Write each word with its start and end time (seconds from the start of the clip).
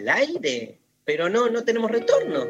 al 0.00 0.08
aire, 0.08 0.78
pero 1.04 1.28
no, 1.28 1.48
no 1.50 1.62
tenemos 1.64 1.90
retorno. 1.90 2.46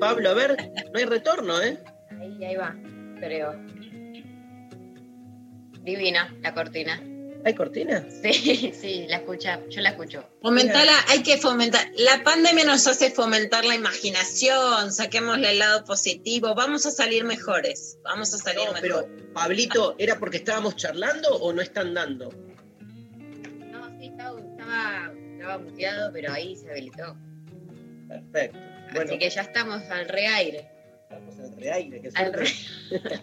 Pablo, 0.00 0.30
a 0.30 0.34
ver, 0.34 0.56
no 0.92 0.98
hay 0.98 1.04
retorno, 1.04 1.62
¿eh? 1.62 1.78
Ahí, 2.20 2.44
ahí 2.44 2.56
va, 2.56 2.76
creo. 3.20 3.54
Divina 5.82 6.34
la 6.42 6.54
cortina. 6.54 7.00
¿Hay 7.46 7.54
cortina? 7.54 8.06
Sí, 8.22 8.72
sí, 8.80 9.06
la 9.06 9.16
escucha, 9.18 9.60
yo 9.68 9.82
la 9.82 9.90
escucho. 9.90 10.24
Fomentarla, 10.40 10.92
hay 11.08 11.22
que 11.22 11.36
fomentar. 11.36 11.86
La 11.96 12.24
pandemia 12.24 12.64
nos 12.64 12.86
hace 12.86 13.10
fomentar 13.10 13.66
la 13.66 13.74
imaginación, 13.74 14.90
saquémosle 14.92 15.50
el 15.50 15.58
lado 15.58 15.84
positivo, 15.84 16.54
vamos 16.54 16.86
a 16.86 16.90
salir 16.90 17.24
mejores, 17.24 17.98
vamos 18.02 18.32
a 18.32 18.38
salir 18.38 18.64
No, 18.66 18.72
mejor. 18.72 18.80
pero 18.80 19.32
Pablito, 19.34 19.94
¿era 19.98 20.18
porque 20.18 20.38
estábamos 20.38 20.76
charlando 20.76 21.36
o 21.36 21.52
no 21.52 21.60
están 21.60 21.92
dando? 21.92 22.30
No, 23.70 23.88
sí, 24.00 24.06
estaba, 24.06 24.40
estaba, 24.40 25.12
estaba 25.44 25.58
muteado, 25.62 26.12
pero 26.12 26.32
ahí 26.32 26.56
se 26.56 26.70
habilitó. 26.70 27.16
Perfecto. 28.08 28.58
Bueno, 28.92 29.10
Así 29.10 29.18
que 29.18 29.30
ya 29.30 29.40
estamos 29.42 29.82
al 29.90 30.08
reaire. 30.08 30.68
estamos 31.02 31.38
en 31.38 31.56
reaire, 31.58 32.00
qué 32.00 32.08
Al 32.14 32.32
suerte, 32.32 32.38
re- 32.38 33.20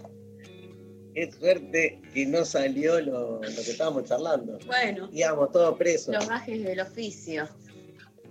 qué 1.13 1.31
suerte 1.31 2.01
que 2.13 2.25
no 2.25 2.45
salió 2.45 2.99
lo, 3.01 3.35
lo 3.35 3.41
que 3.41 3.71
estábamos 3.71 4.05
charlando. 4.05 4.57
Bueno, 4.65 5.09
Íbamos 5.11 5.51
todos 5.51 5.77
presos. 5.77 6.13
los 6.15 6.27
gajes 6.27 6.63
del 6.63 6.79
oficio. 6.79 7.47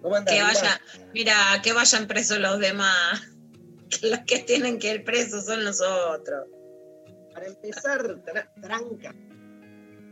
¿Cómo? 0.03 0.15
Que 0.25 0.41
vaya, 0.43 0.81
mira, 1.13 1.35
que 1.63 1.73
vayan 1.73 2.07
presos 2.07 2.39
los 2.39 2.59
demás. 2.59 3.23
Que 3.91 4.09
los 4.09 4.21
que 4.21 4.39
tienen 4.39 4.79
que 4.79 4.95
ir 4.95 5.05
presos 5.05 5.47
son 5.47 5.65
los 5.65 5.81
otros. 5.81 6.47
Para 7.35 7.47
empezar, 7.49 8.01
tra- 8.23 8.49
tranca, 8.63 9.13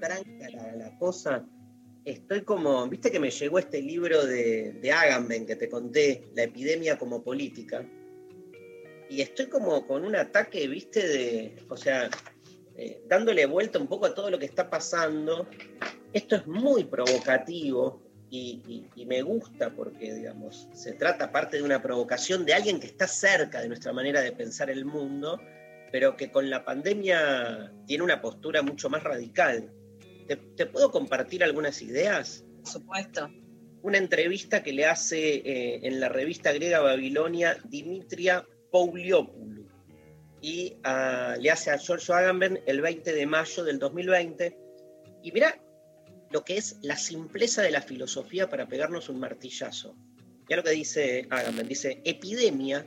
tranca 0.00 0.50
la, 0.50 0.72
la 0.74 0.98
cosa. 0.98 1.44
Estoy 2.04 2.42
como, 2.42 2.88
viste 2.88 3.10
que 3.10 3.20
me 3.20 3.30
llegó 3.30 3.58
este 3.58 3.82
libro 3.82 4.24
de, 4.24 4.72
de 4.72 4.92
Agamben 4.92 5.46
que 5.46 5.56
te 5.56 5.68
conté, 5.68 6.24
La 6.34 6.44
epidemia 6.44 6.98
como 6.98 7.22
política. 7.22 7.84
Y 9.10 9.20
estoy 9.20 9.46
como 9.46 9.86
con 9.86 10.04
un 10.04 10.16
ataque, 10.16 10.66
viste, 10.68 11.06
de, 11.06 11.56
o 11.68 11.76
sea, 11.76 12.10
eh, 12.76 13.02
dándole 13.06 13.46
vuelta 13.46 13.78
un 13.78 13.86
poco 13.86 14.06
a 14.06 14.14
todo 14.14 14.30
lo 14.30 14.38
que 14.38 14.46
está 14.46 14.68
pasando. 14.68 15.46
Esto 16.12 16.36
es 16.36 16.46
muy 16.46 16.84
provocativo 16.84 18.02
y, 18.30 18.86
me 19.06 19.22
gusta 19.22 19.74
porque, 19.74 20.12
digamos, 20.14 20.68
se 20.74 20.92
trata 20.92 21.32
parte 21.32 21.56
de 21.56 21.62
una 21.62 21.82
provocación 21.82 22.44
de 22.44 22.54
alguien 22.54 22.78
que 22.78 22.86
está 22.86 23.06
cerca 23.06 23.60
de 23.60 23.68
nuestra 23.68 23.92
manera 23.92 24.20
de 24.20 24.32
pensar 24.32 24.70
el 24.70 24.84
mundo 24.84 25.40
pero 25.90 26.16
que 26.16 26.30
con 26.30 26.50
la 26.50 26.64
pandemia 26.64 27.72
tiene 27.86 28.04
una 28.04 28.20
postura 28.20 28.62
mucho 28.62 28.90
más 28.90 29.02
radical. 29.02 29.70
¿Te, 30.28 30.36
te 30.36 30.66
puedo 30.66 30.90
compartir 30.90 31.42
algunas 31.42 31.82
ideas? 31.82 32.44
Por 32.62 32.68
supuesto. 32.68 33.28
Una 33.82 33.98
entrevista 33.98 34.62
que 34.62 34.72
le 34.72 34.86
hace 34.86 35.36
eh, 35.36 35.80
en 35.82 36.00
la 36.00 36.08
revista 36.08 36.52
griega 36.52 36.80
Babilonia 36.80 37.56
Dimitria 37.68 38.46
Pouliopoulos 38.70 39.58
y 40.40 40.76
ah, 40.84 41.36
le 41.38 41.50
hace 41.50 41.70
a 41.70 41.78
Giorgio 41.78 42.14
Agamben 42.14 42.60
el 42.66 42.80
20 42.80 43.12
de 43.12 43.26
mayo 43.26 43.64
del 43.64 43.78
2020. 43.78 44.56
Y 45.22 45.32
mira 45.32 45.60
lo 46.30 46.44
que 46.44 46.56
es 46.56 46.76
la 46.82 46.96
simpleza 46.96 47.62
de 47.62 47.70
la 47.70 47.82
filosofía 47.82 48.48
para 48.48 48.68
pegarnos 48.68 49.08
un 49.08 49.18
martillazo. 49.18 49.96
Ya 50.48 50.56
lo 50.56 50.62
que 50.62 50.70
dice 50.70 51.26
Agamben, 51.30 51.68
dice, 51.68 52.00
epidemia 52.04 52.86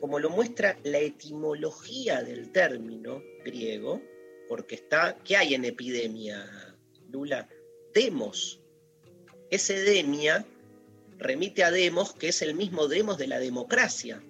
como 0.00 0.18
lo 0.18 0.30
muestra 0.30 0.76
la 0.82 0.98
etimología 0.98 2.22
del 2.24 2.50
término 2.50 3.22
griego, 3.44 4.02
porque 4.48 4.76
está, 4.76 5.18
¿qué 5.24 5.36
hay 5.36 5.54
en 5.54 5.64
epidemia, 5.64 6.76
Lula? 7.10 7.48
Demos. 7.94 8.60
Ese 9.50 9.80
demia 9.80 10.46
remite 11.18 11.64
a 11.64 11.70
demos, 11.70 12.14
que 12.14 12.28
es 12.28 12.42
el 12.42 12.54
mismo 12.54 12.88
demos 12.88 13.18
de 13.18 13.28
la 13.28 13.38
democracia. 13.38 14.22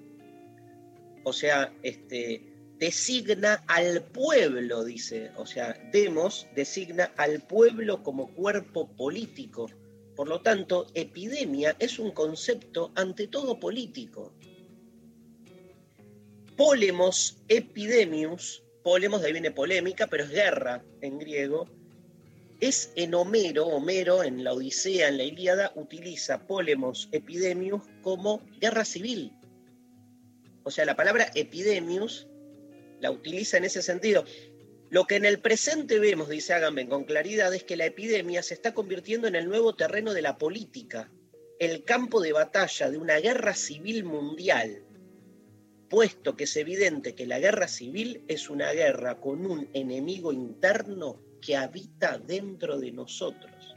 O 1.24 1.32
sea, 1.32 1.72
este, 1.82 2.42
designa 2.78 3.62
al 3.68 4.02
pueblo, 4.02 4.84
dice. 4.84 5.30
O 5.36 5.46
sea, 5.46 5.74
demos 5.92 6.46
designa 6.54 7.12
al 7.16 7.40
pueblo 7.40 8.02
como 8.02 8.34
cuerpo 8.34 8.88
político. 8.96 9.70
Por 10.16 10.28
lo 10.28 10.42
tanto, 10.42 10.86
epidemia 10.94 11.76
es 11.78 11.98
un 11.98 12.10
concepto 12.10 12.92
ante 12.96 13.28
todo 13.28 13.58
político. 13.58 14.34
Polemos 16.56 17.38
epidemius, 17.48 18.62
polemos 18.82 19.20
de 19.20 19.28
ahí 19.28 19.32
viene 19.32 19.50
polémica, 19.50 20.06
pero 20.06 20.25
es 20.25 20.31
guerra 20.31 20.84
en 21.00 21.19
griego, 21.19 21.69
es 22.60 22.93
en 22.94 23.15
Homero, 23.15 23.66
Homero 23.66 24.22
en 24.22 24.44
la 24.44 24.53
Odisea, 24.53 25.09
en 25.09 25.16
la 25.16 25.25
Ilíada, 25.25 25.72
utiliza 25.75 26.47
polemos 26.47 27.09
epidemius 27.12 27.82
como 28.03 28.41
guerra 28.60 28.84
civil. 28.84 29.32
O 30.62 30.71
sea, 30.71 30.84
la 30.84 30.94
palabra 30.94 31.31
epidemius 31.34 32.28
la 33.00 33.10
utiliza 33.10 33.56
en 33.56 33.65
ese 33.65 33.82
sentido. 33.82 34.25
Lo 34.91 35.06
que 35.06 35.16
en 35.16 35.25
el 35.25 35.41
presente 35.41 35.98
vemos, 35.98 36.28
dice 36.28 36.53
Agamben 36.53 36.88
con 36.88 37.04
claridad, 37.04 37.53
es 37.53 37.65
que 37.65 37.76
la 37.76 37.87
epidemia 37.87 38.42
se 38.42 38.54
está 38.54 38.75
convirtiendo 38.75 39.26
en 39.26 39.34
el 39.34 39.48
nuevo 39.48 39.75
terreno 39.75 40.15
de 40.15 40.22
la 40.22 40.38
política, 40.38 41.10
el 41.59 41.82
campo 41.82 42.21
de 42.21 42.32
batalla 42.32 42.91
de 42.91 42.98
una 42.98 43.16
guerra 43.19 43.54
civil 43.54 44.04
mundial 44.04 44.84
puesto 45.92 46.36
que 46.38 46.44
es 46.44 46.56
evidente 46.56 47.14
que 47.14 47.26
la 47.26 47.38
guerra 47.38 47.69
civil 47.69 48.25
es 48.26 48.48
una 48.48 48.72
guerra 48.72 49.20
con 49.20 49.44
un 49.44 49.69
enemigo 49.75 50.32
interno 50.32 51.20
que 51.42 51.54
habita 51.54 52.16
dentro 52.16 52.78
de 52.78 52.92
nosotros. 52.92 53.75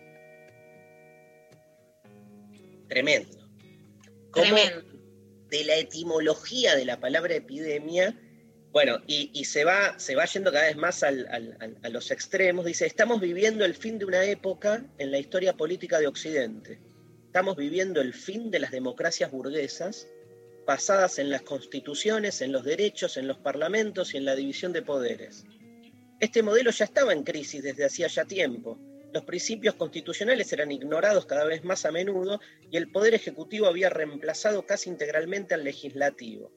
Tremendo. 2.88 3.50
Como 4.31 4.46
Tremendo. 4.46 4.86
de 5.50 5.64
la 5.66 5.76
etimología 5.76 6.78
de 6.78 6.86
la 6.86 7.02
palabra 7.02 7.36
epidemia, 7.36 8.18
bueno, 8.72 9.00
y, 9.08 9.32
y 9.34 9.44
se, 9.44 9.66
va, 9.66 10.00
se 10.00 10.16
va 10.16 10.24
yendo 10.24 10.53
cada 10.53 10.68
vez 10.68 10.78
más 10.78 11.03
al- 11.03 11.28
al- 11.30 11.58
al- 11.59 11.78
a 11.84 11.90
los 11.90 12.12
extremos, 12.12 12.64
dice, 12.66 12.86
estamos 12.86 13.20
viviendo 13.20 13.66
el 13.66 13.74
fin 13.76 14.00
de 14.00 14.06
una 14.06 14.24
época 14.24 14.86
en 15.00 15.12
la 15.12 15.18
historia 15.20 15.58
política 15.58 16.00
de 16.00 16.08
Occidente. 16.08 16.80
Estamos 17.26 17.58
viviendo 17.58 18.00
el 18.00 18.14
fin 18.14 18.52
de 18.52 18.59
las 18.59 18.72
democracias 18.72 19.32
burguesas 19.32 20.08
basadas 20.66 21.20
en 21.20 21.30
las 21.30 21.44
constituciones, 21.44 22.42
en 22.42 22.52
los 22.52 22.64
derechos, 22.64 23.18
en 23.18 23.28
los 23.28 23.38
parlamentos 23.38 24.14
y 24.14 24.18
en 24.18 24.26
la 24.26 24.36
división 24.36 24.74
de 24.74 24.81
poderes. 24.81 25.46
Este 26.20 26.44
modelo 26.44 26.72
ya 26.72 26.86
estaba 26.86 27.14
en 27.14 27.23
crisis 27.23 27.62
desde 27.62 27.85
hacía 27.85 28.08
ya 28.08 28.26
tiempo. 28.26 28.79
Los 29.14 29.23
principios 29.23 29.76
constitucionales 29.76 30.52
eran 30.53 30.72
ignorados 30.72 31.26
cada 31.26 31.46
vez 31.46 31.64
más 31.64 31.85
a 31.85 31.91
menudo 31.91 32.40
y 32.72 32.78
el 32.78 32.91
poder 32.91 33.14
ejecutivo 33.14 33.67
había 33.67 33.90
reemplazado 33.90 34.66
casi 34.66 34.90
integralmente 34.90 35.53
al 35.53 35.64
legislativo. 35.64 36.52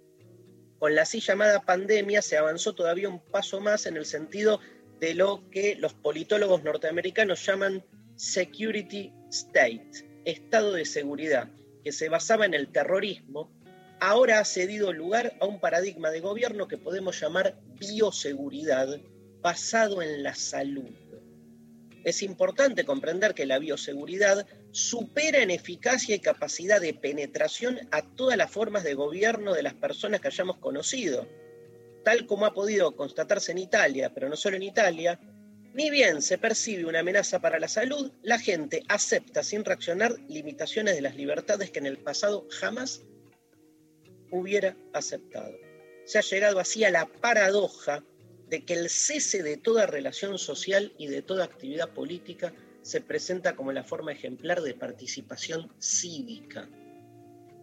Con 0.79 0.95
la 0.95 1.03
así 1.03 1.21
llamada 1.21 1.65
pandemia 1.65 2.23
se 2.23 2.37
avanzó 2.37 2.75
todavía 2.75 3.09
un 3.09 3.21
paso 3.21 3.61
más 3.61 3.87
en 3.87 3.97
el 3.97 4.07
sentido 4.07 4.61
de 5.01 5.15
lo 5.15 5.49
que 5.51 5.75
los 5.77 5.95
politólogos 5.95 6.63
norteamericanos 6.63 7.45
llaman 7.45 7.85
security 8.17 9.13
state, 9.31 10.05
estado 10.25 10.73
de 10.73 10.85
seguridad, 10.85 11.49
que 11.83 11.93
se 11.93 12.09
basaba 12.09 12.47
en 12.47 12.55
el 12.55 12.69
terrorismo, 12.69 13.51
ahora 14.01 14.41
ha 14.41 14.45
cedido 14.45 14.93
lugar 14.93 15.37
a 15.41 15.47
un 15.47 15.61
paradigma 15.61 16.11
de 16.11 16.21
gobierno 16.21 16.69
que 16.69 16.79
podemos 16.79 17.21
llamar 17.21 17.59
bioseguridad, 17.79 19.01
basado 19.41 20.03
en 20.03 20.23
la 20.23 20.35
salud. 20.35 20.91
Es 22.05 22.23
importante 22.23 22.85
comprender 22.85 23.35
que 23.35 23.47
la 23.47 23.59
bioseguridad 23.59 24.47
supera 24.71 25.43
en 25.43 25.51
eficacia 25.51 26.15
y 26.15 26.21
capacidad 26.21 26.81
de 26.81 26.95
penetración 26.95 27.81
a 27.91 28.03
todas 28.03 28.37
las 28.37 28.51
formas 28.51 28.85
de 28.85 28.95
gobierno 28.95 29.53
de 29.53 29.63
las 29.63 29.75
personas 29.75 30.21
que 30.21 30.29
hayamos 30.29 30.59
conocido. 30.59 31.27
tal 32.05 32.25
como 32.27 32.47
ha 32.47 32.55
podido 32.55 32.97
constatarse 32.97 33.53
en 33.53 33.59
Italia, 33.59 34.13
pero 34.15 34.31
no 34.31 34.37
solo 34.37 34.57
en 34.57 34.63
Italia, 34.63 35.21
ni 35.75 35.91
bien 35.91 36.23
se 36.23 36.39
percibe 36.39 36.87
una 36.87 37.01
amenaza 37.01 37.41
para 37.41 37.59
la 37.59 37.69
salud, 37.69 38.11
la 38.23 38.39
gente 38.39 38.83
acepta 38.89 39.43
sin 39.43 39.65
reaccionar 39.65 40.13
limitaciones 40.29 40.95
de 40.95 41.03
las 41.03 41.17
libertades 41.17 41.71
que 41.71 41.81
en 41.81 41.87
el 41.87 41.99
pasado 41.99 42.47
jamás 42.51 43.03
hubiera 44.31 44.77
aceptado. 44.93 45.57
Se 46.05 46.19
ha 46.19 46.23
llegado 46.23 46.59
así 46.59 46.85
a 46.85 46.91
la 46.91 47.07
paradoja 47.07 48.03
de 48.49 48.65
que 48.65 48.75
el 48.75 48.89
cese 48.89 49.43
de 49.43 49.57
toda 49.57 49.87
relación 49.87 50.39
social 50.39 50.93
y 50.99 51.07
de 51.07 51.23
toda 51.23 51.45
actividad 51.45 51.91
política 51.91 52.53
se 52.83 53.01
presenta 53.01 53.55
como 53.55 53.73
la 53.73 53.85
forma 53.85 54.13
ejemplar 54.13 54.63
de 54.63 54.75
participación 54.75 55.71
cívica. 55.79 56.69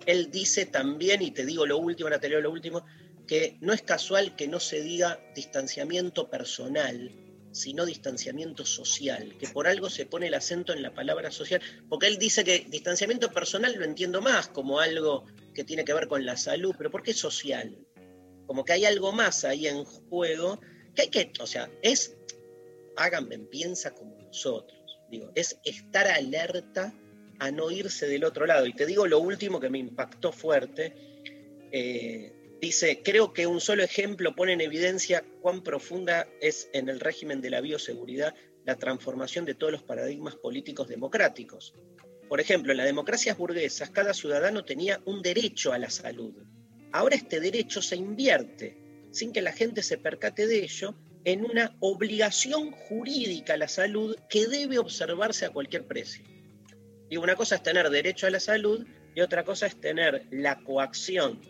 Él 0.05 0.29
dice 0.29 0.67
también, 0.67 1.21
y 1.21 1.31
te 1.31 1.45
digo 1.45 1.65
lo 1.65 1.79
último, 1.79 2.07
ahora 2.07 2.19
te 2.19 2.29
leo 2.29 2.41
lo 2.41 2.51
último, 2.51 2.85
que 3.25 3.57
no 3.61 3.73
es 3.73 3.81
casual 3.81 4.35
que 4.35 4.47
no 4.47 4.59
se 4.59 4.81
diga 4.81 5.19
distanciamiento 5.33 6.29
personal, 6.29 7.11
sino 7.51 7.85
distanciamiento 7.85 8.65
social, 8.65 9.35
que 9.39 9.47
por 9.47 9.67
algo 9.67 9.89
se 9.89 10.05
pone 10.05 10.27
el 10.27 10.33
acento 10.33 10.73
en 10.73 10.83
la 10.83 10.93
palabra 10.93 11.31
social, 11.31 11.61
porque 11.89 12.07
él 12.07 12.17
dice 12.17 12.43
que 12.43 12.67
distanciamiento 12.69 13.31
personal 13.31 13.73
lo 13.75 13.85
entiendo 13.85 14.21
más 14.21 14.49
como 14.49 14.79
algo 14.79 15.25
que 15.55 15.63
tiene 15.63 15.83
que 15.83 15.93
ver 15.93 16.07
con 16.07 16.23
la 16.25 16.37
salud, 16.37 16.75
pero 16.77 16.91
¿por 16.91 17.01
qué 17.01 17.13
social? 17.13 17.75
Como 18.45 18.63
que 18.63 18.73
hay 18.73 18.85
algo 18.85 19.11
más 19.11 19.43
ahí 19.43 19.67
en 19.67 19.83
juego, 19.83 20.59
que 20.93 21.03
hay 21.03 21.09
que, 21.09 21.31
o 21.39 21.47
sea, 21.47 21.71
es, 21.81 22.15
háganme 22.95 23.39
piensa 23.39 23.95
como 23.95 24.15
nosotros, 24.17 24.99
digo, 25.09 25.31
es 25.33 25.57
estar 25.63 26.07
alerta 26.07 26.93
a 27.39 27.49
no 27.49 27.71
irse 27.71 28.07
del 28.07 28.23
otro 28.23 28.45
lado. 28.45 28.67
Y 28.67 28.73
te 28.73 28.85
digo 28.85 29.07
lo 29.07 29.19
último 29.19 29.59
que 29.59 29.69
me 29.71 29.79
impactó 29.79 30.31
fuerte, 30.31 30.93
eh, 31.71 32.31
Dice, 32.61 33.01
creo 33.03 33.33
que 33.33 33.47
un 33.47 33.59
solo 33.59 33.83
ejemplo 33.83 34.33
pone 34.35 34.53
en 34.53 34.61
evidencia 34.61 35.23
cuán 35.41 35.61
profunda 35.61 36.27
es 36.41 36.69
en 36.73 36.89
el 36.89 36.99
régimen 36.99 37.41
de 37.41 37.49
la 37.49 37.61
bioseguridad 37.61 38.33
la 38.65 38.75
transformación 38.75 39.45
de 39.45 39.53
todos 39.53 39.71
los 39.71 39.83
paradigmas 39.83 40.35
políticos 40.35 40.87
democráticos. 40.87 41.75
Por 42.27 42.41
ejemplo, 42.41 42.71
en 42.71 42.77
las 42.77 42.87
democracias 42.87 43.37
burguesas 43.37 43.89
cada 43.91 44.13
ciudadano 44.13 44.65
tenía 44.65 45.01
un 45.05 45.21
derecho 45.21 45.73
a 45.73 45.77
la 45.77 45.89
salud. 45.89 46.33
Ahora 46.91 47.15
este 47.15 47.39
derecho 47.39 47.81
se 47.81 47.95
invierte, 47.95 48.77
sin 49.11 49.31
que 49.31 49.41
la 49.41 49.51
gente 49.51 49.83
se 49.83 49.97
percate 49.97 50.47
de 50.47 50.63
ello, 50.63 50.95
en 51.23 51.43
una 51.43 51.75
obligación 51.79 52.71
jurídica 52.71 53.53
a 53.53 53.57
la 53.57 53.67
salud 53.67 54.15
que 54.29 54.47
debe 54.47 54.77
observarse 54.79 55.45
a 55.45 55.49
cualquier 55.49 55.85
precio. 55.85 56.23
Y 57.09 57.17
una 57.17 57.35
cosa 57.35 57.55
es 57.55 57.63
tener 57.63 57.89
derecho 57.89 58.27
a 58.27 58.31
la 58.31 58.39
salud 58.39 58.85
y 59.13 59.21
otra 59.21 59.43
cosa 59.43 59.67
es 59.67 59.79
tener 59.79 60.27
la 60.31 60.63
coacción 60.63 61.41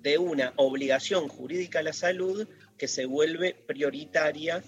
de 0.00 0.18
una 0.18 0.52
obligación 0.56 1.28
jurídica 1.28 1.78
a 1.78 1.82
la 1.82 1.92
salud 1.92 2.46
que 2.76 2.88
se 2.88 3.06
vuelve 3.06 3.54
prioritaria 3.66 4.62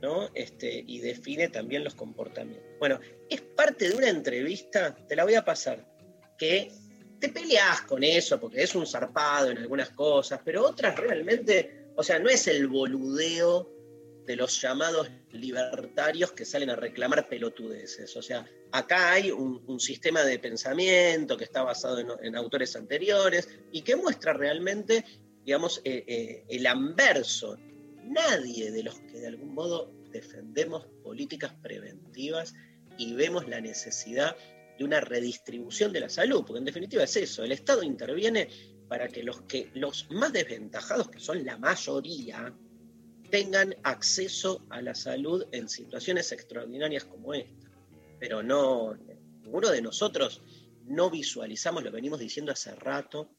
¿no? 0.00 0.30
Este, 0.34 0.84
y 0.86 1.00
define 1.00 1.48
también 1.48 1.84
los 1.84 1.94
comportamientos. 1.94 2.70
Bueno, 2.78 3.00
es 3.28 3.40
parte 3.40 3.88
de 3.88 3.96
una 3.96 4.08
entrevista, 4.08 4.96
te 5.06 5.16
la 5.16 5.24
voy 5.24 5.34
a 5.34 5.44
pasar, 5.44 5.86
que 6.38 6.72
te 7.18 7.28
peleas 7.28 7.82
con 7.82 8.02
eso 8.02 8.40
porque 8.40 8.62
es 8.62 8.74
un 8.74 8.86
zarpado 8.86 9.50
en 9.50 9.58
algunas 9.58 9.90
cosas, 9.90 10.40
pero 10.44 10.64
otras 10.64 10.96
realmente, 10.96 11.90
o 11.96 12.02
sea, 12.02 12.18
no 12.18 12.30
es 12.30 12.46
el 12.46 12.66
boludeo 12.66 13.80
de 14.26 14.36
los 14.36 14.60
llamados 14.60 15.10
libertarios 15.32 16.32
que 16.32 16.44
salen 16.44 16.70
a 16.70 16.76
reclamar 16.76 17.28
pelotudeces. 17.28 18.16
O 18.16 18.22
sea, 18.22 18.48
acá 18.72 19.12
hay 19.12 19.30
un, 19.30 19.80
sistema 19.80 20.22
de 20.22 20.38
pensamiento 20.38 21.36
que 21.36 21.44
está 21.44 21.62
basado 21.62 21.98
en, 22.22 22.36
autores 22.36 22.76
anteriores 22.76 23.48
y 23.72 23.82
que 23.82 23.96
muestra 23.96 24.32
realmente, 24.32 25.04
digamos, 25.44 25.80
eh, 25.84 26.04
eh, 26.06 26.44
el 26.48 26.66
anverso. 26.66 27.56
Nadie 28.04 28.70
de 28.70 28.82
los 28.82 28.98
que 29.00 29.20
de 29.20 29.28
algún 29.28 29.54
modo 29.54 29.92
defendemos 30.10 30.86
políticas 31.02 31.54
preventivas 31.62 32.54
y 32.98 33.14
vemos 33.14 33.48
la 33.48 33.60
necesidad 33.60 34.36
de 34.78 34.84
una 34.84 35.00
redistribución 35.00 35.92
de 35.92 36.00
la 36.00 36.08
salud, 36.08 36.44
porque 36.46 36.58
en 36.58 36.64
definitiva 36.64 37.04
es 37.04 37.16
eso, 37.16 37.44
el 37.44 37.52
Estado 37.52 37.82
interviene 37.82 38.48
para 38.88 39.08
que 39.08 39.22
los, 39.22 39.42
que, 39.42 39.70
los 39.74 40.08
más 40.10 40.32
desventajados, 40.32 41.10
que 41.10 41.20
son 41.20 41.44
la 41.44 41.56
mayoría, 41.58 42.52
tengan 43.30 43.74
acceso 43.84 44.66
a 44.70 44.82
la 44.82 44.94
salud 44.94 45.46
en 45.52 45.68
situaciones 45.68 46.32
extraordinarias 46.32 47.04
como 47.04 47.32
esta. 47.32 47.70
Pero 48.18 48.42
no, 48.42 48.94
ninguno 49.42 49.70
de 49.70 49.80
nosotros 49.80 50.42
no 50.86 51.10
visualizamos, 51.10 51.84
lo 51.84 51.92
venimos 51.92 52.18
diciendo 52.18 52.52
hace 52.52 52.74
rato, 52.74 53.30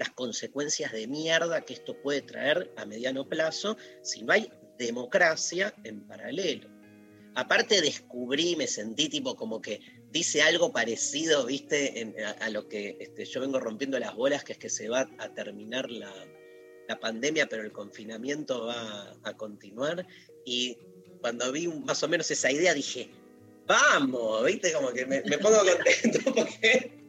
las 0.00 0.10
consecuencias 0.12 0.92
de 0.92 1.06
mierda 1.06 1.60
que 1.60 1.74
esto 1.74 1.94
puede 2.00 2.22
traer 2.22 2.72
a 2.78 2.86
mediano 2.86 3.28
plazo 3.28 3.76
si 4.02 4.22
no 4.22 4.32
hay 4.32 4.50
democracia 4.78 5.74
en 5.84 6.06
paralelo. 6.06 6.70
Aparte 7.34 7.82
descubrí, 7.82 8.56
me 8.56 8.66
sentí 8.66 9.10
tipo 9.10 9.36
como 9.36 9.60
que 9.60 9.80
dice 10.10 10.40
algo 10.40 10.72
parecido, 10.72 11.44
viste, 11.44 12.14
a, 12.40 12.48
lo 12.48 12.66
que 12.66 12.96
este, 12.98 13.26
yo 13.26 13.42
vengo 13.42 13.60
rompiendo 13.60 13.98
las 13.98 14.14
bolas, 14.16 14.42
que 14.42 14.54
es 14.54 14.58
que 14.58 14.70
se 14.70 14.88
va 14.88 15.06
a 15.18 15.34
terminar 15.34 15.90
la, 15.90 16.10
la 16.88 16.98
pandemia, 16.98 17.46
pero 17.46 17.62
el 17.62 17.70
confinamiento 17.70 18.66
va 18.66 19.14
a 19.22 19.36
continuar. 19.36 20.06
Y 20.46 20.78
cuando 21.20 21.52
vi 21.52 21.68
más 21.68 22.02
o 22.02 22.08
menos 22.08 22.30
esa 22.30 22.50
idea 22.50 22.72
dije, 22.72 23.10
vamos, 23.66 24.46
¿viste? 24.46 24.72
Como 24.72 24.92
que 24.94 25.04
me, 25.04 25.20
pongo 25.38 25.58
contento 25.58 26.20
porque 26.34 26.99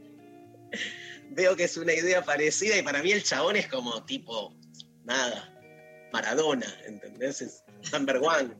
veo 1.32 1.56
que 1.56 1.64
es 1.64 1.78
una 1.78 1.94
idea 1.94 2.24
parecida 2.24 2.78
y 2.78 2.82
para 2.82 3.02
mí 3.02 3.12
el 3.12 3.24
chabón 3.24 3.56
es 3.56 3.68
como 3.68 4.04
tipo, 4.06 4.56
nada, 5.04 5.48
Maradona, 6.12 6.68
¿entendés? 6.86 7.42
Es 7.42 7.64
number 7.92 8.18
one. 8.18 8.54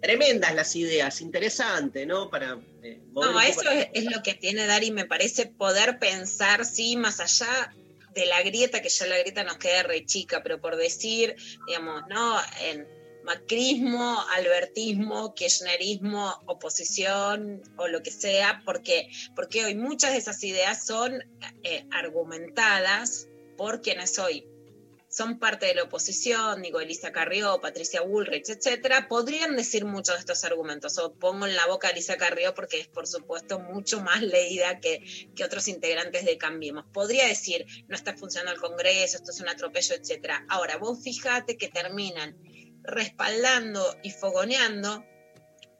Tremendas 0.00 0.54
las 0.54 0.74
ideas, 0.74 1.20
interesante, 1.20 2.06
¿no? 2.06 2.28
Para, 2.28 2.58
eh, 2.82 3.00
no, 3.12 3.40
eso 3.40 3.70
es, 3.70 3.88
es, 3.92 4.04
lo 4.04 4.22
que 4.22 4.34
tiene 4.34 4.66
Dari, 4.66 4.90
me 4.90 5.04
parece 5.04 5.46
poder 5.46 6.00
pensar, 6.00 6.64
sí, 6.64 6.96
más 6.96 7.20
allá 7.20 7.72
de 8.12 8.26
la 8.26 8.42
grieta, 8.42 8.82
que 8.82 8.88
ya 8.88 9.06
la 9.06 9.18
grieta 9.18 9.44
nos 9.44 9.58
queda 9.58 9.84
re 9.84 10.04
chica, 10.04 10.42
pero 10.42 10.60
por 10.60 10.76
decir, 10.76 11.36
digamos, 11.66 12.02
¿no? 12.08 12.36
En 12.62 12.86
macrismo, 13.24 14.20
albertismo, 14.36 15.34
kirchnerismo, 15.34 16.34
oposición 16.46 17.62
o 17.76 17.88
lo 17.88 18.02
que 18.02 18.10
sea, 18.10 18.62
porque, 18.64 19.08
porque 19.34 19.64
hoy 19.64 19.74
muchas 19.74 20.12
de 20.12 20.18
esas 20.18 20.42
ideas 20.44 20.86
son 20.86 21.22
eh, 21.62 21.86
argumentadas 21.90 23.28
por 23.56 23.80
quienes 23.80 24.18
hoy 24.18 24.46
son 25.12 25.38
parte 25.38 25.66
de 25.66 25.74
la 25.74 25.82
oposición, 25.82 26.62
digo, 26.62 26.80
Elisa 26.80 27.12
Carrió, 27.12 27.60
Patricia 27.60 28.00
Bullrich, 28.00 28.48
etcétera, 28.48 29.08
podrían 29.08 29.56
decir 29.56 29.84
muchos 29.84 30.14
de 30.14 30.20
estos 30.20 30.42
argumentos. 30.44 30.96
O 30.96 31.12
pongo 31.12 31.46
en 31.46 31.54
la 31.54 31.66
boca 31.66 31.88
a 31.88 31.90
Elisa 31.90 32.16
Carrió 32.16 32.54
porque 32.54 32.80
es, 32.80 32.88
por 32.88 33.06
supuesto, 33.06 33.60
mucho 33.60 34.00
más 34.00 34.22
leída 34.22 34.80
que, 34.80 35.28
que 35.36 35.44
otros 35.44 35.68
integrantes 35.68 36.24
de 36.24 36.38
Cambiemos. 36.38 36.86
Podría 36.94 37.26
decir, 37.26 37.66
no 37.88 37.94
está 37.94 38.16
funcionando 38.16 38.54
el 38.54 38.60
Congreso, 38.60 39.18
esto 39.18 39.32
es 39.32 39.40
un 39.40 39.50
atropello, 39.50 39.94
etcétera. 39.94 40.46
Ahora, 40.48 40.78
vos 40.78 41.02
fíjate 41.02 41.58
que 41.58 41.68
terminan 41.68 42.34
respaldando 42.84 43.96
y 44.02 44.10
fogoneando 44.10 45.04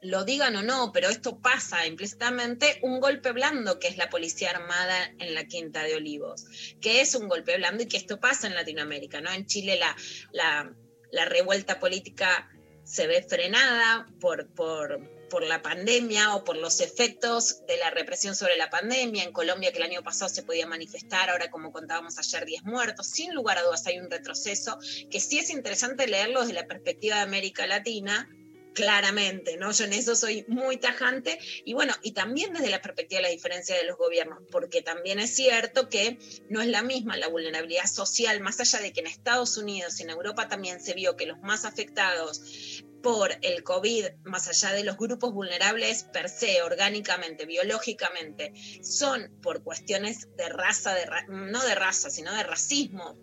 lo 0.03 0.25
digan 0.25 0.55
o 0.57 0.61
no, 0.61 0.91
pero 0.91 1.09
esto 1.09 1.39
pasa 1.39 1.87
implícitamente, 1.87 2.79
un 2.81 2.99
golpe 2.99 3.31
blando 3.31 3.79
que 3.79 3.87
es 3.87 3.97
la 3.97 4.09
policía 4.09 4.51
armada 4.51 5.13
en 5.19 5.33
la 5.33 5.45
Quinta 5.45 5.83
de 5.83 5.95
Olivos, 5.95 6.45
que 6.81 7.01
es 7.01 7.15
un 7.15 7.29
golpe 7.29 7.55
blando 7.57 7.83
y 7.83 7.87
que 7.87 7.97
esto 7.97 8.19
pasa 8.19 8.47
en 8.47 8.55
Latinoamérica, 8.55 9.21
¿no? 9.21 9.31
En 9.31 9.45
Chile 9.45 9.77
la, 9.77 9.95
la, 10.33 11.25
revuelta 11.25 11.79
política 11.79 12.49
se 12.83 13.07
ve 13.07 13.23
frenada 13.23 14.05
por, 14.19 14.53
por, 14.53 14.99
por 15.33 15.43
la 15.43 15.63
pandemia 15.63 16.35
o 16.35 16.43
por 16.43 16.57
los 16.57 16.79
efectos 16.79 17.65
de 17.65 17.75
la 17.77 17.89
represión 17.89 18.35
sobre 18.35 18.55
la 18.55 18.69
pandemia. 18.69 19.23
En 19.23 19.31
Colombia, 19.31 19.71
que 19.71 19.79
el 19.79 19.85
año 19.85 20.03
pasado 20.03 20.29
se 20.29 20.43
podía 20.43 20.67
manifestar, 20.67 21.31
ahora 21.31 21.49
como 21.49 21.71
contábamos 21.71 22.19
ayer, 22.19 22.45
10 22.45 22.65
muertos. 22.65 23.07
Sin 23.07 23.33
lugar 23.33 23.57
a 23.57 23.63
dudas 23.63 23.87
hay 23.87 23.97
un 23.97 24.11
retroceso 24.11 24.77
que 25.09 25.19
sí 25.19 25.39
es 25.39 25.49
interesante 25.49 26.05
leerlo 26.05 26.41
desde 26.41 26.53
la 26.53 26.67
perspectiva 26.67 27.15
de 27.15 27.21
América 27.23 27.65
Latina, 27.65 28.29
claramente, 28.75 29.57
¿no? 29.57 29.71
Yo 29.71 29.85
en 29.85 29.93
eso 29.93 30.15
soy 30.15 30.45
muy 30.47 30.77
tajante 30.77 31.39
y 31.65 31.73
bueno, 31.73 31.95
y 32.03 32.11
también 32.11 32.53
desde 32.53 32.69
la 32.69 32.83
perspectiva 32.83 33.17
de 33.17 33.23
la 33.23 33.29
diferencia 33.29 33.75
de 33.75 33.85
los 33.85 33.97
gobiernos, 33.97 34.37
porque 34.51 34.83
también 34.83 35.17
es 35.17 35.33
cierto 35.33 35.89
que 35.89 36.19
no 36.49 36.61
es 36.61 36.67
la 36.67 36.83
misma 36.83 37.17
la 37.17 37.27
vulnerabilidad 37.27 37.87
social, 37.87 38.39
más 38.39 38.59
allá 38.59 38.81
de 38.81 38.93
que 38.93 38.99
en 38.99 39.07
Estados 39.07 39.57
Unidos 39.57 39.99
y 39.99 40.03
en 40.03 40.11
Europa 40.11 40.47
también 40.47 40.79
se 40.79 40.93
vio 40.93 41.15
que 41.15 41.25
los 41.25 41.39
más 41.39 41.65
afectados 41.65 42.83
por 43.03 43.31
el 43.41 43.63
COVID, 43.63 44.05
más 44.23 44.47
allá 44.47 44.73
de 44.73 44.83
los 44.83 44.97
grupos 44.97 45.33
vulnerables 45.33 46.05
per 46.05 46.29
se, 46.29 46.63
orgánicamente, 46.63 47.45
biológicamente, 47.45 48.53
son 48.81 49.39
por 49.41 49.61
cuestiones 49.61 50.29
de 50.37 50.49
raza, 50.49 50.95
de 50.95 51.05
no 51.27 51.63
de 51.63 51.75
raza, 51.75 52.09
sino 52.09 52.33
de 52.33 52.43
racismo, 52.43 53.15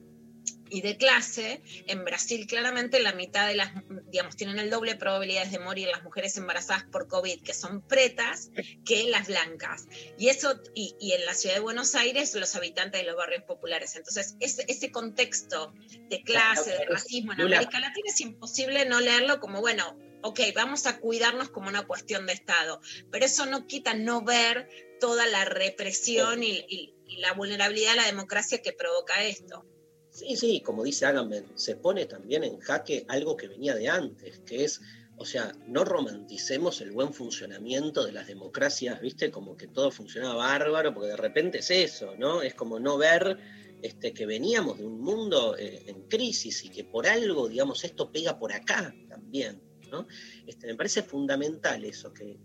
y 0.72 0.82
de 0.82 0.96
clase, 0.96 1.62
en 1.88 2.04
Brasil 2.04 2.46
claramente 2.46 3.00
la 3.00 3.12
mitad 3.12 3.48
de 3.48 3.56
las, 3.56 3.72
digamos, 4.06 4.36
tienen 4.36 4.60
el 4.60 4.70
doble 4.70 4.94
probabilidades 4.94 5.50
de 5.50 5.58
morir 5.58 5.88
las 5.88 6.04
mujeres 6.04 6.36
embarazadas 6.36 6.84
por 6.84 7.08
COVID, 7.08 7.42
que 7.42 7.54
son 7.54 7.82
pretas, 7.82 8.50
que 8.84 9.02
las 9.10 9.26
blancas. 9.26 9.88
Y 10.16 10.28
eso, 10.28 10.60
y, 10.74 10.94
y 11.00 11.12
en 11.14 11.26
la 11.26 11.34
ciudad 11.34 11.56
de 11.56 11.60
Buenos 11.60 11.96
Aires, 11.96 12.32
los 12.36 12.54
habitantes 12.54 13.00
de 13.00 13.06
los 13.08 13.16
barrios 13.16 13.42
populares. 13.42 13.96
Entonces, 13.96 14.36
ese, 14.38 14.64
ese 14.68 14.92
contexto 14.92 15.74
de 16.08 16.22
clase, 16.22 16.70
de 16.70 16.84
racismo 16.86 17.32
en. 17.32 17.38
América 17.56 17.80
Latina 17.80 18.06
es 18.08 18.20
imposible 18.20 18.84
no 18.84 19.00
leerlo 19.00 19.40
como, 19.40 19.60
bueno, 19.60 19.98
ok, 20.22 20.38
vamos 20.54 20.86
a 20.86 20.98
cuidarnos 21.00 21.50
como 21.50 21.68
una 21.68 21.84
cuestión 21.84 22.26
de 22.26 22.32
Estado, 22.34 22.80
pero 23.10 23.24
eso 23.24 23.44
no 23.46 23.66
quita 23.66 23.94
no 23.94 24.22
ver 24.22 24.68
toda 25.00 25.26
la 25.26 25.44
represión 25.46 26.44
y, 26.44 26.64
y- 26.68 26.94
y 27.08 27.16
la 27.16 27.32
vulnerabilidad 27.32 27.94
a 27.94 27.96
la 27.96 28.06
democracia 28.06 28.62
que 28.62 28.72
provoca 28.72 29.24
esto. 29.24 29.66
Sí, 30.10 30.36
sí, 30.36 30.60
como 30.60 30.82
dice 30.82 31.06
Agamben, 31.06 31.46
se 31.54 31.76
pone 31.76 32.06
también 32.06 32.42
en 32.42 32.58
jaque 32.58 33.04
algo 33.08 33.36
que 33.36 33.46
venía 33.48 33.76
de 33.76 33.88
antes, 33.88 34.40
que 34.40 34.64
es, 34.64 34.80
o 35.16 35.24
sea, 35.24 35.52
no 35.68 35.84
romanticemos 35.84 36.80
el 36.80 36.90
buen 36.90 37.14
funcionamiento 37.14 38.04
de 38.04 38.12
las 38.12 38.26
democracias, 38.26 39.00
¿viste? 39.00 39.30
Como 39.30 39.56
que 39.56 39.68
todo 39.68 39.92
funcionaba 39.92 40.34
bárbaro, 40.34 40.92
porque 40.92 41.10
de 41.10 41.16
repente 41.16 41.58
es 41.58 41.70
eso, 41.70 42.16
¿no? 42.16 42.42
Es 42.42 42.54
como 42.54 42.80
no 42.80 42.98
ver 42.98 43.38
este, 43.82 44.12
que 44.12 44.26
veníamos 44.26 44.78
de 44.78 44.86
un 44.86 45.00
mundo 45.00 45.56
eh, 45.56 45.84
en 45.86 46.02
crisis 46.08 46.64
y 46.64 46.70
que 46.70 46.84
por 46.84 47.06
algo, 47.06 47.48
digamos, 47.48 47.84
esto 47.84 48.10
pega 48.10 48.36
por 48.36 48.52
acá 48.52 48.92
también, 49.08 49.62
¿no? 49.92 50.08
Este, 50.44 50.66
me 50.66 50.74
parece 50.74 51.04
fundamental 51.04 51.84
eso, 51.84 52.12
que, 52.12 52.36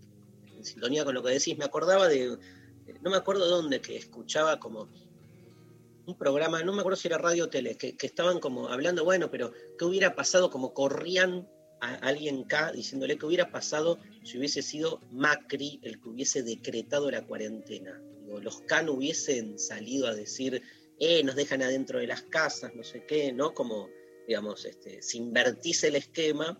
que 0.46 0.56
en 0.56 0.64
sintonía 0.64 1.04
con 1.04 1.14
lo 1.14 1.22
que 1.22 1.32
decís, 1.32 1.58
me 1.58 1.64
acordaba 1.64 2.06
de, 2.06 2.38
no 3.02 3.10
me 3.10 3.16
acuerdo 3.16 3.48
dónde, 3.48 3.80
que 3.80 3.96
escuchaba 3.96 4.60
como 4.60 4.88
un 6.06 6.16
programa, 6.16 6.62
no 6.62 6.72
me 6.72 6.80
acuerdo 6.80 6.96
si 6.96 7.08
era 7.08 7.18
radio 7.18 7.44
o 7.44 7.48
tele, 7.48 7.76
que, 7.76 7.96
que 7.96 8.06
estaban 8.06 8.38
como 8.38 8.68
hablando, 8.68 9.04
bueno, 9.04 9.30
pero 9.30 9.52
¿qué 9.78 9.84
hubiera 9.84 10.14
pasado? 10.14 10.50
Como 10.50 10.72
corrían 10.72 11.48
a 11.80 11.94
alguien 11.96 12.44
acá 12.44 12.72
diciéndole 12.72 13.18
que 13.18 13.26
hubiera 13.26 13.50
pasado 13.50 13.98
si 14.22 14.38
hubiese 14.38 14.62
sido 14.62 15.00
Macri 15.10 15.80
el 15.82 16.00
que 16.00 16.08
hubiese 16.08 16.42
decretado 16.42 17.10
la 17.10 17.26
cuarentena. 17.26 18.00
Digo, 18.22 18.40
los 18.40 18.62
no 18.84 18.92
hubiesen 18.92 19.58
salido 19.58 20.06
a 20.06 20.14
decir, 20.14 20.62
eh, 20.98 21.22
nos 21.22 21.36
dejan 21.36 21.62
adentro 21.62 21.98
de 21.98 22.06
las 22.06 22.22
casas, 22.22 22.74
no 22.74 22.82
sé 22.82 23.04
qué, 23.06 23.32
¿no? 23.32 23.52
Como, 23.52 23.88
digamos, 24.26 24.64
este, 24.64 25.02
si 25.02 25.18
invertís 25.18 25.84
el 25.84 25.96
esquema 25.96 26.58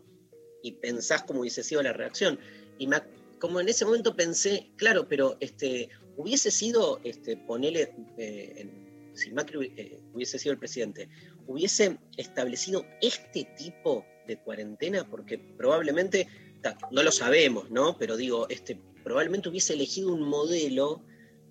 y 0.63 0.73
pensás 0.73 1.23
cómo 1.23 1.41
hubiese 1.41 1.63
sido 1.63 1.83
la 1.83 1.93
reacción. 1.93 2.39
Y 2.79 2.87
me 2.87 3.01
como 3.39 3.61
en 3.61 3.69
ese 3.69 3.85
momento 3.85 4.17
pensé, 4.17 4.71
claro, 4.77 5.07
pero 5.09 5.37
este, 5.41 5.91
hubiese 6.17 6.51
sido, 6.51 7.01
este, 7.05 7.37
ponele, 7.37 7.93
eh, 8.17 8.55
en- 8.57 8.86
si 9.17 9.33
Macri 9.33 9.73
eh, 9.77 10.01
hubiese 10.13 10.39
sido 10.39 10.53
el 10.53 10.59
presidente, 10.59 11.09
hubiese 11.47 11.99
establecido 12.17 12.85
este 13.01 13.45
tipo 13.57 14.05
de 14.27 14.39
cuarentena, 14.39 15.09
porque 15.09 15.39
probablemente, 15.39 16.27
no 16.91 17.03
lo 17.03 17.13
sabemos, 17.13 17.71
¿no? 17.71 17.97
Pero 17.99 18.17
digo, 18.17 18.49
este, 18.49 18.81
probablemente 19.05 19.49
hubiese 19.49 19.75
elegido 19.75 20.13
un 20.13 20.23
modelo 20.23 21.05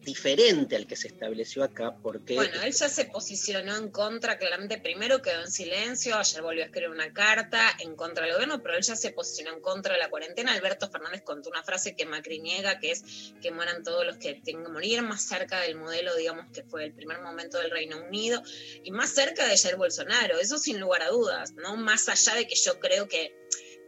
diferente 0.05 0.75
al 0.75 0.87
que 0.87 0.95
se 0.95 1.07
estableció 1.07 1.63
acá, 1.63 1.97
porque... 2.01 2.35
Bueno, 2.35 2.61
él 2.61 2.71
ya 2.71 2.87
se 2.87 3.05
posicionó 3.05 3.75
en 3.75 3.89
contra, 3.89 4.37
claramente 4.37 4.77
primero 4.77 5.21
quedó 5.21 5.41
en 5.41 5.51
silencio, 5.51 6.15
ayer 6.15 6.41
volvió 6.41 6.63
a 6.63 6.67
escribir 6.67 6.89
una 6.89 7.11
carta 7.11 7.75
en 7.79 7.95
contra 7.95 8.23
del 8.23 8.35
gobierno, 8.35 8.61
pero 8.61 8.77
él 8.77 8.83
ya 8.83 8.95
se 8.95 9.11
posicionó 9.11 9.53
en 9.53 9.61
contra 9.61 9.93
de 9.93 9.99
la 9.99 10.09
cuarentena. 10.09 10.53
Alberto 10.53 10.89
Fernández 10.89 11.23
contó 11.23 11.49
una 11.49 11.63
frase 11.63 11.95
que 11.95 12.05
Macri 12.05 12.39
niega, 12.39 12.79
que 12.79 12.91
es 12.91 13.03
que 13.41 13.51
mueran 13.51 13.83
todos 13.83 14.05
los 14.05 14.17
que 14.17 14.35
tengan 14.35 14.65
que 14.65 14.71
morir, 14.71 15.01
más 15.01 15.23
cerca 15.23 15.59
del 15.61 15.75
modelo, 15.75 16.15
digamos, 16.15 16.45
que 16.53 16.63
fue 16.63 16.85
el 16.85 16.93
primer 16.93 17.19
momento 17.21 17.57
del 17.57 17.71
Reino 17.71 17.97
Unido, 17.97 18.41
y 18.83 18.91
más 18.91 19.09
cerca 19.09 19.47
de 19.47 19.57
Jair 19.57 19.75
Bolsonaro, 19.75 20.39
eso 20.39 20.59
sin 20.59 20.79
lugar 20.79 21.01
a 21.01 21.09
dudas, 21.09 21.53
¿no? 21.53 21.75
Más 21.75 22.07
allá 22.07 22.35
de 22.35 22.47
que 22.47 22.55
yo 22.55 22.79
creo 22.79 23.07
que 23.07 23.35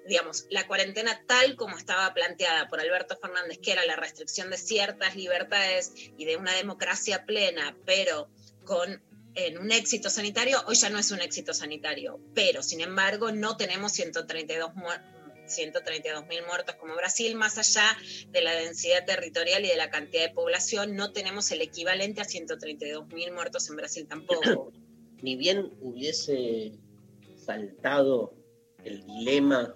digamos, 0.08 0.46
la 0.50 0.68
cuarentena 0.68 1.22
tal 1.28 1.56
como 1.56 1.78
estaba 1.78 2.14
planteada 2.14 2.68
por 2.68 2.80
Alberto 2.80 3.18
Fernández, 3.18 3.60
que 3.60 3.74
era 3.74 3.86
la 3.86 3.96
restricción 3.96 4.50
de 4.50 4.58
ciertas 4.58 5.16
libertades 5.16 5.92
y 6.18 6.26
de 6.26 6.38
una 6.38 6.54
democracia 6.54 7.26
plena, 7.26 7.76
pero 7.86 8.30
con 8.64 9.02
en 9.38 9.58
un 9.60 9.72
éxito 9.72 10.10
sanitario, 10.10 10.58
hoy 10.66 10.76
ya 10.76 10.90
no 10.90 10.98
es 10.98 11.12
un 11.12 11.22
éxito 11.22 11.54
sanitario, 11.54 12.20
pero 12.34 12.64
sin 12.64 12.82
embargo 12.82 13.32
no 13.32 13.56
tenemos 13.56 13.92
132 13.92 14.74
mil 16.28 16.44
muertos 16.48 16.76
como 16.76 16.96
Brasil, 16.96 17.36
más 17.36 17.60
allá 17.60 17.96
de 18.32 18.42
la 18.42 18.54
densidad 18.54 19.06
territorial 19.06 19.64
y 19.64 19.68
de 19.68 19.76
la 19.76 19.92
cantidad 19.92 20.24
de 20.24 20.34
población, 20.34 20.96
no 20.96 21.12
tenemos 21.12 21.52
el 21.52 21.62
equivalente 21.62 22.22
a 22.22 22.26
132 22.26 23.08
mil 23.10 23.32
muertos 23.32 23.70
en 23.70 23.76
Brasil 23.76 24.08
tampoco. 24.08 24.72
Ni 25.22 25.36
bien 25.36 25.72
hubiese 25.82 26.74
saltado 27.38 28.34
el 28.84 29.06
dilema 29.06 29.74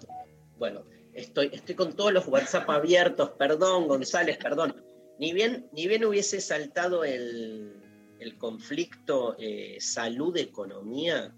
bueno, 0.62 0.84
estoy, 1.12 1.50
estoy 1.52 1.74
con 1.74 1.96
todos 1.96 2.12
los 2.12 2.28
WhatsApp 2.28 2.70
abiertos, 2.70 3.30
perdón, 3.30 3.88
González, 3.88 4.38
perdón. 4.38 4.80
Ni 5.18 5.32
bien, 5.32 5.68
ni 5.72 5.88
bien 5.88 6.04
hubiese 6.04 6.40
saltado 6.40 7.02
el, 7.02 7.82
el 8.20 8.38
conflicto 8.38 9.34
eh, 9.40 9.78
salud-economía, 9.80 11.34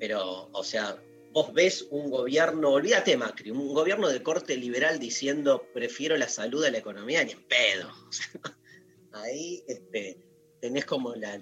pero, 0.00 0.48
o 0.52 0.64
sea, 0.64 0.96
vos 1.32 1.52
ves 1.52 1.86
un 1.90 2.08
gobierno, 2.08 2.70
olvídate 2.70 3.14
Macri, 3.18 3.50
un 3.50 3.74
gobierno 3.74 4.08
de 4.08 4.22
corte 4.22 4.56
liberal 4.56 4.98
diciendo 4.98 5.66
prefiero 5.74 6.16
la 6.16 6.26
salud 6.26 6.64
a 6.64 6.70
la 6.70 6.78
economía, 6.78 7.22
ni 7.24 7.32
en 7.32 7.46
pedo. 7.46 7.90
Ahí 9.12 9.64
este, 9.68 10.18
tenés 10.62 10.86
como 10.86 11.14
la, 11.14 11.38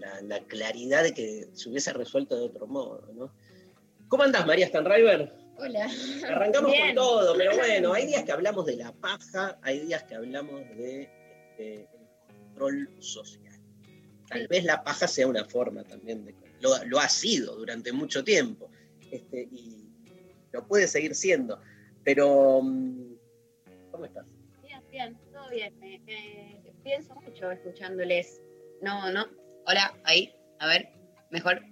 claridad 0.49 1.05
de 1.05 1.15
que 1.15 1.47
se 1.53 1.69
hubiese 1.69 1.93
resuelto 1.93 2.35
de 2.35 2.47
otro 2.47 2.67
modo, 2.67 3.09
¿no? 3.15 3.33
¿Cómo 4.09 4.25
andás, 4.25 4.45
María 4.49 4.67
Stanriver? 4.67 5.44
Hola. 5.57 5.89
Arrancamos 6.29 6.73
Bien. 6.73 6.87
con 6.89 6.95
todo, 6.97 7.37
pero 7.37 7.53
bueno, 7.57 7.93
hay 7.93 8.07
días 8.07 8.25
que 8.25 8.33
hablamos 8.33 8.67
de 8.67 8.77
la 8.77 8.93
paja, 8.93 9.59
hay 9.63 9.81
días 9.81 10.03
que 10.05 10.15
hablamos 10.15 10.61
de 10.77 11.11
este, 11.51 11.89
control 12.27 12.91
social. 12.99 13.55
Tal 14.29 14.43
sí. 14.43 14.47
vez 14.49 14.65
la 14.65 14.83
paja 14.83 15.07
sea 15.07 15.27
una 15.27 15.45
forma 15.45 15.85
también 15.85 16.25
de 16.25 16.35
lo, 16.61 16.71
lo 16.87 16.99
ha 16.99 17.09
sido 17.09 17.57
durante 17.57 17.93
mucho 17.93 18.25
tiempo 18.25 18.71
este, 19.11 19.49
y 19.51 19.89
lo 20.53 20.67
puede 20.67 20.89
seguir 20.89 21.15
siendo. 21.15 21.61
Pero, 22.05 22.61
mm, 22.63 23.15
¿cómo 23.91 24.05
estás? 24.07 24.27
Bien, 24.63 24.83
bien, 24.91 25.19
todo 25.33 25.49
bien. 25.51 25.79
Me, 25.79 25.99
me, 26.01 26.73
pienso 26.83 27.15
mucho 27.17 27.51
escuchándoles. 27.51 28.41
No, 28.83 29.11
no. 29.13 29.27
Hola, 29.67 29.95
ahí, 30.05 30.35
a 30.59 30.67
ver, 30.67 30.89
mejor. 31.31 31.63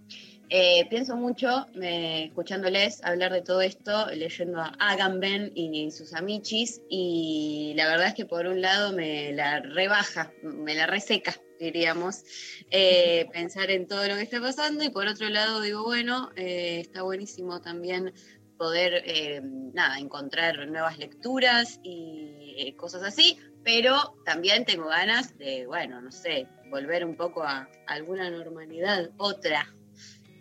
Eh, 0.54 0.86
pienso 0.90 1.16
mucho 1.16 1.66
me, 1.72 2.26
escuchándoles 2.26 3.02
hablar 3.04 3.32
de 3.32 3.40
todo 3.40 3.62
esto, 3.62 4.08
leyendo 4.08 4.60
a 4.60 4.74
Agamben 4.80 5.50
y 5.54 5.90
sus 5.90 6.12
amichis, 6.12 6.82
y 6.90 7.72
la 7.74 7.86
verdad 7.86 8.08
es 8.08 8.14
que 8.14 8.26
por 8.26 8.46
un 8.46 8.60
lado 8.60 8.92
me 8.92 9.32
la 9.32 9.60
rebaja, 9.60 10.30
me 10.42 10.74
la 10.74 10.86
reseca, 10.86 11.34
diríamos, 11.58 12.24
eh, 12.70 13.24
pensar 13.32 13.70
en 13.70 13.88
todo 13.88 14.06
lo 14.06 14.14
que 14.16 14.20
está 14.20 14.42
pasando, 14.42 14.84
y 14.84 14.90
por 14.90 15.06
otro 15.06 15.30
lado 15.30 15.62
digo, 15.62 15.84
bueno, 15.84 16.28
eh, 16.36 16.80
está 16.80 17.00
buenísimo 17.00 17.62
también 17.62 18.12
poder, 18.58 19.42
nada, 19.72 19.98
encontrar 19.98 20.68
nuevas 20.68 20.98
lecturas 20.98 21.80
y 21.82 22.74
cosas 22.76 23.04
así, 23.04 23.38
pero 23.64 24.18
también 24.26 24.66
tengo 24.66 24.88
ganas 24.88 25.34
de, 25.38 25.66
bueno, 25.66 26.02
no 26.02 26.12
sé, 26.12 26.46
volver 26.68 27.06
un 27.06 27.16
poco 27.16 27.42
a 27.42 27.70
alguna 27.86 28.28
normalidad, 28.28 29.08
otra, 29.16 29.66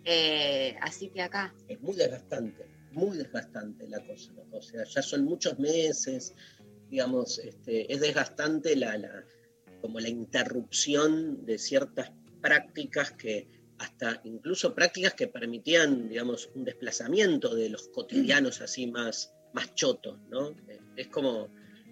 eh, 0.04 0.76
así 0.80 1.08
que 1.10 1.22
acá. 1.22 1.54
Es 1.68 1.80
muy 1.80 1.94
desgastante, 1.94 2.66
muy 2.92 3.16
desgastante 3.16 3.88
la 3.88 4.04
cosa. 4.06 4.32
O 4.50 4.62
sea, 4.62 4.84
ya 4.84 5.02
son 5.02 5.24
muchos 5.24 5.58
meses, 5.58 6.34
digamos, 6.90 7.38
este, 7.38 7.92
es 7.92 8.00
desgastante 8.00 8.76
la, 8.76 8.98
la, 8.98 9.24
como 9.80 10.00
la 10.00 10.08
interrupción 10.08 11.44
de 11.44 11.58
ciertas 11.58 12.12
prácticas 12.40 13.12
que 13.12 13.48
hasta 13.78 14.20
incluso 14.24 14.74
prácticas 14.74 15.14
que 15.14 15.26
permitían, 15.26 16.08
digamos, 16.08 16.50
un 16.54 16.64
desplazamiento 16.64 17.54
de 17.54 17.68
los 17.68 17.88
cotidianos 17.88 18.60
así 18.60 18.86
más, 18.86 19.32
más 19.52 19.74
chotos, 19.74 20.18
¿no? 20.28 20.54
Es 20.96 21.08
como, 21.08 21.48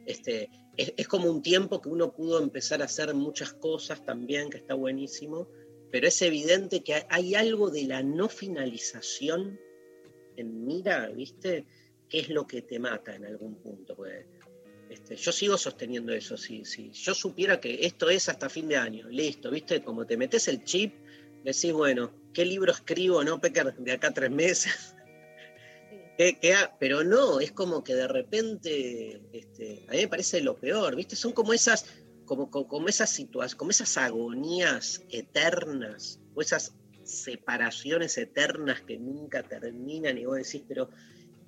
este, 0.06 0.48
es, 0.76 0.92
es 0.96 1.08
como 1.08 1.30
un 1.30 1.42
tiempo 1.42 1.80
que 1.80 1.88
uno 1.88 2.12
pudo 2.12 2.40
empezar 2.40 2.82
a 2.82 2.84
hacer 2.84 3.12
muchas 3.14 3.52
cosas 3.54 4.04
también, 4.04 4.50
que 4.50 4.58
está 4.58 4.74
buenísimo, 4.74 5.48
pero 5.90 6.06
es 6.08 6.22
evidente 6.22 6.82
que 6.82 7.04
hay 7.08 7.34
algo 7.34 7.70
de 7.70 7.84
la 7.84 8.02
no 8.02 8.28
finalización 8.28 9.58
en 10.36 10.64
mira, 10.64 11.08
¿viste? 11.08 11.66
Que 12.08 12.20
es 12.20 12.28
lo 12.28 12.46
que 12.46 12.62
te 12.62 12.78
mata 12.78 13.14
en 13.14 13.26
algún 13.26 13.56
punto. 13.56 13.96
Pues, 13.96 14.24
este, 14.88 15.16
yo 15.16 15.32
sigo 15.32 15.58
sosteniendo 15.58 16.12
eso. 16.12 16.36
Si, 16.36 16.64
si 16.64 16.90
yo 16.90 17.14
supiera 17.14 17.60
que 17.60 17.86
esto 17.86 18.08
es 18.08 18.28
hasta 18.28 18.48
fin 18.48 18.68
de 18.68 18.76
año, 18.76 19.08
listo, 19.08 19.50
¿viste? 19.50 19.82
Como 19.82 20.06
te 20.06 20.16
metes 20.16 20.48
el 20.48 20.64
chip, 20.64 20.94
decís, 21.44 21.72
bueno, 21.72 22.12
¿qué 22.32 22.44
libro 22.44 22.72
escribo, 22.72 23.22
no, 23.24 23.40
Pecker, 23.40 23.74
de 23.74 23.92
acá 23.92 24.08
a 24.08 24.14
tres 24.14 24.30
meses? 24.30 24.94
¿Qué, 26.16 26.38
qué 26.40 26.54
pero 26.78 27.02
no, 27.02 27.40
es 27.40 27.52
como 27.52 27.82
que 27.82 27.94
de 27.94 28.06
repente, 28.06 29.20
este, 29.32 29.84
a 29.88 29.92
mí 29.92 29.98
me 29.98 30.08
parece 30.08 30.40
lo 30.40 30.56
peor, 30.56 30.94
¿viste? 30.94 31.16
Son 31.16 31.32
como 31.32 31.52
esas 31.52 31.86
como, 32.30 32.48
como, 32.68 32.86
esas 32.86 33.10
situaciones, 33.10 33.56
como 33.56 33.70
esas 33.72 33.96
agonías 33.98 35.02
eternas, 35.10 36.20
o 36.36 36.40
esas 36.40 36.76
separaciones 37.02 38.16
eternas 38.18 38.82
que 38.82 38.98
nunca 38.98 39.42
terminan 39.42 40.16
y 40.16 40.26
vos 40.26 40.36
decís, 40.36 40.62
pero 40.68 40.90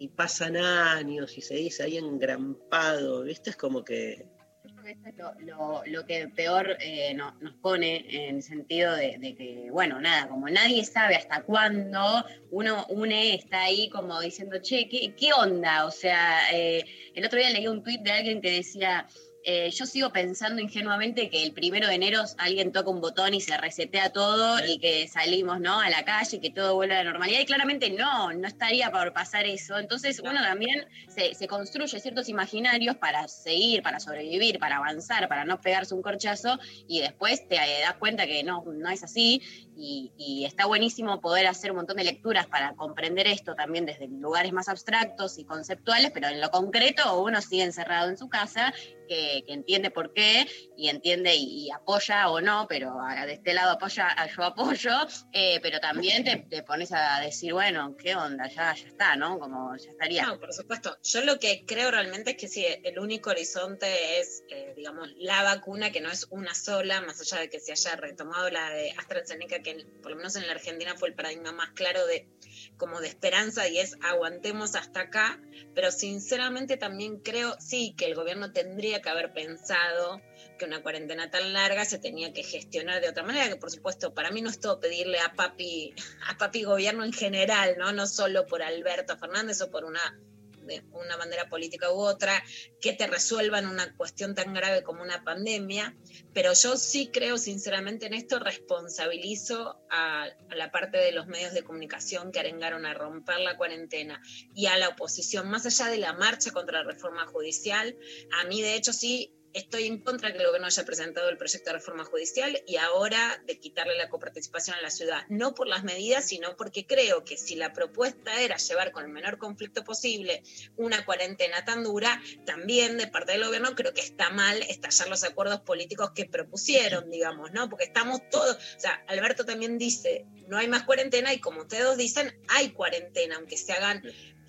y 0.00 0.08
pasan 0.08 0.56
años 0.56 1.38
y 1.38 1.40
se 1.40 1.54
dice 1.54 1.84
ahí 1.84 1.98
engrampado, 1.98 3.22
¿viste? 3.22 3.50
Es 3.50 3.56
como 3.56 3.84
que 3.84 4.26
esto 4.64 5.08
es 5.08 5.16
lo, 5.16 5.32
lo- 5.46 5.82
lo 5.86 6.04
que 6.04 6.26
peor 6.26 6.76
eh, 6.80 7.14
no- 7.14 7.36
nos 7.40 7.54
pone 7.54 8.04
en 8.28 8.36
el 8.36 8.42
sentido 8.42 8.96
de, 8.96 9.18
de 9.20 9.36
que, 9.36 9.68
bueno, 9.70 10.00
nada, 10.00 10.26
como 10.28 10.48
nadie 10.48 10.84
sabe 10.84 11.14
hasta 11.14 11.44
cuándo, 11.44 12.24
uno 12.50 12.86
une 12.88 13.34
está 13.36 13.62
ahí 13.62 13.88
como 13.90 14.20
diciendo, 14.20 14.58
che, 14.60 14.88
¿qué, 14.88 15.14
qué 15.14 15.32
onda? 15.32 15.86
O 15.86 15.92
sea, 15.92 16.52
eh, 16.52 16.84
el 17.14 17.24
otro 17.24 17.38
día 17.38 17.50
leí 17.50 17.68
un 17.68 17.84
tuit 17.84 18.00
de 18.02 18.10
alguien 18.10 18.40
que 18.40 18.50
decía, 18.50 19.06
eh, 19.44 19.70
yo 19.70 19.86
sigo 19.86 20.10
pensando 20.10 20.60
ingenuamente 20.60 21.28
que 21.28 21.42
el 21.42 21.52
primero 21.52 21.88
de 21.88 21.94
enero 21.94 22.22
alguien 22.38 22.72
toca 22.72 22.90
un 22.90 23.00
botón 23.00 23.34
y 23.34 23.40
se 23.40 23.56
resetea 23.56 24.10
todo 24.10 24.64
y 24.64 24.78
que 24.78 25.08
salimos, 25.08 25.60
¿no? 25.60 25.80
A 25.80 25.90
la 25.90 26.04
calle 26.04 26.36
y 26.36 26.40
que 26.40 26.50
todo 26.50 26.74
vuelve 26.74 26.94
a 26.94 27.04
la 27.04 27.10
normalidad. 27.10 27.40
Y 27.40 27.46
claramente 27.46 27.90
no, 27.90 28.32
no 28.32 28.46
estaría 28.46 28.90
por 28.90 29.12
pasar 29.12 29.46
eso. 29.46 29.78
Entonces 29.78 30.20
uno 30.20 30.40
también 30.40 30.86
se, 31.08 31.34
se 31.34 31.46
construye 31.46 31.98
ciertos 31.98 32.28
imaginarios 32.28 32.96
para 32.96 33.26
seguir, 33.28 33.82
para 33.82 34.00
sobrevivir, 34.00 34.58
para 34.58 34.76
avanzar, 34.76 35.28
para 35.28 35.44
no 35.44 35.60
pegarse 35.60 35.94
un 35.94 36.02
corchazo 36.02 36.58
y 36.86 37.00
después 37.00 37.48
te 37.48 37.56
eh, 37.56 37.80
das 37.82 37.94
cuenta 37.94 38.26
que 38.26 38.42
no, 38.44 38.64
no 38.64 38.90
es 38.90 39.02
así 39.02 39.42
y, 39.76 40.44
está 40.46 40.66
buenísimo 40.66 41.20
poder 41.20 41.46
hacer 41.46 41.70
un 41.70 41.78
montón 41.78 41.96
de 41.96 42.04
lecturas 42.04 42.46
para 42.46 42.74
comprender 42.74 43.26
esto 43.26 43.54
también 43.54 43.86
desde 43.86 44.08
lugares 44.08 44.52
más 44.52 44.68
abstractos 44.68 45.38
y 45.38 45.44
conceptuales, 45.44 46.10
pero 46.12 46.28
en 46.28 46.40
lo 46.40 46.50
concreto 46.50 47.22
uno 47.22 47.40
sigue 47.40 47.62
encerrado 47.62 48.08
en 48.08 48.18
su 48.18 48.28
casa, 48.28 48.72
que, 49.08 49.44
entiende 49.48 49.90
por 49.90 50.12
qué 50.12 50.46
y 50.76 50.88
entiende 50.88 51.34
y, 51.34 51.70
apoya 51.70 52.28
o 52.30 52.40
no, 52.40 52.66
pero 52.68 52.94
de 53.26 53.32
este 53.32 53.54
lado 53.54 53.72
apoya, 53.72 54.08
yo 54.34 54.44
apoyo, 54.44 54.92
eh, 55.32 55.60
pero 55.62 55.80
también 55.80 56.24
te, 56.24 56.62
pones 56.62 56.92
a 56.92 57.20
decir, 57.20 57.52
bueno, 57.52 57.96
¿qué 57.96 58.14
onda? 58.14 58.48
Ya, 58.48 58.74
ya 58.74 58.86
está, 58.86 59.16
¿no? 59.16 59.38
Como 59.38 59.76
ya 59.76 59.90
estaría. 59.90 60.26
No, 60.26 60.38
por 60.38 60.52
supuesto. 60.52 60.96
Yo 61.02 61.22
lo 61.22 61.38
que 61.38 61.64
creo 61.66 61.90
realmente 61.90 62.32
es 62.32 62.36
que 62.36 62.48
si 62.48 62.64
el 62.64 62.98
único 62.98 63.30
horizonte 63.30 64.20
es, 64.20 64.44
eh, 64.48 64.72
digamos, 64.76 65.08
la 65.16 65.42
vacuna, 65.42 65.90
que 65.90 66.00
no 66.00 66.10
es 66.10 66.26
una 66.30 66.54
sola, 66.54 67.00
más 67.02 67.20
allá 67.20 67.42
de 67.42 67.50
que 67.50 67.60
se 67.60 67.72
haya 67.72 67.96
retomado 67.96 68.48
la 68.50 68.70
de 68.70 68.92
AstraZeneca, 68.92 69.61
que 69.62 69.86
por 70.02 70.10
lo 70.10 70.16
menos 70.16 70.36
en 70.36 70.46
la 70.46 70.52
Argentina 70.52 70.94
fue 70.96 71.08
el 71.08 71.14
paradigma 71.14 71.52
más 71.52 71.70
claro 71.70 72.06
de 72.06 72.28
como 72.76 73.00
de 73.00 73.08
esperanza 73.08 73.68
y 73.68 73.78
es 73.78 73.96
aguantemos 74.02 74.74
hasta 74.74 75.00
acá, 75.02 75.40
pero 75.74 75.90
sinceramente 75.90 76.76
también 76.76 77.18
creo, 77.18 77.56
sí, 77.60 77.94
que 77.96 78.06
el 78.06 78.14
gobierno 78.14 78.52
tendría 78.52 79.00
que 79.00 79.08
haber 79.08 79.32
pensado 79.32 80.20
que 80.58 80.64
una 80.64 80.82
cuarentena 80.82 81.30
tan 81.30 81.52
larga 81.52 81.84
se 81.84 81.98
tenía 81.98 82.32
que 82.32 82.42
gestionar 82.42 83.00
de 83.00 83.08
otra 83.08 83.22
manera, 83.22 83.48
que 83.48 83.56
por 83.56 83.70
supuesto 83.70 84.14
para 84.14 84.30
mí 84.30 84.42
no 84.42 84.50
es 84.50 84.60
todo 84.60 84.80
pedirle 84.80 85.18
a 85.18 85.34
papi, 85.34 85.94
a 86.28 86.36
papi 86.36 86.64
gobierno 86.64 87.04
en 87.04 87.12
general, 87.12 87.76
¿no? 87.78 87.92
No 87.92 88.06
solo 88.06 88.46
por 88.46 88.62
Alberto 88.62 89.16
Fernández 89.16 89.60
o 89.62 89.70
por 89.70 89.84
una 89.84 90.18
de 90.66 90.82
una 90.92 91.16
bandera 91.16 91.48
política 91.48 91.92
u 91.92 91.96
otra, 91.96 92.42
que 92.80 92.92
te 92.92 93.06
resuelvan 93.06 93.66
una 93.66 93.94
cuestión 93.96 94.34
tan 94.34 94.54
grave 94.54 94.82
como 94.82 95.02
una 95.02 95.24
pandemia, 95.24 95.96
pero 96.32 96.52
yo 96.52 96.76
sí 96.76 97.10
creo 97.12 97.38
sinceramente 97.38 98.06
en 98.06 98.14
esto, 98.14 98.38
responsabilizo 98.38 99.80
a, 99.90 100.24
a 100.24 100.54
la 100.54 100.70
parte 100.70 100.98
de 100.98 101.12
los 101.12 101.26
medios 101.26 101.52
de 101.54 101.62
comunicación 101.62 102.32
que 102.32 102.40
arengaron 102.40 102.86
a 102.86 102.94
romper 102.94 103.40
la 103.40 103.56
cuarentena 103.56 104.20
y 104.54 104.66
a 104.66 104.76
la 104.76 104.88
oposición, 104.88 105.48
más 105.48 105.66
allá 105.66 105.90
de 105.90 105.98
la 105.98 106.12
marcha 106.12 106.50
contra 106.50 106.82
la 106.82 106.90
reforma 106.90 107.26
judicial, 107.26 107.96
a 108.40 108.46
mí 108.46 108.62
de 108.62 108.74
hecho 108.74 108.92
sí 108.92 109.34
estoy 109.54 109.86
en 109.86 109.98
contra 109.98 110.28
de 110.28 110.34
que 110.34 110.40
el 110.40 110.46
gobierno 110.46 110.66
haya 110.66 110.84
presentado 110.84 111.28
el 111.28 111.36
proyecto 111.36 111.70
de 111.70 111.76
reforma 111.76 112.04
judicial 112.04 112.62
y 112.66 112.76
ahora 112.76 113.42
de 113.46 113.58
quitarle 113.58 113.96
la 113.96 114.08
coparticipación 114.08 114.76
a 114.76 114.80
la 114.80 114.90
ciudad, 114.90 115.24
no 115.28 115.54
por 115.54 115.66
las 115.66 115.84
medidas, 115.84 116.26
sino 116.26 116.56
porque 116.56 116.86
creo 116.86 117.24
que 117.24 117.36
si 117.36 117.54
la 117.56 117.72
propuesta 117.72 118.40
era 118.40 118.56
llevar 118.56 118.92
con 118.92 119.04
el 119.04 119.10
menor 119.10 119.38
conflicto 119.38 119.84
posible 119.84 120.42
una 120.76 121.04
cuarentena 121.04 121.64
tan 121.64 121.84
dura, 121.84 122.20
también 122.46 122.98
de 122.98 123.06
parte 123.06 123.32
del 123.32 123.44
gobierno 123.44 123.74
creo 123.74 123.92
que 123.92 124.00
está 124.00 124.30
mal 124.30 124.62
estallar 124.62 125.08
los 125.08 125.24
acuerdos 125.24 125.60
políticos 125.60 126.12
que 126.14 126.26
propusieron, 126.26 127.10
digamos, 127.10 127.52
¿no? 127.52 127.68
Porque 127.68 127.84
estamos 127.84 128.20
todos, 128.30 128.56
o 128.56 128.80
sea, 128.80 129.02
Alberto 129.08 129.44
también 129.44 129.78
dice, 129.78 130.26
no 130.48 130.58
hay 130.58 130.68
más 130.68 130.84
cuarentena 130.84 131.32
y 131.32 131.40
como 131.40 131.62
ustedes 131.62 131.96
dicen, 131.96 132.38
hay 132.48 132.70
cuarentena, 132.70 133.36
aunque 133.36 133.56
se 133.56 133.72
hagan 133.72 134.02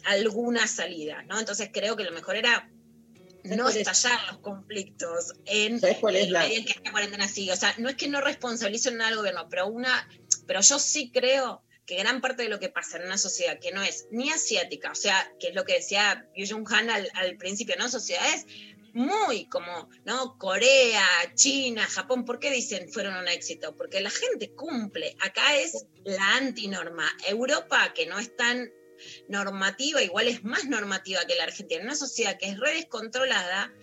alguna 0.06 0.68
salida, 0.68 1.24
¿no? 1.24 1.40
Entonces 1.40 1.70
creo 1.74 1.96
que 1.96 2.04
lo 2.04 2.12
mejor 2.12 2.36
era 2.36 2.70
no 3.44 3.70
es? 3.70 3.76
estallar 3.76 4.20
los 4.28 4.38
conflictos 4.40 5.34
en 5.46 5.80
¿Sabes 5.80 5.98
cuál 6.00 6.16
es 6.16 6.26
en 6.26 6.34
la- 6.34 6.48
en 6.48 6.66
que 6.66 6.72
esta 6.72 6.92
cuarentena 6.92 7.28
sigue. 7.28 7.52
O 7.52 7.56
sea, 7.58 7.74
no 7.78 7.90
es 7.90 7.96
que 7.96 8.08
no 8.08 8.22
responsabilizo 8.22 8.92
nada 8.92 9.10
al 9.10 9.18
gobierno, 9.18 9.48
pero 9.50 9.68
una, 9.68 10.08
pero 10.48 10.62
yo 10.62 10.80
sí 10.80 11.12
creo 11.12 11.64
que 11.86 11.98
gran 11.98 12.22
parte 12.22 12.44
de 12.44 12.50
lo 12.50 12.60
que 12.60 12.70
pasa 12.70 12.98
en 12.98 13.04
una 13.06 13.18
sociedad 13.18 13.60
que 13.60 13.72
no 13.74 13.84
es 13.84 14.08
ni 14.12 14.30
asiática, 14.32 14.92
o 14.92 14.96
sea, 14.96 15.30
que 15.40 15.50
es 15.50 15.56
lo 15.56 15.66
que 15.66 15.74
decía 15.74 16.30
Yu 16.36 16.46
Jung 16.50 16.68
Han 16.72 16.90
al, 16.90 17.10
al 17.16 17.36
principio, 17.38 17.76
¿no? 17.78 17.90
Sociedades 17.90 18.46
muy 18.94 19.46
como, 19.48 19.90
¿no? 20.06 20.38
Corea, 20.38 21.04
China, 21.34 21.84
Japón, 21.88 22.26
¿por 22.26 22.40
qué 22.40 22.52
dicen 22.52 22.90
fueron 22.94 23.18
un 23.18 23.28
éxito? 23.28 23.76
Porque 23.76 24.00
la 24.02 24.12
gente 24.12 24.52
cumple. 24.54 25.18
Acá 25.20 25.58
es 25.58 25.88
la 26.06 26.36
antinorma. 26.36 27.12
Europa, 27.28 27.92
que 27.94 28.06
no 28.06 28.18
es 28.20 28.34
tan 28.38 28.72
normativa, 29.28 30.02
igual 30.02 30.28
es 30.28 30.44
más 30.44 30.66
normativa 30.66 31.22
que 31.28 31.36
la 31.36 31.44
Argentina. 31.44 31.82
En 31.82 31.88
una 31.88 31.96
sociedad 31.96 32.38
que 32.38 32.50
es 32.50 32.60
re 32.60 32.74
descontrolada, 32.74 33.74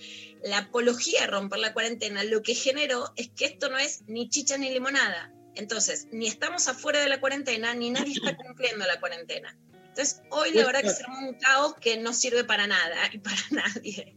la 0.43 0.59
apología 0.59 1.23
de 1.23 1.27
romper 1.27 1.59
la 1.59 1.73
cuarentena 1.73 2.25
lo 2.25 2.43
que 2.43 2.55
generó 2.55 3.13
es 3.17 3.31
que 3.31 3.47
esto 3.47 3.69
no 3.69 3.79
es 3.79 4.03
ni 4.07 4.29
chicha 4.29 4.57
ni 4.59 4.71
limonada. 4.71 5.33
Entonces, 5.55 6.09
ni 6.13 6.27
estamos 6.27 6.69
afuera 6.69 7.01
de 7.01 7.09
la 7.09 7.21
cuarentena, 7.21 7.75
ni 7.75 7.91
nadie 7.91 8.13
está 8.13 8.37
cumpliendo 8.37 8.87
la 8.87 9.01
cuarentena. 9.01 9.59
Entonces, 9.73 10.23
hoy 10.31 10.53
la 10.53 10.65
verdad 10.65 10.83
que 10.83 10.91
se 10.91 11.05
un 11.05 11.35
caos 11.35 11.75
que 11.81 11.97
no 11.99 12.13
sirve 12.13 12.45
para 12.45 12.67
nada 12.67 12.97
y 13.13 13.19
para 13.19 13.37
nadie. 13.51 14.17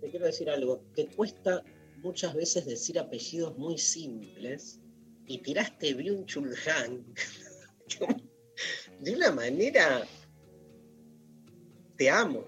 Te 0.00 0.10
quiero 0.10 0.26
decir 0.26 0.48
algo, 0.48 0.82
te 0.94 1.06
cuesta 1.08 1.62
muchas 1.96 2.34
veces 2.34 2.64
decir 2.64 2.98
apellidos 2.98 3.58
muy 3.58 3.76
simples 3.76 4.80
y 5.26 5.38
tiraste 5.38 5.94
Byung 5.94 6.26
Chul 6.26 6.54
de 9.00 9.14
una 9.14 9.32
manera 9.32 10.06
te 12.00 12.08
amo. 12.08 12.46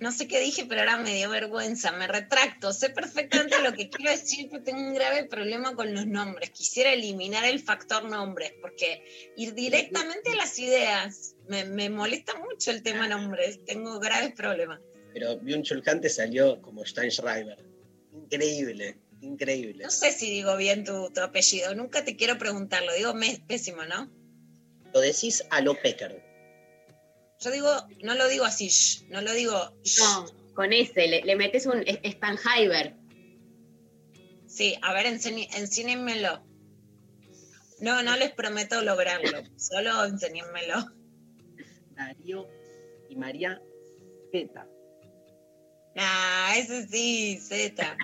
No 0.00 0.10
sé 0.10 0.26
qué 0.26 0.40
dije, 0.40 0.64
pero 0.66 0.80
ahora 0.80 0.96
me 0.96 1.14
dio 1.14 1.28
vergüenza, 1.28 1.92
me 1.92 2.08
retracto. 2.08 2.72
Sé 2.72 2.88
perfectamente 2.88 3.62
lo 3.62 3.74
que 3.74 3.90
quiero 3.90 4.10
decir, 4.10 4.48
pero 4.50 4.64
tengo 4.64 4.80
un 4.80 4.94
grave 4.94 5.26
problema 5.26 5.76
con 5.76 5.94
los 5.94 6.06
nombres. 6.06 6.50
Quisiera 6.50 6.92
eliminar 6.92 7.44
el 7.44 7.60
factor 7.60 8.04
nombres, 8.04 8.54
porque 8.62 9.04
ir 9.36 9.52
directamente 9.52 10.32
a 10.32 10.36
las 10.36 10.58
ideas 10.58 11.36
me, 11.46 11.66
me 11.66 11.90
molesta 11.90 12.32
mucho 12.38 12.70
el 12.70 12.82
tema 12.82 13.06
nombres. 13.06 13.62
Tengo 13.66 14.00
graves 14.00 14.32
problemas. 14.32 14.80
Pero 15.12 15.38
Byung 15.38 15.62
Chul 15.62 15.82
Han 15.86 16.00
te 16.00 16.08
salió 16.08 16.62
como 16.62 16.84
Steinschreiber. 16.84 17.62
Increíble, 18.14 18.96
increíble. 19.22 19.84
No 19.84 19.90
sé 19.90 20.12
si 20.12 20.30
digo 20.30 20.56
bien 20.56 20.84
tu, 20.84 21.10
tu 21.10 21.20
apellido, 21.20 21.74
nunca 21.74 22.04
te 22.04 22.16
quiero 22.16 22.38
preguntarlo, 22.38 22.92
digo 22.94 23.14
pésimo, 23.46 23.84
¿no? 23.84 24.10
Lo 24.92 25.00
decís 25.00 25.44
a 25.50 25.60
lo 25.60 25.74
Pecker. 25.80 26.22
Yo 27.40 27.50
digo, 27.50 27.70
no 28.02 28.14
lo 28.14 28.28
digo 28.28 28.44
así, 28.44 28.68
shh, 28.68 29.04
no 29.08 29.20
lo 29.20 29.32
digo. 29.32 29.74
shh. 29.82 29.98
No, 30.00 30.26
con 30.54 30.72
ese, 30.72 31.08
le, 31.08 31.22
le 31.22 31.36
metes 31.36 31.66
un 31.66 31.82
Spanheimer. 31.82 32.94
Sí, 34.46 34.76
a 34.82 34.92
ver, 34.92 35.06
enséñenmelo. 35.06 36.44
No, 37.80 38.02
no 38.02 38.16
les 38.16 38.32
prometo 38.32 38.80
lograrlo, 38.82 39.42
solo 39.56 40.04
enséñenmelo. 40.04 40.92
Darío 41.96 42.46
y 43.08 43.16
María 43.16 43.60
Zeta. 44.30 44.68
Ah, 45.96 46.54
ese 46.56 46.86
sí, 46.86 47.38
Z. 47.40 47.96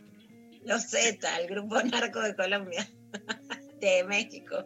Los 0.69 0.83
Z, 0.85 1.41
el 1.41 1.49
grupo 1.49 1.83
narco 1.83 2.21
de 2.21 2.37
Colombia, 2.37 2.89
de 3.81 4.05
México. 4.05 4.65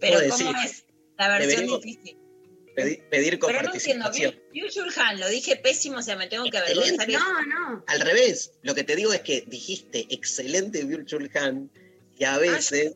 Pero 0.00 0.18
¿cómo 0.30 0.52
decir, 0.52 0.54
es? 0.64 0.86
La 1.18 1.28
versión 1.28 1.50
deberíamos- 1.66 1.82
difícil. 1.82 2.18
Pedi- 2.76 3.02
pedir 3.10 3.40
Pero 3.40 3.60
no 3.62 3.74
entiendo, 3.74 4.08
Chulhan, 4.12 5.18
lo 5.18 5.28
dije 5.28 5.56
pésimo, 5.56 5.98
o 5.98 6.02
sea, 6.02 6.14
me 6.14 6.28
tengo 6.28 6.44
que 6.48 6.58
avergonzar. 6.58 7.08
No, 7.10 7.42
no. 7.44 7.84
Al 7.88 8.00
revés, 8.02 8.52
lo 8.62 8.72
que 8.76 8.84
te 8.84 8.94
digo 8.94 9.12
es 9.12 9.20
que 9.22 9.42
dijiste 9.48 10.06
excelente 10.10 10.84
Virtual 10.84 11.28
Han 11.34 11.68
y 12.16 12.22
a 12.22 12.38
veces, 12.38 12.94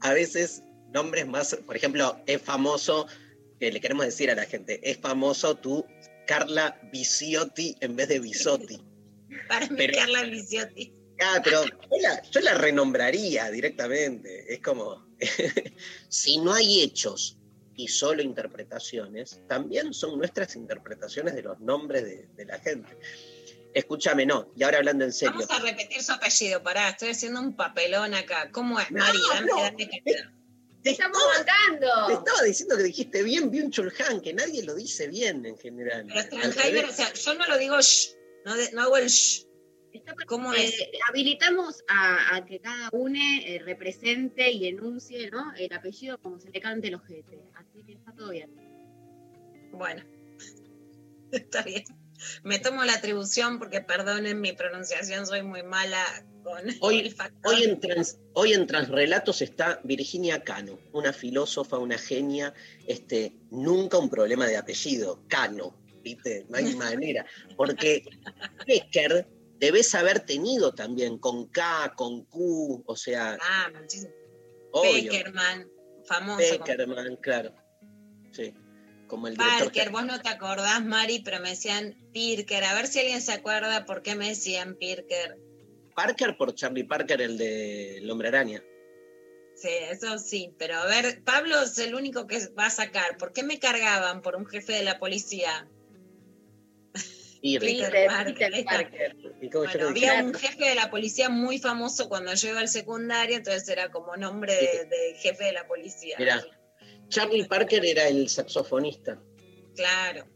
a 0.00 0.12
veces 0.14 0.64
nombres 0.92 1.28
más, 1.28 1.54
por 1.64 1.76
ejemplo, 1.76 2.20
es 2.26 2.42
famoso, 2.42 3.06
que 3.60 3.70
le 3.70 3.80
queremos 3.80 4.04
decir 4.04 4.32
a 4.32 4.34
la 4.34 4.46
gente, 4.46 4.80
es 4.82 4.98
famoso 4.98 5.54
tú, 5.54 5.86
Carla 6.26 6.76
Bisiotti 6.92 7.76
en 7.82 7.94
vez 7.94 8.08
de 8.08 8.18
Bisotti. 8.18 8.80
Para 9.48 9.68
Pero- 9.68 9.80
imitar 9.84 10.08
la 10.08 10.22
Viciotti. 10.24 10.92
Ah, 11.20 11.40
pero 11.42 11.64
yo 11.64 11.70
la, 12.00 12.22
yo 12.22 12.40
la 12.40 12.54
renombraría 12.54 13.50
directamente. 13.50 14.52
Es 14.52 14.60
como, 14.60 15.06
si 16.08 16.38
no 16.38 16.52
hay 16.52 16.82
hechos 16.82 17.38
y 17.76 17.88
solo 17.88 18.22
interpretaciones, 18.22 19.40
también 19.48 19.92
son 19.94 20.18
nuestras 20.18 20.54
interpretaciones 20.56 21.34
de 21.34 21.42
los 21.42 21.60
nombres 21.60 22.04
de, 22.04 22.28
de 22.36 22.44
la 22.44 22.58
gente. 22.58 22.96
escúchame, 23.74 24.24
no, 24.26 24.52
y 24.56 24.62
ahora 24.62 24.78
hablando 24.78 25.04
en 25.04 25.12
serio. 25.12 25.34
Vamos 25.48 25.50
a 25.50 25.60
repetir 25.62 26.02
su 26.02 26.12
apellido, 26.12 26.62
pará, 26.62 26.90
estoy 26.90 27.10
haciendo 27.10 27.40
un 27.40 27.56
papelón 27.56 28.14
acá. 28.14 28.50
¿Cómo 28.52 28.78
es, 28.80 28.90
No, 28.90 28.98
Mari? 28.98 29.18
Dame, 29.34 29.46
no. 29.46 29.60
dame 29.60 29.88
que- 29.88 30.02
¡Te 30.82 30.90
estamos 30.90 31.18
Te 31.18 31.38
bancando! 31.38 32.10
estaba 32.10 32.42
diciendo 32.42 32.76
que 32.76 32.82
dijiste 32.82 33.22
bien 33.22 33.50
Byung-Chul 33.50 33.90
Han, 34.06 34.20
que 34.20 34.34
nadie 34.34 34.62
lo 34.64 34.74
dice 34.74 35.08
bien 35.08 35.46
en 35.46 35.56
general. 35.56 36.06
Pero 36.30 36.88
o 36.90 36.92
sea, 36.92 37.10
yo 37.14 37.34
no 37.34 37.46
lo 37.46 37.56
digo 37.56 37.80
shh, 37.80 38.10
no, 38.44 38.54
de- 38.54 38.70
no 38.72 38.82
hago 38.82 38.96
el 38.98 39.08
shh. 39.08 39.46
¿Cómo 40.26 40.52
eh, 40.54 40.64
es? 40.64 40.74
habilitamos 41.08 41.84
a, 41.88 42.36
a 42.36 42.44
que 42.44 42.58
cada 42.60 42.88
uno 42.92 43.18
eh, 43.18 43.60
represente 43.64 44.50
y 44.50 44.66
enuncie 44.68 45.30
¿no? 45.30 45.52
el 45.56 45.72
apellido 45.72 46.18
como 46.18 46.38
se 46.38 46.50
le 46.50 46.60
cante 46.60 46.88
el 46.88 46.96
ojete. 46.96 47.40
Así 47.54 47.82
que 47.84 47.92
está 47.92 48.12
todo 48.12 48.30
bien. 48.30 48.50
Bueno, 49.72 50.02
está 51.32 51.62
bien. 51.62 51.84
Me 52.42 52.58
tomo 52.58 52.84
la 52.84 52.94
atribución 52.94 53.58
porque 53.58 53.80
perdonen 53.80 54.40
mi 54.40 54.52
pronunciación, 54.52 55.26
soy 55.26 55.42
muy 55.42 55.62
mala 55.62 56.02
con 56.42 56.62
Hoy- 56.80 57.00
el 57.00 57.10
factor. 57.12 57.52
Hoy 57.54 57.64
en, 57.64 57.80
trans, 57.80 58.18
hoy 58.34 58.52
en 58.52 58.66
Transrelatos 58.66 59.42
está 59.42 59.80
Virginia 59.84 60.42
Cano, 60.42 60.78
una 60.92 61.12
filósofa, 61.12 61.76
una 61.78 61.98
genia, 61.98 62.54
este, 62.86 63.34
nunca 63.50 63.98
un 63.98 64.08
problema 64.08 64.46
de 64.46 64.56
apellido, 64.56 65.22
Cano, 65.28 65.76
¿viste? 66.02 66.46
No 66.48 66.56
hay 66.56 66.64
manera. 66.76 67.26
Porque 67.56 68.04
Becker 68.66 69.26
debes 69.58 69.94
haber 69.94 70.20
tenido 70.20 70.72
también 70.74 71.18
con 71.18 71.48
K, 71.48 71.92
con 71.96 72.24
Q, 72.26 72.82
o 72.86 72.96
sea, 72.96 73.38
Ah, 73.40 73.70
muchísimo. 73.78 74.12
obvio. 74.72 75.12
Beckerman, 75.12 75.68
famoso. 76.06 76.42
como- 76.58 76.64
Beckerman, 76.64 77.16
claro. 77.16 77.54
Sí, 78.32 78.52
como 79.06 79.28
el 79.28 79.36
director. 79.36 79.64
Parker, 79.64 79.90
vos 79.90 80.04
no 80.04 80.20
te 80.20 80.28
acordás, 80.28 80.84
Mari, 80.84 81.20
pero 81.24 81.40
me 81.40 81.50
decían 81.50 81.96
Pirker. 82.12 82.64
A 82.64 82.74
ver 82.74 82.86
si 82.88 82.98
alguien 83.00 83.22
se 83.22 83.32
acuerda 83.32 83.84
por 83.84 84.02
qué 84.02 84.14
me 84.16 84.28
decían 84.28 84.74
Pirker. 84.76 85.38
Parker 85.94 86.36
por 86.36 86.54
Charlie 86.54 86.84
Parker, 86.84 87.20
el 87.22 87.38
de 87.38 87.98
El 87.98 88.10
Hombre 88.10 88.28
Araña. 88.28 88.62
Sí, 89.54 89.68
eso 89.88 90.18
sí, 90.18 90.52
pero 90.58 90.74
a 90.78 90.86
ver, 90.86 91.22
Pablo 91.22 91.62
es 91.62 91.78
el 91.78 91.94
único 91.94 92.26
que 92.26 92.48
va 92.58 92.66
a 92.66 92.70
sacar. 92.70 93.16
¿Por 93.18 93.32
qué 93.32 93.44
me 93.44 93.60
cargaban 93.60 94.20
por 94.20 94.34
un 94.34 94.46
jefe 94.46 94.72
de 94.72 94.82
la 94.82 94.98
policía? 94.98 95.68
Y 97.46 97.58
Peter 97.58 97.92
Peter 97.92 98.06
Parker. 98.08 98.64
Parker. 98.64 99.16
Había 99.86 100.24
un 100.24 100.32
jefe 100.32 100.64
de 100.64 100.74
la 100.74 100.90
policía 100.90 101.28
muy 101.28 101.58
famoso 101.58 102.08
cuando 102.08 102.32
yo 102.32 102.48
iba 102.48 102.60
al 102.60 102.68
secundario, 102.68 103.36
entonces 103.36 103.68
era 103.68 103.90
como 103.90 104.16
nombre 104.16 104.54
de, 104.54 104.86
de 104.86 105.14
jefe 105.18 105.44
de 105.44 105.52
la 105.52 105.66
policía. 105.66 106.16
Mirá. 106.18 106.42
Charlie 107.10 107.44
Parker 107.44 107.84
era 107.84 108.08
el 108.08 108.30
saxofonista. 108.30 109.20
Claro. 109.76 110.26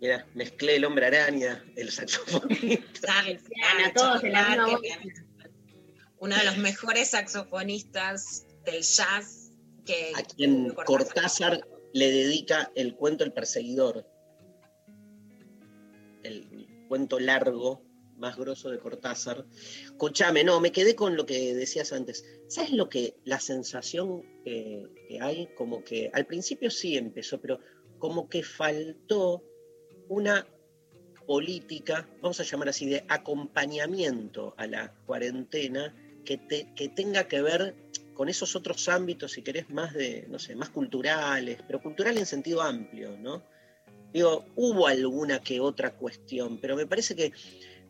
Mira, 0.00 0.26
mezclé 0.34 0.74
el 0.74 0.84
hombre 0.86 1.06
araña, 1.06 1.64
el 1.76 1.92
saxofonista. 1.92 3.06
Charles, 3.06 3.42
Ana, 3.72 3.92
todos 3.94 4.24
en 4.24 4.32
la. 4.32 4.80
Uno 6.18 6.36
de 6.36 6.44
los 6.44 6.56
mejores 6.58 7.10
saxofonistas 7.10 8.44
del 8.64 8.82
jazz 8.82 9.52
que 9.86 10.10
A 10.16 10.24
quien 10.24 10.70
Cortázar. 10.70 10.84
Cortázar 10.84 11.68
le 11.92 12.10
dedica 12.10 12.72
el 12.74 12.96
cuento 12.96 13.22
El 13.22 13.32
perseguidor. 13.32 14.04
El 16.22 16.66
cuento 16.88 17.18
largo, 17.18 17.82
más 18.16 18.36
grosso 18.36 18.68
de 18.70 18.78
Cortázar. 18.78 19.46
Escuchame, 19.84 20.44
no, 20.44 20.60
me 20.60 20.72
quedé 20.72 20.94
con 20.94 21.16
lo 21.16 21.24
que 21.24 21.54
decías 21.54 21.92
antes. 21.92 22.24
¿Sabes 22.48 22.72
lo 22.72 22.88
que 22.88 23.16
la 23.24 23.40
sensación 23.40 24.22
que, 24.44 24.86
que 25.08 25.20
hay? 25.20 25.48
Como 25.56 25.82
que 25.82 26.10
al 26.12 26.26
principio 26.26 26.70
sí 26.70 26.96
empezó, 26.96 27.40
pero 27.40 27.60
como 27.98 28.28
que 28.28 28.42
faltó 28.42 29.42
una 30.08 30.46
política, 31.26 32.08
vamos 32.20 32.40
a 32.40 32.44
llamar 32.44 32.68
así, 32.70 32.86
de 32.86 33.04
acompañamiento 33.08 34.54
a 34.56 34.66
la 34.66 34.92
cuarentena 35.06 35.94
que, 36.24 36.38
te- 36.38 36.72
que 36.74 36.88
tenga 36.88 37.28
que 37.28 37.40
ver 37.40 37.74
con 38.14 38.28
esos 38.28 38.54
otros 38.56 38.88
ámbitos, 38.88 39.32
si 39.32 39.42
querés, 39.42 39.70
más 39.70 39.94
de, 39.94 40.26
no 40.28 40.38
sé, 40.38 40.54
más 40.56 40.70
culturales, 40.70 41.58
pero 41.66 41.80
cultural 41.80 42.18
en 42.18 42.26
sentido 42.26 42.60
amplio, 42.60 43.16
¿no? 43.16 43.44
Digo, 44.12 44.44
hubo 44.56 44.86
alguna 44.86 45.40
que 45.40 45.60
otra 45.60 45.92
cuestión, 45.92 46.58
pero 46.58 46.76
me 46.76 46.86
parece 46.86 47.14
que, 47.14 47.32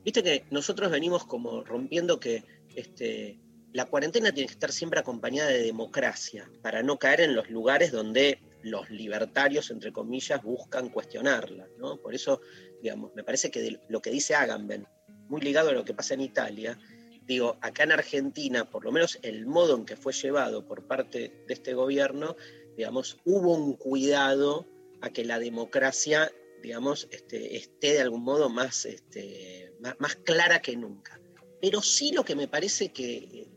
viste 0.04 0.22
que 0.22 0.44
nosotros 0.50 0.90
venimos 0.90 1.24
como 1.24 1.64
rompiendo 1.64 2.20
que 2.20 2.44
este, 2.74 3.38
la 3.72 3.86
cuarentena 3.86 4.32
tiene 4.32 4.48
que 4.48 4.54
estar 4.54 4.72
siempre 4.72 5.00
acompañada 5.00 5.50
de 5.50 5.62
democracia, 5.62 6.50
para 6.62 6.82
no 6.82 6.98
caer 6.98 7.22
en 7.22 7.34
los 7.34 7.48
lugares 7.50 7.92
donde 7.92 8.40
los 8.62 8.90
libertarios, 8.90 9.70
entre 9.70 9.92
comillas, 9.92 10.42
buscan 10.42 10.90
cuestionarla, 10.90 11.66
¿no? 11.78 11.96
Por 11.96 12.14
eso, 12.14 12.40
digamos, 12.82 13.14
me 13.14 13.24
parece 13.24 13.50
que 13.50 13.80
lo 13.88 14.02
que 14.02 14.10
dice 14.10 14.34
Agamben, 14.34 14.86
muy 15.28 15.40
ligado 15.40 15.70
a 15.70 15.72
lo 15.72 15.84
que 15.84 15.94
pasa 15.94 16.14
en 16.14 16.20
Italia, 16.20 16.78
digo, 17.26 17.56
acá 17.60 17.84
en 17.84 17.92
Argentina, 17.92 18.68
por 18.68 18.84
lo 18.84 18.92
menos 18.92 19.18
el 19.22 19.46
modo 19.46 19.76
en 19.76 19.86
que 19.86 19.96
fue 19.96 20.12
llevado 20.12 20.66
por 20.66 20.86
parte 20.86 21.44
de 21.46 21.54
este 21.54 21.74
gobierno, 21.74 22.36
digamos, 22.76 23.18
hubo 23.24 23.54
un 23.54 23.74
cuidado 23.76 24.66
a 25.00 25.10
que 25.10 25.24
la 25.24 25.38
democracia, 25.38 26.32
digamos, 26.62 27.08
este, 27.10 27.56
esté 27.56 27.94
de 27.94 28.00
algún 28.00 28.22
modo 28.22 28.48
más, 28.48 28.84
este, 28.84 29.72
más, 29.98 30.16
clara 30.16 30.60
que 30.60 30.76
nunca. 30.76 31.20
Pero 31.60 31.82
sí 31.82 32.12
lo 32.12 32.24
que 32.24 32.36
me 32.36 32.48
parece 32.48 32.92
que, 32.92 33.48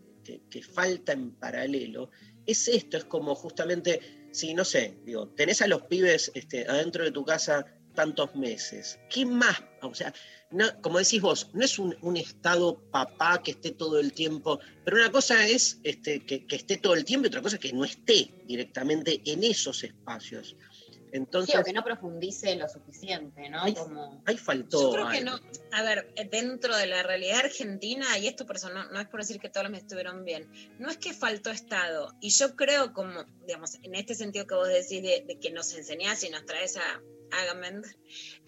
falta 0.74 1.12
en 1.12 1.32
paralelo 1.32 2.10
es 2.46 2.68
esto, 2.68 2.98
es 2.98 3.06
como 3.06 3.36
justamente, 3.36 4.00
si 4.32 4.54
no 4.54 4.64
sé, 4.64 4.98
digo, 5.04 5.30
tenés 5.30 5.62
a 5.62 5.68
los 5.68 5.84
pibes 5.84 6.32
este, 6.34 6.66
adentro 6.68 7.04
de 7.04 7.12
tu 7.12 7.26
casa 7.26 7.66
tantos 7.94 8.36
meses, 8.36 9.00
¿qué 9.10 9.26
más? 9.26 9.62
O 9.82 9.94
sea, 9.94 10.14
como 10.82 11.00
decís 11.00 11.22
vos, 11.22 11.50
no 11.54 11.64
es 11.64 11.80
un, 11.80 11.96
un 12.02 12.18
estado 12.18 12.80
papá 12.92 13.42
que 13.44 13.52
esté 13.52 13.72
todo 13.72 14.00
el 14.00 14.14
tiempo, 14.14 14.60
pero 14.84 14.98
una 14.98 15.12
cosa 15.12 15.48
es 15.48 15.80
este, 15.84 16.26
que, 16.26 16.46
que 16.46 16.56
esté 16.56 16.78
todo 16.78 16.96
el 16.96 17.06
tiempo 17.06 17.26
y 17.26 17.30
otra 17.30 17.42
cosa 17.42 17.56
es 17.56 17.62
que 17.62 17.74
no 17.74 17.84
esté 17.86 18.34
directamente 18.46 19.22
en 19.26 19.44
esos 19.44 19.84
espacios. 19.84 20.56
Entonces, 21.14 21.54
Sí, 21.54 21.62
o 21.62 21.64
que 21.64 21.74
no 21.74 21.84
profundice 21.84 22.56
lo 22.56 22.68
suficiente, 22.68 23.48
¿no? 23.48 23.62
Ay, 23.62 23.76
Como... 23.76 24.24
ahí 24.26 24.36
faltó. 24.36 24.82
Yo 24.82 24.92
creo 24.92 25.10
que 25.10 25.18
algo. 25.20 25.38
no. 25.38 25.40
A 25.72 25.84
ver, 25.84 26.12
dentro 26.32 26.76
de 26.76 26.88
la 26.88 27.04
realidad 27.04 27.42
argentina, 27.42 28.18
y 28.18 28.28
esto 28.28 28.48
por 28.48 28.56
eso 28.56 28.70
no, 28.70 28.86
no 28.86 29.00
es 29.00 29.08
por 29.08 29.20
decir 29.20 29.40
que 29.40 29.48
todos 29.48 29.66
los 29.66 29.72
me 29.72 29.78
estuvieron 29.78 30.26
bien, 30.26 30.52
no 30.80 30.90
es 30.90 30.98
que 30.98 31.14
faltó 31.14 31.52
Estado. 31.52 32.12
Y 32.20 32.32
yo 32.32 32.56
creo, 32.56 32.94
como, 32.94 33.26
digamos, 33.46 33.76
en 33.84 33.94
este 33.94 34.16
sentido 34.16 34.48
que 34.48 34.56
vos 34.56 34.68
decís 34.68 35.04
de, 35.04 35.24
de 35.28 35.38
que 35.40 35.52
nos 35.52 35.72
enseñás 35.76 36.24
y 36.24 36.32
nos 36.32 36.46
traes 36.48 36.78
a 36.78 37.02
Agamben, 37.32 37.84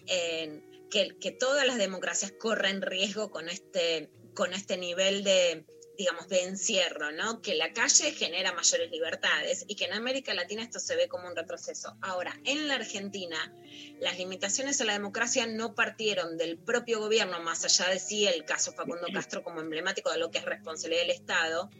en 0.06 0.88
que, 0.90 1.16
que 1.20 1.30
todas 1.30 1.66
las 1.68 1.78
democracias 1.78 2.32
corren 2.32 2.82
riesgo 2.82 3.30
con 3.30 3.48
este, 3.48 4.10
con 4.34 4.52
este 4.52 4.76
nivel 4.76 5.22
de 5.22 5.66
digamos, 5.96 6.28
de 6.28 6.44
encierro, 6.44 7.12
¿no? 7.12 7.40
Que 7.42 7.54
la 7.54 7.72
calle 7.72 8.12
genera 8.12 8.52
mayores 8.52 8.90
libertades 8.90 9.64
y 9.66 9.76
que 9.76 9.86
en 9.86 9.92
América 9.92 10.34
Latina 10.34 10.62
esto 10.62 10.78
se 10.78 10.96
ve 10.96 11.08
como 11.08 11.28
un 11.28 11.36
retroceso. 11.36 11.96
Ahora, 12.02 12.38
en 12.44 12.68
la 12.68 12.74
Argentina, 12.74 13.52
las 14.00 14.18
limitaciones 14.18 14.80
a 14.80 14.84
la 14.84 14.92
democracia 14.92 15.46
no 15.46 15.74
partieron 15.74 16.36
del 16.36 16.58
propio 16.58 17.00
gobierno, 17.00 17.40
más 17.40 17.64
allá 17.64 17.88
de 17.90 17.98
sí 17.98 18.26
el 18.26 18.44
caso 18.44 18.72
Facundo 18.72 19.06
Castro 19.12 19.42
como 19.42 19.60
emblemático 19.60 20.10
de 20.10 20.18
lo 20.18 20.30
que 20.30 20.38
es 20.38 20.44
responsabilidad 20.44 21.02
del 21.02 21.10
Estado, 21.10 21.70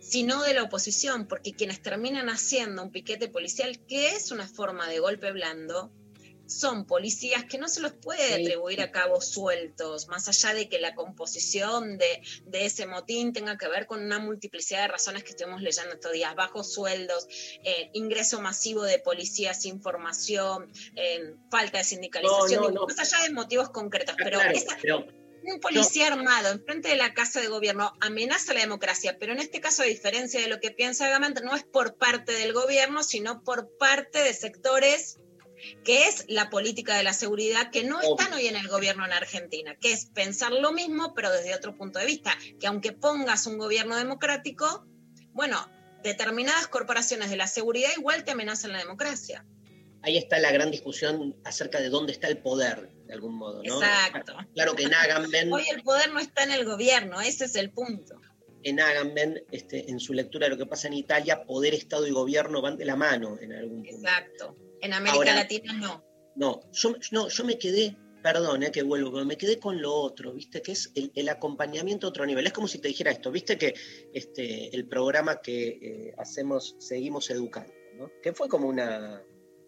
sino 0.00 0.42
de 0.42 0.54
la 0.54 0.62
oposición, 0.64 1.26
porque 1.26 1.52
quienes 1.52 1.82
terminan 1.82 2.28
haciendo 2.28 2.82
un 2.82 2.90
piquete 2.90 3.28
policial, 3.28 3.84
que 3.86 4.10
es 4.10 4.30
una 4.30 4.46
forma 4.46 4.88
de 4.88 4.98
golpe 4.98 5.32
blando, 5.32 5.90
son 6.46 6.86
policías 6.86 7.44
que 7.44 7.58
no 7.58 7.68
se 7.68 7.80
los 7.80 7.92
puede 7.92 8.34
atribuir 8.34 8.80
a 8.80 8.90
cabos 8.92 9.28
sueltos, 9.28 10.08
más 10.08 10.28
allá 10.28 10.54
de 10.54 10.68
que 10.68 10.78
la 10.78 10.94
composición 10.94 11.98
de, 11.98 12.20
de 12.44 12.66
ese 12.66 12.86
motín 12.86 13.32
tenga 13.32 13.56
que 13.58 13.68
ver 13.68 13.86
con 13.86 14.02
una 14.02 14.18
multiplicidad 14.18 14.82
de 14.82 14.88
razones 14.88 15.24
que 15.24 15.30
estuvimos 15.30 15.60
leyendo 15.62 15.94
estos 15.94 16.12
días, 16.12 16.34
bajos 16.34 16.72
sueldos, 16.72 17.26
eh, 17.64 17.90
ingreso 17.94 18.40
masivo 18.40 18.82
de 18.82 18.98
policías 18.98 19.60
sin 19.62 19.80
formación, 19.80 20.70
eh, 20.94 21.34
falta 21.50 21.78
de 21.78 21.84
sindicalización, 21.84 22.60
No, 22.60 22.68
no, 22.68 22.68
digo, 22.70 22.86
no. 22.86 22.86
más 22.86 22.98
allá 23.12 23.24
de 23.24 23.32
motivos 23.34 23.70
concretos, 23.70 24.14
pero 24.16 24.38
claro, 24.38 24.56
esa- 24.56 24.76
pero 24.80 25.06
un 25.48 25.60
policía 25.60 26.08
armado 26.08 26.50
enfrente 26.50 26.88
de 26.88 26.96
la 26.96 27.14
casa 27.14 27.40
de 27.40 27.46
gobierno 27.46 27.92
amenaza 28.00 28.52
la 28.52 28.60
democracia, 28.60 29.16
pero 29.18 29.32
en 29.32 29.38
este 29.38 29.60
caso, 29.60 29.82
a 29.82 29.86
diferencia 29.86 30.40
de 30.40 30.48
lo 30.48 30.58
que 30.58 30.72
piensa 30.72 31.08
Gamant, 31.08 31.40
no 31.42 31.54
es 31.54 31.62
por 31.62 31.96
parte 31.96 32.32
del 32.32 32.52
gobierno, 32.52 33.04
sino 33.04 33.44
por 33.44 33.76
parte 33.78 34.24
de 34.24 34.34
sectores 34.34 35.18
que 35.84 36.08
es 36.08 36.24
la 36.28 36.50
política 36.50 36.96
de 36.96 37.04
la 37.04 37.12
seguridad, 37.12 37.70
que 37.70 37.84
no 37.84 38.00
están 38.00 38.32
hoy 38.32 38.46
en 38.46 38.56
el 38.56 38.68
gobierno 38.68 39.04
en 39.04 39.12
Argentina, 39.12 39.76
que 39.76 39.92
es 39.92 40.06
pensar 40.06 40.52
lo 40.52 40.72
mismo, 40.72 41.14
pero 41.14 41.30
desde 41.30 41.54
otro 41.54 41.76
punto 41.76 41.98
de 41.98 42.06
vista, 42.06 42.36
que 42.60 42.66
aunque 42.66 42.92
pongas 42.92 43.46
un 43.46 43.58
gobierno 43.58 43.96
democrático, 43.96 44.86
bueno, 45.32 45.68
determinadas 46.02 46.68
corporaciones 46.68 47.30
de 47.30 47.36
la 47.36 47.46
seguridad 47.46 47.90
igual 47.96 48.24
te 48.24 48.32
amenazan 48.32 48.72
la 48.72 48.78
democracia. 48.78 49.44
ahí 50.02 50.16
está 50.16 50.38
la 50.38 50.52
gran 50.52 50.70
discusión 50.70 51.36
acerca 51.44 51.80
de 51.80 51.88
dónde 51.88 52.12
está 52.12 52.28
el 52.28 52.38
poder, 52.38 52.90
de 53.06 53.12
algún 53.12 53.34
modo, 53.34 53.62
¿no? 53.64 53.82
Exacto. 53.82 54.36
Claro 54.54 54.74
que 54.74 54.84
en 54.84 54.94
Agamben, 54.94 55.52
Hoy 55.52 55.64
el 55.68 55.82
poder 55.82 56.12
no 56.12 56.20
está 56.20 56.44
en 56.44 56.52
el 56.52 56.64
gobierno, 56.64 57.20
ese 57.20 57.46
es 57.46 57.56
el 57.56 57.70
punto. 57.70 58.20
en 58.62 58.80
Agamben, 58.80 59.42
este, 59.50 59.90
en 59.90 59.98
su 60.00 60.12
lectura 60.12 60.46
de 60.46 60.50
lo 60.50 60.58
que 60.58 60.66
pasa 60.66 60.88
en 60.88 60.94
Italia, 60.94 61.44
poder, 61.44 61.74
Estado 61.74 62.06
y 62.06 62.10
gobierno 62.10 62.62
van 62.62 62.76
de 62.76 62.84
la 62.84 62.96
mano 62.96 63.38
en 63.40 63.52
algún 63.52 63.82
punto. 63.82 63.96
Exacto. 63.96 64.56
En 64.80 64.92
América 64.92 65.16
Ahora- 65.16 65.34
Latina 65.34 65.72
no. 65.74 66.04
No, 66.36 66.60
yo, 66.72 66.94
no, 67.12 67.28
yo 67.28 67.44
me 67.44 67.58
quedé, 67.58 67.96
perdón, 68.22 68.62
eh, 68.62 68.70
que 68.70 68.82
vuelvo, 68.82 69.10
pero 69.10 69.24
me 69.24 69.38
quedé 69.38 69.58
con 69.58 69.80
lo 69.80 69.94
otro, 69.94 70.34
¿viste? 70.34 70.60
Que 70.60 70.72
es 70.72 70.92
el, 70.94 71.10
el 71.14 71.28
acompañamiento 71.30 72.06
a 72.06 72.10
otro 72.10 72.26
nivel. 72.26 72.46
Es 72.46 72.52
como 72.52 72.68
si 72.68 72.78
te 72.78 72.88
dijera 72.88 73.10
esto, 73.10 73.30
¿viste? 73.30 73.56
Que 73.56 73.74
este, 74.12 74.74
el 74.76 74.86
programa 74.86 75.40
que 75.40 75.68
eh, 75.80 76.14
hacemos, 76.18 76.76
Seguimos 76.78 77.30
Educando, 77.30 77.72
¿no? 77.96 78.10
Que 78.22 78.34
fue 78.34 78.48
como 78.50 78.68
una 78.68 79.22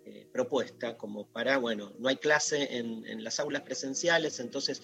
eh, 0.05 0.29
propuesta, 0.31 0.97
como 0.99 1.27
para, 1.33 1.57
bueno, 1.57 1.95
no 1.99 2.09
hay 2.09 2.17
clase 2.17 2.77
en, 2.77 3.07
en 3.07 3.25
las 3.25 3.41
aulas 3.41 3.63
presenciales, 3.63 4.39
entonces, 4.39 4.83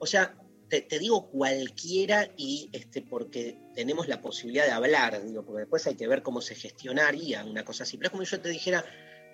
o 0.00 0.06
sea, 0.06 0.36
te, 0.68 0.80
te 0.80 0.98
digo 0.98 1.28
cualquiera 1.30 2.32
y 2.36 2.68
este, 2.72 3.02
porque 3.02 3.58
tenemos 3.74 4.08
la 4.08 4.20
posibilidad 4.20 4.64
de 4.64 4.72
hablar, 4.72 5.22
digo, 5.24 5.44
porque 5.44 5.60
después 5.60 5.86
hay 5.86 5.94
que 5.94 6.08
ver 6.08 6.22
cómo 6.22 6.40
se 6.40 6.56
gestionaría 6.56 7.44
una 7.44 7.64
cosa 7.64 7.84
así. 7.84 7.96
Pero 7.96 8.06
es 8.08 8.10
como 8.10 8.24
si 8.24 8.32
yo 8.32 8.40
te 8.40 8.48
dijera, 8.48 8.84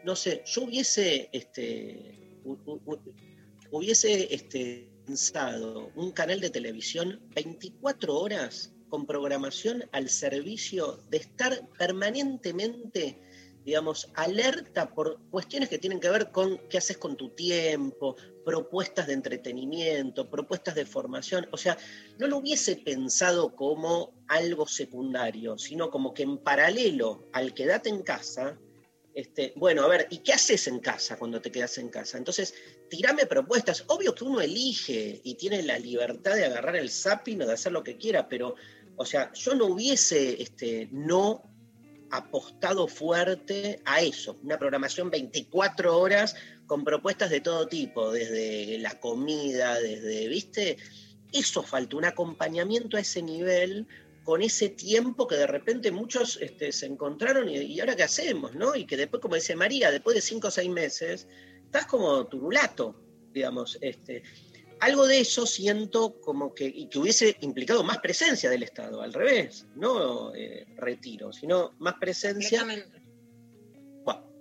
no 0.05 0.17
sé, 0.17 0.43
yo 0.47 0.63
hubiese, 0.63 1.29
este, 1.33 2.41
hu- 2.45 2.59
hu- 2.65 2.81
hu- 2.85 3.15
hubiese 3.71 4.33
este, 4.35 4.89
pensado 5.07 5.91
un 5.95 6.13
canal 6.13 6.41
de 6.41 6.51
televisión 6.51 7.21
24 7.35 8.15
horas 8.19 8.73
con 8.89 9.07
programación 9.07 9.85
al 9.93 10.09
servicio 10.09 10.99
de 11.11 11.19
estar 11.19 11.69
permanentemente, 11.79 13.21
digamos, 13.65 14.09
alerta 14.15 14.95
por 14.95 15.21
cuestiones 15.31 15.69
que 15.69 15.79
tienen 15.79 16.01
que 16.01 16.09
ver 16.09 16.31
con 16.31 16.59
qué 16.71 16.79
haces 16.79 16.97
con 16.97 17.17
tu 17.17 17.31
tiempo, 17.31 18.17
propuestas 18.45 19.07
de 19.07 19.13
entretenimiento, 19.13 20.31
propuestas 20.31 20.75
de 20.75 20.87
formación. 20.87 21.47
O 21.53 21.59
sea, 21.59 21.77
no 22.19 22.27
lo 22.29 22.39
hubiese 22.39 22.77
pensado 22.77 23.55
como 23.55 24.15
algo 24.27 24.67
secundario, 24.67 25.59
sino 25.59 25.91
como 25.91 26.15
que 26.15 26.23
en 26.23 26.39
paralelo 26.39 27.29
al 27.33 27.53
quedate 27.53 27.91
en 27.91 28.03
casa, 28.03 28.59
este, 29.15 29.53
bueno, 29.57 29.83
a 29.83 29.89
ver, 29.89 30.07
¿y 30.11 30.19
qué 30.19 30.33
haces 30.33 30.69
en 30.69 30.79
casa 30.81 31.17
cuando 31.17 31.41
te 31.41 31.51
quedas 31.51 31.79
en 31.79 31.89
casa? 31.89 32.19
Entonces, 32.19 32.55
tirame 32.89 33.27
propuestas. 33.27 33.85
Obvio 33.89 34.15
que 34.15 34.25
uno 34.25 34.41
elige 34.41 35.21
y 35.25 35.35
tiene 35.35 35.63
la 35.63 35.79
libertad 35.79 36.35
de 36.35 36.45
agarrar 36.45 36.77
el 36.77 36.91
zapping 36.91 37.43
o 37.43 37.47
de 37.47 37.55
hacer 37.55 37.73
lo 37.73 37.83
que 37.83 37.97
quiera, 37.97 38.29
pero, 38.29 38.55
o 38.97 39.05
sea, 39.05 39.33
yo 39.33 39.55
no 39.55 39.67
hubiese 39.67 40.41
este, 40.41 40.89
no 40.93 41.43
apostado 42.11 42.89
fuerte 42.89 43.81
a 43.85 44.01
eso, 44.01 44.39
una 44.43 44.59
programación 44.59 45.11
24 45.11 45.99
horas 45.99 46.37
con 46.67 46.85
propuestas 46.85 47.31
de 47.31 47.41
todo 47.41 47.67
tipo, 47.67 48.13
desde 48.13 48.79
la 48.79 48.99
comida, 49.01 49.79
desde, 49.81 50.29
¿viste? 50.29 50.79
Eso 51.33 51.63
falta, 51.63 51.97
un 51.97 52.05
acompañamiento 52.05 52.97
a 52.97 53.01
ese 53.01 53.23
nivel 53.23 53.87
con 54.29 54.43
ese 54.43 54.69
tiempo 54.69 55.27
que 55.27 55.37
de 55.37 55.47
repente 55.47 55.91
muchos 55.91 56.39
este, 56.43 56.71
se 56.71 56.85
encontraron 56.85 57.49
y, 57.49 57.81
ahora 57.81 57.97
qué 57.97 58.03
hacemos, 58.03 58.55
¿no? 58.55 58.77
Y 58.77 58.85
que 58.85 58.99
después, 58.99 59.23
como 59.23 59.37
dice 59.37 59.57
María, 59.57 59.91
después 59.91 60.17
de 60.17 60.21
cinco 60.21 60.49
o 60.49 60.51
seis 60.51 60.69
meses, 60.69 61.27
estás 61.65 61.87
como 61.87 62.27
turulato, 62.27 62.95
digamos. 63.33 63.79
Este, 63.81 64.23
algo 64.81 65.07
de 65.07 65.21
eso 65.21 65.47
siento 65.47 66.21
como 66.21 66.53
que, 66.53 66.67
y 66.67 66.91
que 66.91 66.99
hubiese 66.99 67.39
implicado 67.41 67.83
más 67.83 68.01
presencia 68.01 68.51
del 68.51 68.65
Estado, 68.65 69.01
al 69.01 69.15
revés, 69.15 69.65
no 69.77 70.35
eh, 70.35 70.67
retiro, 70.77 71.33
sino 71.33 71.75
más 71.79 71.95
presencia. 71.95 72.67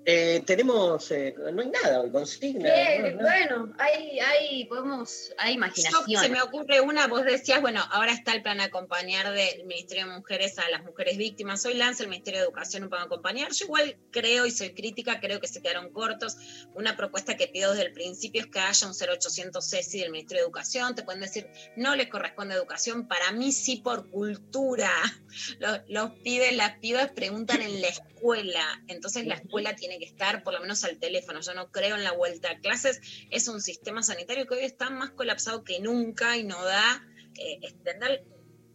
Eh, 0.09 0.41
tenemos, 0.45 1.11
eh, 1.11 1.35
no 1.51 1.61
hay 1.61 1.67
nada 1.67 1.99
hoy, 1.99 2.09
consigna. 2.09 2.73
Bien, 2.73 3.17
¿no? 3.17 3.23
bueno, 3.23 3.73
hay, 3.77 4.17
hay, 4.21 4.63
podemos, 4.63 5.33
hay 5.37 5.51
Yo, 5.51 5.57
imaginación. 5.57 6.23
se 6.23 6.29
me 6.29 6.41
ocurre 6.41 6.79
una, 6.79 7.07
vos 7.07 7.25
decías, 7.25 7.59
bueno, 7.59 7.83
ahora 7.91 8.13
está 8.13 8.31
el 8.31 8.41
plan 8.41 8.61
acompañar 8.61 9.33
del 9.33 9.65
Ministerio 9.65 10.07
de 10.07 10.13
Mujeres 10.13 10.59
a 10.59 10.69
las 10.69 10.85
mujeres 10.85 11.17
víctimas. 11.17 11.65
Hoy 11.65 11.73
lanza 11.73 12.03
el 12.03 12.09
Ministerio 12.09 12.39
de 12.39 12.45
Educación 12.45 12.83
un 12.83 12.89
plan 12.89 13.03
acompañar. 13.03 13.51
Yo 13.51 13.65
igual 13.65 13.97
creo 14.11 14.45
y 14.45 14.51
soy 14.51 14.73
crítica, 14.73 15.19
creo 15.19 15.41
que 15.41 15.49
se 15.49 15.61
quedaron 15.61 15.89
cortos. 15.91 16.37
Una 16.73 16.95
propuesta 16.95 17.35
que 17.35 17.49
pido 17.49 17.71
desde 17.71 17.87
el 17.87 17.91
principio 17.91 18.39
es 18.39 18.47
que 18.47 18.59
haya 18.59 18.87
un 18.87 18.93
0800 18.93 19.69
CESI 19.69 19.99
del 19.99 20.11
Ministerio 20.11 20.43
de 20.43 20.45
Educación. 20.45 20.95
Te 20.95 21.03
pueden 21.03 21.19
decir, 21.19 21.49
no 21.75 21.97
les 21.97 22.07
corresponde 22.07 22.55
educación. 22.55 23.09
Para 23.09 23.33
mí 23.33 23.51
sí 23.51 23.81
por 23.83 24.09
cultura. 24.09 24.89
Los, 25.59 25.81
los 25.87 26.11
pibes, 26.23 26.55
las 26.55 26.77
pibas 26.79 27.11
preguntan 27.11 27.61
en 27.61 27.81
la 27.81 27.89
escuela. 27.89 28.81
Entonces 28.87 29.25
la 29.25 29.35
escuela 29.35 29.75
tiene 29.75 29.96
que 29.99 30.05
estar 30.05 30.43
por 30.43 30.53
lo 30.53 30.59
menos 30.59 30.83
al 30.83 30.97
teléfono. 30.97 31.41
Yo 31.41 31.53
no 31.53 31.71
creo 31.71 31.95
en 31.95 32.03
la 32.03 32.11
vuelta 32.11 32.51
a 32.51 32.59
clases. 32.59 32.99
Es 33.31 33.47
un 33.47 33.61
sistema 33.61 34.03
sanitario 34.03 34.47
que 34.47 34.55
hoy 34.55 34.63
está 34.63 34.89
más 34.89 35.11
colapsado 35.11 35.63
que 35.63 35.79
nunca 35.79 36.37
y 36.37 36.43
no 36.43 36.63
da 36.63 37.05
eh, 37.35 37.59
extender, 37.61 38.25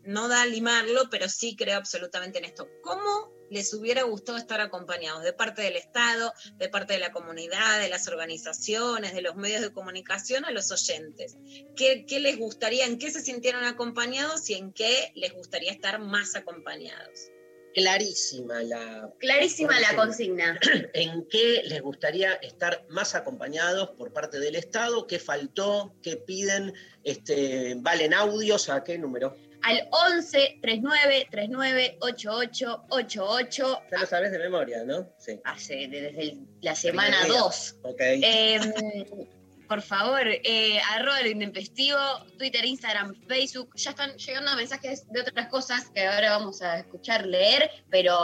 no 0.05 0.29
da 0.29 0.45
limarlo, 0.47 1.09
pero 1.11 1.29
sí 1.29 1.57
creo 1.57 1.77
absolutamente 1.77 2.39
en 2.39 2.45
esto. 2.45 2.69
¿Cómo 2.83 3.33
les 3.51 3.75
hubiera 3.75 4.05
gustado 4.05 4.39
estar 4.39 4.61
acompañados 4.61 5.23
de 5.23 5.33
parte 5.33 5.63
del 5.63 5.77
Estado, 5.77 6.33
de 6.57 6.69
parte 6.69 6.95
de 6.95 7.01
la 7.01 7.13
comunidad, 7.13 7.81
de 7.81 7.91
las 7.91 8.09
organizaciones, 8.09 9.15
de 9.15 9.21
los 9.21 9.37
medios 9.37 9.61
de 9.61 9.73
comunicación 9.73 10.45
a 10.45 10.51
los 10.51 10.71
oyentes? 10.73 11.37
¿Qué, 11.77 12.07
qué 12.07 12.21
les 12.21 12.39
gustaría, 12.39 12.87
en 12.87 12.99
qué 12.99 13.11
se 13.11 13.21
sintieron 13.21 13.65
acompañados 13.65 14.49
y 14.49 14.55
en 14.55 14.73
qué 14.73 15.13
les 15.15 15.35
gustaría 15.35 15.71
estar 15.71 15.99
más 16.01 16.35
acompañados? 16.35 17.31
Clarísima 17.75 18.63
la 18.63 19.11
Clarísima 19.19 19.81
la 19.81 19.95
consigna. 19.97 20.59
en 20.95 21.27
qué 21.29 21.63
les 21.65 21.81
gustaría 21.83 22.35
estar 22.35 22.85
más 22.89 23.15
acompañados 23.15 23.91
por 23.91 24.13
parte 24.13 24.39
del 24.39 24.57
Estado, 24.57 25.07
qué 25.07 25.19
faltó, 25.19 25.95
qué 26.03 26.17
piden, 26.17 26.73
este, 27.05 27.75
valen 27.79 28.15
audios, 28.15 28.69
a 28.69 28.83
qué 28.85 28.99
número. 28.99 29.37
Al 29.65 29.89
11 30.17 30.59
39 30.61 31.29
39 31.31 31.99
88 32.01 32.85
88 32.89 33.79
Ya 33.93 33.99
lo 33.99 34.07
sabes 34.07 34.33
de 34.33 34.39
memoria, 34.41 34.83
¿no? 34.85 35.13
Sí. 35.19 35.39
hace 35.45 35.87
desde 35.89 36.21
el- 36.21 36.41
la 36.61 36.75
semana 36.75 37.19
Primer 37.21 37.33
día. 37.33 37.41
2. 37.43 37.77
Ok. 37.83 38.01
Em, 38.01 38.73
por 39.73 39.81
favor, 39.81 40.27
eh, 40.27 40.79
arroba 40.91 41.23
lo 41.23 41.29
intempestivo, 41.29 41.97
Twitter, 42.37 42.63
Instagram, 42.63 43.15
Facebook. 43.27 43.75
Ya 43.77 43.93
están 43.93 44.15
llegando 44.19 44.55
mensajes 44.55 45.11
de 45.11 45.23
otras 45.23 45.49
cosas 45.49 45.89
que 45.95 46.07
ahora 46.07 46.37
vamos 46.37 46.61
a 46.61 46.81
escuchar 46.81 47.25
leer, 47.25 47.71
pero 47.89 48.15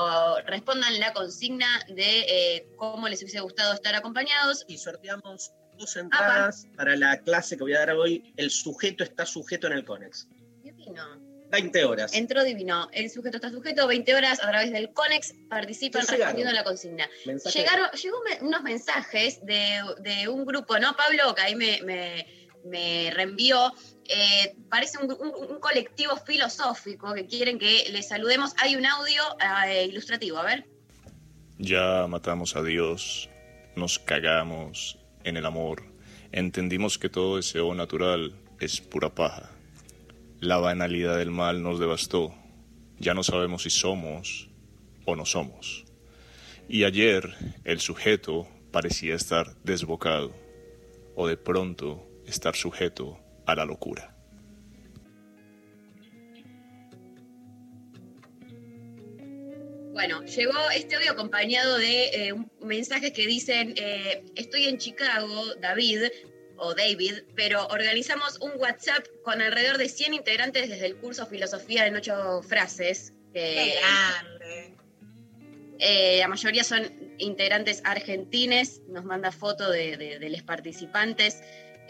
respondan 0.44 1.00
la 1.00 1.14
consigna 1.14 1.66
de 1.88 2.20
eh, 2.28 2.68
cómo 2.76 3.08
les 3.08 3.22
hubiese 3.22 3.40
gustado 3.40 3.72
estar 3.72 3.94
acompañados. 3.94 4.66
y 4.68 4.76
sorteamos 4.76 5.52
dos 5.78 5.96
entradas 5.96 6.66
para 6.76 6.94
la 6.96 7.16
clase 7.22 7.56
que 7.56 7.62
voy 7.62 7.72
a 7.72 7.78
dar 7.78 7.92
hoy. 7.92 8.34
El 8.36 8.50
sujeto 8.50 9.02
está 9.02 9.24
sujeto 9.24 9.68
en 9.68 9.72
el 9.72 9.86
CONEX. 9.86 10.28
Divino. 10.62 11.27
20 11.50 11.84
horas. 11.84 12.12
Entró 12.14 12.44
divino. 12.44 12.88
El 12.92 13.10
sujeto 13.10 13.36
está 13.38 13.50
sujeto, 13.50 13.86
20 13.86 14.14
horas 14.14 14.42
a 14.42 14.48
través 14.50 14.70
del 14.72 14.92
CONEX, 14.92 15.34
participan 15.48 16.06
respondiendo 16.06 16.50
a 16.50 16.54
la 16.54 16.64
consigna. 16.64 17.08
Mensaje- 17.26 17.58
Llegaron, 17.60 17.88
llegó 17.92 18.16
me- 18.22 18.46
unos 18.46 18.62
mensajes 18.62 19.44
de, 19.44 19.80
de 20.00 20.28
un 20.28 20.44
grupo, 20.44 20.78
¿no, 20.78 20.94
Pablo? 20.96 21.34
Que 21.34 21.40
ahí 21.42 21.54
me, 21.54 21.80
me, 21.82 22.26
me 22.64 23.10
reenvió. 23.14 23.72
Eh, 24.10 24.56
parece 24.70 24.98
un, 24.98 25.10
un- 25.12 25.50
un 25.52 25.58
colectivo 25.60 26.16
filosófico 26.16 27.12
que 27.14 27.26
quieren 27.26 27.58
que 27.58 27.86
les 27.92 28.08
saludemos. 28.08 28.54
Hay 28.58 28.76
un 28.76 28.84
audio 28.86 29.22
eh, 29.66 29.84
ilustrativo, 29.86 30.38
a 30.38 30.44
ver. 30.44 30.66
Ya 31.58 32.06
matamos 32.08 32.56
a 32.56 32.62
Dios, 32.62 33.28
nos 33.74 33.98
cagamos 33.98 34.98
en 35.24 35.36
el 35.36 35.44
amor, 35.44 35.82
entendimos 36.30 36.98
que 36.98 37.08
todo 37.08 37.36
deseo 37.36 37.74
natural 37.74 38.32
es 38.60 38.80
pura 38.80 39.12
paja. 39.14 39.50
La 40.40 40.58
banalidad 40.58 41.18
del 41.18 41.32
mal 41.32 41.64
nos 41.64 41.80
devastó, 41.80 42.32
ya 43.00 43.12
no 43.12 43.24
sabemos 43.24 43.64
si 43.64 43.70
somos 43.70 44.48
o 45.04 45.16
no 45.16 45.26
somos. 45.26 45.84
Y 46.68 46.84
ayer 46.84 47.34
el 47.64 47.80
sujeto 47.80 48.46
parecía 48.70 49.16
estar 49.16 49.56
desbocado, 49.64 50.32
o 51.16 51.26
de 51.26 51.36
pronto 51.36 52.08
estar 52.24 52.54
sujeto 52.54 53.18
a 53.46 53.56
la 53.56 53.64
locura. 53.64 54.14
Bueno, 59.92 60.22
llegó 60.22 60.70
este 60.72 60.94
audio 60.94 61.10
acompañado 61.10 61.78
de 61.78 62.28
eh, 62.28 62.34
mensajes 62.60 63.10
que 63.10 63.26
dicen, 63.26 63.74
eh, 63.76 64.22
estoy 64.36 64.66
en 64.66 64.78
Chicago, 64.78 65.56
David, 65.60 66.04
o 66.58 66.74
David, 66.74 67.14
pero 67.34 67.66
organizamos 67.68 68.38
un 68.40 68.52
WhatsApp 68.58 69.06
con 69.22 69.40
alrededor 69.40 69.78
de 69.78 69.88
100 69.88 70.14
integrantes 70.14 70.68
desde 70.68 70.86
el 70.86 70.96
curso 70.96 71.26
Filosofía 71.26 71.86
en 71.86 71.96
ocho 71.96 72.42
frases. 72.42 73.12
que, 73.32 73.40
¡Qué 73.40 73.74
grande! 73.80 74.74
eh, 75.78 76.18
la 76.20 76.28
mayoría 76.28 76.64
son 76.64 76.82
integrantes 77.18 77.80
argentines, 77.84 78.82
nos 78.88 79.04
manda 79.04 79.30
foto 79.30 79.70
de, 79.70 79.96
de- 79.96 80.18
de 80.18 80.30
los 80.30 80.42
participantes 80.42 81.40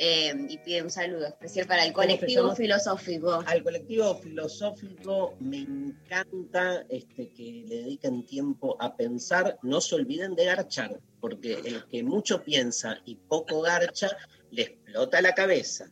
eh, 0.01 0.33
y 0.49 0.59
pide 0.59 0.83
un 0.83 0.91
saludo 0.91 1.27
especial 1.27 1.67
para 1.67 1.85
el 1.85 1.93
¿Cómo 1.93 2.07
se 2.07 2.17
colectivo 2.19 2.55
filosófico. 2.55 3.43
Al 3.47 3.63
colectivo 3.65 4.15
filosófico 4.21 5.35
me 5.41 5.59
encanta 5.59 6.85
este, 6.89 7.31
que 7.31 7.65
le 7.67 7.77
dediquen 7.83 8.25
tiempo 8.25 8.77
a 8.81 8.95
pensar, 8.97 9.59
no 9.63 9.81
se 9.81 9.95
olviden 9.97 10.35
de 10.37 10.45
garchar, 10.45 11.01
porque 11.21 11.55
el 11.65 11.85
que 11.91 12.03
mucho 12.05 12.45
piensa 12.45 12.99
y 13.07 13.17
poco 13.17 13.63
garcha, 13.63 14.17
le 14.51 14.63
explota 14.63 15.21
la 15.21 15.35
cabeza. 15.35 15.91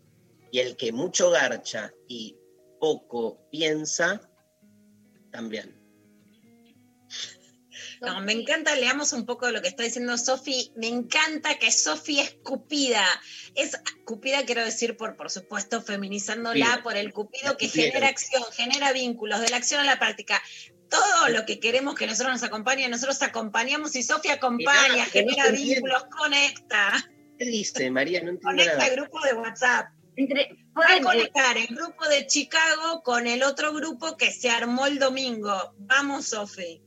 Y 0.51 0.61
el 0.61 0.77
que 0.77 0.93
mucho 0.93 1.31
garcha 1.31 1.93
y 2.09 2.37
poco 2.81 3.49
piensa, 3.51 4.21
también. 5.31 5.77
No, 8.01 8.21
me 8.21 8.33
encanta, 8.33 8.75
leamos 8.77 9.13
un 9.13 9.25
poco 9.25 9.47
de 9.47 9.53
lo 9.53 9.63
que 9.63 9.69
está 9.69 9.83
diciendo 9.83 10.17
Sofi. 10.19 10.73
Me 10.77 10.89
encanta 10.89 11.59
que 11.59 11.71
Sofi 11.71 12.21
es 12.21 12.37
cupida. 12.43 13.05
Es 13.55 13.79
cupida, 14.05 14.45
quiero 14.45 14.65
decir, 14.65 14.97
por, 14.97 15.17
por 15.17 15.31
supuesto, 15.31 15.81
feminizándola 15.81 16.81
por 16.83 16.97
el 16.97 17.13
cupido 17.13 17.57
que 17.57 17.69
genera 17.69 18.09
acción, 18.09 18.43
genera 18.53 18.93
vínculos, 18.93 19.41
de 19.41 19.51
la 19.51 19.57
acción 19.57 19.81
a 19.81 19.85
la 19.85 19.99
práctica. 19.99 20.43
Todo 20.91 21.29
lo 21.31 21.47
que 21.47 21.59
queremos 21.59 21.95
que 21.95 22.07
nosotros 22.07 22.35
nos 22.35 22.43
acompañe, 22.43 22.89
nosotros 22.89 23.21
acompañamos 23.23 23.97
y 23.97 24.03
Sofi 24.03 24.29
acompaña, 24.29 24.93
Mirá, 24.93 25.05
genera 25.07 25.51
vínculos, 25.51 26.05
conecta. 26.17 27.11
¿Qué 27.39 27.45
dice, 27.45 27.91
María? 27.91 28.23
No 28.23 28.31
entiendo 28.31 28.49
Conecta 28.49 28.79
nada. 28.79 28.87
el 28.87 28.97
grupo 28.97 29.21
de 29.21 29.35
WhatsApp. 29.35 29.89
Entre, 30.17 30.57
Va 30.79 30.87
a 30.87 30.97
eh, 30.97 31.03
conectar 31.03 31.57
el 31.57 31.67
grupo 31.67 32.07
de 32.09 32.27
Chicago 32.27 33.03
con 33.03 33.27
el 33.27 33.43
otro 33.43 33.73
grupo 33.75 34.17
que 34.17 34.33
se 34.33 34.51
armó 34.51 34.87
el 34.87 34.99
domingo. 34.99 35.75
Vamos, 35.79 36.29
Sofi. 36.29 36.83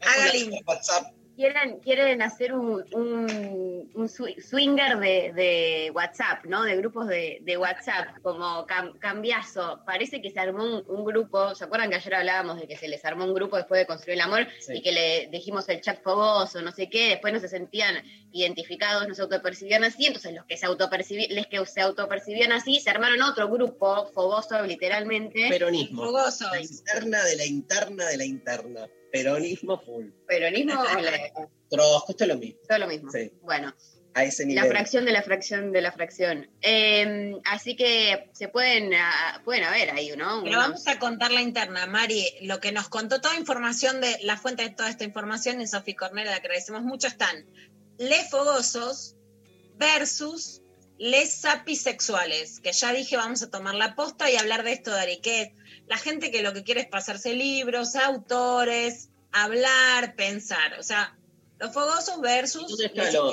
Haga 0.00 0.32
link. 0.32 0.54
WhatsApp. 0.66 1.17
Quieren, 1.38 1.78
quieren 1.78 2.20
hacer 2.20 2.52
un, 2.52 2.84
un, 2.92 3.90
un 3.94 4.08
swi- 4.08 4.40
swinger 4.42 4.98
de, 4.98 5.32
de 5.34 5.92
WhatsApp, 5.94 6.44
¿no? 6.46 6.64
De 6.64 6.74
grupos 6.76 7.06
de, 7.06 7.38
de 7.42 7.56
WhatsApp, 7.56 8.08
como 8.22 8.66
cam- 8.66 8.98
cambiazo. 8.98 9.80
Parece 9.86 10.20
que 10.20 10.30
se 10.32 10.40
armó 10.40 10.64
un, 10.64 10.84
un 10.88 11.04
grupo, 11.04 11.54
¿se 11.54 11.64
acuerdan 11.64 11.90
que 11.90 11.96
ayer 11.96 12.14
hablábamos 12.16 12.60
de 12.60 12.66
que 12.66 12.76
se 12.76 12.88
les 12.88 13.04
armó 13.04 13.24
un 13.24 13.34
grupo 13.34 13.56
después 13.56 13.78
de 13.80 13.86
construir 13.86 14.14
el 14.16 14.22
amor 14.22 14.48
Sí. 14.58 14.74
y 14.78 14.82
que 14.82 14.90
le 14.90 15.28
dijimos 15.30 15.68
el 15.68 15.80
chat 15.80 16.02
fogoso, 16.02 16.60
no 16.60 16.72
sé 16.72 16.90
qué, 16.90 17.10
después 17.10 17.32
no 17.32 17.38
se 17.38 17.48
sentían 17.48 18.02
identificados, 18.32 19.06
no 19.06 19.14
se 19.14 19.22
autopercibían 19.22 19.84
así, 19.84 20.06
entonces 20.06 20.34
los 20.34 20.44
que 20.44 20.56
se 20.56 20.66
autopercibían, 20.66 21.32
les 21.34 21.46
que 21.46 21.64
se 21.66 21.80
autopercibían 21.80 22.50
así, 22.50 22.80
se 22.80 22.90
armaron 22.90 23.22
otro 23.22 23.48
grupo 23.48 24.06
fogoso 24.12 24.60
literalmente, 24.66 25.46
Peronismo. 25.48 26.04
Fogosos. 26.04 26.50
La 26.50 26.60
interna 26.60 27.24
de 27.24 27.36
la 27.36 27.46
interna 27.46 28.06
de 28.06 28.16
la 28.16 28.24
interna. 28.24 28.88
Peronismo 29.12 29.80
full. 29.80 30.06
peronismo 30.26 30.82
Trosco, 31.70 32.12
esto 32.12 32.24
es 32.24 32.28
lo 32.28 32.36
mismo. 32.36 32.60
todo 32.68 32.78
lo 32.78 32.86
mismo. 32.86 33.10
Sí. 33.12 33.30
Bueno, 33.42 33.74
A 34.14 34.24
ese 34.24 34.42
La 34.44 34.62
nivel. 34.62 34.70
fracción 34.70 35.04
de 35.04 35.12
la 35.12 35.22
fracción 35.22 35.70
de 35.70 35.80
la 35.82 35.92
fracción. 35.92 36.50
Eh, 36.62 37.34
así 37.44 37.76
que 37.76 38.30
se 38.32 38.48
pueden, 38.48 38.92
ah, 38.94 39.40
pueden 39.44 39.64
haber 39.64 39.90
ahí, 39.90 40.08
¿no? 40.16 40.40
Pero 40.42 40.56
Unos- 40.56 40.56
vamos 40.56 40.86
a 40.88 40.98
contar 40.98 41.30
la 41.30 41.40
interna, 41.42 41.86
Mari. 41.86 42.24
Lo 42.40 42.58
que 42.58 42.72
nos 42.72 42.88
contó 42.88 43.20
toda 43.20 43.36
información 43.36 44.00
de 44.00 44.16
la 44.22 44.36
fuente 44.36 44.62
de 44.64 44.70
toda 44.70 44.88
esta 44.90 45.04
información, 45.04 45.60
y 45.60 45.66
Sofi 45.68 45.94
Cornell, 45.94 46.24
la 46.26 46.32
que 46.40 46.46
agradecemos 46.46 46.82
mucho, 46.82 47.06
están 47.06 47.46
les 47.98 48.28
fogosos 48.30 49.14
versus 49.76 50.62
les 50.98 51.30
sapisexuales, 51.32 52.58
que 52.60 52.72
ya 52.72 52.92
dije 52.92 53.16
vamos 53.16 53.42
a 53.42 53.50
tomar 53.50 53.74
la 53.76 53.94
posta 53.94 54.28
y 54.30 54.36
hablar 54.36 54.64
de 54.64 54.72
esto, 54.72 54.90
Dari, 54.90 55.18
que 55.20 55.42
es 55.42 55.48
la 55.88 55.96
gente 55.98 56.30
que 56.30 56.42
lo 56.42 56.52
que 56.52 56.62
quiere 56.64 56.80
es 56.82 56.86
pasarse 56.88 57.34
libros, 57.34 57.94
autores, 57.96 59.10
hablar, 59.32 60.14
pensar. 60.16 60.78
O 60.78 60.82
sea, 60.82 61.16
los 61.58 61.72
fogosos 61.72 62.20
versus 62.20 62.68
¿Dónde 62.68 62.86
está 62.86 63.04
los 63.04 63.14
lo-. 63.14 63.32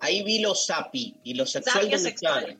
Ahí 0.00 0.22
vi 0.22 0.38
los 0.40 0.64
sapi 0.66 1.16
y 1.24 1.34
los 1.34 1.50
sexual 1.50 1.98
sexuales, 1.98 2.56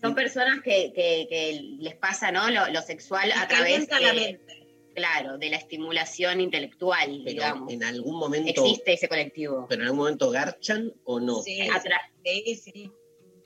son 0.00 0.14
personas 0.14 0.60
que, 0.62 0.92
que- 0.94 1.26
que 1.28 1.60
les 1.80 1.96
pasa, 1.96 2.30
¿no? 2.30 2.48
Lo, 2.50 2.68
lo 2.68 2.82
sexual 2.82 3.32
a 3.32 3.48
través 3.48 3.86
calienta 3.88 3.98
la 4.00 4.12
de, 4.12 4.20
mente. 4.20 4.66
claro, 4.94 5.38
de 5.38 5.50
la 5.50 5.56
estimulación 5.56 6.40
intelectual, 6.40 7.22
Pero 7.24 7.30
digamos. 7.34 7.72
en 7.72 7.82
algún 7.82 8.16
momento, 8.18 8.64
Existe 8.64 8.92
ese 8.92 9.08
colectivo. 9.08 9.66
pero 9.68 9.80
en 9.82 9.86
algún 9.88 9.98
momento 9.98 10.30
garchan 10.30 10.92
o 11.04 11.18
no. 11.18 11.42
Sí, 11.42 11.58
Atra- 11.62 12.12
sí, 12.24 12.54
sí. 12.62 12.92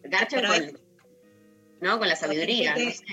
garchan 0.03 0.41
Pero 0.43 0.53
con, 0.73 0.81
¿no? 1.81 1.99
con 1.99 2.09
la 2.09 2.17
sabiduría, 2.17 2.75
no 2.77 2.91
sé. 2.91 3.05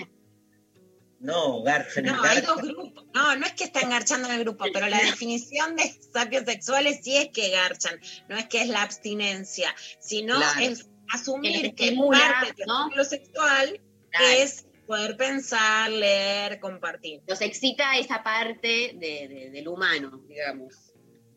No, 1.20 1.62
garchan. 1.62 2.04
No, 2.04 2.22
hay 2.22 2.40
dos 2.42 2.56
grupos. 2.62 3.04
No, 3.12 3.34
no 3.36 3.44
es 3.46 3.52
que 3.54 3.64
están 3.64 3.90
garchando 3.90 4.28
en 4.28 4.34
el 4.34 4.40
grupo, 4.44 4.64
pero 4.72 4.86
la 4.86 4.98
definición 5.00 5.74
de 5.74 5.92
sapios 6.12 6.44
sexuales 6.44 7.00
sí 7.02 7.16
es 7.16 7.28
que 7.30 7.50
garchan. 7.50 7.98
No 8.28 8.36
es 8.36 8.46
que 8.46 8.62
es 8.62 8.68
la 8.68 8.82
abstinencia, 8.82 9.74
sino 9.98 10.36
Claro. 10.36 10.60
es 10.60 10.88
asumir 11.12 11.74
que 11.74 11.84
estimula, 11.86 12.18
parte 12.40 12.54
de 12.58 12.66
¿no? 12.66 12.88
lo 12.94 13.04
sexual 13.04 13.80
Claro. 14.10 14.26
es 14.28 14.66
poder 14.86 15.16
pensar, 15.16 15.90
leer, 15.90 16.60
compartir. 16.60 17.20
Nos 17.26 17.40
excita 17.40 17.98
esa 17.98 18.22
parte 18.22 18.92
de- 18.94 19.28
de- 19.28 19.50
del 19.52 19.66
humano, 19.68 20.22
digamos. 20.28 20.92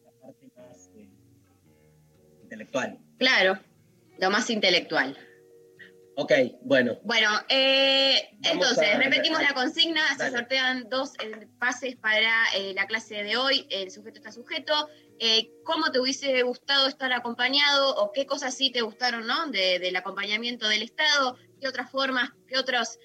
La 0.06 0.12
parte 0.22 0.48
más, 0.56 0.90
eh, 0.96 1.10
intelectual. 2.44 3.00
Claro, 3.18 3.60
lo 4.20 4.30
más 4.30 4.50
intelectual. 4.50 5.18
Ok, 6.16 6.32
bueno. 6.64 7.00
Bueno, 7.04 7.30
eh, 7.50 8.30
entonces, 8.44 8.96
a- 8.96 8.98
repetimos 8.98 9.42
la 9.42 9.54
consigna, 9.54 10.02
se 10.18 10.30
sortean 10.30 10.90
dos 10.90 11.14
eh, 11.24 11.48
pases 11.58 11.96
para 11.96 12.32
eh, 12.56 12.74
la 12.76 12.86
clase 12.86 13.24
de 13.24 13.38
hoy, 13.38 13.66
el 13.70 13.90
sujeto 13.92 14.18
está 14.20 14.32
sujeto. 14.32 14.90
¿Cómo 15.64 15.92
te 15.92 16.00
hubiese 16.00 16.42
gustado 16.44 16.88
estar 16.88 17.14
acompañado 17.14 17.96
o 17.96 18.12
qué 18.12 18.26
cosas 18.26 18.56
sí 18.58 18.72
te 18.72 18.82
gustaron 18.82 19.26
¿no? 19.28 19.48
de- 19.52 19.78
del 19.80 19.96
acompañamiento 19.96 20.68
del 20.68 20.82
Estado? 20.82 21.38
¿Qué 21.60 21.68
otras 21.68 21.90
formas, 21.92 22.32
qué 22.48 22.58
otros 22.58 22.98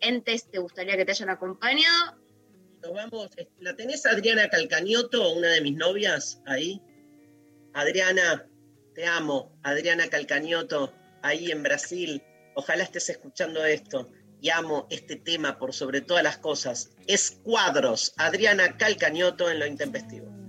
entes 0.00 0.50
te 0.50 0.58
gustaría 0.58 0.96
que 0.96 1.04
te 1.04 1.12
hayan 1.12 1.30
acompañado? 1.30 2.16
Nos 2.82 2.92
vamos. 2.92 3.28
¿La 3.58 3.74
tenés 3.76 4.04
Adriana 4.06 4.48
Calcañoto, 4.48 5.32
una 5.32 5.48
de 5.48 5.60
mis 5.60 5.76
novias, 5.76 6.40
ahí? 6.46 6.80
Adriana, 7.74 8.46
te 8.94 9.06
amo. 9.06 9.52
Adriana 9.62 10.08
Calcañoto, 10.08 10.92
ahí 11.22 11.50
en 11.50 11.62
Brasil. 11.62 12.22
Ojalá 12.54 12.82
estés 12.82 13.08
escuchando 13.10 13.64
esto. 13.64 14.10
Y 14.42 14.50
amo 14.50 14.86
este 14.90 15.16
tema 15.16 15.58
por 15.58 15.74
sobre 15.74 16.00
todas 16.00 16.24
las 16.24 16.38
cosas. 16.38 16.90
Escuadros. 17.06 18.14
Adriana 18.16 18.76
Calcañoto 18.76 19.50
en 19.50 19.58
lo 19.58 19.66
intempestivo. 19.66 20.40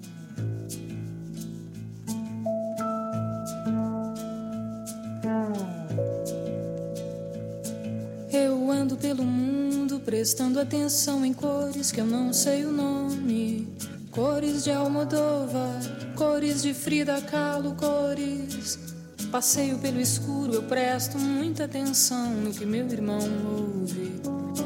Eu 8.31 8.71
ando 8.71 8.95
pelo 8.95 9.23
mundo 9.23 9.99
prestando 9.99 10.59
atenção 10.59 11.25
em 11.25 11.33
cores 11.33 11.91
que 11.91 11.99
eu 11.99 12.05
não 12.05 12.31
sei 12.31 12.65
o 12.65 12.71
nome. 12.71 13.75
Cores 14.09 14.63
de 14.63 14.71
Almodóvar, 14.71 15.79
cores 16.15 16.61
de 16.61 16.73
Frida 16.73 17.21
Kahlo, 17.21 17.75
cores. 17.75 18.90
Passeio 19.31 19.77
pelo 19.79 20.01
escuro, 20.01 20.55
eu 20.55 20.63
presto 20.63 21.17
muita 21.17 21.63
atenção 21.63 22.31
no 22.31 22.51
que 22.51 22.65
meu 22.65 22.85
irmão 22.85 23.21
ouve. 23.55 24.21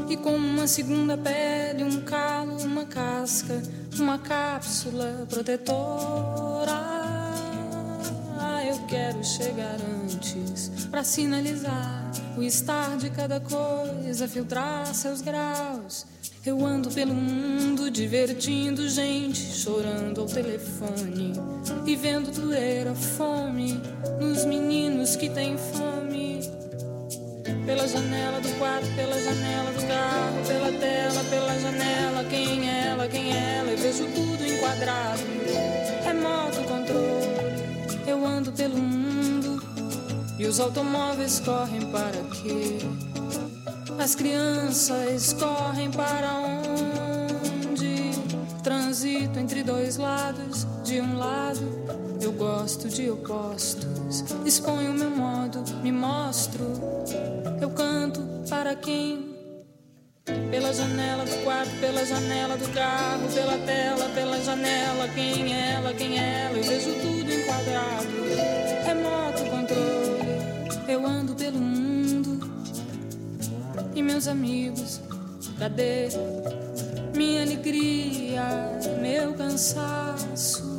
E 0.09 0.17
como 0.17 0.37
uma 0.37 0.65
segunda 0.65 1.15
pele, 1.15 1.83
um 1.83 2.01
calo, 2.01 2.57
uma 2.63 2.83
casca, 2.83 3.61
uma 3.99 4.17
cápsula 4.17 5.27
protetora. 5.29 6.95
Eu 8.67 8.87
quero 8.87 9.23
chegar 9.23 9.77
antes 10.03 10.87
pra 10.89 11.03
sinalizar 11.03 12.11
o 12.35 12.41
estar 12.41 12.97
de 12.97 13.11
cada 13.11 13.39
coisa, 13.39 14.27
filtrar 14.27 14.93
seus 14.95 15.21
graus. 15.21 16.07
Eu 16.45 16.63
ando 16.63 16.91
pelo 16.91 17.15
mundo 17.15 17.89
divertindo 17.89 18.87
gente, 18.87 19.39
chorando 19.39 20.21
ao 20.21 20.27
telefone 20.27 21.33
e 21.87 21.95
vendo 21.95 22.31
doer 22.31 22.87
a 22.87 22.93
fome 22.93 23.81
nos 24.21 24.45
meninos 24.45 25.15
que 25.15 25.27
têm 25.27 25.57
fome. 25.57 26.41
Pela 27.65 27.87
janela 27.87 28.39
do 28.39 28.59
quarto, 28.59 28.87
pela 28.95 29.19
janela 29.19 29.71
do 29.71 29.87
carro, 29.87 30.45
pela 30.47 30.79
tela, 30.79 31.23
pela 31.23 31.59
janela, 31.59 32.23
quem 32.29 32.69
é 32.69 32.87
ela, 32.89 33.07
quem 33.07 33.33
é 33.33 33.55
ela, 33.57 33.71
eu 33.71 33.77
vejo 33.79 34.05
tudo 34.13 34.45
enquadrado. 34.45 35.21
Remoto 36.03 36.61
controle, 36.67 38.05
eu 38.05 38.23
ando 38.23 38.51
pelo 38.51 38.77
mundo 38.77 39.63
e 40.37 40.45
os 40.45 40.59
automóveis 40.59 41.39
correm 41.39 41.81
para 41.89 42.21
quê? 42.35 43.14
As 43.99 44.15
crianças 44.15 45.33
correm 45.33 45.89
para 45.91 46.33
onde? 46.33 48.11
Transito 48.63 49.39
entre 49.39 49.63
dois 49.63 49.97
lados, 49.97 50.65
de 50.83 51.01
um 51.01 51.17
lado 51.17 52.05
eu 52.25 52.31
gosto 52.31 52.89
de 52.89 53.09
opostos. 53.09 54.23
Exponho 54.45 54.93
meu 54.93 55.11
modo, 55.11 55.63
me 55.83 55.91
mostro. 55.91 56.65
Eu 57.61 57.69
canto 57.69 58.21
para 58.49 58.75
quem? 58.75 59.35
Pela 60.49 60.73
janela 60.73 61.23
do 61.23 61.43
quarto, 61.43 61.71
pela 61.79 62.03
janela 62.03 62.57
do 62.57 62.67
carro, 62.73 63.27
pela 63.31 63.57
tela, 63.59 64.09
pela 64.15 64.41
janela. 64.41 65.07
Quem 65.09 65.53
é 65.53 65.73
ela, 65.73 65.93
quem 65.93 66.17
é 66.17 66.45
ela? 66.45 66.57
Eu 66.57 66.63
vejo 66.63 66.93
tudo 66.95 67.31
enquadrado. 67.31 68.54
E 73.95 74.03
meus 74.03 74.27
amigos, 74.27 74.99
cadê 75.57 76.09
minha 77.15 77.43
alegria, 77.43 78.43
meu 79.01 79.33
cansaço? 79.35 80.74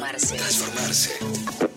Transformarse. 0.00 0.36
Transformarse. 0.36 1.10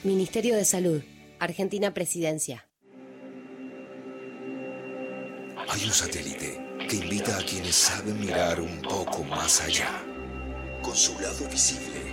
Ministerio 0.03 0.55
de 0.55 0.65
Salud, 0.65 1.01
Argentina 1.39 1.93
Presidencia. 1.93 2.67
Hay 5.69 5.83
un 5.83 5.91
satélite 5.91 6.65
que 6.87 6.95
invita 6.95 7.37
a 7.37 7.43
quienes 7.43 7.75
saben 7.75 8.17
mirar 8.19 8.61
un 8.61 8.81
poco 8.81 9.23
más 9.23 9.61
allá. 9.61 10.03
Con 10.81 10.95
su 10.95 11.19
lado 11.19 11.47
visible. 11.51 12.06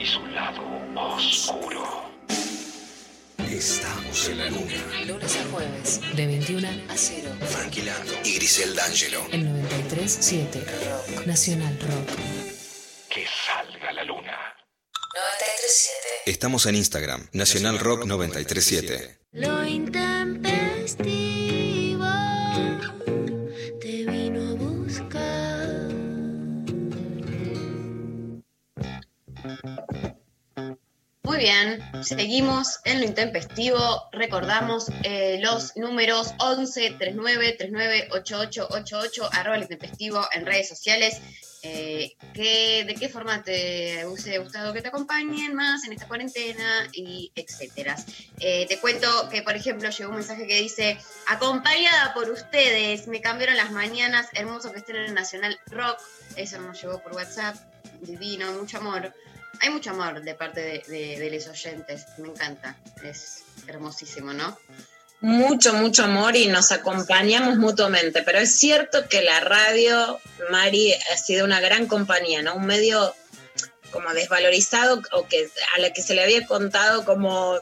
Y 0.00 0.06
su 0.06 0.24
lado 0.28 0.62
oscuro. 0.96 2.10
Estamos 3.50 4.28
en 4.28 4.38
la 4.38 4.48
luna. 4.48 5.04
Lunes 5.06 5.36
a 5.36 5.44
jueves, 5.50 6.00
de 6.16 6.26
21 6.26 6.68
a 6.88 6.96
0. 6.96 7.30
Frankie 7.46 7.82
Lando 7.82 8.12
y 8.24 8.34
Grisel 8.36 8.74
D'Angelo. 8.74 9.26
En 9.30 9.68
93.7. 9.68 10.64
Rock. 10.64 11.26
Nacional 11.26 11.78
Rock. 11.80 12.18
Que 13.10 13.26
salga 13.26 13.92
la 13.92 14.04
luna. 14.04 14.38
93.7. 14.88 15.90
Estamos 16.26 16.64
en 16.66 16.76
Instagram. 16.76 17.28
Nacional 17.32 17.78
Rock 17.78 18.06
937. 18.06 19.18
Lo 19.32 19.66
intempestivo 19.66 21.19
Muy 31.30 31.38
bien, 31.38 31.80
seguimos 32.02 32.80
en 32.84 32.98
lo 32.98 33.06
intempestivo. 33.06 34.08
Recordamos 34.10 34.86
eh, 35.04 35.38
los 35.40 35.76
números 35.76 36.34
11 36.40 36.96
39 36.98 37.52
39 37.56 38.08
88 38.10 38.66
88 38.68 39.28
arroba 39.32 39.54
el 39.54 39.62
intempestivo 39.62 40.26
en 40.34 40.44
redes 40.44 40.68
sociales. 40.68 41.18
Eh, 41.62 42.16
¿qué- 42.34 42.82
¿De 42.84 42.96
qué 42.96 43.08
forma 43.08 43.44
te 43.44 44.04
hubiese 44.06 44.38
gustado 44.38 44.72
que 44.72 44.82
te 44.82 44.88
acompañen 44.88 45.54
más 45.54 45.84
en 45.84 45.92
esta 45.92 46.08
cuarentena? 46.08 46.88
Y 46.92 47.30
etcétera. 47.36 47.94
Eh, 48.40 48.66
te 48.68 48.80
cuento 48.80 49.28
que, 49.30 49.42
por 49.42 49.54
ejemplo, 49.54 49.88
llegó 49.88 50.10
un 50.10 50.16
mensaje 50.16 50.48
que 50.48 50.60
dice: 50.60 50.98
Acompañada 51.28 52.12
por 52.12 52.28
ustedes, 52.28 53.06
me 53.06 53.20
cambiaron 53.20 53.56
las 53.56 53.70
mañanas, 53.70 54.26
hermoso 54.32 54.72
que 54.72 54.80
estén 54.80 54.96
en 54.96 55.04
el 55.04 55.14
Nacional 55.14 55.60
Rock. 55.66 55.96
Eso 56.34 56.60
nos 56.60 56.82
llegó 56.82 57.00
por 57.00 57.12
WhatsApp, 57.12 57.54
divino, 58.00 58.50
mucho 58.54 58.78
amor. 58.78 59.14
Hay 59.60 59.70
mucho 59.70 59.90
amor 59.90 60.22
de 60.22 60.34
parte 60.34 60.82
de, 60.86 61.30
los 61.30 61.46
oyentes, 61.46 62.06
me 62.18 62.28
encanta, 62.28 62.76
es 63.04 63.44
hermosísimo, 63.66 64.32
¿no? 64.32 64.58
Mucho, 65.20 65.74
mucho 65.74 66.04
amor 66.04 66.34
y 66.34 66.46
nos 66.46 66.72
acompañamos 66.72 67.58
mutuamente. 67.58 68.22
Pero 68.22 68.38
es 68.38 68.56
cierto 68.56 69.06
que 69.08 69.20
la 69.20 69.40
radio, 69.40 70.18
Mari, 70.50 70.94
ha 70.94 71.16
sido 71.18 71.44
una 71.44 71.60
gran 71.60 71.86
compañía, 71.86 72.40
¿no? 72.40 72.54
Un 72.54 72.64
medio 72.64 73.14
como 73.90 74.14
desvalorizado 74.14 75.02
o 75.12 75.26
que 75.26 75.50
a 75.76 75.80
la 75.80 75.92
que 75.92 76.02
se 76.02 76.14
le 76.14 76.22
había 76.22 76.46
contado 76.46 77.04
como 77.04 77.58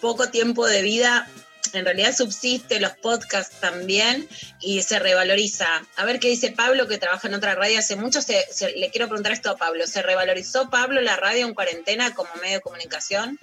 poco 0.00 0.30
tiempo 0.30 0.66
de 0.66 0.80
vida. 0.80 1.28
En 1.74 1.84
realidad 1.84 2.14
subsiste, 2.16 2.80
los 2.80 2.92
podcasts 2.96 3.60
también, 3.60 4.28
y 4.60 4.82
se 4.82 4.98
revaloriza. 4.98 5.86
A 5.96 6.04
ver 6.04 6.20
qué 6.20 6.28
dice 6.28 6.50
Pablo, 6.52 6.86
que 6.88 6.98
trabaja 6.98 7.28
en 7.28 7.34
otra 7.34 7.54
radio 7.54 7.78
hace 7.78 7.96
mucho. 7.96 8.20
Se- 8.22 8.46
se- 8.52 8.72
le 8.72 8.90
quiero 8.90 9.08
preguntar 9.08 9.32
esto 9.32 9.50
a 9.50 9.56
Pablo. 9.56 9.86
¿Se 9.86 10.02
revalorizó 10.02 10.70
Pablo 10.70 11.00
la 11.00 11.16
radio 11.16 11.46
en 11.46 11.54
cuarentena 11.54 12.14
como 12.14 12.30
medio 12.40 12.54
de 12.56 12.60
comunicación? 12.60 13.38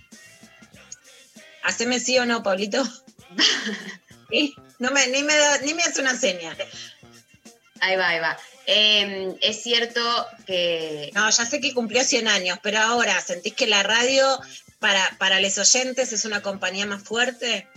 Haceme 1.63 1.99
sí 1.99 2.17
o 2.19 2.25
no, 2.25 2.43
Pablito. 2.43 2.83
Sí, 4.31 4.55
No 4.77 4.91
me, 4.91 5.07
ni, 5.07 5.23
me 5.23 5.35
da- 5.35 5.57
ni 5.59 5.73
me 5.73 5.81
hace 5.81 6.01
una 6.01 6.15
seña. 6.15 6.55
Ahí 7.79 7.95
va, 7.95 8.09
ahí 8.09 8.19
va. 8.19 8.37
Eh, 8.67 9.35
es 9.41 9.63
cierto 9.63 9.99
que 10.45 11.09
No, 11.15 11.27
ya 11.31 11.45
sé 11.47 11.59
que 11.59 11.73
cumplió 11.73 12.03
100 12.03 12.27
años, 12.27 12.59
pero 12.61 12.77
ahora, 12.79 13.19
¿sentís 13.21 13.55
que 13.55 13.65
la 13.65 13.81
radio 13.81 14.39
para, 14.77 15.15
para 15.17 15.39
los 15.39 15.57
oyentes 15.57 16.13
es 16.13 16.25
una 16.25 16.43
compañía 16.43 16.85
más 16.85 17.01
fuerte? 17.01 17.67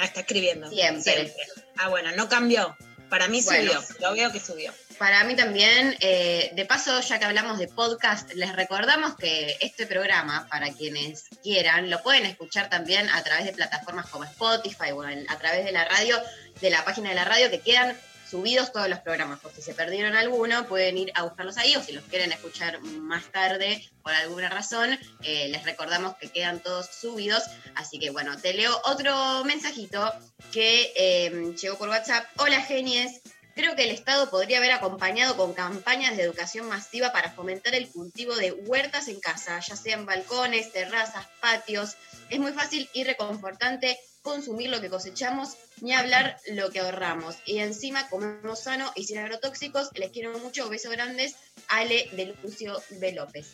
Ah, 0.00 0.04
está 0.06 0.20
escribiendo. 0.20 0.68
Siempre. 0.70 1.32
Ah, 1.78 1.88
bueno, 1.88 2.10
no 2.16 2.28
cambió. 2.28 2.76
Para 3.08 3.28
mí 3.28 3.42
Bueno. 3.44 3.72
subió. 3.72 3.96
Lo 4.08 4.14
veo 4.14 4.32
que 4.32 4.40
subió. 4.40 4.72
para 4.98 5.24
mí 5.24 5.34
también, 5.34 5.96
eh, 6.00 6.50
de 6.52 6.66
paso, 6.66 7.00
ya 7.00 7.18
que 7.18 7.24
hablamos 7.24 7.58
de 7.58 7.68
podcast, 7.68 8.34
les 8.34 8.54
recordamos 8.54 9.16
que 9.16 9.56
este 9.62 9.86
programa, 9.86 10.46
para 10.50 10.70
quienes 10.74 11.24
quieran, 11.42 11.88
lo 11.88 12.02
pueden 12.02 12.26
escuchar 12.26 12.68
también 12.68 13.08
a 13.08 13.22
través 13.24 13.46
de 13.46 13.52
plataformas 13.54 14.06
como 14.10 14.24
Spotify 14.24 14.90
o 14.92 15.02
en- 15.08 15.24
a 15.30 15.38
través 15.38 15.64
de 15.64 15.72
la 15.72 15.86
radio, 15.86 16.20
de 16.60 16.68
la 16.68 16.84
página 16.84 17.08
de 17.08 17.14
la 17.14 17.24
radio, 17.24 17.48
que 17.50 17.60
quedan 17.60 17.98
subidos 18.30 18.72
todos 18.72 18.88
los 18.88 19.00
programas. 19.00 19.40
Por 19.40 19.52
si 19.52 19.60
se 19.60 19.74
perdieron 19.74 20.14
alguno, 20.14 20.66
pueden 20.66 20.96
ir 20.96 21.12
a 21.14 21.24
buscarlos 21.24 21.56
ahí 21.56 21.74
o 21.74 21.82
si 21.82 21.92
los 21.92 22.04
quieren 22.04 22.30
escuchar 22.32 22.80
más 22.80 23.24
tarde 23.32 23.84
por 24.02 24.12
alguna 24.12 24.48
razón, 24.48 24.98
eh, 25.22 25.48
les 25.48 25.64
recordamos 25.64 26.16
que 26.16 26.28
quedan 26.28 26.60
todos 26.60 26.86
subidos. 26.86 27.42
Así 27.74 27.98
que 27.98 28.10
bueno, 28.10 28.36
te 28.38 28.54
leo 28.54 28.80
otro 28.84 29.44
mensajito 29.44 30.12
que 30.52 30.92
eh, 30.96 31.54
llegó 31.60 31.76
por 31.76 31.88
WhatsApp. 31.88 32.24
Hola 32.38 32.62
genies, 32.62 33.20
creo 33.54 33.76
que 33.76 33.84
el 33.84 33.90
Estado 33.90 34.30
podría 34.30 34.58
haber 34.58 34.72
acompañado 34.72 35.36
con 35.36 35.52
campañas 35.52 36.16
de 36.16 36.22
educación 36.22 36.68
masiva 36.68 37.12
para 37.12 37.32
fomentar 37.32 37.74
el 37.74 37.88
cultivo 37.88 38.34
de 38.36 38.52
huertas 38.52 39.08
en 39.08 39.20
casa, 39.20 39.60
ya 39.60 39.76
sean 39.76 40.06
balcones, 40.06 40.72
terrazas, 40.72 41.26
patios. 41.40 41.96
Es 42.30 42.38
muy 42.38 42.52
fácil 42.52 42.88
y 42.92 43.04
reconfortante 43.04 43.98
consumir 44.22 44.70
lo 44.70 44.80
que 44.80 44.90
cosechamos 44.90 45.56
ni 45.80 45.92
hablar 45.92 46.38
lo 46.52 46.70
que 46.70 46.80
ahorramos. 46.80 47.36
Y 47.46 47.58
encima 47.58 48.08
comemos 48.08 48.60
sano 48.60 48.92
y 48.94 49.04
sin 49.04 49.18
agrotóxicos. 49.18 49.90
Les 49.94 50.10
quiero 50.10 50.38
mucho. 50.38 50.68
Besos 50.68 50.92
grandes. 50.92 51.36
Ale 51.68 52.08
de 52.12 52.34
Lucio 52.42 52.80
B. 52.90 53.12
López. 53.12 53.46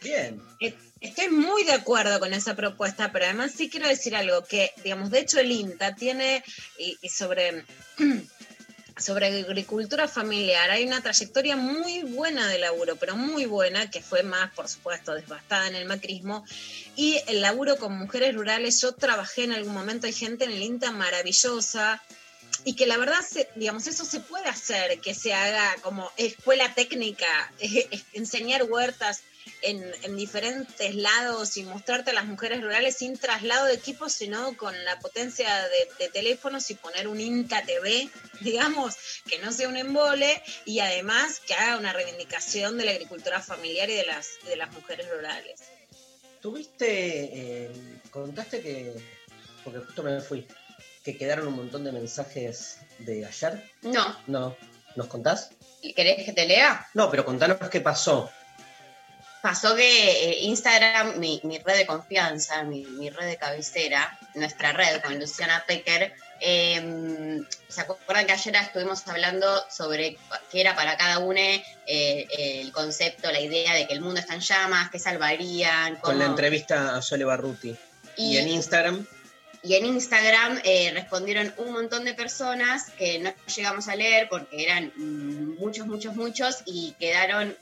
Bien. 0.00 0.40
Eh, 0.60 0.74
Estoy 1.00 1.28
muy 1.28 1.62
de 1.62 1.72
acuerdo 1.72 2.18
con 2.18 2.34
esa 2.34 2.56
propuesta, 2.56 3.12
pero 3.12 3.26
además 3.26 3.52
sí 3.56 3.70
quiero 3.70 3.86
decir 3.86 4.16
algo 4.16 4.42
que, 4.44 4.72
digamos, 4.82 5.10
de 5.10 5.20
hecho 5.20 5.38
el 5.38 5.52
INTA 5.52 5.94
tiene, 5.94 6.42
y, 6.76 6.98
y 7.00 7.08
sobre 7.08 7.64
sobre 8.98 9.26
agricultura 9.26 10.08
familiar. 10.08 10.70
Hay 10.70 10.84
una 10.84 11.00
trayectoria 11.00 11.56
muy 11.56 12.02
buena 12.02 12.48
de 12.48 12.58
laburo, 12.58 12.96
pero 12.96 13.16
muy 13.16 13.46
buena, 13.46 13.90
que 13.90 14.02
fue 14.02 14.22
más, 14.22 14.52
por 14.54 14.68
supuesto, 14.68 15.14
devastada 15.14 15.68
en 15.68 15.76
el 15.76 15.86
macrismo. 15.86 16.44
Y 16.96 17.20
el 17.26 17.40
laburo 17.40 17.76
con 17.76 17.96
mujeres 17.96 18.34
rurales, 18.34 18.80
yo 18.80 18.92
trabajé 18.92 19.44
en 19.44 19.52
algún 19.52 19.74
momento, 19.74 20.06
hay 20.06 20.12
gente 20.12 20.44
en 20.44 20.52
el 20.52 20.62
INTA 20.62 20.90
maravillosa, 20.90 22.02
y 22.64 22.74
que 22.74 22.86
la 22.86 22.96
verdad, 22.96 23.24
digamos, 23.54 23.86
eso 23.86 24.04
se 24.04 24.20
puede 24.20 24.48
hacer, 24.48 25.00
que 25.00 25.14
se 25.14 25.32
haga 25.32 25.76
como 25.82 26.10
escuela 26.16 26.74
técnica, 26.74 27.52
enseñar 28.12 28.64
huertas 28.64 29.22
en, 29.62 29.84
en 30.02 30.16
diferentes 30.16 30.94
lados 30.94 31.56
y 31.56 31.64
mostrarte 31.64 32.10
a 32.10 32.14
las 32.14 32.26
mujeres 32.26 32.62
rurales 32.62 32.96
sin 32.96 33.16
traslado 33.16 33.66
de 33.66 33.74
equipos, 33.74 34.12
sino 34.12 34.56
con 34.56 34.74
la 34.84 34.98
potencia 34.98 35.48
de, 35.68 36.04
de 36.04 36.10
teléfonos 36.10 36.70
y 36.70 36.74
poner 36.74 37.08
un 37.08 37.20
Inca 37.20 37.62
TV, 37.62 38.08
digamos, 38.40 38.96
que 39.28 39.38
no 39.38 39.52
sea 39.52 39.68
un 39.68 39.76
embole 39.76 40.42
y 40.64 40.80
además 40.80 41.40
que 41.40 41.54
haga 41.54 41.78
una 41.78 41.92
reivindicación 41.92 42.78
de 42.78 42.84
la 42.84 42.92
agricultura 42.92 43.40
familiar 43.40 43.88
y 43.90 43.94
de 43.94 44.06
las, 44.06 44.30
de 44.46 44.56
las 44.56 44.72
mujeres 44.72 45.08
rurales. 45.10 45.60
Tuviste, 46.40 47.64
eh, 47.66 47.70
contaste 48.10 48.60
que, 48.60 48.94
porque 49.64 49.80
justo 49.80 50.02
me 50.02 50.20
fui, 50.20 50.46
que 51.02 51.16
quedaron 51.16 51.48
un 51.48 51.56
montón 51.56 51.84
de 51.84 51.92
mensajes 51.92 52.78
de 52.98 53.26
ayer. 53.26 53.70
No, 53.82 54.16
No, 54.26 54.56
¿nos 54.94 55.06
contás? 55.08 55.50
¿querés 55.94 56.24
que 56.24 56.32
te 56.32 56.46
lea? 56.46 56.86
No, 56.94 57.10
pero 57.10 57.24
contanos 57.24 57.58
qué 57.70 57.80
pasó. 57.80 58.30
Pasó 59.40 59.76
que 59.76 60.30
eh, 60.30 60.38
Instagram, 60.42 61.18
mi, 61.18 61.40
mi 61.44 61.58
red 61.58 61.76
de 61.76 61.86
confianza, 61.86 62.64
mi, 62.64 62.84
mi 62.84 63.08
red 63.10 63.26
de 63.26 63.36
cabecera, 63.36 64.18
nuestra 64.34 64.72
red 64.72 65.00
con 65.00 65.18
Luciana 65.18 65.64
Pecker, 65.66 66.12
eh, 66.40 67.42
¿se 67.68 67.80
acuerdan 67.80 68.26
que 68.26 68.32
ayer 68.32 68.56
estuvimos 68.56 69.06
hablando 69.06 69.46
sobre 69.70 70.16
qué 70.50 70.60
era 70.60 70.74
para 70.74 70.96
cada 70.96 71.18
uno 71.18 71.38
eh, 71.40 72.26
el 72.60 72.72
concepto, 72.72 73.30
la 73.30 73.40
idea 73.40 73.74
de 73.74 73.86
que 73.86 73.94
el 73.94 74.00
mundo 74.00 74.20
está 74.20 74.34
en 74.34 74.40
llamas, 74.40 74.90
qué 74.90 74.98
salvarían? 74.98 75.96
Con 75.96 76.18
la 76.18 76.26
entrevista 76.26 76.96
a 76.96 77.02
Sole 77.02 77.24
Barruti. 77.24 77.76
Y, 78.16 78.34
Y- 78.34 78.38
en 78.38 78.48
Instagram, 78.48 79.06
Y 79.62 79.74
en 79.74 79.86
Instagram 79.86 80.60
eh, 80.64 80.90
respondieron 80.94 81.52
un 81.58 81.72
montón 81.72 82.04
de 82.04 82.14
personas 82.14 82.90
que 82.96 83.18
no 83.18 83.32
llegamos 83.56 83.88
a 83.88 83.96
leer 83.96 84.28
porque 84.28 84.62
eran 84.64 84.92
muchos, 84.96 85.86
muchos, 85.86 86.14
muchos 86.14 86.58
y 86.64 86.94
quedaron 87.00 87.56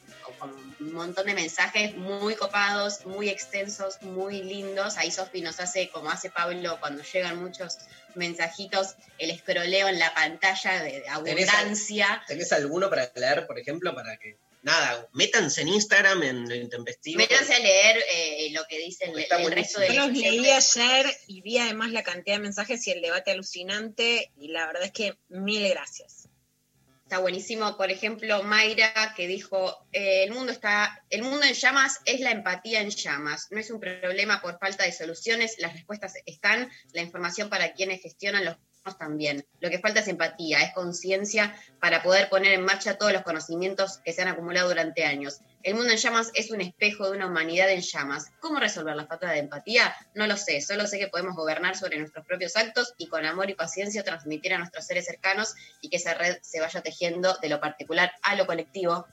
un 0.86 0.94
montón 0.94 1.26
de 1.26 1.34
mensajes 1.34 1.96
muy 1.96 2.34
copados, 2.34 3.04
muy 3.06 3.28
extensos, 3.28 4.00
muy 4.02 4.42
lindos. 4.42 4.96
Ahí 4.96 5.10
Sofi 5.10 5.40
nos 5.40 5.60
hace, 5.60 5.90
como 5.90 6.10
hace 6.10 6.30
Pablo, 6.30 6.78
cuando 6.80 7.02
llegan 7.02 7.42
muchos 7.42 7.78
mensajitos, 8.14 8.94
el 9.18 9.30
escroleo 9.30 9.88
en 9.88 9.98
la 9.98 10.14
pantalla 10.14 10.82
de, 10.82 11.00
de 11.00 11.08
abundancia. 11.08 12.22
¿tenés 12.26 12.52
alguno 12.52 12.88
para 12.88 13.10
leer, 13.14 13.46
por 13.46 13.58
ejemplo, 13.58 13.94
para 13.94 14.16
que... 14.16 14.36
Nada, 14.62 15.08
métanse 15.12 15.60
en 15.60 15.68
Instagram, 15.68 16.24
en 16.24 16.48
lo 16.48 16.54
intempestivo. 16.56 17.18
Métanse 17.18 17.54
a 17.54 17.58
leer 17.60 18.02
eh, 18.12 18.48
lo 18.50 18.66
que 18.66 18.78
dice 18.78 19.04
el, 19.04 19.16
Está 19.16 19.40
el 19.40 19.52
resto 19.52 19.78
de 19.78 19.94
Yo 19.94 20.08
los 20.08 20.16
leí 20.16 20.50
ayer 20.50 21.06
y 21.28 21.40
vi 21.40 21.58
además 21.58 21.92
la 21.92 22.02
cantidad 22.02 22.36
de 22.36 22.42
mensajes 22.42 22.84
y 22.88 22.90
el 22.90 23.00
debate 23.00 23.30
alucinante 23.30 24.32
y 24.36 24.48
la 24.48 24.66
verdad 24.66 24.84
es 24.84 24.92
que 24.92 25.16
mil 25.28 25.68
gracias. 25.68 26.28
Está 27.06 27.20
buenísimo, 27.20 27.76
por 27.76 27.92
ejemplo, 27.92 28.42
Mayra 28.42 29.14
que 29.14 29.28
dijo, 29.28 29.86
eh, 29.92 30.24
el 30.24 30.32
mundo 30.32 30.50
está, 30.50 31.04
el 31.08 31.22
mundo 31.22 31.46
en 31.46 31.54
llamas 31.54 32.00
es 32.04 32.18
la 32.18 32.32
empatía 32.32 32.80
en 32.80 32.90
llamas, 32.90 33.46
no 33.52 33.60
es 33.60 33.70
un 33.70 33.78
problema 33.78 34.42
por 34.42 34.58
falta 34.58 34.82
de 34.82 34.90
soluciones, 34.90 35.54
las 35.60 35.72
respuestas 35.74 36.14
están, 36.26 36.68
la 36.92 37.02
información 37.02 37.48
para 37.48 37.74
quienes 37.74 38.02
gestionan 38.02 38.44
los 38.44 38.56
también. 38.94 39.44
Lo 39.60 39.70
que 39.70 39.78
falta 39.78 40.00
es 40.00 40.08
empatía, 40.08 40.62
es 40.62 40.72
conciencia 40.72 41.54
para 41.80 42.02
poder 42.02 42.28
poner 42.28 42.52
en 42.52 42.64
marcha 42.64 42.96
todos 42.96 43.12
los 43.12 43.22
conocimientos 43.22 43.98
que 44.04 44.12
se 44.12 44.22
han 44.22 44.28
acumulado 44.28 44.68
durante 44.68 45.04
años. 45.04 45.40
El 45.62 45.74
mundo 45.74 45.90
en 45.90 45.98
llamas 45.98 46.30
es 46.34 46.52
un 46.52 46.60
espejo 46.60 47.10
de 47.10 47.16
una 47.16 47.26
humanidad 47.26 47.68
en 47.70 47.80
llamas. 47.80 48.30
¿Cómo 48.38 48.60
resolver 48.60 48.94
la 48.94 49.06
falta 49.06 49.30
de 49.30 49.40
empatía? 49.40 49.94
No 50.14 50.26
lo 50.28 50.36
sé, 50.36 50.60
solo 50.60 50.86
sé 50.86 50.98
que 50.98 51.08
podemos 51.08 51.34
gobernar 51.34 51.76
sobre 51.76 51.98
nuestros 51.98 52.24
propios 52.24 52.56
actos 52.56 52.94
y 52.98 53.08
con 53.08 53.26
amor 53.26 53.50
y 53.50 53.54
paciencia 53.54 54.04
transmitir 54.04 54.54
a 54.54 54.58
nuestros 54.58 54.86
seres 54.86 55.06
cercanos 55.06 55.54
y 55.80 55.88
que 55.88 55.96
esa 55.96 56.14
red 56.14 56.38
se 56.42 56.60
vaya 56.60 56.82
tejiendo 56.82 57.36
de 57.42 57.48
lo 57.48 57.60
particular 57.60 58.12
a 58.22 58.36
lo 58.36 58.46
colectivo. 58.46 59.06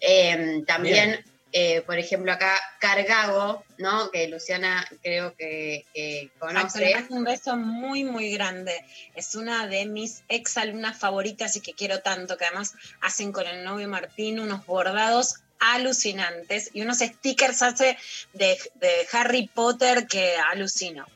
Eh, 0.00 0.62
también, 0.66 1.22
eh, 1.52 1.82
por 1.82 1.98
ejemplo, 1.98 2.32
acá 2.32 2.58
Cargago, 2.78 3.64
¿no? 3.78 4.10
Que 4.10 4.28
Luciana 4.28 4.86
creo 5.02 5.34
que, 5.34 5.84
que 5.92 6.30
conoce. 6.38 6.80
le 6.80 6.94
mando 6.94 7.16
un 7.16 7.24
beso 7.24 7.56
muy, 7.56 8.04
muy 8.04 8.30
grande. 8.30 8.72
Es 9.14 9.34
una 9.34 9.66
de 9.66 9.86
mis 9.86 10.22
ex 10.28 10.56
alumnas 10.56 10.98
favoritas 10.98 11.56
y 11.56 11.60
que 11.60 11.72
quiero 11.72 12.00
tanto, 12.00 12.36
que 12.36 12.44
además 12.44 12.74
hacen 13.00 13.32
con 13.32 13.46
el 13.46 13.64
novio 13.64 13.88
Martín 13.88 14.38
unos 14.38 14.64
bordados 14.66 15.36
alucinantes 15.58 16.70
y 16.72 16.82
unos 16.82 16.98
stickers 16.98 17.62
hace 17.62 17.98
de, 18.32 18.58
de 18.76 19.06
Harry 19.12 19.48
Potter 19.52 20.06
que 20.06 20.36
alucino. 20.36 21.06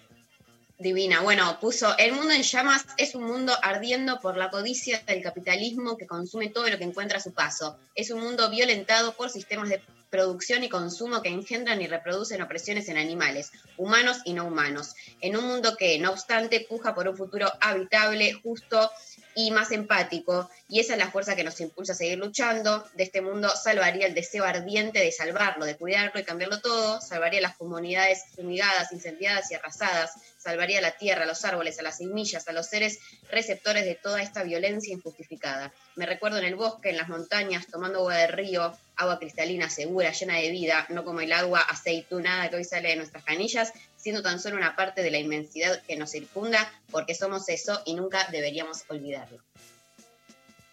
Divina. 0.77 1.21
Bueno, 1.21 1.59
puso, 1.61 1.97
el 1.99 2.13
mundo 2.13 2.33
en 2.33 2.43
llamas 2.43 2.85
es 2.97 3.15
un 3.15 3.25
mundo 3.25 3.57
ardiendo 3.63 4.21
por 4.21 4.37
la 4.37 4.51
codicia 4.51 5.01
del 5.07 5.23
capitalismo 5.23 5.97
que 5.97 6.07
consume 6.07 6.49
todo 6.49 6.69
lo 6.69 6.77
que 6.77 6.85
encuentra 6.85 7.19
a 7.19 7.23
su 7.23 7.33
paso. 7.33 7.79
Es 7.95 8.11
un 8.11 8.21
mundo 8.21 8.51
violentado 8.51 9.15
por 9.15 9.31
sistemas 9.31 9.69
de 9.69 9.81
producción 10.15 10.63
y 10.63 10.69
consumo 10.69 11.23
que 11.23 11.29
engendran 11.29 11.83
y 11.83 11.89
reproducen 11.89 12.41
opresiones 12.41 12.89
en 12.89 12.97
animales, 12.97 13.51
humanos 13.77 14.19
y 14.25 14.33
no 14.33 14.45
humanos. 14.47 14.95
En 15.21 15.37
un 15.37 15.45
mundo 15.45 15.77
que, 15.77 15.99
no 15.99 16.13
obstante, 16.13 16.65
puja 16.69 16.95
por 16.95 17.09
un 17.09 17.17
futuro 17.17 17.51
habitable, 17.61 18.33
justo 18.35 18.93
y 19.35 19.51
más 19.51 19.73
empático. 19.73 20.49
Y 20.69 20.79
esa 20.79 20.93
es 20.93 21.01
la 21.01 21.11
fuerza 21.11 21.35
que 21.35 21.43
nos 21.43 21.61
impulsa 21.61 21.95
a 21.95 21.97
seguir 21.97 22.19
luchando. 22.19 22.87
De 22.95 23.03
este 23.03 23.23
mundo 23.23 23.49
salvaría 23.61 24.07
el 24.07 24.15
deseo 24.15 24.45
ardiente 24.45 25.01
de 25.01 25.11
salvarlo, 25.11 25.65
de 25.65 25.77
cuidarlo 25.77 26.21
y 26.21 26.25
cambiarlo 26.25 26.61
todo. 26.61 27.01
Salvaría 27.01 27.41
las 27.41 27.57
comunidades 27.57 28.23
fumigadas, 28.37 28.93
incendiadas 28.93 29.51
y 29.51 29.55
arrasadas. 29.55 30.13
Salvaría 30.45 30.83
la 30.83 30.99
tierra, 30.99 31.23
a 31.23 31.27
los 31.27 31.43
árboles, 31.47 31.79
a 31.79 31.83
las 31.83 31.97
semillas, 31.97 32.47
a 32.47 32.53
los 32.53 32.67
seres 32.67 32.99
receptores 33.31 33.87
de 33.87 33.95
toda 33.95 34.21
esta 34.21 34.43
violencia 34.43 34.93
injustificada. 34.93 35.73
Me 35.97 36.05
recuerdo 36.05 36.37
en 36.37 36.45
el 36.45 36.55
bosque, 36.55 36.91
en 36.91 36.99
las 36.99 37.09
montañas, 37.09 37.67
tomando 37.67 38.01
agua 38.01 38.17
de 38.19 38.27
río, 38.27 38.77
agua 38.95 39.19
cristalina, 39.19 39.71
segura, 39.71 40.13
llena 40.13 40.37
de 40.37 40.51
vida, 40.51 40.85
no 40.91 41.03
como 41.03 41.23
el 41.23 41.33
agua 41.33 41.61
aceitunada 41.61 42.51
que 42.51 42.57
hoy 42.57 42.65
sale 42.65 42.91
de 42.91 42.97
nuestras 42.97 43.25
canillas, 43.25 43.73
siendo 43.97 44.21
tan 44.21 44.39
solo 44.39 44.59
una 44.59 44.77
parte 44.77 45.03
de 45.03 45.11
la 45.11 45.19
inmensidad 45.19 45.83
que 45.85 45.97
nos 45.97 46.11
circunda, 46.11 46.71
porque 46.91 47.15
somos 47.15 47.49
eso 47.49 47.81
y 47.87 47.95
nunca 47.95 48.29
deberíamos 48.31 48.85
olvidarlo. 48.91 49.39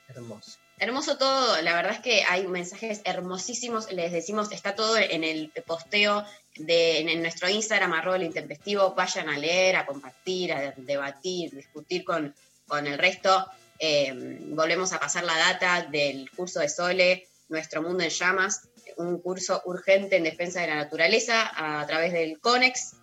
Hermoso. 0.10 0.61
Hermoso 0.82 1.16
todo, 1.16 1.62
la 1.62 1.76
verdad 1.76 1.92
es 1.92 2.00
que 2.00 2.24
hay 2.28 2.48
mensajes 2.48 3.02
hermosísimos, 3.04 3.92
les 3.92 4.12
decimos, 4.12 4.52
está 4.52 4.74
todo 4.74 4.98
en 4.98 5.24
el 5.24 5.52
posteo 5.64 6.26
de, 6.56 7.02
en 7.02 7.22
nuestro 7.22 7.48
Instagram, 7.48 7.94
arroba 7.94 8.16
el 8.16 8.24
intempestivo, 8.24 8.96
vayan 8.96 9.30
a 9.30 9.38
leer, 9.38 9.76
a 9.76 9.86
compartir, 9.86 10.52
a 10.52 10.74
debatir, 10.76 11.52
discutir 11.52 12.04
con, 12.04 12.34
con 12.66 12.88
el 12.88 12.98
resto. 12.98 13.46
Eh, 13.78 14.12
volvemos 14.48 14.92
a 14.92 15.00
pasar 15.00 15.24
la 15.24 15.38
data 15.38 15.84
del 15.84 16.32
curso 16.32 16.62
de 16.62 16.68
Sole, 16.68 17.28
Nuestro 17.50 17.84
Mundo 17.84 18.04
en 18.04 18.10
Llamas, 18.10 18.68
un 18.98 19.20
curso 19.20 19.62
urgente 19.66 20.16
en 20.16 20.24
defensa 20.24 20.62
de 20.62 20.68
la 20.68 20.76
naturaleza 20.78 21.52
a, 21.54 21.86
través 21.86 22.12
del 22.12 22.40
CONEX. 22.40 22.94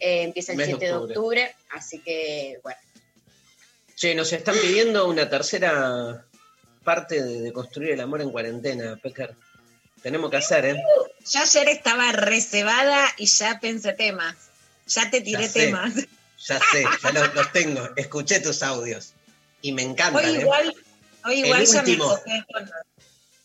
Eh, 0.00 0.24
empieza 0.24 0.50
el 0.50 0.58
Mes 0.58 0.66
de 0.66 0.72
7 0.72 0.86
de 0.86 0.92
octubre. 0.92 1.14
octubre, 1.14 1.56
así 1.70 2.00
que, 2.00 2.58
bueno, 2.64 2.80
Che, 3.98 4.14
nos 4.14 4.32
están 4.32 4.54
pidiendo 4.54 5.08
una 5.08 5.28
tercera 5.28 6.24
parte 6.88 7.22
de, 7.22 7.40
de 7.42 7.52
construir 7.52 7.90
el 7.90 8.00
amor 8.00 8.22
en 8.22 8.30
cuarentena, 8.30 8.96
Pecker. 8.96 9.34
Tenemos 10.02 10.30
que 10.30 10.38
hacer, 10.38 10.64
¿eh? 10.64 10.82
Yo 11.30 11.40
ayer 11.40 11.68
estaba 11.68 12.12
reservada 12.12 13.06
y 13.18 13.26
ya 13.26 13.60
pensé 13.60 13.92
temas. 13.92 14.34
Ya 14.86 15.10
te 15.10 15.20
tiré 15.20 15.42
Ya 15.42 15.48
sé. 15.50 15.60
temas. 15.66 15.92
Ya 16.46 16.58
sé, 16.70 16.84
ya 17.02 17.12
los, 17.12 17.34
los 17.34 17.52
tengo. 17.52 17.86
Escuché 17.96 18.40
tus 18.40 18.62
audios. 18.62 19.12
Y 19.60 19.72
me 19.72 19.82
encantan, 19.82 20.24
Hoy 20.24 20.36
¿eh? 20.36 20.40
igual, 20.40 20.74
hoy 21.26 21.40
El 21.40 21.46
igual 21.46 21.66
ya 21.66 21.72
me 21.74 21.78
último. 21.90 22.08
con- 22.08 22.70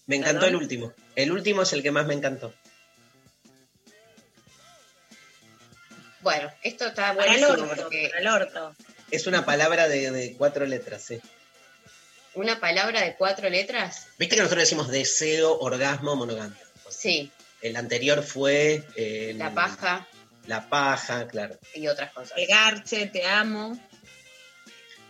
Me 0.05 0.15
encantó 0.15 0.39
Perdón. 0.39 0.49
el 0.49 0.55
último. 0.63 0.93
El 1.15 1.31
último 1.33 1.61
es 1.63 1.73
el 1.73 1.83
que 1.83 1.91
más 1.91 2.05
me 2.07 2.13
encantó. 2.13 2.53
bueno, 6.21 6.49
esto 6.63 6.85
está 6.87 7.13
Para 7.13 7.35
el 7.35 7.43
orto, 7.43 7.67
porque 7.75 8.07
para 8.09 8.21
el 8.21 8.27
orto. 8.27 8.75
Es 9.11 9.27
una 9.27 9.43
palabra 9.43 9.89
de, 9.89 10.09
de 10.11 10.33
cuatro 10.37 10.65
letras, 10.65 11.03
sí. 11.03 11.19
Una 12.35 12.59
palabra 12.59 13.01
de 13.01 13.15
cuatro 13.15 13.49
letras, 13.49 14.07
Viste 14.17 14.35
que 14.35 14.41
nosotros 14.41 14.63
decimos 14.63 14.89
deseo, 14.89 15.59
orgasmo, 15.59 16.15
monogamia. 16.15 16.57
sí, 16.89 17.31
El 17.61 17.75
anterior 17.75 18.23
fue... 18.23 18.83
eh, 18.95 19.33
la 19.37 19.53
paja 19.53 20.07
La 20.47 20.67
paja, 20.69 21.27
claro. 21.27 21.57
y 21.73 21.87
otras 21.87 22.11
cosas. 22.11 22.33
El 22.37 22.47
garche, 22.47 23.07
te 23.07 23.25
amo. 23.25 23.77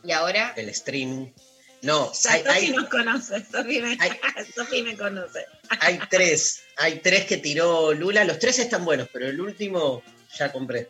Y 0.03 0.11
ahora, 0.11 0.53
El 0.55 0.69
streaming. 0.69 1.28
No, 1.82 2.11
hay, 2.30 2.43
Sofi 2.43 2.49
hay, 2.49 2.69
nos 2.71 2.88
conoce, 2.89 3.43
Sofi 3.43 3.82
me, 3.82 3.97
hay- 3.99 4.19
Sofi 4.55 4.82
me 4.84 4.95
conoce. 4.97 5.45
hay 5.82 5.99
tres. 6.09 6.61
Hay 6.78 6.99
tres 6.99 7.26
que 7.26 7.38
tiró 7.38 7.93
Lula. 7.93 8.24
Los 8.24 8.39
tres 8.39 8.59
están 8.59 8.86
buenos, 8.86 9.09
pero 9.11 9.28
el 9.28 9.39
último 9.41 10.01
ya 10.38 10.51
compré. 10.51 10.89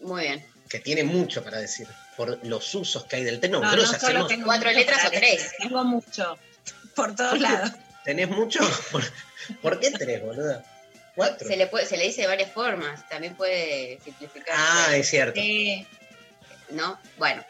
muy 0.00 0.22
bien. 0.24 0.46
que 0.68 0.78
tiene 0.80 1.04
mucho 1.04 1.42
para 1.44 1.58
decir 1.58 1.86
por 2.16 2.44
los 2.46 2.74
usos 2.74 3.04
que 3.04 3.16
hay 3.16 3.24
del 3.24 3.40
té. 3.40 3.48
No, 3.48 3.60
No, 3.60 3.66
nosotros 3.76 3.92
no 3.92 3.98
solo 3.98 4.08
hacemos- 4.12 4.28
tengo 4.28 4.44
cuatro 4.46 4.70
letras 4.72 5.04
o 5.06 5.10
tres. 5.10 5.52
Tengo 5.58 5.84
mucho. 5.84 6.38
Por 6.94 7.14
todos 7.16 7.38
lados. 7.40 7.70
¿Tenés 8.04 8.28
mucho? 8.28 8.60
¿Por, 8.92 9.02
por 9.62 9.80
qué 9.80 9.90
tres, 9.90 10.22
boluda? 10.22 10.64
Cuatro. 11.14 11.46
Se 11.46 11.56
le, 11.56 11.66
puede, 11.68 11.86
se 11.86 11.96
le 11.96 12.04
dice 12.04 12.22
de 12.22 12.26
varias 12.26 12.50
formas, 12.52 13.08
también 13.08 13.36
puede 13.36 14.00
simplificar. 14.04 14.54
Ah, 14.58 14.96
es 14.96 15.08
cierto. 15.08 15.40
¿No? 16.70 16.98
Bueno. 17.18 17.44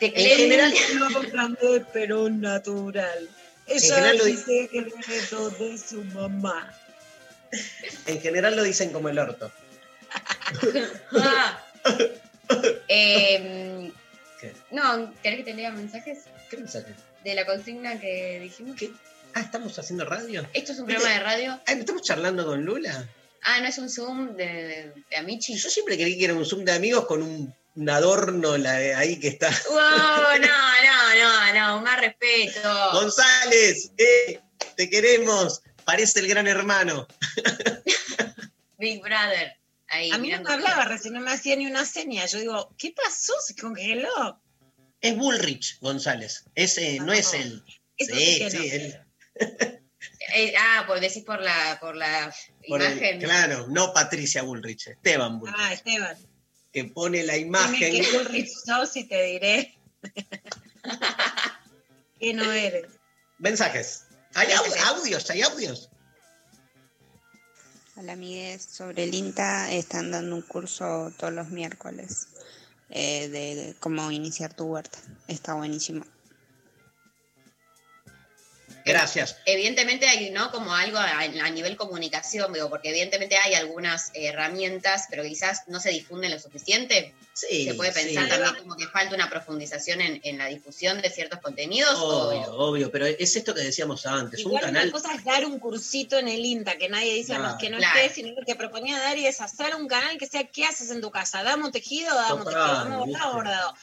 En 0.00 0.12
general, 0.36 0.74
No 0.98 1.20
grande, 1.22 1.84
pero 1.92 2.28
natural. 2.28 3.28
Ella 3.66 4.12
lo 4.14 4.24
dice 4.24 4.68
que 4.70 4.80
lo 4.82 4.90
heredó 4.96 5.50
de 5.50 5.78
su 5.78 6.02
mamá. 6.04 6.76
en 8.06 8.20
general 8.20 8.56
lo 8.56 8.62
dicen 8.62 8.90
como 8.92 9.08
el 9.08 9.18
orto. 9.18 9.50
Ah. 11.18 11.62
Em, 12.88 13.92
¿Qué? 14.40 14.52
no, 14.70 15.12
¿querés 15.22 15.38
que 15.38 15.44
te 15.44 15.54
lea 15.54 15.70
mensajes? 15.70 16.18
¿Qué 16.50 16.56
mensaje? 16.56 16.94
De 17.24 17.34
la 17.34 17.46
consigna 17.46 17.98
que 18.00 18.40
dijimos. 18.40 18.76
¿Qué? 18.76 18.90
Ah, 19.34 19.40
¿estamos 19.40 19.78
haciendo 19.78 20.04
radio? 20.04 20.46
¿Esto 20.52 20.72
es 20.72 20.78
un 20.78 20.86
programa 20.86 21.14
de 21.14 21.20
radio? 21.20 21.60
Ah, 21.66 21.74
¿no 21.74 21.80
¿estamos 21.80 22.02
charlando 22.02 22.44
con 22.44 22.64
Lula? 22.64 23.08
Ah, 23.44 23.60
¿no 23.60 23.66
es 23.68 23.78
un 23.78 23.88
Zoom 23.88 24.36
de, 24.36 24.92
de, 25.10 25.16
Amici? 25.16 25.56
Yo 25.56 25.68
siempre 25.70 25.96
creí 25.96 26.18
que 26.18 26.26
era 26.26 26.34
un 26.34 26.44
Zoom 26.44 26.64
de 26.64 26.72
amigos 26.72 27.06
con 27.06 27.22
un, 27.22 27.54
un 27.74 27.90
adorno 27.90 28.56
la- 28.58 28.98
ahí 28.98 29.18
que 29.18 29.28
está. 29.28 29.48
Wow, 29.68 29.78
no, 29.78 30.38
no, 30.40 31.14
no, 31.18 31.54
no, 31.54 31.80
más 31.82 32.00
respeto. 32.00 32.90
González, 32.92 33.90
eh, 33.96 34.40
te 34.76 34.90
queremos. 34.90 35.62
Parece 35.84 36.20
el 36.20 36.28
gran 36.28 36.46
hermano. 36.46 37.08
Big 38.78 39.00
Brother. 39.00 39.56
Ahí, 39.94 40.10
A 40.10 40.16
mí 40.18 40.30
no 40.30 40.40
me 40.42 40.52
hablaba, 40.54 40.84
recién 40.86 41.12
no 41.14 41.20
me 41.20 41.30
hacía 41.32 41.54
ni 41.54 41.66
una 41.66 41.84
seña. 41.84 42.24
Yo 42.26 42.38
digo, 42.40 42.74
¿qué 42.78 42.92
pasó? 42.92 43.34
Se 43.46 43.54
congeló. 43.54 44.40
Es 45.00 45.16
Bullrich 45.16 45.78
González. 45.80 46.44
Ese 46.54 46.98
no, 46.98 47.06
No, 47.06 47.12
es 47.12 47.34
él. 47.34 47.62
eso 47.98 48.14
Sí, 48.16 48.24
sí 48.34 48.38
que 48.38 48.50
sí, 48.50 48.56
no. 48.58 48.64
él. 48.64 49.00
Eh, 50.34 50.54
ah, 50.58 50.84
por 50.86 50.98
decir 50.98 51.24
por 51.24 51.42
la, 51.42 51.78
por 51.80 51.94
la 51.94 52.34
Por 52.66 52.80
el- 52.80 52.92
imagen. 52.96 53.20
claro, 53.20 53.66
no 53.68 53.92
Patricia 53.92 54.42
Bullrich, 54.42 54.86
Esteban 54.88 55.38
Bullrich, 55.38 55.56
Ah, 55.58 55.72
Esteban. 55.74 56.16
que 56.72 56.84
pone 56.84 57.22
la 57.24 57.34
Dime 57.34 57.46
imagen. 57.48 58.02
que 58.02 58.10
Bullrich 58.12 58.48
sos 58.48 58.96
y 58.96 59.04
te 59.04 59.22
diré 59.24 59.78
que 62.18 62.34
no 62.34 62.50
eres. 62.50 62.86
Mensajes. 63.38 64.04
Hay 64.34 64.48
au- 64.48 64.96
audios, 64.96 65.28
hay 65.30 65.42
audios. 65.42 65.90
Hola 67.94 68.14
amigues, 68.14 68.62
sobre 68.62 69.04
el 69.04 69.14
INTA 69.14 69.70
están 69.70 70.10
dando 70.10 70.34
un 70.34 70.40
curso 70.40 71.12
todos 71.18 71.30
los 71.30 71.50
miércoles 71.50 72.26
eh, 72.88 73.28
de, 73.28 73.54
de 73.54 73.74
cómo 73.80 74.10
iniciar 74.10 74.54
tu 74.54 74.64
huerta. 74.64 74.98
Está 75.28 75.52
buenísimo. 75.52 76.02
Gracias. 78.84 79.36
Evidentemente 79.46 80.06
hay, 80.08 80.30
¿no? 80.30 80.50
Como 80.50 80.74
algo 80.74 80.98
a, 80.98 81.20
a 81.20 81.50
nivel 81.50 81.76
comunicación, 81.76 82.52
digo, 82.52 82.68
porque 82.68 82.90
evidentemente 82.90 83.36
hay 83.36 83.54
algunas 83.54 84.08
eh, 84.14 84.26
herramientas, 84.26 85.06
pero 85.10 85.22
quizás 85.22 85.62
no 85.68 85.80
se 85.80 85.90
difunden 85.90 86.30
lo 86.30 86.38
suficiente. 86.38 87.14
Sí, 87.34 87.64
se 87.64 87.74
puede 87.74 87.92
pensar 87.92 88.24
sí. 88.24 88.30
también 88.30 88.54
como 88.56 88.76
que 88.76 88.86
falta 88.88 89.14
una 89.14 89.30
profundización 89.30 90.00
en, 90.02 90.20
en 90.22 90.36
la 90.38 90.46
difusión 90.46 91.00
de 91.00 91.08
ciertos 91.10 91.40
contenidos. 91.40 91.98
Obvio, 91.98 92.40
o- 92.52 92.68
obvio, 92.70 92.90
pero 92.90 93.06
es 93.06 93.36
esto 93.36 93.54
que 93.54 93.62
decíamos 93.62 94.04
antes. 94.06 94.40
Un 94.44 94.50
Igual 94.52 94.64
canal. 94.64 94.82
una 94.88 94.92
cosa 94.92 95.14
es 95.14 95.24
dar 95.24 95.44
un 95.46 95.58
cursito 95.58 96.18
en 96.18 96.28
el 96.28 96.44
INTA, 96.44 96.76
que 96.76 96.88
nadie 96.88 97.14
dice 97.14 97.34
Claro. 97.34 97.56
que 97.58 97.70
no 97.70 97.78
Claro. 97.78 97.98
esté, 98.00 98.14
sino 98.14 98.32
lo 98.38 98.44
que 98.44 98.54
proponía 98.54 98.98
Dari 98.98 99.26
es 99.26 99.40
hacer 99.40 99.74
un 99.76 99.88
canal 99.88 100.18
que 100.18 100.26
sea 100.26 100.44
¿qué 100.44 100.64
haces 100.66 100.90
en 100.90 101.00
tu 101.00 101.10
casa? 101.10 101.42
¿Damos 101.42 101.72
tejido? 101.72 102.14
Damos 102.14 102.44
Total, 102.44 102.84
tejido, 102.88 103.06
damos 103.18 103.34
bordado. 103.34 103.74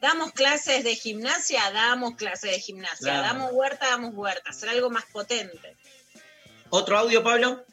Damos 0.00 0.32
clases 0.32 0.84
de 0.84 0.94
gimnasia, 0.94 1.70
damos 1.72 2.16
clases 2.16 2.50
de 2.50 2.60
gimnasia, 2.60 2.98
Claro. 3.12 3.22
damos 3.22 3.52
huerta, 3.52 3.86
damos 3.88 4.14
huerta, 4.14 4.50
hacer 4.50 4.68
algo 4.68 4.90
más 4.90 5.04
potente. 5.06 5.76
¿Otro 6.70 6.98
audio, 6.98 7.22
Pablo? 7.22 7.64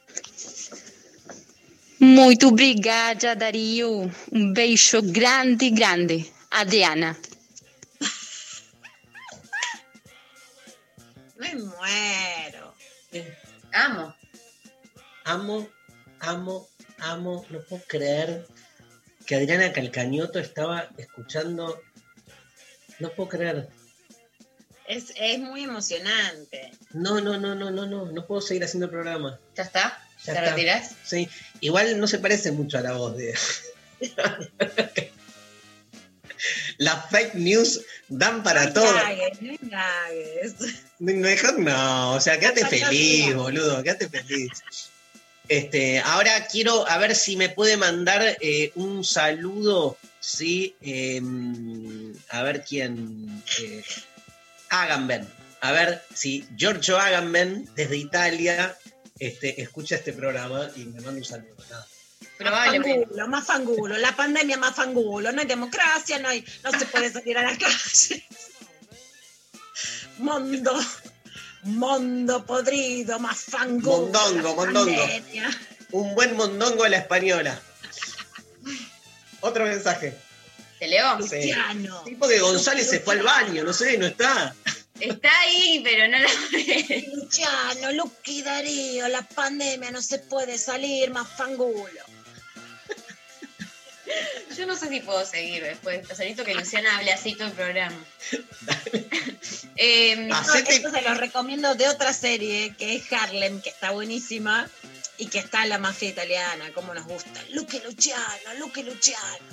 Muito 1.99 2.49
obrigada, 2.49 3.35
Dario. 3.35 4.09
Um 4.31 4.53
beijo 4.53 5.01
grande, 5.03 5.69
grande. 5.69 6.31
Adriana. 6.51 7.17
Me 11.37 11.55
muero. 11.55 12.73
Amo. 13.73 14.13
Amo, 15.25 15.67
amo, 16.19 16.67
amo. 16.99 17.45
No 17.49 17.61
puedo 17.63 17.83
creer 17.87 18.45
que 19.25 19.35
Adriana 19.35 19.71
Calcañoto 19.73 20.39
estaba 20.39 20.89
escuchando. 20.97 21.81
No 23.03 23.11
puedo 23.11 23.27
creer. 23.27 23.67
Es, 24.87 25.11
es 25.17 25.37
muy 25.39 25.65
emocionante. 25.65 26.71
No, 26.93 27.19
no, 27.19 27.37
no, 27.37 27.53
no, 27.53 27.69
no, 27.69 27.85
no. 27.85 28.05
No 28.05 28.25
puedo 28.25 28.39
seguir 28.39 28.63
haciendo 28.63 28.85
el 28.85 28.91
programa. 28.91 29.37
¿Ya 29.57 29.63
está? 29.63 30.01
Ya 30.23 30.31
¿Te 30.33 30.39
está. 30.39 30.49
retirás? 30.51 30.95
Sí. 31.03 31.27
Igual 31.59 31.99
no 31.99 32.07
se 32.07 32.19
parece 32.19 32.53
mucho 32.53 32.77
a 32.77 32.81
la 32.81 32.93
voz 32.93 33.17
de. 33.17 33.37
Las 36.77 37.09
fake 37.09 37.35
news 37.35 37.81
dan 38.07 38.41
para 38.41 38.67
no 38.67 38.73
todo. 38.73 38.85
indagues, 38.87 39.41
no 39.41 39.51
indagues. 39.51 40.55
Mejor 40.99 41.59
no, 41.59 42.13
o 42.13 42.21
sea, 42.21 42.39
quédate 42.39 42.65
feliz, 42.65 43.35
boludo, 43.35 43.83
quédate 43.83 44.07
feliz. 44.07 44.49
Este, 45.49 45.99
ahora 45.99 46.47
quiero 46.47 46.87
a 46.89 46.97
ver 46.97 47.15
si 47.15 47.35
me 47.35 47.49
puede 47.49 47.75
mandar 47.75 48.37
eh, 48.39 48.71
un 48.75 49.03
saludo, 49.03 49.97
sí, 50.23 50.75
em, 50.79 52.13
a 52.29 52.43
ver 52.43 52.63
quién, 52.63 53.43
eh, 53.59 53.83
Agamben, 54.69 55.27
a 55.59 55.71
ver 55.73 56.01
si 56.13 56.47
Giorgio 56.55 56.97
Agamben 56.97 57.69
desde 57.75 57.97
Italia 57.97 58.77
este, 59.19 59.61
escucha 59.61 59.95
este 59.95 60.13
programa 60.13 60.69
y 60.75 60.85
me 60.85 61.01
manda 61.01 61.19
un 61.19 61.25
saludo. 61.25 61.55
nada. 61.69 61.85
Probablemente. 62.37 63.05
Más 63.05 63.05
fangulo, 63.05 63.27
más 63.27 63.45
fangulo, 63.45 63.97
la 63.97 64.15
pandemia 64.15 64.57
más 64.57 64.75
fangulo, 64.75 65.31
no 65.31 65.41
hay 65.41 65.47
democracia, 65.47 66.19
no, 66.19 66.29
hay, 66.29 66.43
no 66.63 66.71
se 66.71 66.85
puede 66.85 67.11
salir 67.11 67.37
a 67.37 67.43
la 67.43 67.57
calle. 67.57 68.25
Mundo, 70.17 70.73
mundo 71.63 72.45
podrido, 72.45 73.19
más 73.19 73.39
fangulo. 73.41 74.09
Mondongo, 74.09 74.55
mondongo. 74.55 74.95
pandemia. 74.95 75.49
Un 75.91 76.15
buen 76.15 76.35
mondongo 76.35 76.85
a 76.85 76.89
la 76.89 76.97
española. 76.97 77.61
Otro 79.43 79.65
mensaje. 79.65 80.15
¿Te 80.79 80.87
leo? 80.87 81.17
Sí. 81.21 81.35
Luciano. 81.35 82.01
Tipo 82.03 82.27
que 82.29 82.39
González 82.39 82.89
se 82.89 82.99
fue 83.01 83.15
al 83.15 83.23
baño, 83.23 83.63
no 83.63 83.73
sé, 83.73 83.97
no 83.97 84.05
está. 84.07 84.55
Está 84.99 85.39
ahí, 85.41 85.81
pero 85.83 86.07
no 86.07 86.17
la 86.17 86.29
Luciano, 87.13 87.91
Luqui 87.91 88.41
Darío, 88.41 89.07
la 89.09 89.21
pandemia 89.23 89.91
no 89.91 90.01
se 90.01 90.19
puede 90.19 90.57
salir, 90.57 91.11
más 91.11 91.27
fangulo. 91.37 92.01
Yo 94.57 94.65
no 94.65 94.75
sé 94.77 94.87
si 94.87 94.99
puedo 95.01 95.25
seguir 95.25 95.63
después. 95.63 96.07
Necesito 96.07 96.45
que 96.45 96.53
Luciana 96.53 96.97
hable 96.97 97.11
así 97.11 97.33
todo 97.33 97.47
el 97.47 97.53
programa. 97.53 97.97
Em, 99.75 100.31
Ah, 100.31 100.43
No, 100.45 100.53
esto 100.53 100.91
se 100.91 101.01
los 101.01 101.17
recomiendo 101.17 101.73
de 101.75 101.89
otra 101.89 102.13
serie 102.13 102.73
que 102.77 102.95
es 102.95 103.11
Harlem, 103.11 103.61
que 103.61 103.69
está 103.69 103.91
buenísima 103.91 104.69
y 105.17 105.27
que 105.27 105.39
está 105.39 105.65
la 105.65 105.77
mafia 105.77 106.09
italiana, 106.09 106.71
como 106.73 106.93
nos 106.93 107.05
gusta. 107.05 107.43
Luque 107.51 107.81
Luciano, 107.83 108.53
Luque 108.59 108.83
Luciano. 108.83 109.45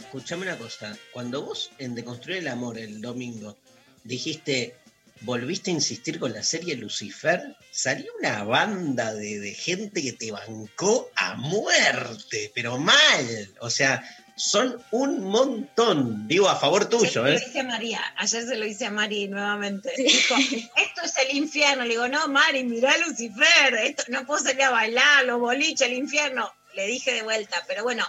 Escuchame 0.00 0.42
una 0.42 0.58
cosa, 0.58 0.96
cuando 1.12 1.42
vos 1.42 1.70
en 1.78 1.94
Deconstruir 1.94 2.38
el 2.38 2.48
Amor 2.48 2.78
el 2.78 3.00
domingo 3.00 3.56
dijiste, 4.04 4.76
volviste 5.22 5.70
a 5.70 5.74
insistir 5.74 6.20
con 6.20 6.32
la 6.32 6.42
serie 6.42 6.76
Lucifer, 6.76 7.56
salió 7.70 8.12
una 8.18 8.44
banda 8.44 9.12
de 9.14 9.54
gente 9.54 10.02
que 10.02 10.12
te 10.12 10.30
bancó 10.30 11.10
a 11.16 11.34
muerte, 11.34 12.52
pero 12.54 12.78
mal. 12.78 13.54
O 13.60 13.70
sea, 13.70 14.04
son 14.36 14.82
un 14.90 15.22
montón, 15.24 16.26
digo 16.26 16.48
a 16.48 16.56
favor 16.56 16.86
tuyo, 16.88 17.08
Se 17.10 17.18
lo 17.20 17.28
¿eh? 17.28 17.42
hice 17.46 17.60
a 17.60 17.64
María, 17.64 18.00
ayer 18.16 18.44
se 18.44 18.56
lo 18.56 18.66
hice 18.66 18.86
a 18.86 18.90
Mari 18.90 19.28
nuevamente. 19.28 19.92
Dijo, 19.96 20.34
esto 20.76 21.02
es 21.04 21.16
el 21.18 21.36
infierno. 21.36 21.84
Le 21.84 21.90
digo, 21.90 22.08
no, 22.08 22.26
Mari, 22.28 22.64
mirá 22.64 22.96
Lucifer, 22.98 23.74
esto, 23.82 24.02
no 24.08 24.26
puedo 24.26 24.42
salir 24.42 24.62
a 24.64 24.70
bailar, 24.70 25.24
los 25.24 25.38
boliches, 25.40 25.82
el 25.88 25.94
infierno. 25.94 26.52
Le 26.74 26.86
dije 26.88 27.12
de 27.14 27.22
vuelta, 27.22 27.62
pero 27.68 27.84
bueno, 27.84 28.04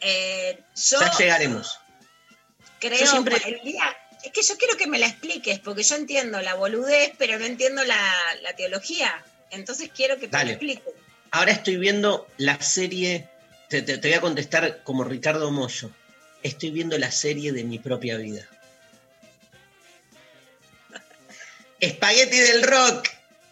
eh, 0.00 0.58
yo 0.90 1.00
Ya 1.00 1.12
llegaremos. 1.18 1.78
creo 2.80 2.98
Yo 2.98 3.06
siempre- 3.06 3.36
el 3.44 3.60
día. 3.62 3.96
Es 4.24 4.30
que 4.30 4.42
yo 4.42 4.56
quiero 4.56 4.76
que 4.76 4.86
me 4.86 4.98
la 5.00 5.08
expliques, 5.08 5.58
porque 5.58 5.82
yo 5.82 5.96
entiendo 5.96 6.40
la 6.42 6.54
boludez, 6.54 7.12
pero 7.18 7.38
no 7.40 7.44
entiendo 7.44 7.82
la, 7.84 7.98
la 8.42 8.54
teología. 8.54 9.12
Entonces 9.50 9.90
quiero 9.94 10.14
que 10.14 10.28
te 10.28 10.36
Dale. 10.36 10.44
lo 10.44 10.50
expliques. 10.52 10.94
Ahora 11.32 11.50
estoy 11.52 11.76
viendo 11.76 12.28
la 12.36 12.60
serie, 12.62 13.28
te, 13.72 13.80
te- 13.82 13.96
te 13.98 14.08
voy 14.08 14.16
a 14.18 14.20
contestar 14.20 14.82
como 14.84 15.02
Ricardo 15.02 15.50
Mollo, 15.50 15.90
estoy 16.42 16.70
viendo 16.70 16.98
la 16.98 17.10
serie 17.10 17.52
de 17.52 17.64
mi 17.64 17.78
propia 17.78 18.18
vida. 18.18 18.46
Espagueti 21.80 22.36
del 22.38 22.62
rock. 22.62 23.08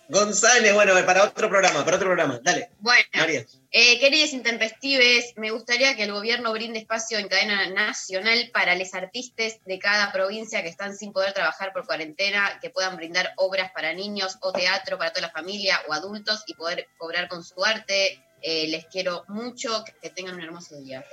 González, 0.09 0.75
bueno, 0.75 0.93
para 1.07 1.23
otro 1.23 1.49
programa, 1.49 1.85
para 1.85 1.97
otro 1.97 2.09
programa. 2.09 2.41
Dale, 2.43 2.71
Bueno, 2.81 3.05
María. 3.15 3.47
eh, 3.71 4.01
queridos 4.01 4.33
intempestives, 4.33 5.35
me 5.37 5.53
gustaría 5.53 5.95
que 5.95 6.03
el 6.03 6.11
gobierno 6.13 6.51
brinde 6.53 6.81
espacio 6.81 7.17
en 7.19 7.29
cadena 7.29 7.69
nacional 7.71 8.51
para 8.53 8.75
los 8.75 8.93
artistas 8.93 9.55
de 9.65 9.79
cada 9.79 10.11
provincia 10.11 10.65
que 10.65 10.69
están 10.69 10.97
sin 10.97 11.13
poder 11.13 11.33
trabajar 11.33 11.73
por 11.73 11.87
cuarentena, 11.87 12.59
que 12.61 12.71
puedan 12.71 12.97
brindar 12.97 13.33
obras 13.37 13.71
para 13.73 13.95
niños 13.95 14.37
o 14.41 14.51
teatro 14.53 14.99
para 14.99 15.13
toda 15.13 15.29
la 15.29 15.33
familia 15.33 15.81
o 15.89 15.93
adultos 15.93 16.43
y 16.49 16.55
poder 16.55 16.89
cobrar 16.99 17.29
con 17.29 17.45
su 17.45 17.65
arte. 17.65 18.21
Eh, 18.43 18.69
les 18.69 18.87
quiero 18.87 19.25
mucho, 19.29 19.85
que 20.01 20.11
tengan 20.11 20.35
un 20.37 20.43
hermoso 20.43 20.77
día. 20.81 21.05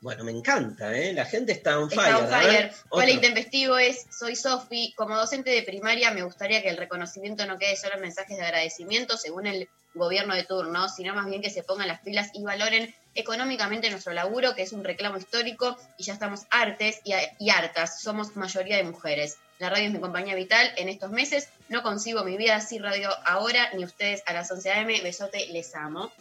Bueno, 0.00 0.22
me 0.22 0.32
encanta, 0.32 0.94
¿eh? 0.94 1.14
La 1.14 1.24
gente 1.24 1.52
está 1.52 1.78
on 1.78 1.88
Está 1.88 2.02
fire. 2.02 2.14
on 2.16 2.30
ver, 2.30 2.42
fire. 2.42 2.72
Hola, 2.90 3.04
otro. 3.04 3.14
intempestivo 3.14 3.78
es, 3.78 4.04
soy 4.10 4.36
Sofi. 4.36 4.92
Como 4.96 5.16
docente 5.16 5.50
de 5.50 5.62
primaria, 5.62 6.10
me 6.10 6.22
gustaría 6.22 6.60
que 6.60 6.68
el 6.68 6.76
reconocimiento 6.76 7.46
no 7.46 7.56
quede 7.56 7.74
solo 7.76 7.94
en 7.94 8.02
mensajes 8.02 8.36
de 8.36 8.44
agradecimiento 8.44 9.16
según 9.16 9.46
el 9.46 9.66
gobierno 9.94 10.34
de 10.34 10.44
turno, 10.44 10.90
sino 10.90 11.14
más 11.14 11.24
bien 11.24 11.40
que 11.40 11.48
se 11.48 11.62
pongan 11.62 11.88
las 11.88 12.00
pilas 12.00 12.28
y 12.34 12.42
valoren 12.42 12.94
económicamente 13.14 13.88
nuestro 13.88 14.12
laburo, 14.12 14.54
que 14.54 14.62
es 14.62 14.72
un 14.72 14.84
reclamo 14.84 15.16
histórico 15.16 15.74
y 15.96 16.02
ya 16.02 16.12
estamos 16.12 16.42
hartes 16.50 17.00
y, 17.04 17.14
y 17.38 17.48
hartas. 17.48 18.02
Somos 18.02 18.36
mayoría 18.36 18.76
de 18.76 18.84
mujeres. 18.84 19.38
La 19.58 19.70
radio 19.70 19.86
es 19.86 19.92
mi 19.92 20.00
compañía 20.00 20.34
vital 20.34 20.70
en 20.76 20.90
estos 20.90 21.12
meses. 21.12 21.48
No 21.68 21.82
consigo 21.82 22.24
mi 22.24 22.36
vida 22.36 22.60
sin 22.60 22.82
radio 22.82 23.08
ahora, 23.24 23.70
ni 23.72 23.84
ustedes 23.84 24.22
a 24.26 24.34
las 24.34 24.50
11 24.50 24.70
am. 24.72 24.86
Besote, 25.02 25.46
les 25.46 25.74
amo. 25.74 26.12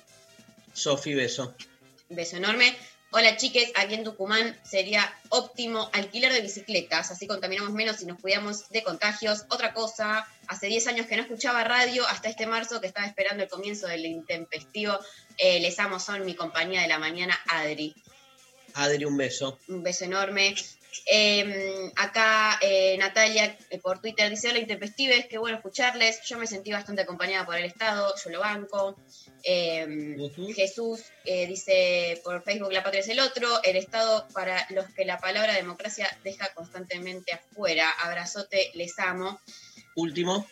Sofi, 0.73 1.13
beso. 1.13 1.55
Beso 2.09 2.37
enorme. 2.37 2.75
Hola 3.15 3.37
chiques, 3.37 3.71
aquí 3.75 3.93
en 3.93 4.03
Tucumán 4.03 4.59
sería 4.63 5.07
óptimo 5.29 5.87
alquiler 5.93 6.33
de 6.33 6.41
bicicletas, 6.41 7.11
así 7.11 7.27
contaminamos 7.27 7.71
menos 7.71 8.01
y 8.01 8.07
nos 8.07 8.19
cuidamos 8.19 8.69
de 8.69 8.81
contagios. 8.81 9.45
Otra 9.49 9.71
cosa, 9.71 10.27
hace 10.47 10.65
10 10.65 10.87
años 10.87 11.05
que 11.05 11.15
no 11.15 11.21
escuchaba 11.21 11.63
radio, 11.63 12.07
hasta 12.07 12.27
este 12.27 12.47
marzo 12.47 12.81
que 12.81 12.87
estaba 12.87 13.05
esperando 13.05 13.43
el 13.43 13.49
comienzo 13.49 13.85
del 13.85 14.07
intempestivo. 14.07 14.97
Eh, 15.37 15.59
les 15.59 15.77
amo, 15.77 15.99
son 15.99 16.25
mi 16.25 16.33
compañía 16.33 16.81
de 16.81 16.87
la 16.87 16.97
mañana, 16.97 17.39
Adri. 17.49 17.93
Adri, 18.73 19.05
un 19.05 19.15
beso. 19.15 19.59
Un 19.67 19.83
beso 19.83 20.05
enorme. 20.05 20.55
Eh, 21.05 21.91
acá 21.95 22.59
eh, 22.61 22.95
Natalia 22.97 23.57
eh, 23.69 23.79
por 23.79 23.99
Twitter 23.99 24.29
dice, 24.29 24.49
hola 24.49 24.59
intempestives, 24.59 25.27
qué 25.27 25.37
bueno 25.37 25.57
escucharles. 25.57 26.21
Yo 26.25 26.37
me 26.37 26.47
sentí 26.47 26.71
bastante 26.71 27.01
acompañada 27.01 27.45
por 27.45 27.55
el 27.55 27.65
Estado, 27.65 28.13
yo 28.23 28.29
lo 28.29 28.39
banco. 28.39 28.97
Eh, 29.43 30.17
Jesús 30.55 31.01
eh, 31.25 31.47
dice 31.47 32.21
por 32.23 32.43
Facebook, 32.43 32.71
la 32.71 32.83
patria 32.83 33.01
es 33.01 33.09
el 33.09 33.19
otro. 33.19 33.61
El 33.63 33.75
Estado 33.75 34.27
para 34.33 34.65
los 34.69 34.85
que 34.93 35.05
la 35.05 35.19
palabra 35.19 35.53
democracia 35.53 36.07
deja 36.23 36.53
constantemente 36.53 37.33
afuera. 37.33 37.89
Abrazote, 38.01 38.71
les 38.73 38.97
amo. 38.99 39.39
Último. 39.95 40.45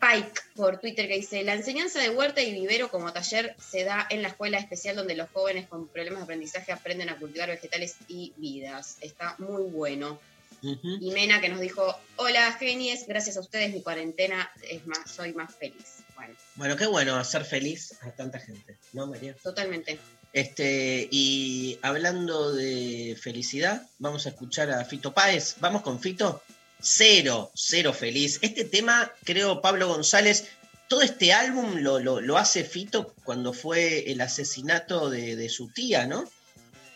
Spike 0.00 0.40
por 0.54 0.78
Twitter 0.78 1.08
que 1.08 1.16
dice, 1.16 1.42
la 1.42 1.54
enseñanza 1.54 2.00
de 2.00 2.10
huerta 2.10 2.40
y 2.40 2.52
vivero 2.52 2.88
como 2.88 3.12
taller 3.12 3.56
se 3.58 3.84
da 3.84 4.06
en 4.10 4.22
la 4.22 4.28
escuela 4.28 4.58
especial 4.58 4.96
donde 4.96 5.16
los 5.16 5.28
jóvenes 5.30 5.66
con 5.66 5.88
problemas 5.88 6.20
de 6.20 6.24
aprendizaje 6.24 6.72
aprenden 6.72 7.08
a 7.08 7.16
cultivar 7.16 7.48
vegetales 7.48 7.96
y 8.06 8.32
vidas. 8.36 8.96
Está 9.00 9.34
muy 9.38 9.64
bueno. 9.64 10.18
Y 10.60 11.10
Mena 11.12 11.40
que 11.40 11.48
nos 11.48 11.60
dijo, 11.60 11.94
hola 12.16 12.52
genies, 12.58 13.06
gracias 13.06 13.36
a 13.36 13.40
ustedes 13.40 13.72
mi 13.72 13.80
cuarentena 13.80 14.50
es 14.68 14.84
más, 14.86 15.08
soy 15.10 15.32
más 15.32 15.54
feliz. 15.54 15.98
Bueno, 16.16 16.34
Bueno, 16.56 16.76
qué 16.76 16.86
bueno 16.86 17.14
hacer 17.16 17.44
feliz 17.44 17.94
a 18.02 18.10
tanta 18.10 18.40
gente, 18.40 18.76
¿no, 18.92 19.06
María? 19.06 19.34
totalmente. 19.42 19.98
Este, 20.32 21.08
y 21.10 21.78
hablando 21.82 22.52
de 22.52 23.16
felicidad, 23.20 23.86
vamos 23.98 24.26
a 24.26 24.30
escuchar 24.30 24.70
a 24.70 24.84
Fito 24.84 25.14
Páez. 25.14 25.56
Vamos 25.60 25.82
con 25.82 26.00
Fito. 26.00 26.42
Cero, 26.80 27.50
cero 27.54 27.92
feliz. 27.92 28.38
Este 28.42 28.64
tema, 28.64 29.12
creo, 29.24 29.60
Pablo 29.60 29.88
González, 29.88 30.48
todo 30.88 31.02
este 31.02 31.32
álbum 31.32 31.78
lo, 31.80 31.98
lo- 31.98 32.20
lo 32.20 32.38
hace 32.38 32.64
Fito 32.64 33.14
cuando 33.24 33.52
fue 33.52 34.10
el 34.10 34.20
asesinato 34.20 35.10
de, 35.10 35.36
de 35.36 35.48
su 35.48 35.68
tía, 35.68 36.06
¿no? 36.06 36.24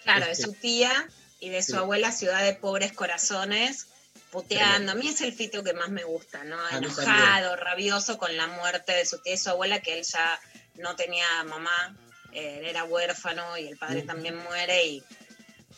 Claro, 0.04 0.26
de 0.26 0.32
Este, 0.32 0.44
su 0.44 0.52
tía 0.54 1.08
y 1.40 1.48
de 1.50 1.62
su 1.62 1.72
Sí. 1.72 1.78
abuela 1.78 2.12
Ciudad 2.12 2.42
de 2.44 2.54
Pobres 2.54 2.92
Corazones, 2.92 3.88
puteando. 4.30 4.92
A 4.92 4.94
mí 4.94 5.08
es 5.08 5.20
el 5.20 5.32
fito 5.32 5.62
que 5.64 5.74
más 5.74 5.90
me 5.90 6.04
gusta, 6.04 6.44
¿no? 6.44 6.56
Enojado, 6.70 7.56
rabioso 7.56 8.18
con 8.18 8.36
la 8.36 8.46
muerte 8.46 8.92
de 8.92 9.04
su 9.04 9.18
tía 9.18 9.34
y 9.34 9.38
su 9.38 9.50
abuela, 9.50 9.80
que 9.80 9.98
él 9.98 10.04
ya 10.04 10.40
no 10.76 10.96
tenía 10.96 11.26
mamá, 11.44 11.94
eh, 12.32 12.58
él 12.60 12.66
era 12.66 12.84
huérfano 12.84 13.58
y 13.58 13.66
el 13.66 13.76
padre 13.76 13.98
Ujú. 13.98 14.06
también 14.06 14.36
muere 14.38 14.86
y 14.86 15.02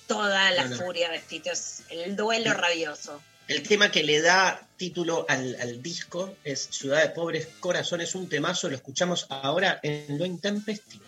toda 0.06 0.50
la 0.52 0.68
furia 0.68 1.08
de 1.08 1.18
Fito 1.20 1.50
es 1.50 1.82
el 1.88 2.14
duelo 2.14 2.52
rabioso. 2.54 3.20
El 3.46 3.62
tema 3.62 3.90
que 3.90 4.02
le 4.02 4.20
da 4.20 4.66
título 4.76 5.26
al, 5.28 5.56
al 5.60 5.82
disco 5.82 6.36
es 6.44 6.68
Ciudad 6.70 7.02
de 7.02 7.10
Pobres 7.10 7.48
Corazones, 7.60 8.14
un 8.14 8.28
temazo, 8.28 8.68
lo 8.68 8.76
escuchamos 8.76 9.26
ahora 9.28 9.80
en 9.82 10.18
Lo 10.18 10.24
Intempestivo. 10.24 11.04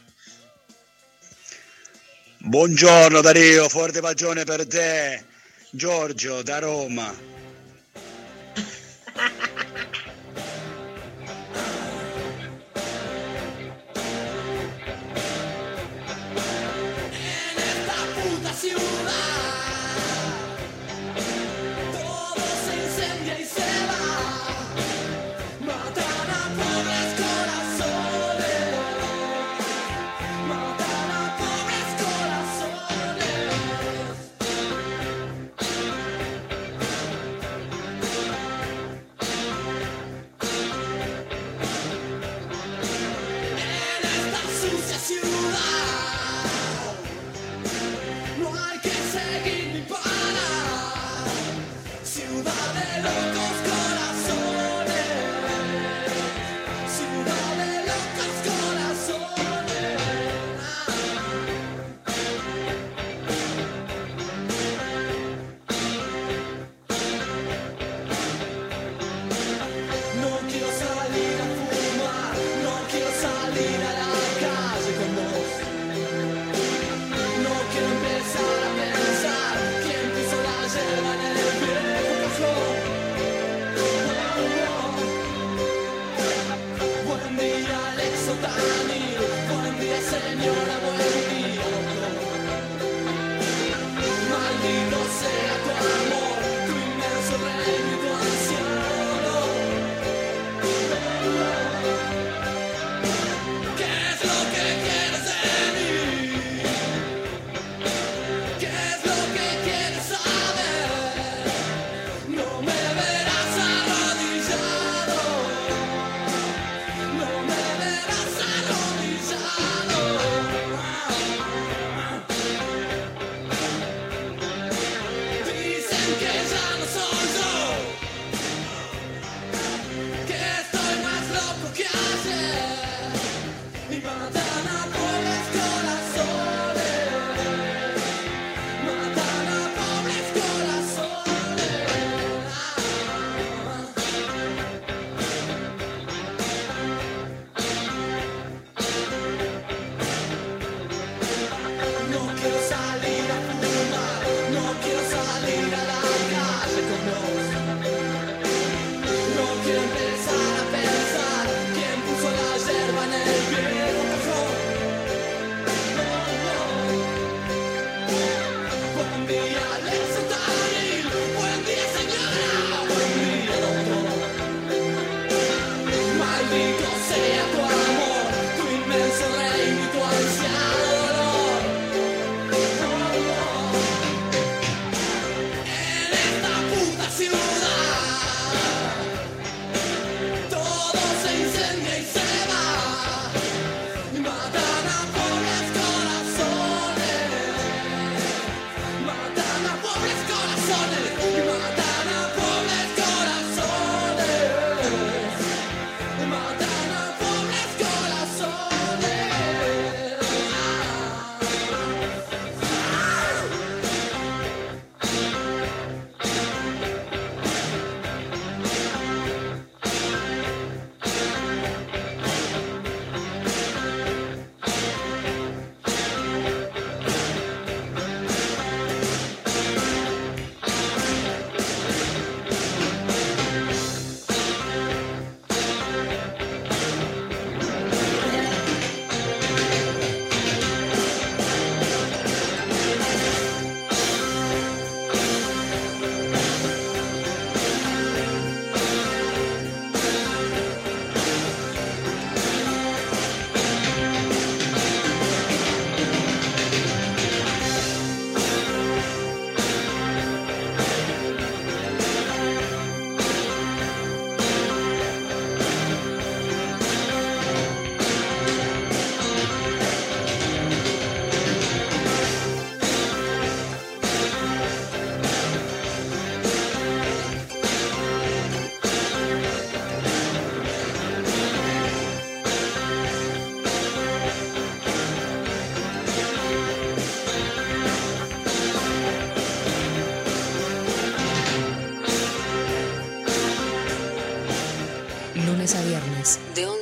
Buongiorno 2.41 3.23
Dario, 3.23 3.69
forte 3.69 4.01
bacione 4.01 4.45
per 4.45 4.67
te. 4.67 5.25
Giorgio 5.73 6.43
da 6.43 6.61
Roma. 6.61 7.13
puta 18.23 18.53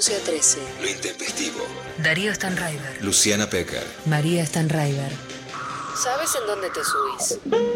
11 0.04 0.16
a 0.16 0.20
13. 0.20 0.58
Lo 0.82 0.88
intempestivo. 0.90 1.64
Darío 1.96 2.34
Stanraiver, 2.34 3.02
Luciana 3.02 3.48
Pecker. 3.48 3.82
María 4.04 4.44
Stanraiver. 4.44 5.10
¿Sabes 5.96 6.30
en 6.38 6.46
dónde 6.46 6.68
te 6.68 6.80
subís? 6.84 7.73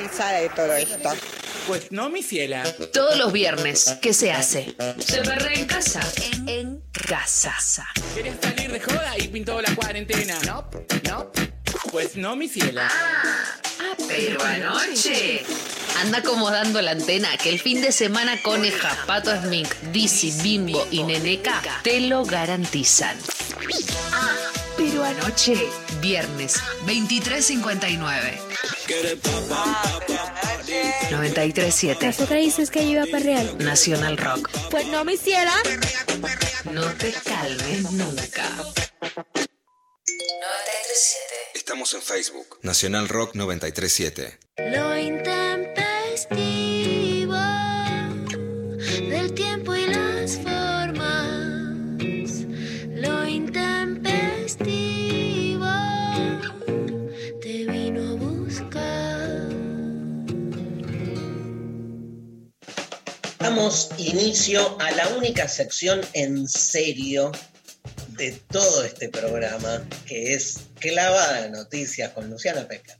Cansada 0.00 0.40
de 0.40 0.48
todo 0.48 0.72
esto. 0.74 1.10
Pues 1.66 1.92
no, 1.92 2.08
mi 2.08 2.22
ciela. 2.22 2.62
Todos 2.92 3.18
los 3.18 3.32
viernes, 3.32 3.96
¿qué 4.00 4.12
se 4.14 4.32
hace? 4.32 4.74
Se 4.98 5.18
perrea 5.18 5.52
en 5.54 5.66
casa. 5.66 6.00
En 6.46 6.82
casa. 6.92 7.86
¿Quieres 8.14 8.36
salir 8.40 8.72
de 8.72 8.80
joda 8.80 9.18
y 9.18 9.28
pintó 9.28 9.60
la 9.60 9.74
cuarentena? 9.74 10.38
No, 10.46 10.68
no. 11.08 11.32
Pues 11.92 12.16
no, 12.16 12.34
mi 12.34 12.48
ciela. 12.48 12.88
Ah, 12.90 13.94
pero 14.08 14.42
anoche. 14.42 15.44
Anda 16.00 16.18
acomodando 16.18 16.80
la 16.80 16.92
antena 16.92 17.36
que 17.36 17.50
el 17.50 17.60
fin 17.60 17.82
de 17.82 17.92
semana 17.92 18.40
Coneja, 18.42 18.96
Pato 19.06 19.30
Smink, 19.42 19.68
Dizzy, 19.92 20.32
Bimbo 20.42 20.86
y 20.90 21.02
Neneca 21.02 21.60
te 21.82 22.00
lo 22.00 22.24
garantizan. 22.24 23.16
Ah, 24.12 24.30
pero 24.76 25.04
anoche, 25.04 25.68
viernes, 26.00 26.60
23.59. 26.86 28.38
93.7. 31.10 32.08
Azúcar 32.08 32.38
dices 32.38 32.70
que 32.70 32.84
yo 32.84 32.90
iba 32.92 33.06
para 33.06 33.24
real. 33.24 33.58
Nacional 33.58 34.16
Rock. 34.16 34.50
Pues 34.70 34.86
no 34.88 35.04
me 35.04 35.14
hiciera. 35.14 35.52
No 36.72 36.86
te 36.94 37.12
calmes 37.12 37.90
nunca. 37.92 38.48
93.7. 38.56 38.80
Estamos 41.54 41.94
en 41.94 42.02
Facebook. 42.02 42.58
Nacional 42.62 43.08
Rock 43.08 43.34
937. 43.34 44.38
Lo 44.72 44.96
intempestivo 44.96 45.89
Damos 63.50 63.88
inicio 63.98 64.80
a 64.80 64.92
la 64.92 65.08
única 65.08 65.48
sección 65.48 66.00
en 66.12 66.46
serio 66.46 67.32
de 68.10 68.30
todo 68.48 68.84
este 68.84 69.08
programa, 69.08 69.82
que 70.06 70.34
es 70.34 70.68
Clavada 70.78 71.42
de 71.42 71.50
Noticias 71.50 72.12
con 72.12 72.30
Luciana 72.30 72.68
Peca. 72.68 72.96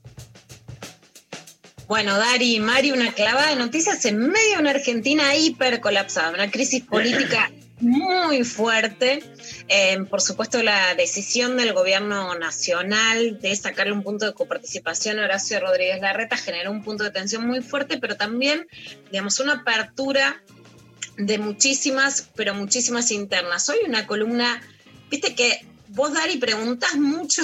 Bueno, 1.86 2.18
Dari 2.18 2.56
y 2.56 2.58
Mari, 2.58 2.90
una 2.90 3.12
clavada 3.12 3.50
de 3.50 3.56
noticias 3.56 4.04
en 4.06 4.18
medio 4.18 4.56
de 4.56 4.58
una 4.58 4.70
Argentina 4.70 5.36
hiper 5.36 5.78
colapsada, 5.78 6.30
una 6.30 6.50
crisis 6.50 6.82
política 6.82 7.52
muy 7.80 8.42
fuerte. 8.42 9.22
Eh, 9.72 10.04
por 10.10 10.20
supuesto, 10.20 10.64
la 10.64 10.96
decisión 10.96 11.56
del 11.56 11.72
gobierno 11.72 12.34
nacional 12.34 13.40
de 13.40 13.54
sacarle 13.54 13.92
un 13.92 14.02
punto 14.02 14.26
de 14.26 14.34
coparticipación 14.34 15.20
a 15.20 15.24
Horacio 15.24 15.60
Rodríguez 15.60 16.00
Larreta 16.00 16.36
generó 16.36 16.72
un 16.72 16.82
punto 16.82 17.04
de 17.04 17.12
tensión 17.12 17.46
muy 17.46 17.62
fuerte, 17.62 17.96
pero 17.98 18.16
también, 18.16 18.66
digamos, 19.12 19.38
una 19.38 19.60
apertura 19.60 20.42
de 21.16 21.38
muchísimas, 21.38 22.30
pero 22.34 22.52
muchísimas 22.52 23.12
internas. 23.12 23.68
Hoy 23.68 23.76
una 23.86 24.08
columna, 24.08 24.60
viste 25.08 25.36
que 25.36 25.64
vos, 25.86 26.12
Dari, 26.14 26.38
preguntás 26.38 26.96
mucho 26.96 27.42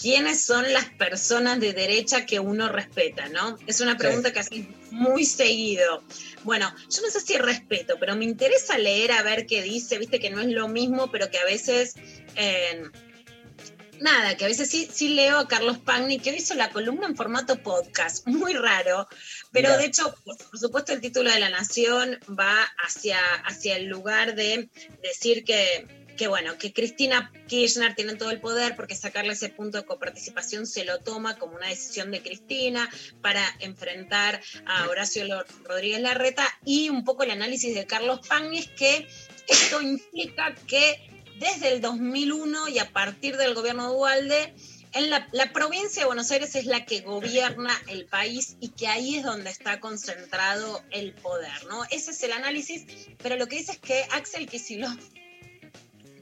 quiénes 0.00 0.44
son 0.44 0.72
las 0.72 0.88
personas 0.90 1.58
de 1.58 1.72
derecha 1.72 2.24
que 2.24 2.38
uno 2.38 2.68
respeta, 2.68 3.28
¿no? 3.28 3.58
Es 3.66 3.80
una 3.80 3.96
pregunta 3.96 4.32
que 4.32 4.38
haces 4.38 4.64
muy 4.90 5.24
seguido. 5.24 6.04
Bueno, 6.44 6.72
yo 6.88 7.02
no 7.02 7.10
sé 7.10 7.20
si 7.20 7.36
respeto, 7.36 7.96
pero 7.98 8.14
me 8.14 8.24
interesa 8.24 8.78
leer 8.78 9.12
a 9.12 9.22
ver 9.22 9.46
qué 9.46 9.62
dice, 9.62 9.98
viste 9.98 10.20
que 10.20 10.30
no 10.30 10.40
es 10.40 10.48
lo 10.48 10.68
mismo, 10.68 11.10
pero 11.10 11.30
que 11.30 11.38
a 11.38 11.44
veces... 11.44 11.96
eh, 12.36 12.84
Nada, 14.00 14.36
que 14.36 14.44
a 14.44 14.46
veces 14.48 14.70
sí, 14.70 14.88
sí 14.92 15.08
leo 15.08 15.38
a 15.38 15.48
Carlos 15.48 15.78
Pagni, 15.78 16.20
que 16.20 16.30
hoy 16.30 16.36
hizo 16.36 16.54
la 16.54 16.70
columna 16.70 17.08
en 17.08 17.16
formato 17.16 17.60
podcast, 17.60 18.24
muy 18.28 18.54
raro, 18.54 19.08
pero 19.50 19.76
de 19.76 19.86
hecho, 19.86 20.14
por, 20.24 20.36
por 20.36 20.56
supuesto, 20.56 20.92
el 20.92 21.00
título 21.00 21.32
de 21.32 21.40
la 21.40 21.50
Nación 21.50 22.16
va 22.28 22.62
hacia, 22.86 23.18
hacia 23.44 23.76
el 23.76 23.86
lugar 23.86 24.36
de 24.36 24.70
decir 25.02 25.42
que, 25.42 25.84
que 26.18 26.28
bueno, 26.28 26.58
que 26.58 26.72
Cristina 26.72 27.32
Kirchner 27.46 27.94
tiene 27.94 28.16
todo 28.16 28.30
el 28.30 28.40
poder 28.40 28.76
porque 28.76 28.96
sacarle 28.96 29.32
ese 29.32 29.48
punto 29.48 29.78
de 29.78 29.84
coparticipación 29.84 30.66
se 30.66 30.84
lo 30.84 30.98
toma 30.98 31.38
como 31.38 31.54
una 31.54 31.68
decisión 31.68 32.10
de 32.10 32.20
Cristina 32.20 32.90
para 33.22 33.42
enfrentar 33.60 34.42
a 34.66 34.88
Horacio 34.88 35.24
Rodríguez 35.64 36.00
Larreta 36.00 36.44
y 36.64 36.90
un 36.90 37.04
poco 37.04 37.22
el 37.22 37.30
análisis 37.30 37.74
de 37.74 37.86
Carlos 37.86 38.20
es 38.52 38.68
que 38.68 39.06
esto 39.46 39.80
implica 39.80 40.54
que 40.66 41.08
desde 41.38 41.72
el 41.72 41.80
2001 41.80 42.68
y 42.68 42.80
a 42.80 42.90
partir 42.90 43.36
del 43.36 43.54
gobierno 43.54 43.88
de 43.88 43.94
Dualde, 43.94 44.54
en 44.94 45.10
la, 45.10 45.28
la 45.30 45.52
provincia 45.52 46.02
de 46.02 46.06
Buenos 46.06 46.30
Aires 46.32 46.56
es 46.56 46.66
la 46.66 46.84
que 46.84 47.02
gobierna 47.02 47.72
el 47.86 48.06
país 48.06 48.56
y 48.58 48.70
que 48.70 48.88
ahí 48.88 49.16
es 49.16 49.22
donde 49.22 49.50
está 49.50 49.78
concentrado 49.78 50.82
el 50.90 51.12
poder, 51.12 51.64
¿no? 51.68 51.84
Ese 51.90 52.10
es 52.10 52.22
el 52.24 52.32
análisis, 52.32 52.84
pero 53.22 53.36
lo 53.36 53.46
que 53.46 53.56
dice 53.56 53.72
es 53.72 53.78
que 53.78 54.04
Axel 54.10 54.48
Kicillof 54.48 54.98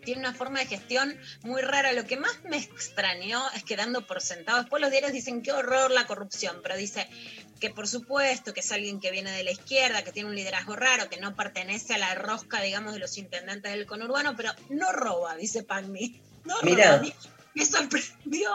tiene 0.06 0.20
una 0.20 0.32
forma 0.32 0.60
de 0.60 0.66
gestión 0.66 1.18
muy 1.42 1.60
rara. 1.60 1.92
Lo 1.92 2.06
que 2.06 2.16
más 2.16 2.42
me 2.44 2.56
extrañó 2.56 3.42
es 3.54 3.64
que 3.64 3.76
dando 3.76 4.06
por 4.06 4.22
sentado, 4.22 4.60
después 4.60 4.80
los 4.80 4.90
diarios 4.90 5.12
dicen 5.12 5.42
qué 5.42 5.52
horror 5.52 5.90
la 5.90 6.06
corrupción, 6.06 6.60
pero 6.62 6.76
dice 6.76 7.08
que 7.60 7.70
por 7.70 7.88
supuesto 7.88 8.54
que 8.54 8.60
es 8.60 8.70
alguien 8.72 9.00
que 9.00 9.10
viene 9.10 9.32
de 9.32 9.42
la 9.42 9.50
izquierda, 9.50 10.04
que 10.04 10.12
tiene 10.12 10.28
un 10.28 10.36
liderazgo 10.36 10.76
raro, 10.76 11.10
que 11.10 11.18
no 11.18 11.34
pertenece 11.34 11.94
a 11.94 11.98
la 11.98 12.14
rosca, 12.14 12.62
digamos, 12.62 12.94
de 12.94 13.00
los 13.00 13.18
intendentes 13.18 13.72
del 13.72 13.84
conurbano, 13.84 14.36
pero 14.36 14.52
no 14.70 14.92
roba, 14.92 15.36
dice 15.36 15.64
Pagni. 15.64 16.22
No 16.44 16.54
Mirá. 16.62 16.98
roba. 16.98 17.12
Me 17.54 17.64
sorprendió. 17.66 18.50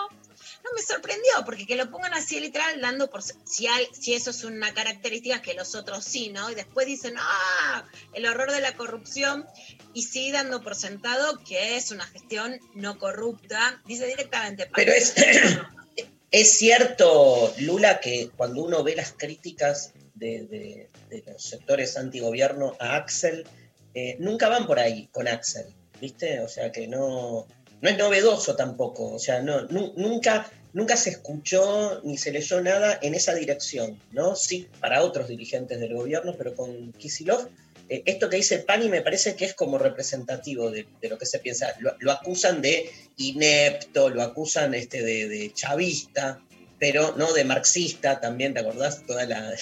No 0.63 0.69
me 0.75 0.81
sorprendió, 0.81 1.31
porque 1.45 1.65
que 1.65 1.75
lo 1.75 1.89
pongan 1.89 2.13
así 2.13 2.39
literal, 2.39 2.79
dando 2.81 3.09
por 3.09 3.21
si, 3.23 3.67
hay- 3.67 3.87
si 3.99 4.13
eso 4.13 4.29
es 4.29 4.43
una 4.43 4.73
característica 4.73 5.41
que 5.41 5.53
los 5.55 5.73
otros 5.75 6.03
sí, 6.05 6.29
¿no? 6.29 6.49
Y 6.51 6.55
después 6.55 6.85
dicen, 6.87 7.15
ah, 7.17 7.87
el 8.13 8.25
horror 8.27 8.51
de 8.51 8.61
la 8.61 8.75
corrupción, 8.75 9.45
y 9.93 10.03
sí 10.03 10.31
dando 10.31 10.61
por 10.61 10.75
sentado 10.75 11.39
que 11.43 11.75
es 11.77 11.91
una 11.91 12.05
gestión 12.05 12.59
no 12.75 12.97
corrupta, 12.99 13.81
dice 13.85 14.05
directamente. 14.05 14.69
Pero 14.75 14.91
es, 14.93 15.13
es 16.31 16.57
cierto, 16.57 17.53
Lula, 17.59 17.99
que 17.99 18.29
cuando 18.37 18.63
uno 18.63 18.83
ve 18.83 18.95
las 18.95 19.13
críticas 19.13 19.93
de, 20.13 20.45
de- 20.45 20.89
de 21.09 21.23
los 21.31 21.41
sectores 21.43 21.97
antigobierno 21.97 22.75
a 22.79 22.95
Axel, 22.95 23.45
eh, 23.93 24.15
nunca 24.19 24.47
van 24.47 24.65
por 24.67 24.79
ahí 24.79 25.07
con 25.11 25.27
Axel, 25.27 25.65
¿viste? 25.99 26.39
O 26.39 26.47
sea 26.47 26.71
que 26.71 26.87
no, 26.87 27.47
no 27.81 27.89
es 27.89 27.97
novedoso 27.97 28.55
tampoco, 28.55 29.13
o 29.13 29.19
sea, 29.19 29.41
no, 29.41 29.63
nu- 29.67 29.93
nunca, 29.97 30.49
nunca 30.73 30.95
se 30.95 31.09
escuchó 31.09 32.01
ni 32.03 32.17
se 32.17 32.31
leyó 32.31 32.61
nada 32.61 32.99
en 33.01 33.15
esa 33.15 33.33
dirección, 33.33 33.99
¿no? 34.11 34.35
Sí, 34.35 34.67
para 34.79 35.03
otros 35.03 35.27
dirigentes 35.27 35.79
del 35.79 35.93
gobierno, 35.95 36.35
pero 36.37 36.55
con 36.55 36.91
Kisilov, 36.93 37.47
eh, 37.89 38.03
esto 38.05 38.29
que 38.29 38.37
dice 38.37 38.59
Pani 38.59 38.87
me 38.87 39.01
parece 39.01 39.35
que 39.35 39.45
es 39.45 39.53
como 39.53 39.77
representativo 39.77 40.69
de, 40.71 40.87
de 41.01 41.09
lo 41.09 41.17
que 41.17 41.25
se 41.25 41.39
piensa. 41.39 41.73
Lo, 41.79 41.95
lo 41.99 42.11
acusan 42.11 42.61
de 42.61 42.89
inepto, 43.17 44.09
lo 44.09 44.21
acusan 44.21 44.73
este, 44.73 45.01
de, 45.03 45.27
de 45.27 45.51
chavista, 45.53 46.39
pero 46.79 47.15
no 47.17 47.33
de 47.33 47.43
marxista 47.43 48.19
también, 48.21 48.53
¿te 48.53 48.59
acordás? 48.61 49.05
Toda 49.05 49.25
la, 49.25 49.53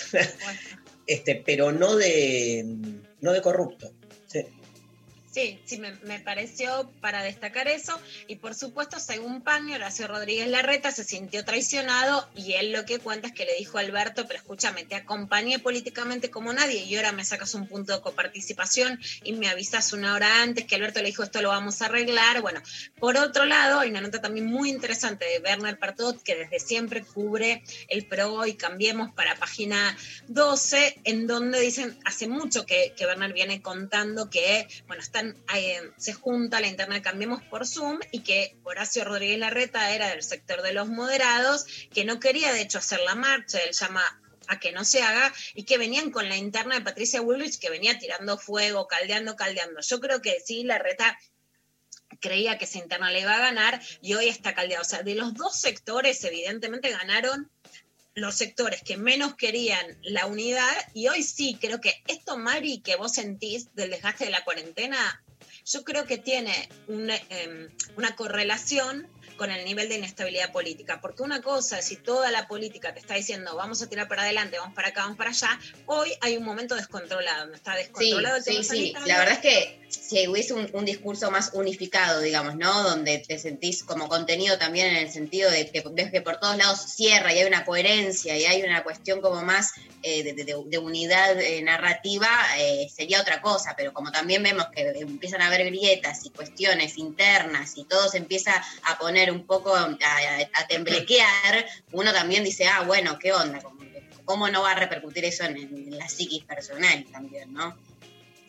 este, 1.08 1.42
pero 1.46 1.72
no 1.72 1.96
de, 1.96 2.66
no 3.22 3.32
de 3.34 3.42
corrupto. 3.42 3.92
Sí. 4.28 4.46
Sí, 5.32 5.62
sí, 5.64 5.78
me, 5.78 6.20
pareció 6.20 6.92
para 7.02 7.22
destacar 7.22 7.68
eso. 7.68 8.00
Y 8.28 8.38
por 8.38 8.56
supuesto, 8.56 9.00
según 9.00 9.42
Pani, 9.42 9.76
Horacio 9.76 10.08
Rodríguez 10.08 10.48
Larreta 10.48 10.92
se 10.92 11.04
sintió 11.04 11.46
traicionado 11.46 12.28
y 12.36 12.54
él 12.54 12.72
lo 12.72 12.84
que 12.86 12.98
cuenta 12.98 13.28
es 13.28 13.34
que 13.34 13.46
le 13.46 13.56
dijo 13.56 13.78
a 13.78 13.82
Alberto, 13.82 14.26
pero 14.26 14.40
escúchame, 14.40 14.86
te 14.86 14.96
acompañé 14.96 15.60
políticamente 15.60 16.32
como 16.32 16.52
nadie 16.52 16.84
y 16.84 16.96
ahora 16.96 17.12
me 17.12 17.24
sacas 17.24 17.54
un 17.54 17.68
punto 17.68 17.94
de 17.94 18.02
coparticipación 18.02 19.00
y 19.24 19.34
me 19.34 19.50
avisas 19.50 19.94
una 19.94 20.16
hora 20.16 20.42
antes 20.42 20.66
que 20.66 20.76
Alberto 20.76 21.00
le 21.00 21.08
dijo 21.08 21.22
esto 21.22 21.44
lo 21.44 21.50
vamos 21.50 21.82
a 21.84 21.86
arreglar. 21.86 22.42
Bueno, 22.42 22.62
por 23.00 23.16
otro 23.18 23.46
lado, 23.46 23.82
hay 23.82 23.92
una 23.92 24.02
nota 24.02 24.20
también 24.22 24.48
muy 24.48 24.70
interesante 24.70 25.26
de 25.26 25.40
Werner 25.40 25.78
Partot 25.78 26.24
que 26.24 26.36
desde 26.36 26.60
siempre 26.60 27.04
cubre 27.04 27.64
el 27.88 28.06
PRO 28.08 28.48
y 28.48 28.56
Cambiemos 28.56 29.14
para 29.14 29.36
página 29.36 29.96
12, 30.28 31.02
en 31.04 31.28
donde 31.28 31.60
dicen, 31.60 32.00
hace 32.04 32.28
mucho 32.28 32.66
que, 32.66 32.94
que 32.98 33.06
Werner 33.06 33.32
viene 33.32 33.62
contando 33.62 34.30
que, 34.30 34.68
bueno, 34.88 35.04
eh, 35.22 35.92
se 35.98 36.14
junta 36.14 36.60
la 36.60 36.68
interna 36.68 36.96
de 36.96 37.02
Cambiemos 37.02 37.42
por 37.44 37.68
Zoom 37.68 38.00
y 38.12 38.22
que 38.22 38.58
Horacio 38.64 39.04
Rodríguez 39.04 39.40
Larreta 39.40 39.92
era 39.92 40.10
del 40.10 40.24
sector 40.24 40.62
de 40.62 40.74
los 40.74 40.88
moderados, 40.88 41.66
que 41.94 42.06
no 42.06 42.20
quería 42.20 42.54
de 42.54 42.62
hecho 42.62 42.80
hacer 42.80 43.00
la 43.02 43.16
marcha, 43.16 43.60
él 43.60 43.74
llama 43.74 44.04
a 44.48 44.60
que 44.60 44.72
no 44.72 44.84
se 44.84 45.04
haga 45.04 45.32
y 45.54 45.64
que 45.64 45.78
venían 45.78 46.10
con 46.10 46.28
la 46.28 46.36
interna 46.36 46.76
de 46.76 46.82
Patricia 46.82 47.22
Woolrich 47.22 47.60
que 47.60 47.70
venía 47.70 48.00
tirando 48.00 48.38
fuego, 48.38 48.88
caldeando, 48.88 49.36
caldeando. 49.36 49.82
Yo 49.82 50.00
creo 50.00 50.22
que 50.22 50.40
sí, 50.44 50.64
Larreta 50.64 51.18
creía 52.20 52.58
que 52.58 52.66
esa 52.66 52.80
interna 52.80 53.12
le 53.12 53.22
iba 53.22 53.36
a 53.36 53.40
ganar 53.40 53.80
y 54.02 54.16
hoy 54.16 54.28
está 54.28 54.56
caldeado. 54.56 54.82
O 54.82 54.86
sea, 54.86 55.04
de 55.04 55.16
los 55.16 55.36
dos 55.36 55.56
sectores, 55.56 56.24
evidentemente 56.24 56.90
ganaron 56.90 57.50
los 58.20 58.36
sectores 58.36 58.82
que 58.84 58.98
menos 58.98 59.36
querían 59.36 59.86
la 60.04 60.26
unidad 60.26 60.76
y 60.94 61.08
hoy 61.08 61.24
sí, 61.24 61.58
creo 61.60 61.80
que 61.82 62.04
esto, 62.08 62.38
Mari, 62.38 62.80
que 62.80 62.96
vos 62.96 63.14
sentís 63.14 63.74
del 63.76 63.90
desgaste 63.92 64.26
de 64.26 64.32
la 64.32 64.44
cuarentena, 64.44 65.24
yo 65.66 65.84
creo 65.84 66.06
que 66.06 66.18
tiene 66.18 66.70
una, 66.88 67.16
eh, 67.16 67.70
una 67.96 68.16
correlación 68.16 69.08
con 69.38 69.52
el 69.52 69.64
nivel 69.64 69.88
de 69.88 69.96
inestabilidad 69.96 70.52
política, 70.52 71.00
porque 71.00 71.24
una 71.24 71.42
cosa 71.42 71.80
es 71.80 71.86
si 71.86 71.96
toda 71.96 72.30
la 72.30 72.48
política 72.48 72.94
te 72.94 73.00
está 73.00 73.14
diciendo 73.16 73.56
vamos 73.56 73.82
a 73.82 73.88
tirar 73.88 74.10
para 74.10 74.24
adelante, 74.24 74.60
vamos 74.60 74.76
para 74.76 74.90
acá, 74.90 75.04
vamos 75.04 75.18
para 75.18 75.30
allá, 75.30 75.58
hoy 75.86 76.12
hay 76.20 76.36
un 76.36 76.44
momento 76.44 76.76
descontrolado, 76.76 77.42
donde 77.44 77.56
está 77.56 77.74
Sí, 77.74 77.84
descontrolado 77.84 78.36
el 78.36 78.44
sí, 78.44 78.50
tema 78.52 78.64
sí. 78.64 78.68
sanitario. 78.68 79.08
La 79.08 79.20
verdad 79.20 79.34
es 79.36 79.40
que 79.40 79.89
si 79.90 80.28
hubiese 80.28 80.54
un, 80.54 80.86
discurso 80.86 81.32
más 81.32 81.52
unificado, 81.54 82.22
digamos, 82.22 82.56
¿no? 82.56 82.84
Donde 82.84 83.18
te 83.20 83.40
sentís 83.40 83.84
como 83.84 84.08
contenido 84.08 84.58
también 84.58 84.88
en 84.88 84.98
el 84.98 85.12
sentido 85.12 85.50
de 85.50 85.70
que 85.70 85.84
ves 85.92 86.12
que 86.12 86.22
por 86.22 86.38
todos 86.38 86.58
lados 86.58 86.80
cierra 86.80 87.34
y 87.34 87.40
hay 87.40 87.48
una 87.48 87.66
coherencia 87.66 88.38
y 88.38 88.46
hay 88.46 88.62
una 88.62 88.84
cuestión 88.84 89.20
como 89.20 89.42
más 89.42 89.74
eh, 90.04 90.34
de, 90.34 90.78
unidad 90.78 91.40
eh, 91.40 91.62
narrativa, 91.62 92.30
eh, 92.58 92.88
sería 92.94 93.22
otra 93.22 93.42
cosa. 93.42 93.74
Pero 93.76 93.92
como 93.92 94.12
también 94.12 94.44
vemos 94.44 94.68
que 94.68 94.82
empiezan 95.00 95.42
a 95.42 95.48
haber 95.48 95.66
grietas 95.66 96.26
y 96.26 96.30
cuestiones 96.30 96.98
internas 96.98 97.74
y 97.76 97.86
todo 97.86 98.10
se 98.10 98.18
empieza 98.18 98.64
a 98.84 98.98
poner 99.00 99.32
un 99.32 99.46
poco 99.46 99.76
a, 99.76 99.98
temblequear, 100.68 101.66
uno 101.92 102.14
también 102.14 102.44
dice, 102.44 102.68
ah, 102.68 102.84
bueno, 102.84 103.18
¿qué 103.20 103.34
onda? 103.34 103.60
Que, 103.60 104.10
¿Cómo 104.24 104.48
no 104.50 104.62
va 104.62 104.72
a 104.72 104.76
repercutir 104.76 105.26
eso 105.26 105.44
en, 105.44 105.58
en 105.58 105.98
la 105.98 106.08
psiquis 106.08 106.44
personal 106.44 107.04
también, 107.12 107.52
no? 107.52 107.76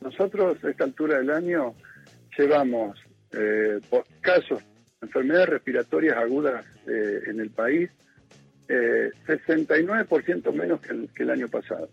Nosotros 0.00 0.62
a 0.64 0.70
esta 0.70 0.84
altura 0.84 1.18
del 1.18 1.30
año 1.30 1.74
llevamos 2.38 2.96
eh, 3.32 3.80
casos 4.20 4.60
de 4.60 5.06
enfermedades 5.06 5.48
respiratorias 5.48 6.16
agudas 6.16 6.64
eh, 6.86 7.22
en 7.26 7.40
el 7.40 7.50
país 7.50 7.90
eh, 8.68 9.10
69% 9.26 10.52
menos 10.52 10.80
que 10.80 10.92
el, 10.92 11.08
que 11.14 11.24
el 11.24 11.30
año 11.30 11.48
pasado. 11.48 11.88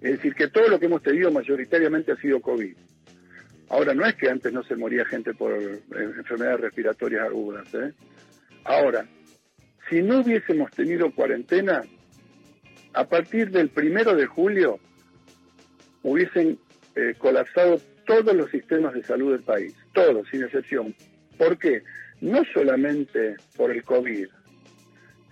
Es 0.00 0.12
decir, 0.12 0.34
que 0.34 0.48
todo 0.48 0.68
lo 0.68 0.78
que 0.78 0.86
hemos 0.86 1.02
tenido 1.02 1.30
mayoritariamente 1.30 2.12
ha 2.12 2.16
sido 2.16 2.40
COVID. 2.40 2.74
Ahora, 3.70 3.94
no 3.94 4.04
es 4.04 4.16
que 4.16 4.28
antes 4.28 4.52
no 4.52 4.64
se 4.64 4.74
moría 4.74 5.04
gente 5.04 5.32
por 5.32 5.52
eh, 5.52 5.80
enfermedades 5.92 6.60
respiratorias 6.60 7.22
agudas. 7.24 7.72
¿eh? 7.74 7.92
Ahora, 8.64 9.06
si 9.88 10.02
no 10.02 10.20
hubiésemos 10.20 10.72
tenido 10.72 11.12
cuarentena, 11.14 11.82
a 12.92 13.04
partir 13.04 13.50
del 13.52 13.68
primero 13.70 14.16
de 14.16 14.26
julio 14.26 14.80
hubiesen 16.02 16.58
eh, 16.96 17.14
colapsado 17.16 17.80
todos 18.06 18.34
los 18.34 18.50
sistemas 18.50 18.92
de 18.92 19.04
salud 19.04 19.32
del 19.32 19.44
país, 19.44 19.72
todos, 19.92 20.26
sin 20.28 20.42
excepción. 20.42 20.92
¿Por 21.38 21.56
qué? 21.56 21.84
No 22.20 22.42
solamente 22.52 23.36
por 23.56 23.70
el 23.70 23.84
COVID, 23.84 24.26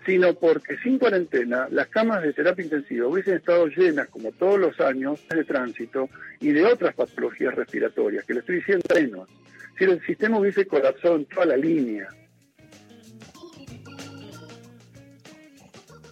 sino 0.08 0.32
porque 0.32 0.78
sin 0.78 0.98
cuarentena 0.98 1.68
las 1.70 1.88
camas 1.88 2.22
de 2.22 2.32
terapia 2.32 2.64
intensiva 2.64 3.06
hubiesen 3.06 3.36
estado 3.36 3.66
llenas, 3.66 4.08
como 4.08 4.32
todos 4.32 4.58
los 4.58 4.80
años, 4.80 5.20
de 5.28 5.44
tránsito 5.44 6.08
y 6.40 6.50
de 6.50 6.64
otras 6.64 6.94
patologías 6.94 7.54
respiratorias, 7.54 8.24
que 8.24 8.32
le 8.32 8.40
estoy 8.40 8.56
diciendo 8.56 8.86
menos. 8.94 9.28
Si 9.76 9.84
el 9.84 10.02
sistema 10.06 10.38
hubiese 10.38 10.66
colapsado 10.66 11.16
en 11.16 11.26
toda 11.26 11.44
la 11.44 11.58
línea. 11.58 12.08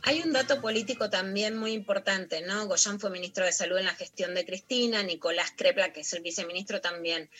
Hay 0.02 0.20
un 0.20 0.34
dato 0.34 0.60
político 0.60 1.08
también 1.08 1.56
muy 1.56 1.72
importante, 1.72 2.42
¿no? 2.42 2.66
Goyán 2.66 3.00
fue 3.00 3.08
ministro 3.08 3.46
de 3.46 3.52
Salud 3.52 3.78
en 3.78 3.86
la 3.86 3.94
gestión 3.94 4.34
de 4.34 4.44
Cristina, 4.44 5.02
Nicolás 5.04 5.54
Crepla, 5.56 5.94
que 5.94 6.00
es 6.00 6.12
el 6.12 6.22
viceministro 6.22 6.82
también. 6.82 7.30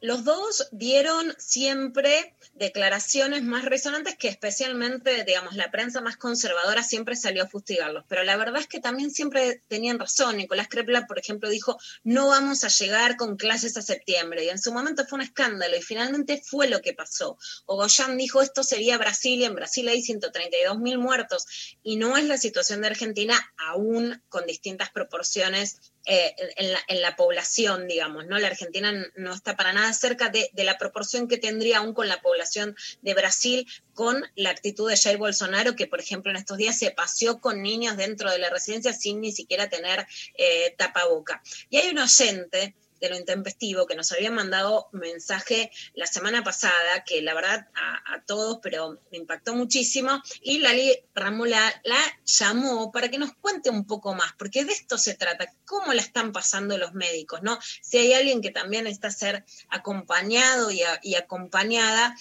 Los 0.00 0.24
dos 0.24 0.68
dieron 0.70 1.34
siempre 1.38 2.34
declaraciones 2.54 3.42
más 3.42 3.64
resonantes 3.64 4.16
que 4.16 4.28
especialmente, 4.28 5.24
digamos, 5.24 5.56
la 5.56 5.70
prensa 5.70 6.00
más 6.00 6.16
conservadora 6.16 6.82
siempre 6.82 7.16
salió 7.16 7.42
a 7.42 7.48
fustigarlos. 7.48 8.04
Pero 8.08 8.22
la 8.22 8.36
verdad 8.36 8.60
es 8.60 8.68
que 8.68 8.80
también 8.80 9.10
siempre 9.10 9.62
tenían 9.66 9.98
razón. 9.98 10.36
Nicolás 10.36 10.68
Crepla, 10.68 11.06
por 11.06 11.18
ejemplo, 11.18 11.48
dijo, 11.48 11.78
no 12.04 12.28
vamos 12.28 12.62
a 12.62 12.68
llegar 12.68 13.16
con 13.16 13.36
clases 13.36 13.76
a 13.76 13.82
septiembre. 13.82 14.44
Y 14.44 14.50
en 14.50 14.58
su 14.58 14.72
momento 14.72 15.04
fue 15.04 15.16
un 15.16 15.24
escándalo 15.24 15.76
y 15.76 15.82
finalmente 15.82 16.40
fue 16.44 16.68
lo 16.68 16.80
que 16.80 16.94
pasó. 16.94 17.36
O 17.66 17.76
Goyan 17.76 18.16
dijo, 18.16 18.40
esto 18.40 18.62
sería 18.62 18.98
Brasil 18.98 19.40
y 19.40 19.44
en 19.44 19.54
Brasil 19.54 19.88
hay 19.88 20.02
132 20.02 20.78
mil 20.78 20.98
muertos. 20.98 21.46
Y 21.82 21.96
no 21.96 22.16
es 22.16 22.24
la 22.24 22.38
situación 22.38 22.82
de 22.82 22.88
Argentina 22.88 23.52
aún 23.56 24.22
con 24.28 24.46
distintas 24.46 24.90
proporciones 24.90 25.80
eh, 26.10 26.34
en, 26.56 26.72
la, 26.72 26.78
en, 26.88 27.02
la, 27.02 27.16
población, 27.16 27.86
digamos, 27.86 28.24
¿no? 28.26 28.38
La 28.38 28.46
Argentina 28.46 28.94
no 29.16 29.34
está 29.34 29.56
para 29.56 29.74
nada 29.74 29.92
cerca 29.92 30.30
de, 30.30 30.50
la 30.54 30.78
proporción 30.78 31.28
que 31.28 31.36
tendría 31.36 31.78
aún 31.78 31.92
con 31.92 32.08
la 32.08 32.22
población 32.22 32.74
de 33.02 33.12
Brasil, 33.12 33.66
con 33.92 34.24
la 34.34 34.48
actitud 34.48 34.88
de 34.88 34.96
Jair 34.96 35.18
Bolsonaro, 35.18 35.76
que 35.76 35.86
por 35.86 36.00
ejemplo 36.00 36.30
en 36.30 36.38
estos 36.38 36.56
días 36.56 36.78
se 36.78 36.92
paseó 36.92 37.42
con 37.42 37.60
niños 37.60 37.98
dentro 37.98 38.30
de 38.30 38.38
la 38.38 38.48
residencia 38.48 38.94
sin 38.94 39.20
ni 39.20 39.32
siquiera 39.32 39.68
tener 39.68 40.06
eh, 40.38 40.74
tapaboca. 40.78 41.42
Y 41.68 41.76
hay 41.76 41.90
un 41.90 41.98
oyente 41.98 42.74
de 43.00 43.08
lo 43.08 43.16
intempestivo, 43.16 43.86
que 43.86 43.96
nos 43.96 44.12
había 44.12 44.30
mandado 44.30 44.88
mensaje 44.92 45.70
la 45.94 46.06
semana 46.06 46.42
pasada, 46.42 47.04
que 47.04 47.22
la 47.22 47.34
verdad 47.34 47.68
a, 47.74 48.22
todos, 48.26 48.58
pero 48.62 49.00
me 49.10 49.18
impactó 49.18 49.54
muchísimo, 49.54 50.22
y 50.42 50.58
Lali 50.58 50.92
Ramula 51.14 51.80
la 51.84 52.00
llamó 52.24 52.92
para 52.92 53.08
que 53.08 53.18
nos 53.18 53.32
cuente 53.34 53.70
un 53.70 53.86
poco 53.86 54.14
más, 54.14 54.32
porque 54.36 54.64
de 54.64 54.72
esto 54.72 54.98
se 54.98 55.14
trata, 55.14 55.50
cómo 55.64 55.92
la 55.92 56.02
están 56.02 56.32
pasando 56.32 56.76
los 56.76 56.92
médicos, 56.94 57.42
¿no? 57.42 57.58
Si 57.80 57.98
hay 57.98 58.12
alguien 58.12 58.42
que 58.42 58.50
también 58.50 58.86
está 58.86 59.08
a 59.08 59.12
ser 59.12 59.44
acompañado 59.70 60.70
y 60.70 61.14
acompañada, 61.14 62.14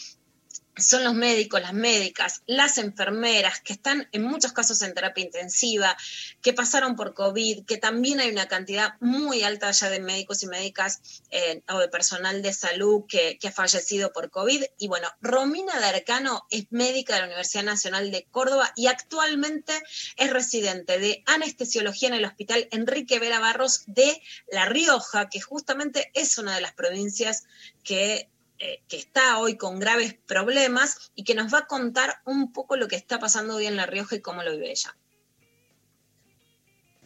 son 0.77 1.03
los 1.03 1.13
médicos, 1.13 1.61
las 1.61 1.73
médicas, 1.73 2.43
las 2.45 2.77
enfermeras 2.77 3.59
que 3.61 3.73
están 3.73 4.07
en 4.11 4.23
muchos 4.23 4.53
casos 4.53 4.81
en 4.81 4.93
terapia 4.93 5.23
intensiva, 5.23 5.95
que 6.41 6.53
pasaron 6.53 6.95
por 6.95 7.13
COVID, 7.13 7.65
que 7.65 7.77
también 7.77 8.19
hay 8.19 8.29
una 8.29 8.47
cantidad 8.47 8.93
muy 8.99 9.43
alta 9.43 9.71
ya 9.71 9.89
de 9.89 9.99
médicos 9.99 10.43
y 10.43 10.47
médicas 10.47 11.23
eh, 11.31 11.61
o 11.69 11.79
de 11.79 11.89
personal 11.89 12.41
de 12.41 12.53
salud 12.53 13.05
que, 13.07 13.37
que, 13.39 13.47
ha 13.47 13.51
fallecido 13.51 14.11
por 14.13 14.29
COVID. 14.29 14.63
Y 14.77 14.87
bueno, 14.87 15.07
Romina 15.21 15.79
Darcano 15.79 16.45
es 16.49 16.65
médica 16.69 17.15
de 17.15 17.21
la 17.21 17.27
Universidad 17.27 17.63
Nacional 17.63 18.11
de 18.11 18.27
Córdoba 18.31 18.71
y 18.75 18.87
actualmente 18.87 19.73
es 20.15 20.31
residente 20.31 20.99
de 20.99 21.23
anestesiología 21.25 22.09
en 22.09 22.15
el 22.15 22.25
Hospital 22.25 22.67
Enrique 22.71 23.19
Vera 23.19 23.39
Barros 23.39 23.83
de 23.87 24.21
La 24.51 24.65
Rioja, 24.65 25.29
que 25.29 25.41
justamente 25.41 26.11
es 26.13 26.37
una 26.37 26.55
de 26.55 26.61
las 26.61 26.73
provincias 26.73 27.43
que 27.83 28.29
eh, 28.59 28.81
que 28.87 28.97
está 28.97 29.37
hoy 29.37 29.55
con 29.55 29.77
graves 29.77 30.15
problemas 30.25 31.11
y 31.13 31.23
que 31.23 31.35
nos 31.35 31.53
va 31.53 31.59
a 31.59 31.67
contar 31.67 32.15
un 32.25 32.51
poco 32.51 32.75
lo 32.75 32.87
que 32.87 32.95
está 32.95 33.19
pasando 33.19 33.55
hoy 33.55 33.67
en 33.67 33.75
La 33.75 33.85
Rioja 33.85 34.15
y 34.15 34.21
cómo 34.21 34.41
lo 34.41 34.51
vive 34.51 34.71
ella. 34.71 34.97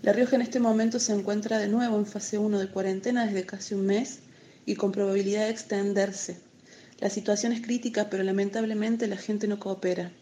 La 0.01 0.13
Rioja 0.13 0.37
en 0.37 0.43
este 0.43 0.61
momento 0.61 0.97
se 0.97 1.11
encuentra 1.11 1.57
de 1.57 1.67
nuevo 1.67 1.97
en 1.97 2.05
fase 2.05 2.37
1 2.37 2.57
de 2.57 2.69
cuarentena 2.69 3.25
desde 3.25 3.45
casi 3.45 3.73
un 3.73 3.85
mes 3.85 4.19
y 4.65 4.75
con 4.75 4.93
probabilidad 4.93 5.43
de 5.43 5.51
extenderse. 5.51 6.39
La 6.99 7.09
situación 7.09 7.51
es 7.51 7.61
crítica, 7.61 8.09
pero 8.09 8.23
lamentablemente 8.23 9.07
la 9.07 9.17
gente 9.17 9.47
no 9.49 9.59
coopera. 9.59 10.13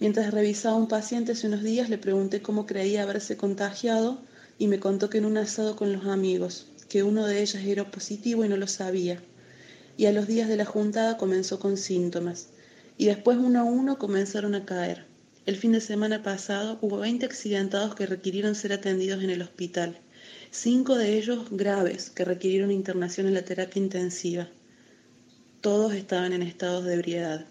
Mientras 0.00 0.32
revisaba 0.32 0.76
a 0.76 0.78
un 0.78 0.88
paciente 0.88 1.32
hace 1.32 1.48
unos 1.48 1.64
días, 1.64 1.90
le 1.90 1.98
pregunté 1.98 2.40
cómo 2.40 2.64
creía 2.64 3.02
haberse 3.02 3.36
contagiado 3.36 4.22
y 4.56 4.68
me 4.68 4.80
contó 4.80 5.10
que 5.10 5.18
en 5.18 5.26
un 5.26 5.36
asado 5.36 5.76
con 5.76 5.92
los 5.92 6.06
amigos, 6.06 6.68
que 6.88 7.02
uno 7.02 7.26
de 7.26 7.42
ellos 7.42 7.62
era 7.62 7.90
positivo 7.90 8.42
y 8.42 8.48
no 8.48 8.56
lo 8.56 8.68
sabía 8.68 9.22
y 9.96 10.06
a 10.06 10.12
los 10.12 10.26
días 10.26 10.48
de 10.48 10.56
la 10.56 10.64
juntada 10.64 11.16
comenzó 11.16 11.58
con 11.58 11.76
síntomas, 11.76 12.48
y 12.98 13.06
después 13.06 13.38
uno 13.38 13.60
a 13.60 13.64
uno 13.64 13.98
comenzaron 13.98 14.54
a 14.54 14.64
caer. 14.64 15.04
El 15.46 15.56
fin 15.56 15.72
de 15.72 15.80
semana 15.80 16.22
pasado 16.22 16.78
hubo 16.80 16.98
20 16.98 17.24
accidentados 17.24 17.94
que 17.94 18.06
requirieron 18.06 18.54
ser 18.54 18.72
atendidos 18.72 19.22
en 19.22 19.30
el 19.30 19.42
hospital, 19.42 19.96
cinco 20.50 20.96
de 20.96 21.16
ellos 21.16 21.46
graves 21.50 22.10
que 22.10 22.24
requirieron 22.24 22.70
internación 22.70 23.26
en 23.26 23.34
la 23.34 23.44
terapia 23.44 23.80
intensiva. 23.80 24.48
Todos 25.60 25.94
estaban 25.94 26.32
en 26.32 26.42
estados 26.42 26.84
de 26.84 26.94
ebriedad. 26.94 27.46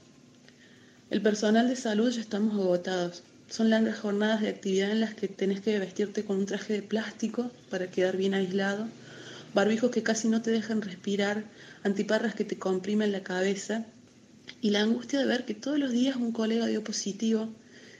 El 1.09 1.21
personal 1.21 1.69
de 1.69 1.75
salud 1.75 2.11
ya 2.11 2.21
estamos 2.21 2.55
agotados. 2.55 3.23
Son 3.47 3.69
largas 3.69 3.99
jornadas 3.99 4.41
de 4.41 4.49
actividad 4.49 4.91
en 4.91 5.01
las 5.01 5.13
que 5.13 5.27
tenés 5.27 5.61
que 5.61 5.77
vestirte 5.77 6.25
con 6.25 6.37
un 6.37 6.45
traje 6.45 6.73
de 6.73 6.81
plástico 6.81 7.51
para 7.69 7.91
quedar 7.91 8.17
bien 8.17 8.33
aislado, 8.33 8.87
barbijos 9.55 9.89
que 9.89 10.03
casi 10.03 10.27
no 10.27 10.41
te 10.41 10.51
dejan 10.51 10.81
respirar, 10.81 11.45
antiparras 11.83 12.35
que 12.35 12.43
te 12.43 12.59
comprimen 12.59 13.13
la 13.13 13.23
cabeza 13.23 13.85
y 14.61 14.71
la 14.71 14.81
angustia 14.81 15.17
de 15.17 15.25
ver 15.25 15.45
que 15.45 15.53
todos 15.53 15.79
los 15.79 15.93
días 15.93 16.17
un 16.17 16.33
colega 16.33 16.67
dio 16.67 16.83
positivo, 16.83 17.47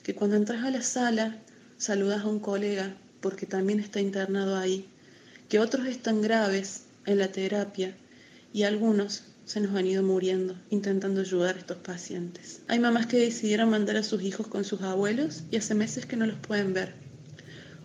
que 0.04 0.14
cuando 0.14 0.36
entras 0.36 0.66
a 0.66 0.70
la 0.70 0.82
sala 0.82 1.38
saludas 1.78 2.24
a 2.24 2.28
un 2.28 2.42
colega 2.42 2.98
porque 3.22 3.46
también 3.46 3.80
está 3.80 4.02
internado 4.02 4.58
ahí, 4.58 4.90
que 5.48 5.60
otros 5.60 5.88
están 5.88 6.22
graves 6.22 6.84
en 7.06 7.20
la 7.20 7.32
terapia 7.32 7.96
y 8.54 8.64
algunos 8.64 9.24
se 9.46 9.62
nos 9.62 9.74
han 9.78 9.88
ido 9.88 10.04
muriendo 10.04 10.58
intentando 10.70 11.22
ayudar 11.22 11.56
a 11.56 11.60
estos 11.60 11.78
pacientes. 11.78 12.64
Hay 12.68 12.80
mamás 12.80 13.06
que 13.06 13.18
decidieron 13.18 13.70
mandar 13.70 13.96
a 13.96 14.04
sus 14.04 14.22
hijos 14.24 14.48
con 14.48 14.66
sus 14.66 14.82
abuelos 14.82 15.44
y 15.52 15.56
hace 15.56 15.74
meses 15.74 16.06
que 16.06 16.18
no 16.18 16.26
los 16.26 16.38
pueden 16.38 16.74
ver. 16.74 17.05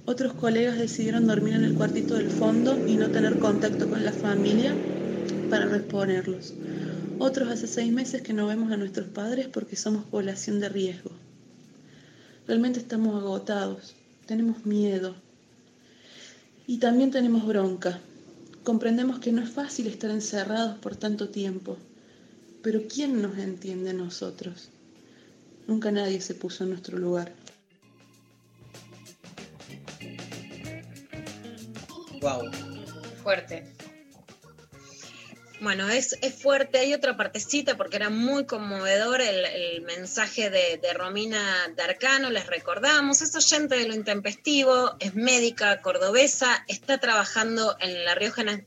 Otros 0.07 0.33
colegas 0.33 0.79
decidieron 0.79 1.27
dormir 1.27 1.55
en 1.55 1.65
el 1.65 1.75
cuartito 1.75 2.15
del 2.15 2.31
fondo 2.31 2.83
y 2.87 2.97
no 2.97 3.11
tener 3.11 3.39
contacto 3.39 3.89
con 3.89 4.05
la 4.05 4.13
familia 4.13 4.75
para 5.49 5.67
reponerlos. 5.67 6.55
Otros 7.19 7.51
hace 7.51 7.67
seis 7.67 7.93
meses 7.93 8.23
que 8.23 8.33
no 8.33 8.47
vemos 8.47 8.73
a 8.73 8.77
nuestros 8.77 9.09
padres 9.09 9.47
porque 9.47 9.77
somos 9.77 10.05
población 10.05 10.59
de 10.59 10.71
riesgo. 10.71 11.11
Realmente 12.47 12.81
estamos 12.81 13.15
agotados, 13.21 13.95
tenemos 14.27 14.65
miedo 14.65 15.15
y 16.67 16.79
también 16.79 17.11
tenemos 17.11 17.47
bronca. 17.47 18.01
Comprendemos 18.65 19.19
que 19.19 19.33
no 19.33 19.43
es 19.43 19.51
fácil 19.51 19.87
estar 19.87 20.11
encerrados 20.11 20.79
por 20.79 20.97
tanto 20.97 21.29
tiempo, 21.29 21.77
pero 22.63 22.83
¿quién 22.89 23.21
nos 23.21 23.39
entiende 23.39 23.91
a 23.91 23.95
nosotros? 23.95 24.71
Nunca 25.67 25.91
nadie 25.93 26.21
se 26.21 26.35
puso 26.35 26.65
en 26.65 26.71
nuestro 26.71 26.99
lugar. 26.99 27.40
Wow, 32.21 32.51
fuerte. 33.23 33.65
Bueno, 35.61 35.91
es, 35.91 36.17
es, 36.23 36.35
fuerte. 36.35 36.79
Hay 36.79 36.95
otra 36.95 37.19
partecita 37.19 37.77
porque 37.77 37.97
era 37.97 38.09
muy 38.09 38.47
conmovedor 38.47 39.21
el, 39.21 39.45
el 39.45 39.83
mensaje 39.83 40.49
de, 40.49 40.79
de, 40.79 40.95
Romina 40.95 41.71
Darcano, 41.77 42.31
les 42.31 42.47
recordamos. 42.47 43.21
Es 43.21 43.37
oyente 43.37 43.77
de 43.77 43.87
lo 43.87 43.95
intempestivo, 43.95 44.97
es 45.01 45.15
médica 45.15 45.83
cordobesa, 45.83 46.65
está 46.67 46.97
trabajando 46.97 47.77
en 47.79 48.07
La 48.07 48.15
Rioja 48.15 48.41
en 48.41 48.67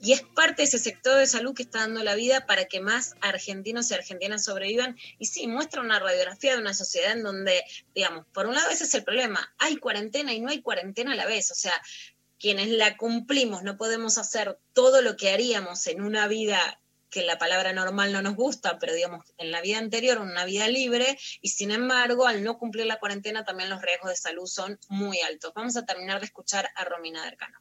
y 0.00 0.12
es 0.12 0.22
parte 0.22 0.62
de 0.62 0.64
ese 0.64 0.78
sector 0.78 1.16
de 1.16 1.26
salud 1.26 1.54
que 1.54 1.62
está 1.62 1.78
dando 1.80 2.02
la 2.02 2.14
vida 2.14 2.44
para 2.44 2.66
que 2.66 2.80
más 2.80 3.14
argentinos 3.22 3.90
y 3.90 3.94
argentinas 3.94 4.44
sobrevivan. 4.44 4.98
Y 5.18 5.24
sí, 5.24 5.46
muestra 5.46 5.80
una 5.80 5.98
radiografía 5.98 6.52
de 6.52 6.60
una 6.60 6.74
sociedad 6.74 7.12
en 7.12 7.22
donde, 7.22 7.64
digamos, 7.94 8.26
por 8.34 8.46
un 8.46 8.54
lado 8.54 8.68
ese 8.68 8.84
es 8.84 8.92
el 8.92 9.04
problema, 9.04 9.54
hay 9.58 9.76
cuarentena 9.76 10.34
y 10.34 10.40
no 10.40 10.50
hay 10.50 10.60
cuarentena 10.60 11.12
a 11.12 11.16
la 11.16 11.24
vez. 11.24 11.50
O 11.50 11.54
sea, 11.54 11.72
quienes 12.38 12.68
la 12.68 12.96
cumplimos 12.96 13.62
no 13.62 13.76
podemos 13.76 14.18
hacer 14.18 14.58
todo 14.72 15.02
lo 15.02 15.16
que 15.16 15.30
haríamos 15.30 15.86
en 15.86 16.02
una 16.02 16.28
vida 16.28 16.80
que 17.10 17.22
la 17.22 17.38
palabra 17.38 17.72
normal 17.72 18.12
no 18.12 18.20
nos 18.20 18.34
gusta, 18.34 18.78
pero 18.78 18.92
digamos, 18.92 19.24
en 19.38 19.50
la 19.50 19.62
vida 19.62 19.78
anterior 19.78 20.18
una 20.18 20.44
vida 20.44 20.68
libre, 20.68 21.16
y 21.40 21.48
sin 21.48 21.70
embargo, 21.70 22.26
al 22.26 22.42
no 22.42 22.58
cumplir 22.58 22.86
la 22.86 22.98
cuarentena, 22.98 23.44
también 23.44 23.70
los 23.70 23.80
riesgos 23.80 24.10
de 24.10 24.16
salud 24.16 24.46
son 24.46 24.78
muy 24.88 25.20
altos. 25.20 25.52
Vamos 25.54 25.76
a 25.76 25.86
terminar 25.86 26.20
de 26.20 26.26
escuchar 26.26 26.68
a 26.74 26.84
Romina 26.84 27.24
Dercano. 27.24 27.58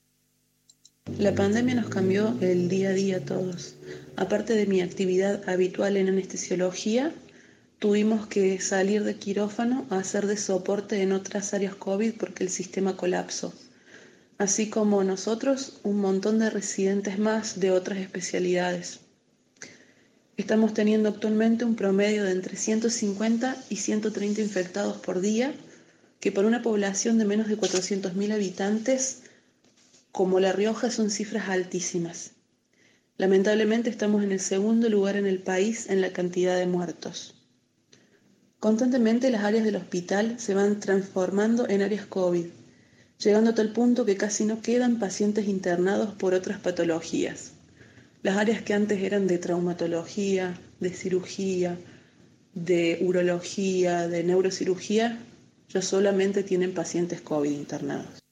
La 1.19 1.35
pandemia 1.35 1.75
nos 1.75 1.89
cambió 1.89 2.35
el 2.41 2.67
día 2.67 2.89
a 2.89 2.93
día 2.93 3.17
a 3.17 3.19
todos. 3.19 3.75
Aparte 4.17 4.55
de 4.55 4.65
mi 4.65 4.81
actividad 4.81 5.47
habitual 5.47 5.97
en 5.97 6.09
anestesiología, 6.09 7.13
tuvimos 7.77 8.25
que 8.25 8.59
salir 8.59 9.03
de 9.03 9.15
quirófano 9.15 9.85
a 9.91 9.99
hacer 9.99 10.25
de 10.25 10.35
soporte 10.35 11.01
en 11.03 11.11
otras 11.11 11.53
áreas 11.53 11.75
COVID 11.75 12.15
porque 12.17 12.43
el 12.43 12.49
sistema 12.49 12.97
colapsó. 12.97 13.53
Así 14.37 14.69
como 14.69 15.01
nosotros, 15.05 15.79
un 15.83 15.99
montón 15.99 16.39
de 16.39 16.49
residentes 16.49 17.17
más 17.19 17.59
de 17.61 17.71
otras 17.71 17.99
especialidades. 17.99 18.99
Estamos 20.35 20.73
teniendo 20.73 21.07
actualmente 21.07 21.63
un 21.63 21.77
promedio 21.77 22.25
de 22.25 22.31
entre 22.31 22.57
150 22.57 23.55
y 23.69 23.77
130 23.77 24.41
infectados 24.41 24.97
por 24.97 25.21
día, 25.21 25.53
que 26.19 26.33
por 26.33 26.43
una 26.43 26.61
población 26.61 27.17
de 27.17 27.23
menos 27.23 27.47
de 27.47 27.57
400.000 27.57 28.33
habitantes, 28.33 29.21
como 30.11 30.41
La 30.41 30.51
Rioja, 30.51 30.91
son 30.91 31.09
cifras 31.09 31.47
altísimas. 31.47 32.31
Lamentablemente 33.17 33.89
estamos 33.89 34.21
en 34.21 34.33
el 34.33 34.41
segundo 34.41 34.89
lugar 34.89 35.15
en 35.15 35.27
el 35.27 35.39
país 35.39 35.89
en 35.89 36.01
la 36.01 36.11
cantidad 36.11 36.57
de 36.57 36.67
muertos. 36.67 37.35
Constantemente 38.59 39.29
las 39.29 39.45
áreas 39.45 39.63
del 39.63 39.77
hospital 39.77 40.37
se 40.37 40.53
van 40.53 40.81
transformando 40.81 41.69
en 41.69 41.81
áreas 41.81 42.05
COVID, 42.05 42.47
llegando 43.17 43.51
a 43.51 43.55
tal 43.55 43.71
punto 43.71 44.05
que 44.05 44.17
casi 44.17 44.45
no 44.45 44.61
quedan 44.61 44.99
pacientes 44.99 45.47
internados 45.47 46.13
por 46.15 46.33
otras 46.33 46.59
patologías. 46.59 47.51
Las 48.21 48.37
áreas 48.37 48.61
que 48.63 48.73
antes 48.73 49.01
eran 49.01 49.27
de 49.27 49.37
traumatología, 49.37 50.59
de 50.79 50.89
cirugía, 50.89 51.77
de 52.53 52.99
urología, 53.01 54.07
de 54.07 54.23
neurocirugía, 54.23 55.19
ya 55.69 55.81
solamente 55.81 56.43
tienen 56.43 56.73
pacientes 56.73 57.21
COVID 57.21 57.51
internados. 57.51 58.23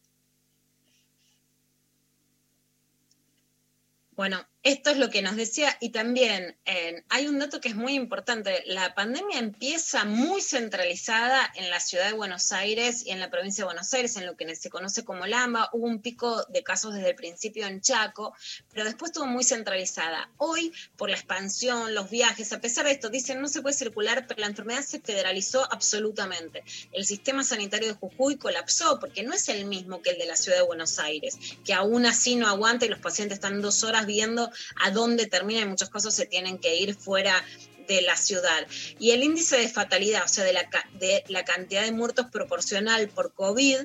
Bueno, 4.16 4.46
esto 4.64 4.92
es 4.92 4.98
lo 4.98 5.10
que 5.10 5.22
nos 5.22 5.36
decía 5.36 5.78
y 5.82 5.90
también 5.90 6.56
eh, 6.66 7.04
hay 7.10 7.28
un 7.28 7.38
dato 7.38 7.60
que 7.60 7.68
es 7.68 7.76
muy 7.76 7.96
importante. 7.96 8.64
La 8.66 8.96
pandemia 8.96 9.38
empieza 9.38 10.06
muy 10.06 10.42
centralizada 10.42 11.52
en 11.56 11.70
la 11.70 11.82
ciudad 11.82 12.08
de 12.08 12.14
Buenos 12.14 12.54
Aires 12.54 13.06
y 13.06 13.12
en 13.12 13.20
la 13.20 13.30
provincia 13.30 13.64
de 13.64 13.66
Buenos 13.66 13.94
Aires, 13.94 14.16
en 14.16 14.26
lo 14.26 14.38
que 14.38 14.56
se 14.56 14.70
conoce 14.70 15.04
como 15.04 15.26
Lamba. 15.26 15.70
Hubo 15.74 15.86
un 15.86 16.02
pico 16.02 16.46
de 16.46 16.64
casos 16.64 16.94
desde 16.94 17.10
el 17.10 17.16
principio 17.16 17.68
en 17.68 17.82
Chaco, 17.82 18.34
pero 18.72 18.86
después 18.86 19.10
estuvo 19.12 19.26
muy 19.26 19.44
centralizada. 19.44 20.30
Hoy, 20.38 20.72
por 20.96 21.10
la 21.10 21.18
expansión, 21.18 21.94
los 21.94 22.10
viajes, 22.10 22.54
a 22.54 22.62
pesar 22.62 22.86
de 22.86 22.92
esto, 22.92 23.10
dicen 23.10 23.42
no 23.42 23.50
se 23.50 23.62
puede 23.62 23.76
circular, 23.76 24.28
pero 24.28 24.40
la 24.40 24.48
enfermedad 24.48 24.84
se 24.84 25.02
federalizó 25.02 25.68
absolutamente. 25.74 26.64
El 26.94 27.06
sistema 27.06 27.44
sanitario 27.44 27.90
de 27.90 27.96
Jujuy 27.96 28.38
colapsó 28.38 28.98
porque 29.02 29.24
no 29.24 29.34
es 29.34 29.50
el 29.50 29.66
mismo 29.66 30.02
que 30.02 30.12
el 30.12 30.20
de 30.20 30.26
la 30.26 30.38
ciudad 30.38 30.60
de 30.60 30.64
Buenos 30.66 31.00
Aires, 31.00 31.38
que 31.66 31.74
aún 31.74 32.06
así 32.06 32.38
no 32.38 32.48
aguanta 32.48 32.86
y 32.86 32.90
los 32.90 33.00
pacientes 33.00 33.36
están 33.40 33.62
dos 33.62 33.84
horas 33.84 34.06
viendo 34.06 34.53
a 34.82 34.92
dónde 34.92 35.26
termina 35.26 35.62
y 35.62 35.66
muchos 35.66 35.90
casos 35.90 36.14
se 36.14 36.26
tienen 36.26 36.58
que 36.58 36.76
ir 36.76 36.96
fuera 36.96 37.44
de 37.88 38.02
la 38.02 38.16
ciudad. 38.16 38.68
Y 39.00 39.12
el 39.12 39.24
índice 39.24 39.58
de 39.58 39.70
fatalidad, 39.70 40.24
o 40.24 40.28
sea, 40.28 40.44
de 40.44 40.54
la, 40.54 40.70
de 41.00 41.24
la 41.28 41.44
cantidad 41.44 41.84
de 41.84 41.92
muertos 41.92 42.28
proporcional 42.32 43.10
por 43.10 43.34
COVID, 43.34 43.80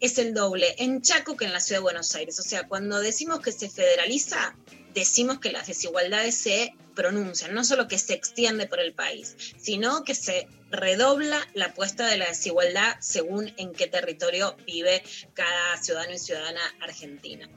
es 0.00 0.18
el 0.18 0.34
doble 0.34 0.74
en 0.78 1.02
Chaco 1.02 1.36
que 1.36 1.44
en 1.44 1.52
la 1.52 1.60
ciudad 1.60 1.80
de 1.80 1.84
Buenos 1.84 2.14
Aires. 2.14 2.38
O 2.38 2.42
sea, 2.42 2.66
cuando 2.66 3.00
decimos 3.00 3.40
que 3.40 3.52
se 3.52 3.70
federaliza, 3.70 4.56
decimos 4.94 5.38
que 5.38 5.52
las 5.52 5.66
desigualdades 5.66 6.36
se 6.36 6.74
pronuncian, 6.94 7.54
no 7.54 7.64
solo 7.64 7.86
que 7.86 7.98
se 7.98 8.14
extiende 8.14 8.66
por 8.66 8.80
el 8.80 8.92
país, 8.92 9.36
sino 9.56 10.02
que 10.02 10.16
se 10.16 10.48
redobla 10.70 11.40
la 11.54 11.66
apuesta 11.66 12.06
de 12.06 12.18
la 12.18 12.26
desigualdad 12.26 12.96
según 13.00 13.54
en 13.56 13.72
qué 13.72 13.86
territorio 13.86 14.56
vive 14.66 15.02
cada 15.32 15.80
ciudadano 15.80 16.14
y 16.14 16.18
ciudadana 16.18 16.60
argentina. 16.80 17.48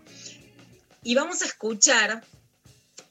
Y 1.03 1.15
vamos 1.15 1.41
a 1.41 1.45
escuchar 1.45 2.23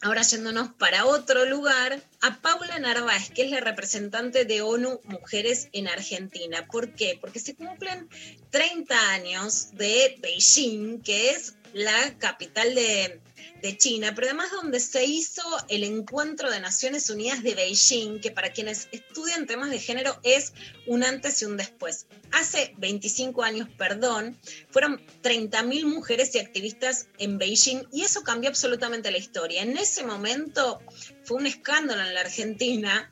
Ahora 0.03 0.23
yéndonos 0.23 0.71
para 0.79 1.05
otro 1.05 1.45
lugar, 1.45 2.03
a 2.23 2.41
Paula 2.41 2.79
Narváez, 2.79 3.31
que 3.31 3.43
es 3.43 3.51
la 3.51 3.61
representante 3.61 4.47
de 4.47 4.63
ONU 4.63 5.01
Mujeres 5.05 5.69
en 5.73 5.89
Argentina. 5.89 6.67
¿Por 6.73 6.95
qué? 6.95 7.19
Porque 7.21 7.39
se 7.39 7.55
cumplen 7.55 8.09
30 8.51 9.11
años 9.11 9.73
de 9.73 10.17
Beijing, 10.23 11.03
que 11.03 11.33
es 11.33 11.55
la 11.73 12.19
capital 12.19 12.75
de, 12.75 13.21
de 13.63 13.77
China, 13.77 14.13
pero 14.15 14.29
además 14.29 14.51
donde 14.51 14.81
se 14.81 15.05
hizo 15.05 15.43
el 15.69 15.85
encuentro 15.85 16.51
de 16.51 16.61
Naciones 16.61 17.11
Unidas 17.11 17.43
de 17.43 17.55
Beijing, 17.55 18.21
que 18.21 18.31
para 18.31 18.53
quienes 18.53 18.89
estudian 18.93 19.47
temas 19.47 19.71
de 19.71 19.79
género 19.79 20.19
es 20.23 20.53
un 20.87 21.05
antes 21.05 21.43
y 21.43 21.45
un 21.45 21.57
después. 21.57 22.07
Hace 22.33 22.75
25 22.79 23.43
años, 23.43 23.69
perdón, 23.77 24.39
fueron 24.71 25.01
30.000 25.23 25.85
mujeres 25.85 26.35
y 26.35 26.39
activistas 26.39 27.09
en 27.19 27.39
Beijing 27.39 27.83
y 27.93 28.03
eso 28.03 28.23
cambió 28.23 28.51
absolutamente 28.51 29.11
la 29.11 29.19
historia. 29.19 29.63
En 29.63 29.77
ese 29.77 30.05
momento 30.05 30.81
fue 31.25 31.39
un 31.39 31.47
escándalo 31.47 32.03
en 32.03 32.15
la 32.15 32.21
Argentina 32.21 33.11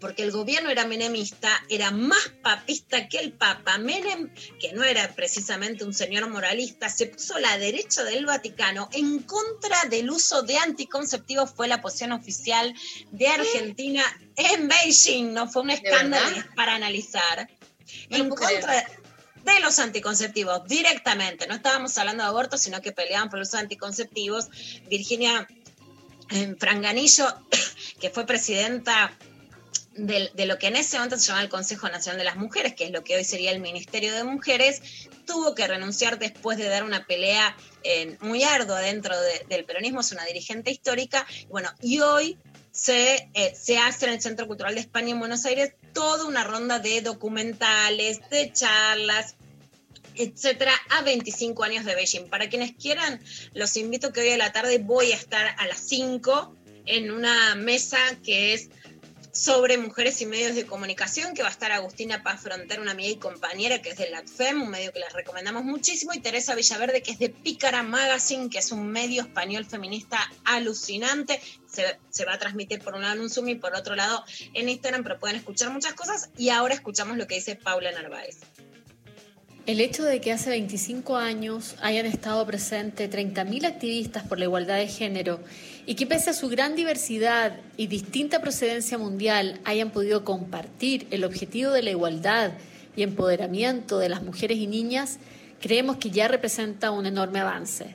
porque 0.00 0.22
el 0.22 0.32
gobierno 0.32 0.70
era 0.70 0.86
menemista, 0.86 1.50
era 1.68 1.90
más 1.90 2.30
papista 2.42 3.08
que 3.08 3.18
el 3.18 3.32
Papa. 3.32 3.78
Menem, 3.78 4.32
que 4.58 4.72
no 4.72 4.82
era 4.82 5.14
precisamente 5.14 5.84
un 5.84 5.92
señor 5.92 6.28
moralista, 6.28 6.88
se 6.88 7.06
puso 7.06 7.38
la 7.38 7.58
derecha 7.58 8.02
del 8.04 8.26
Vaticano 8.26 8.88
en 8.92 9.20
contra 9.20 9.84
del 9.90 10.10
uso 10.10 10.42
de 10.42 10.56
anticonceptivos, 10.56 11.52
fue 11.54 11.68
la 11.68 11.82
posición 11.82 12.12
oficial 12.12 12.74
de 13.10 13.28
Argentina 13.28 14.02
en 14.36 14.68
Beijing, 14.68 15.32
no 15.32 15.48
fue 15.48 15.62
un 15.62 15.70
escándalo 15.70 16.36
es 16.36 16.46
para 16.56 16.74
analizar. 16.74 17.48
en 18.08 18.28
contra 18.28 18.86
de 19.44 19.60
los 19.60 19.78
anticonceptivos 19.78 20.66
directamente, 20.66 21.46
no 21.46 21.54
estábamos 21.54 21.96
hablando 21.98 22.22
de 22.22 22.28
aborto, 22.28 22.58
sino 22.58 22.80
que 22.80 22.92
peleaban 22.92 23.30
por 23.30 23.38
los 23.38 23.54
anticonceptivos. 23.54 24.48
Virginia 24.88 25.46
eh, 26.30 26.54
Franganillo, 26.58 27.26
que 28.00 28.10
fue 28.10 28.26
presidenta 28.26 29.16
de, 29.94 30.46
lo 30.46 30.58
que 30.58 30.68
en 30.68 30.76
ese 30.76 30.96
momento 30.96 31.18
se 31.18 31.26
llamaba 31.26 31.42
el 31.42 31.48
Consejo 31.48 31.88
Nacional 31.88 32.18
de 32.18 32.24
las 32.24 32.36
Mujeres, 32.36 32.74
que 32.74 32.84
es 32.84 32.90
lo 32.90 33.02
que 33.02 33.16
hoy 33.16 33.24
sería 33.24 33.50
el 33.50 33.60
Ministerio 33.60 34.12
de 34.12 34.24
Mujeres, 34.24 34.82
tuvo 35.26 35.54
que 35.54 35.66
renunciar 35.66 36.18
después 36.18 36.58
de 36.58 36.68
dar 36.68 36.84
una 36.84 37.06
pelea 37.06 37.56
eh, 37.82 38.16
muy 38.20 38.42
ardua 38.42 38.80
dentro 38.80 39.18
de, 39.20 39.46
del 39.48 39.64
peronismo, 39.64 40.00
es 40.00 40.12
una 40.12 40.24
dirigente 40.24 40.70
histórica. 40.70 41.26
Bueno, 41.48 41.70
y 41.82 42.00
hoy 42.00 42.38
se, 42.72 43.30
eh, 43.34 43.54
se 43.58 43.78
hace 43.78 44.06
en 44.06 44.12
el 44.12 44.20
Centro 44.20 44.46
Cultural 44.46 44.74
de 44.74 44.80
España 44.80 45.10
en 45.10 45.18
Buenos 45.18 45.44
Aires 45.44 45.72
toda 45.92 46.24
una 46.24 46.44
ronda 46.44 46.78
de 46.78 47.00
documentales, 47.00 48.20
de 48.30 48.52
charlas, 48.52 49.34
etcétera, 50.14 50.72
a 50.90 51.02
25 51.02 51.64
años 51.64 51.84
de 51.84 51.94
Beijing. 51.94 52.28
Para 52.28 52.48
quienes 52.48 52.72
quieran, 52.72 53.20
los 53.54 53.76
invito 53.76 54.12
que 54.12 54.20
hoy 54.20 54.30
a 54.30 54.36
la 54.36 54.52
tarde 54.52 54.78
voy 54.78 55.12
a 55.12 55.16
estar 55.16 55.54
a 55.58 55.66
las 55.66 55.80
5 55.80 56.56
en 56.86 57.10
una 57.10 57.54
mesa 57.54 57.98
que 58.24 58.54
es 58.54 58.70
sobre 59.32 59.78
mujeres 59.78 60.20
y 60.22 60.26
medios 60.26 60.54
de 60.54 60.66
comunicación, 60.66 61.34
que 61.34 61.42
va 61.42 61.48
a 61.48 61.52
estar 61.52 61.70
Agustina 61.72 62.22
Paz 62.22 62.40
Fronter, 62.42 62.80
una 62.80 62.92
amiga 62.92 63.10
y 63.10 63.16
compañera 63.16 63.80
que 63.80 63.90
es 63.90 63.98
de 63.98 64.10
LATFEM, 64.10 64.62
un 64.62 64.70
medio 64.70 64.92
que 64.92 65.00
les 65.00 65.12
recomendamos 65.12 65.64
muchísimo, 65.64 66.12
y 66.14 66.20
Teresa 66.20 66.54
Villaverde, 66.54 67.02
que 67.02 67.12
es 67.12 67.18
de 67.18 67.28
Pícara 67.28 67.82
Magazine, 67.82 68.50
que 68.50 68.58
es 68.58 68.72
un 68.72 68.88
medio 68.88 69.22
español 69.22 69.64
feminista 69.64 70.18
alucinante. 70.44 71.40
Se, 71.66 71.98
se, 72.08 72.24
va 72.24 72.34
a 72.34 72.38
transmitir 72.38 72.80
por 72.80 72.94
un 72.94 73.02
lado 73.02 73.14
en 73.14 73.20
un 73.20 73.30
Zoom 73.30 73.48
y 73.48 73.54
por 73.54 73.74
otro 73.76 73.94
lado 73.94 74.24
en 74.54 74.68
Instagram, 74.68 75.04
pero 75.04 75.18
pueden 75.20 75.36
escuchar 75.36 75.70
muchas 75.70 75.94
cosas. 75.94 76.30
Y 76.36 76.50
ahora 76.50 76.74
escuchamos 76.74 77.16
lo 77.16 77.26
que 77.26 77.36
dice 77.36 77.54
Paula 77.54 77.92
Narváez. 77.92 78.38
El 79.66 79.80
hecho 79.80 80.02
de 80.02 80.20
que 80.20 80.32
hace 80.32 80.50
25 80.50 81.16
años 81.16 81.76
hayan 81.80 82.06
estado 82.06 82.44
presentes 82.44 83.08
30.000 83.08 83.66
activistas 83.66 84.26
por 84.26 84.38
la 84.38 84.46
igualdad 84.46 84.78
de 84.78 84.88
género 84.88 85.38
y 85.86 85.94
que 85.94 86.06
pese 86.06 86.30
a 86.30 86.34
su 86.34 86.48
gran 86.48 86.76
diversidad 86.76 87.56
y 87.76 87.86
distinta 87.86 88.40
procedencia 88.40 88.98
mundial 88.98 89.60
hayan 89.64 89.90
podido 89.90 90.24
compartir 90.24 91.06
el 91.10 91.24
objetivo 91.24 91.72
de 91.72 91.82
la 91.82 91.90
igualdad 91.90 92.52
y 92.96 93.02
empoderamiento 93.02 93.98
de 93.98 94.08
las 94.08 94.22
mujeres 94.22 94.58
y 94.58 94.66
niñas, 94.66 95.18
creemos 95.60 95.96
que 95.96 96.10
ya 96.10 96.28
representa 96.28 96.90
un 96.90 97.06
enorme 97.06 97.40
avance. 97.40 97.94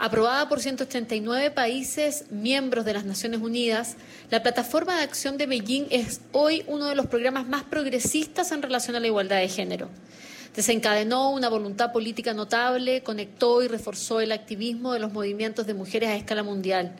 Aprobada 0.00 0.48
por 0.48 0.60
189 0.60 1.50
países 1.50 2.26
miembros 2.30 2.84
de 2.84 2.92
las 2.92 3.04
Naciones 3.04 3.40
Unidas, 3.40 3.96
la 4.30 4.44
Plataforma 4.44 4.96
de 4.96 5.02
Acción 5.02 5.36
de 5.38 5.46
Beijing 5.46 5.86
es 5.90 6.20
hoy 6.30 6.62
uno 6.68 6.86
de 6.86 6.94
los 6.94 7.06
programas 7.06 7.48
más 7.48 7.64
progresistas 7.64 8.52
en 8.52 8.62
relación 8.62 8.94
a 8.94 9.00
la 9.00 9.08
igualdad 9.08 9.38
de 9.38 9.48
género. 9.48 9.88
Desencadenó 10.54 11.30
una 11.30 11.48
voluntad 11.48 11.92
política 11.92 12.32
notable, 12.32 13.02
conectó 13.02 13.60
y 13.62 13.68
reforzó 13.68 14.20
el 14.20 14.30
activismo 14.30 14.92
de 14.92 15.00
los 15.00 15.12
movimientos 15.12 15.66
de 15.66 15.74
mujeres 15.74 16.10
a 16.10 16.16
escala 16.16 16.44
mundial. 16.44 16.94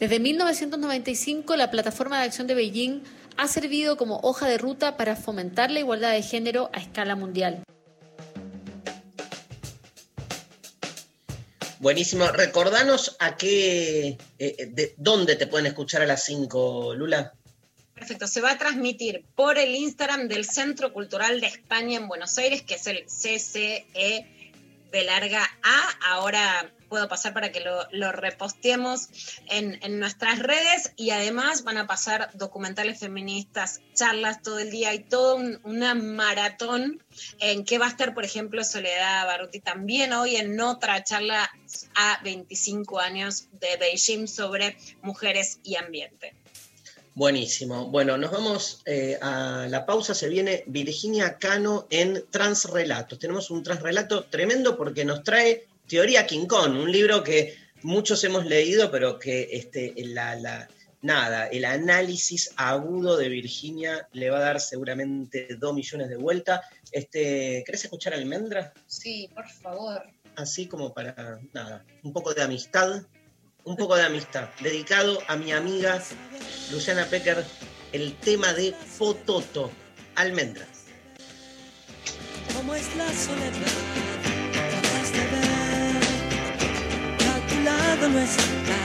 Desde 0.00 0.18
1995, 0.18 1.56
la 1.56 1.70
Plataforma 1.70 2.18
de 2.18 2.24
Acción 2.24 2.46
de 2.46 2.54
Beijing 2.54 3.02
ha 3.36 3.46
servido 3.48 3.98
como 3.98 4.18
hoja 4.22 4.48
de 4.48 4.56
ruta 4.56 4.96
para 4.96 5.14
fomentar 5.14 5.70
la 5.70 5.80
igualdad 5.80 6.12
de 6.12 6.22
género 6.22 6.70
a 6.72 6.80
escala 6.80 7.16
mundial. 7.16 7.62
Buenísimo. 11.80 12.28
Recordanos 12.28 13.14
a 13.18 13.36
qué, 13.36 14.08
eh, 14.08 14.16
eh, 14.38 14.66
de 14.70 14.94
dónde 14.96 15.36
te 15.36 15.46
pueden 15.46 15.66
escuchar 15.66 16.00
a 16.00 16.06
las 16.06 16.24
5, 16.24 16.94
Lula. 16.94 17.34
Perfecto, 17.92 18.26
se 18.26 18.40
va 18.40 18.52
a 18.52 18.58
transmitir 18.58 19.26
por 19.34 19.58
el 19.58 19.74
Instagram 19.74 20.28
del 20.28 20.46
Centro 20.46 20.94
Cultural 20.94 21.42
de 21.42 21.48
España 21.48 21.98
en 21.98 22.08
Buenos 22.08 22.38
Aires, 22.38 22.62
que 22.62 22.76
es 22.76 22.86
el 22.86 23.04
CCE 23.04 24.26
B 24.90 25.04
larga 25.04 25.46
A. 25.62 26.14
Ahora 26.14 26.72
puedo 26.90 27.08
pasar 27.08 27.32
para 27.32 27.50
que 27.52 27.60
lo, 27.60 27.86
lo 27.92 28.12
reposteemos 28.12 29.08
en, 29.48 29.78
nuestras 29.98 30.40
redes 30.40 30.92
y 30.96 31.10
además 31.10 31.64
van 31.64 31.78
a 31.78 31.86
pasar 31.86 32.30
documentales 32.34 32.98
feministas, 32.98 33.80
charlas 33.94 34.42
todo 34.42 34.58
el 34.58 34.70
día 34.70 34.92
y 34.92 34.98
toda 34.98 35.34
un- 35.36 35.60
una 35.64 35.94
maratón 35.94 37.02
en 37.38 37.64
que 37.64 37.78
va 37.78 37.86
a 37.86 37.90
estar, 37.90 38.12
por 38.12 38.24
ejemplo, 38.24 38.62
Soledad 38.64 39.24
Barruti 39.26 39.60
también 39.60 40.12
hoy 40.12 40.36
en 40.36 40.60
otra 40.60 41.02
charla 41.04 41.50
a 41.94 42.20
25 42.24 43.00
años 43.00 43.46
de 43.52 43.76
Beijing 43.78 44.26
sobre 44.26 44.76
mujeres 45.00 45.60
y 45.62 45.76
ambiente. 45.76 46.34
Buenísimo. 47.14 47.86
Bueno, 47.88 48.16
nos 48.16 48.30
vamos 48.30 48.82
eh, 48.86 49.18
a 49.20 49.66
la 49.68 49.84
pausa. 49.84 50.14
Se 50.14 50.28
viene 50.28 50.62
Virginia 50.66 51.38
Cano 51.38 51.86
en 51.90 52.24
Transrelatos. 52.30 53.18
Tenemos 53.18 53.50
un 53.50 53.62
transrelato 53.62 54.24
tremendo 54.24 54.76
porque 54.76 55.04
nos 55.04 55.22
trae 55.24 55.66
Teoría 55.90 56.24
King 56.24 56.46
Kong, 56.46 56.76
un 56.76 56.92
libro 56.92 57.24
que 57.24 57.56
muchos 57.82 58.22
hemos 58.22 58.46
leído, 58.46 58.92
pero 58.92 59.18
que 59.18 59.48
este, 59.50 59.92
la, 59.96 60.36
la- 60.36 60.68
nada, 61.02 61.48
el 61.48 61.64
análisis 61.64 62.52
agudo 62.56 63.16
de 63.16 63.28
Virginia 63.28 64.06
le 64.12 64.30
va 64.30 64.36
a 64.38 64.40
dar 64.42 64.60
seguramente 64.60 65.48
dos 65.58 65.74
millones 65.74 66.08
de 66.08 66.16
vuelta. 66.16 66.62
Este, 66.92 67.64
¿Querés 67.66 67.82
escuchar 67.82 68.14
Almendra? 68.14 68.72
Sí, 68.86 69.28
por 69.34 69.48
favor. 69.48 70.02
Así 70.36 70.66
como 70.68 70.94
para, 70.94 71.40
nada, 71.52 71.84
un 72.04 72.12
poco 72.12 72.34
de 72.34 72.42
amistad. 72.42 73.02
Un 73.64 73.76
poco 73.76 73.96
de 73.96 74.04
amistad. 74.04 74.48
Dedicado 74.62 75.18
a 75.26 75.36
mi 75.36 75.50
amiga 75.52 76.00
Luciana 76.70 77.04
Pecker, 77.06 77.44
el 77.92 78.14
tema 78.18 78.52
de 78.54 78.72
Fototo. 78.72 79.72
Almendra. 80.14 80.66
¿Cómo 82.54 82.74
es 82.76 82.94
la 82.96 83.12
soledad? 83.12 84.09
Lado 87.90 88.08
no 88.08 88.20
está, 88.20 88.80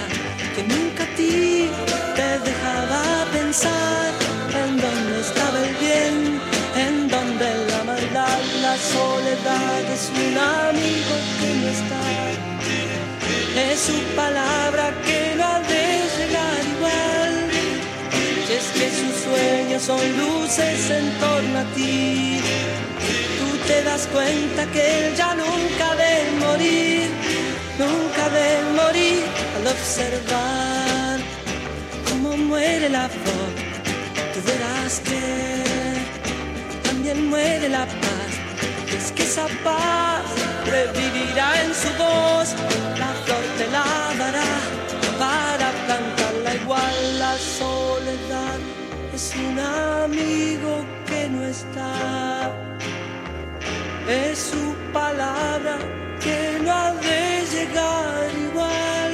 que 0.55 0.63
nunca 0.73 1.03
a 1.03 1.15
ti 1.17 1.69
te 2.17 2.29
dejaba 2.47 3.03
pensar 3.37 4.09
en 4.61 4.71
dónde 4.83 5.13
estaba 5.27 5.57
el 5.67 5.73
bien, 5.85 6.15
en 6.85 6.93
dónde 7.13 7.47
la 7.71 7.81
maldad, 7.91 8.39
la 8.65 8.75
soledad 8.93 9.81
es 9.97 10.03
un 10.23 10.35
amigo 10.65 11.13
que 11.39 11.49
no 11.59 11.67
está. 11.77 12.03
Es 13.69 13.79
su 13.89 13.99
palabra 14.21 14.85
que 15.05 15.19
no 15.37 15.43
ha 15.51 15.59
de 15.73 15.85
llegar 16.15 16.59
igual. 16.75 17.33
Y 18.49 18.51
es 18.59 18.67
que 18.77 18.87
sus 18.99 19.15
sueños 19.27 19.81
son 19.89 20.03
luces 20.21 20.79
en 20.99 21.05
torno 21.23 21.59
a 21.59 21.65
ti. 21.75 22.39
Tú 23.37 23.47
te 23.67 23.83
das 23.83 24.07
cuenta 24.07 24.65
que 24.73 24.81
él 24.97 25.15
ya 25.15 25.35
nunca 25.35 25.87
de 26.03 26.13
morir, 26.43 27.24
nunca 27.77 28.29
de 28.29 28.63
morir 28.73 29.23
al 29.57 29.67
observar 29.67 31.19
cómo 32.09 32.37
muere 32.37 32.89
la 32.89 33.09
flor. 33.09 33.51
Tú 34.33 34.39
verás 34.45 35.01
que 35.01 35.63
también 36.83 37.29
muere 37.29 37.69
la 37.69 37.85
paz. 37.85 38.31
Es 38.97 39.11
que 39.11 39.23
esa 39.23 39.47
paz 39.63 40.23
revivirá 40.65 41.63
en 41.63 41.73
su 41.73 41.89
voz. 41.97 42.55
La 42.97 43.11
flor 43.23 43.43
te 43.57 43.67
la 43.67 44.13
dará 44.17 44.51
para 45.19 45.71
plantarla 45.85 46.55
igual. 46.55 47.19
La 47.19 47.35
soledad 47.37 48.59
es 49.13 49.33
un 49.35 49.59
amigo 49.59 50.85
que 51.07 51.29
no 51.29 51.43
está. 51.43 52.51
Es 54.07 54.51
su 54.51 54.75
palabra 54.93 55.77
que 56.25 56.59
no 56.63 56.71
ha 56.71 56.91
de 57.09 57.23
llegar 57.53 58.27
igual. 58.47 59.13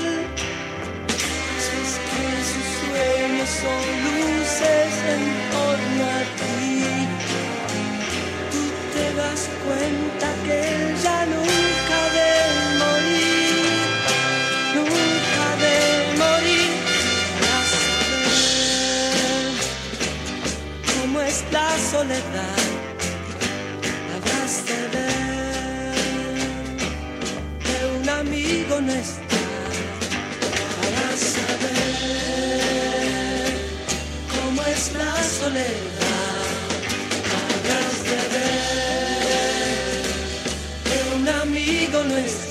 Si 1.64 1.72
es 1.84 1.94
que 2.10 2.26
sus 2.52 2.68
sueños 2.82 3.50
son 3.64 3.84
luces 4.08 4.94
en 5.16 5.24
torno 5.56 6.04
a 6.18 6.22
ti. 6.40 6.76
Tú 8.52 8.64
te 8.94 9.06
das 9.20 9.42
cuenta 9.66 10.28
que 10.46 10.56
él 10.74 10.86
ya 11.06 11.20
nunca 11.36 12.00
de 12.18 12.32
morir, 12.82 13.78
nunca 14.78 15.46
de 15.64 15.78
morir. 16.22 16.72
Para 17.42 17.62
saber 17.76 19.46
cómo 20.94 21.18
es 21.30 21.38
la 21.52 21.70
soledad 21.92 22.62
habrás 24.14 24.54
de 24.68 24.78
ver 24.94 25.01
amigo 28.22 28.80
no 28.82 28.94
está 28.94 29.38
para 30.82 31.18
saber 31.18 31.72
cómo 34.34 34.62
es 34.64 34.94
la 34.94 35.24
soledad. 35.24 36.46
Habrás 37.36 37.98
de 38.10 38.20
ver 38.34 40.04
que 40.88 40.98
un 41.16 41.26
amigo 41.28 41.98
no 42.04 42.18
está 42.18 42.51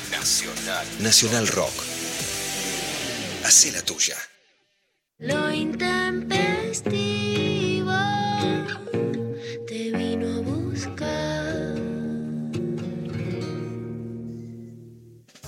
Nacional. 0.21 0.85
Nacional 0.99 1.47
Rock. 1.47 1.73
Hacé 3.43 3.71
la 3.71 3.81
tuya. 3.81 4.15
Lo 5.17 5.51
intempestivo 5.51 7.91
te 9.65 9.91
vino 9.91 10.27
a 10.27 10.41
buscar. 10.41 11.75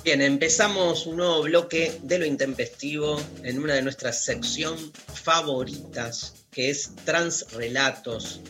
Bien, 0.04 0.24
empezamos 0.24 1.06
un 1.06 1.18
nuevo 1.18 1.44
bloque 1.44 2.00
de 2.02 2.18
lo 2.18 2.26
intempestivo 2.26 3.22
en 3.44 3.60
una 3.60 3.76
de 3.76 3.84
nuestras 3.84 4.26
secciones 4.26 4.90
favoritas, 5.14 6.34
que 6.50 6.72
es 6.72 6.90
Transrelatos. 7.06 8.42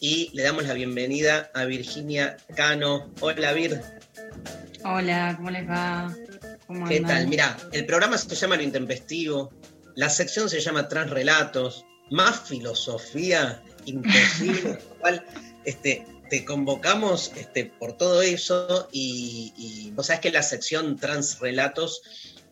Y 0.00 0.30
le 0.32 0.42
damos 0.42 0.64
la 0.64 0.74
bienvenida 0.74 1.52
a 1.54 1.66
Virginia 1.66 2.36
Cano. 2.56 3.12
Hola, 3.20 3.52
Vir. 3.52 3.97
Hola, 4.84 5.34
¿cómo 5.36 5.50
les 5.50 5.68
va? 5.68 6.14
¿Cómo 6.66 6.86
¿Qué 6.86 6.98
andan? 6.98 7.16
tal? 7.16 7.28
Mira, 7.28 7.56
el 7.72 7.86
programa 7.86 8.18
se 8.18 8.34
llama 8.34 8.56
Lo 8.56 8.62
Intempestivo, 8.62 9.52
la 9.96 10.08
sección 10.08 10.48
se 10.48 10.60
llama 10.60 10.88
Transrelatos, 10.88 11.84
más 12.10 12.48
filosofía 12.48 13.62
imposible. 13.84 14.78
lo 14.90 14.98
cual, 15.00 15.24
este, 15.64 16.06
te 16.30 16.44
convocamos 16.44 17.32
este, 17.36 17.66
por 17.66 17.96
todo 17.96 18.22
eso 18.22 18.88
y, 18.92 19.52
y 19.56 19.90
vos 19.92 20.06
sabés 20.06 20.20
que 20.20 20.30
la 20.30 20.42
sección 20.42 20.96
Transrelatos 20.96 22.02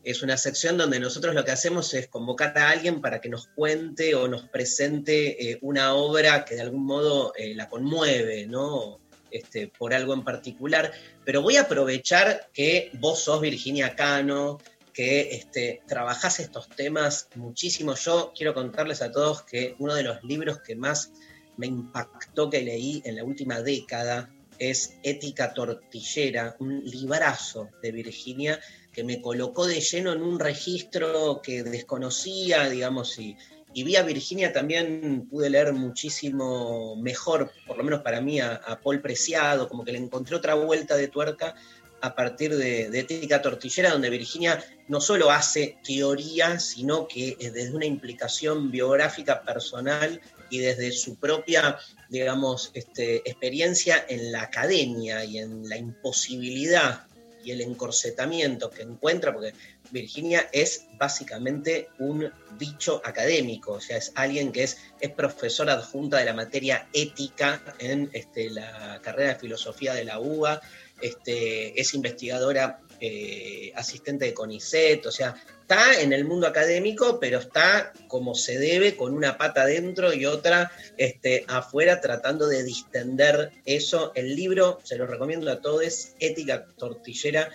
es 0.06 0.22
una 0.22 0.36
sección 0.36 0.78
donde 0.78 1.00
nosotros 1.00 1.34
lo 1.34 1.44
que 1.44 1.50
hacemos 1.50 1.92
es 1.92 2.06
convocar 2.06 2.56
a 2.56 2.70
alguien 2.70 3.00
para 3.00 3.20
que 3.20 3.28
nos 3.28 3.48
cuente 3.48 4.14
o 4.14 4.28
nos 4.28 4.48
presente 4.48 5.50
eh, 5.50 5.58
una 5.62 5.94
obra 5.94 6.44
que 6.44 6.54
de 6.54 6.60
algún 6.60 6.86
modo 6.86 7.32
eh, 7.36 7.54
la 7.56 7.68
conmueve, 7.68 8.46
¿no? 8.46 9.00
Este, 9.30 9.68
por 9.68 9.92
algo 9.92 10.14
en 10.14 10.24
particular. 10.24 10.92
Pero 11.24 11.42
voy 11.42 11.56
a 11.56 11.62
aprovechar 11.62 12.48
que 12.52 12.90
vos 12.94 13.20
sos 13.20 13.40
Virginia 13.40 13.94
Cano, 13.94 14.58
que 14.92 15.34
este, 15.34 15.82
trabajás 15.86 16.40
estos 16.40 16.68
temas 16.68 17.28
muchísimo. 17.34 17.94
Yo 17.94 18.32
quiero 18.34 18.54
contarles 18.54 19.02
a 19.02 19.12
todos 19.12 19.42
que 19.42 19.74
uno 19.78 19.94
de 19.94 20.02
los 20.02 20.22
libros 20.24 20.60
que 20.60 20.76
más 20.76 21.12
me 21.56 21.66
impactó 21.66 22.48
que 22.48 22.62
leí 22.62 23.02
en 23.04 23.16
la 23.16 23.24
última 23.24 23.60
década 23.60 24.30
es 24.58 24.96
Ética 25.02 25.52
Tortillera, 25.52 26.56
un 26.60 26.82
librazo 26.84 27.68
de 27.82 27.92
Virginia 27.92 28.58
que 28.92 29.04
me 29.04 29.20
colocó 29.20 29.66
de 29.66 29.80
lleno 29.80 30.12
en 30.14 30.22
un 30.22 30.40
registro 30.40 31.42
que 31.42 31.62
desconocía, 31.62 32.70
digamos, 32.70 33.18
y, 33.18 33.36
y 33.76 33.84
vi 33.84 33.96
a 33.96 34.02
Virginia 34.02 34.54
también, 34.54 35.28
pude 35.28 35.50
leer 35.50 35.74
muchísimo 35.74 36.96
mejor, 36.96 37.52
por 37.66 37.76
lo 37.76 37.84
menos 37.84 38.00
para 38.00 38.22
mí, 38.22 38.40
a, 38.40 38.80
Paul 38.82 39.02
Preciado, 39.02 39.68
como 39.68 39.84
que 39.84 39.92
le 39.92 39.98
encontré 39.98 40.34
otra 40.34 40.54
vuelta 40.54 40.96
de 40.96 41.08
tuerca 41.08 41.54
a 42.00 42.14
partir 42.14 42.56
de, 42.56 42.88
de 42.88 43.00
Ética 43.00 43.42
Tortillera, 43.42 43.90
donde 43.90 44.08
Virginia 44.08 44.64
no 44.88 44.98
solo 44.98 45.30
hace 45.30 45.76
teoría, 45.84 46.58
sino 46.58 47.06
que 47.06 47.36
desde 47.38 47.70
una 47.70 47.84
implicación 47.84 48.70
biográfica 48.70 49.42
personal 49.42 50.22
y 50.48 50.56
desde 50.56 50.90
su 50.90 51.16
propia, 51.16 51.76
digamos, 52.08 52.70
este, 52.72 53.16
experiencia 53.28 54.06
en 54.08 54.32
la 54.32 54.44
academia 54.44 55.22
y 55.22 55.36
en 55.36 55.68
la 55.68 55.76
imposibilidad 55.76 57.06
y 57.46 57.52
el 57.52 57.60
encorsetamiento 57.60 58.70
que 58.70 58.82
encuentra, 58.82 59.32
porque 59.32 59.52
Virginia 59.90 60.48
es 60.52 60.86
básicamente 60.98 61.88
un 61.98 62.32
bicho 62.58 63.00
académico, 63.04 63.72
o 63.72 63.80
sea, 63.80 63.96
es 63.96 64.12
alguien 64.14 64.52
que 64.52 64.64
es, 64.64 64.78
es 65.00 65.10
profesora 65.10 65.74
adjunta 65.74 66.18
de 66.18 66.24
la 66.24 66.34
materia 66.34 66.88
ética 66.92 67.62
en 67.78 68.10
este, 68.12 68.50
la 68.50 69.00
carrera 69.02 69.34
de 69.34 69.40
filosofía 69.40 69.94
de 69.94 70.04
la 70.04 70.18
UBA, 70.18 70.60
este, 71.00 71.78
es 71.78 71.94
investigadora 71.94 72.80
eh, 73.00 73.72
asistente 73.74 74.24
de 74.24 74.34
CONICET, 74.34 75.04
o 75.04 75.10
sea, 75.10 75.34
está 75.60 76.00
en 76.00 76.12
el 76.12 76.24
mundo 76.24 76.46
académico, 76.46 77.18
pero 77.20 77.38
está 77.40 77.92
como 78.08 78.34
se 78.34 78.58
debe, 78.58 78.96
con 78.96 79.12
una 79.12 79.36
pata 79.36 79.62
adentro 79.62 80.14
y 80.14 80.24
otra 80.24 80.72
este, 80.96 81.44
afuera, 81.48 82.00
tratando 82.00 82.46
de 82.46 82.62
distender 82.62 83.50
eso. 83.66 84.12
El 84.14 84.34
libro, 84.34 84.80
se 84.84 84.96
lo 84.96 85.06
recomiendo 85.06 85.50
a 85.50 85.60
todos, 85.60 86.14
Ética 86.20 86.66
Tortillera 86.78 87.50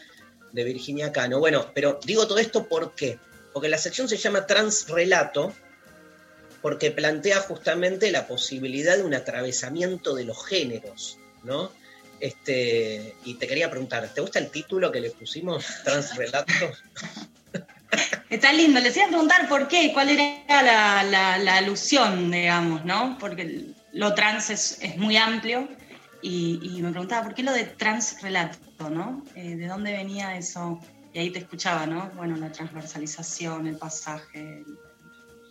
de 0.52 0.64
Virginia 0.64 1.12
Cano. 1.12 1.40
Bueno, 1.40 1.72
pero 1.74 2.00
digo 2.04 2.28
todo 2.28 2.40
esto 2.40 2.68
¿por 2.68 2.94
qué? 2.96 3.18
Porque 3.54 3.70
la 3.70 3.78
sección 3.78 4.08
se 4.10 4.18
llama 4.18 4.46
Transrelato, 4.48 5.54
porque 6.62 6.92
plantea 6.92 7.40
justamente 7.42 8.12
la 8.12 8.28
posibilidad 8.28 8.96
de 8.98 9.04
un 9.04 9.14
atravesamiento 9.14 10.14
de 10.16 10.26
los 10.26 10.46
géneros, 10.46 11.18
¿no? 11.44 11.72
Este, 12.20 13.16
y 13.26 13.34
te 13.36 13.48
quería 13.48 13.70
preguntar, 13.72 14.08
¿te 14.14 14.22
gusta 14.22 14.38
el 14.40 14.50
título 14.52 14.92
que 14.92 15.02
le 15.02 15.10
pusimos, 15.12 15.66
Transrelato? 15.84 16.54
Está 18.30 18.54
lindo. 18.54 18.80
Les 18.80 18.96
iba 18.96 19.06
a 19.06 19.10
preguntar 19.10 19.50
por 19.50 19.68
qué, 19.68 19.92
cuál 19.92 20.10
era 20.10 20.62
la, 20.64 21.04
la- 21.04 21.38
la 21.40 21.58
alusión, 21.58 22.32
digamos, 22.32 22.86
¿no? 22.86 23.18
Porque 23.20 23.66
lo 23.92 24.14
trans 24.14 24.50
es, 24.50 24.78
es 24.82 24.96
muy 24.98 25.18
amplio 25.18 25.68
y, 26.22 26.60
y 26.62 26.82
me 26.82 26.92
preguntaba, 26.92 27.24
¿por 27.24 27.34
qué 27.34 27.44
lo 27.44 27.52
de 27.54 27.66
transrelato, 27.66 28.90
no? 28.90 29.24
Eh, 29.36 29.56
¿De 29.56 29.68
dónde 29.68 29.92
venía 29.92 30.38
eso? 30.38 30.80
Y 31.14 31.20
ahí 31.20 31.30
te 31.30 31.40
escuchaba, 31.40 31.86
¿no? 31.86 32.10
Bueno, 32.16 32.38
la 32.38 32.52
transversalización, 32.52 33.68
el 33.68 33.78
pasaje. 33.78 34.64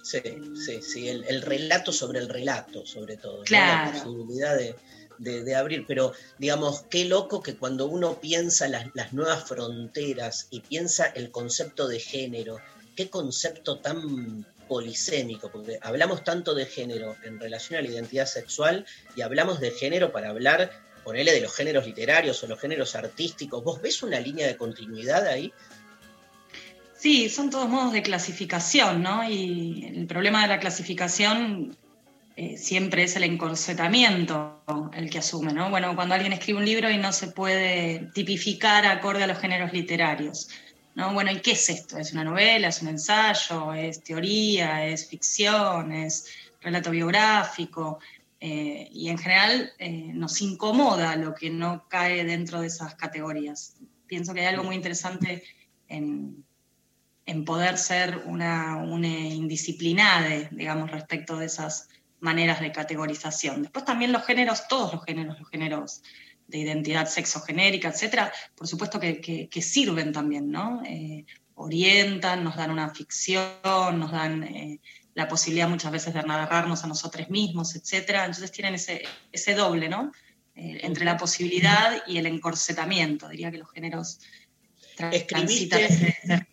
Sí, 0.02 0.20
sí, 0.64 0.80
sí, 0.82 1.09
el, 1.09 1.24
el 1.28 1.42
relato 1.42 1.92
sobre 1.92 2.18
el 2.20 2.28
relato, 2.28 2.86
sobre 2.86 3.16
todo. 3.16 3.38
¿no? 3.38 3.44
Claro. 3.44 3.92
La 3.98 4.05
posibilidad 4.05 4.56
de, 4.56 4.74
de- 5.18 5.44
de 5.44 5.55
abrir. 5.55 5.84
Pero, 5.86 6.12
digamos, 6.38 6.84
qué 6.88 7.05
loco 7.05 7.42
que 7.42 7.56
cuando 7.56 7.86
uno 7.86 8.18
piensa 8.20 8.66
las, 8.68 8.86
las 8.94 9.12
nuevas 9.12 9.44
fronteras 9.47 10.47
y 10.51 10.60
piensa 10.60 11.05
el 11.06 11.30
concepto 11.30 11.86
de 11.88 12.01
género, 12.01 12.59
qué 12.97 13.10
concepto 13.10 13.78
tan 13.80 14.47
polisémico, 14.70 15.51
porque 15.51 15.80
hablamos 15.82 16.22
tanto 16.22 16.55
de 16.55 16.64
género 16.64 17.16
en 17.24 17.40
relación 17.40 17.80
a 17.80 17.82
la 17.82 17.88
identidad 17.88 18.24
sexual 18.24 18.86
y 19.16 19.22
hablamos 19.22 19.59
de 19.59 19.72
género 19.72 20.12
para 20.12 20.28
hablar, 20.28 20.70
ponele 21.02 21.32
de 21.32 21.40
los 21.40 21.52
géneros 21.52 21.84
literarios 21.84 22.40
o 22.44 22.47
los 22.47 22.60
géneros 22.60 22.94
artísticos. 22.94 23.64
¿Vos 23.64 23.82
ves 23.82 24.01
una 24.05 24.20
línea 24.20 24.47
de 24.47 24.56
continuidad 24.56 25.26
ahí? 25.26 25.52
Sí, 26.97 27.28
son 27.28 27.51
todos 27.51 27.68
modos 27.68 27.92
de 27.92 28.02
clasificación, 28.02 29.02
¿no? 29.02 29.28
Y 29.28 29.90
el 29.92 30.06
problema 30.06 30.42
de 30.42 30.48
la 30.48 30.60
clasificación 30.60 31.76
eh, 32.36 32.56
siempre 32.56 33.02
es 33.02 33.16
el 33.16 33.24
encorsetamiento 33.24 34.62
el 34.94 35.10
que 35.10 35.18
asume, 35.18 35.52
¿no? 35.52 35.68
Bueno, 35.70 35.97
cuando 35.97 36.14
alguien 36.14 36.32
escribe 36.32 36.60
un 36.60 36.64
libro 36.64 36.88
y 36.88 36.97
no 36.97 37.12
se 37.12 37.26
puede 37.26 38.09
tipificar 38.14 38.86
acorde 38.86 39.24
a 39.24 39.26
los 39.26 39.38
géneros 39.38 39.72
literarios, 39.72 40.48
¿no? 40.94 41.12
Bueno, 41.12 41.30
¿y 41.30 41.40
qué 41.40 41.52
es 41.52 41.68
esto? 41.68 41.98
¿Es 41.98 42.12
una 42.12 42.24
novela? 42.24 42.68
¿Es 42.68 42.82
un 42.82 42.88
ensayo? 42.88 43.72
¿Es 43.72 44.02
teoría? 44.02 44.86
¿Es 44.86 45.08
ficción? 45.08 45.92
¿Es 45.92 46.26
relato 46.60 46.90
biográfico? 46.90 47.98
Eh, 48.40 48.88
y 48.90 49.08
en 49.10 49.18
general 49.18 49.70
eh, 49.78 50.12
nos 50.14 50.40
incomoda 50.40 51.14
lo 51.16 51.34
que 51.34 51.50
no 51.50 51.86
cae 51.88 52.24
dentro 52.24 52.60
de 52.60 52.68
esas 52.68 52.94
categorías. 52.94 53.76
Pienso 54.06 54.32
que 54.32 54.40
hay 54.40 54.46
algo 54.46 54.64
muy 54.64 54.76
interesante 54.76 55.44
en, 55.88 56.44
poder 57.46 57.78
ser 57.78 58.22
una, 58.26 58.78
una 58.78 59.06
indisciplinada, 59.06 60.48
digamos, 60.50 60.90
respecto 60.90 61.36
de 61.36 61.46
esas 61.46 61.88
maneras 62.18 62.60
de 62.60 62.72
categorización. 62.72 63.62
Después 63.62 63.84
también 63.84 64.10
los 64.10 64.24
géneros, 64.24 64.66
todos 64.66 64.92
los 64.94 65.04
géneros, 65.04 65.38
los 65.38 65.48
géneros 65.48 66.02
de 66.51 66.59
identidad 66.59 67.06
sexogenérica, 67.09 67.89
etcétera, 67.89 68.32
por 68.55 68.66
supuesto 68.66 68.98
que, 69.01 69.20
que- 69.20 69.48
que 69.48 69.62
sirven 69.62 70.12
también, 70.12 70.51
¿no? 70.51 70.82
Eh, 70.85 71.24
orientan, 71.55 72.43
nos 72.44 72.56
dan 72.56 72.70
una 72.70 72.93
ficción, 72.94 73.98
nos 73.98 74.10
dan 74.12 74.43
eh, 74.44 74.81
la 75.14 75.28
posibilidad 75.28 75.68
muchas 75.68 75.93
veces 75.93 76.14
de 76.14 76.22
narrarnos 76.22 76.85
a 76.85 76.86
nosotros 76.86 77.28
mismos, 77.31 77.74
etcétera. 77.77 78.24
Entonces 78.24 78.51
tienen 78.51 78.74
ese, 78.74 79.02
ese 79.32 79.55
doble, 79.55 79.89
¿no? 79.89 80.10
Eh, 80.55 80.81
entre 80.82 81.05
la 81.05 81.16
posibilidad 81.16 82.02
y 82.06 82.18
el 82.18 82.27
encorsetamiento. 82.27 83.28
Diría 83.28 83.51
que 83.51 83.59
los 83.59 83.70
géneros 83.70 84.20
tra- 84.97 85.27
transitan 85.27 85.81
ese- 85.81 86.16
ese 86.22 86.47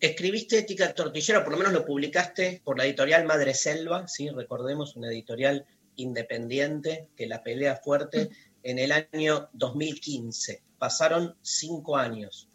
Escribiste 0.00 0.58
Ética 0.58 0.94
Tortillera, 0.94 1.42
por 1.44 1.52
lo 1.52 1.58
menos 1.58 1.72
lo 1.74 1.84
publicaste 1.84 2.62
por 2.64 2.78
la 2.78 2.86
editorial 2.86 3.26
Madre 3.26 3.52
Selva, 3.52 4.08
¿sí? 4.08 4.30
recordemos, 4.30 4.96
una 4.96 5.08
editorial 5.08 5.66
independiente 5.96 7.08
que 7.16 7.26
la 7.26 7.42
pelea 7.42 7.76
fuerte 7.76 8.30
en 8.62 8.78
el 8.78 8.92
año 8.92 9.48
2015. 9.52 10.62
Pasaron 10.78 11.36
cinco 11.42 11.96
años. 11.96 12.48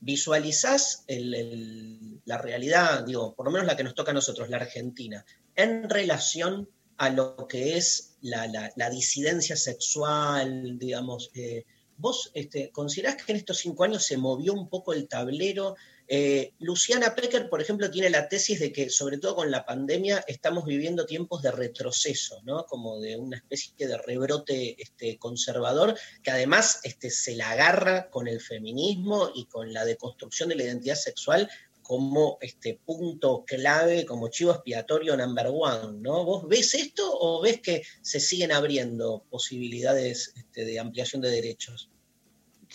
¿Visualizás 0.00 1.04
la 1.08 2.38
realidad, 2.38 3.04
digo, 3.04 3.34
por 3.34 3.46
lo 3.46 3.52
menos 3.52 3.66
la 3.66 3.76
que 3.76 3.84
nos 3.84 3.94
toca 3.94 4.10
a 4.10 4.14
nosotros, 4.14 4.48
la 4.48 4.56
Argentina, 4.56 5.24
en 5.54 5.88
relación 5.88 6.68
a 6.96 7.10
lo 7.10 7.46
que 7.48 7.76
es 7.76 8.16
la 8.20 8.90
disidencia 8.90 9.56
sexual, 9.56 10.78
digamos? 10.78 11.30
eh, 11.34 11.64
¿Vos 12.02 12.32
este, 12.34 12.70
considerás 12.72 13.22
que 13.22 13.30
en 13.30 13.38
estos 13.38 13.58
cinco 13.58 13.84
años 13.84 14.04
se 14.04 14.16
movió 14.16 14.54
un 14.54 14.68
poco 14.68 14.92
el 14.92 15.06
tablero? 15.06 15.76
Eh, 16.08 16.52
Luciana 16.58 17.14
Pecker, 17.14 17.48
por 17.48 17.62
ejemplo, 17.62 17.90
tiene 17.90 18.10
la 18.10 18.28
tesis 18.28 18.60
de 18.60 18.72
que, 18.72 18.90
sobre 18.90 19.18
todo 19.18 19.36
con 19.36 19.50
la 19.50 19.64
pandemia, 19.64 20.24
estamos 20.26 20.64
viviendo 20.64 21.06
tiempos 21.06 21.42
de 21.42 21.50
retroceso, 21.50 22.40
¿no? 22.44 22.66
Como 22.66 23.00
de 23.00 23.16
una 23.16 23.38
especie 23.38 23.86
de 23.86 23.96
rebrote 23.98 24.80
este, 24.82 25.18
conservador, 25.18 25.96
que 26.22 26.30
además 26.30 26.80
este, 26.82 27.10
se 27.10 27.34
la 27.34 27.50
agarra 27.50 28.10
con 28.10 28.28
el 28.28 28.40
feminismo 28.40 29.30
y 29.34 29.46
con 29.46 29.72
la 29.72 29.84
deconstrucción 29.84 30.48
de 30.48 30.56
la 30.56 30.64
identidad 30.64 30.96
sexual 30.96 31.48
como 31.82 32.38
este 32.40 32.78
punto 32.84 33.44
clave, 33.46 34.06
como 34.06 34.28
chivo 34.28 34.52
expiatorio 34.52 35.16
number 35.16 35.48
one, 35.48 36.00
¿no? 36.00 36.24
¿Vos 36.24 36.46
ves 36.48 36.74
esto 36.74 37.02
o 37.20 37.42
ves 37.42 37.60
que 37.60 37.82
se 38.00 38.20
siguen 38.20 38.52
abriendo 38.52 39.24
posibilidades 39.28 40.32
de 40.54 40.78
ampliación 40.78 41.20
de 41.22 41.30
derechos? 41.30 41.90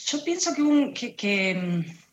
Yo 0.06 0.24
pienso 0.24 0.52
que, 0.54 1.56
mm, 1.56 2.07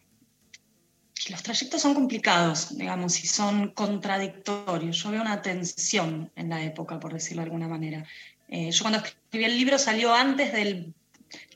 los 1.31 1.43
trayectos 1.43 1.81
son 1.81 1.95
complicados, 1.95 2.77
digamos, 2.77 3.23
y 3.23 3.27
son 3.27 3.71
contradictorios. 3.71 5.03
Yo 5.03 5.11
veo 5.11 5.23
una 5.23 5.43
tensión 5.43 6.31
en 6.37 6.49
la 6.51 6.63
época, 6.63 7.01
por 7.01 7.13
decirlo 7.13 7.43
de 7.43 7.47
alguna 7.47 7.69
manera. 7.69 8.05
Eh, 8.49 8.71
yo 8.71 8.83
cuando 8.83 8.99
escribí 8.99 9.45
el 9.45 9.57
libro 9.57 9.79
salió 9.79 10.15
antes 10.15 10.53
del... 10.53 10.93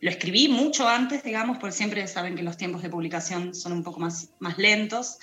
Lo 0.01 0.11
escribí 0.11 0.49
mucho 0.49 0.89
antes, 0.89 1.23
digamos, 1.23 1.59
porque 1.59 1.77
siempre 1.77 2.07
saben 2.09 2.35
que 2.35 2.43
los 2.43 2.57
tiempos 2.57 2.83
de 2.83 2.89
publicación 2.89 3.55
son 3.55 3.73
un 3.73 3.83
poco 3.85 4.01
más, 4.01 4.31
más 4.39 4.59
lentos. 4.59 5.19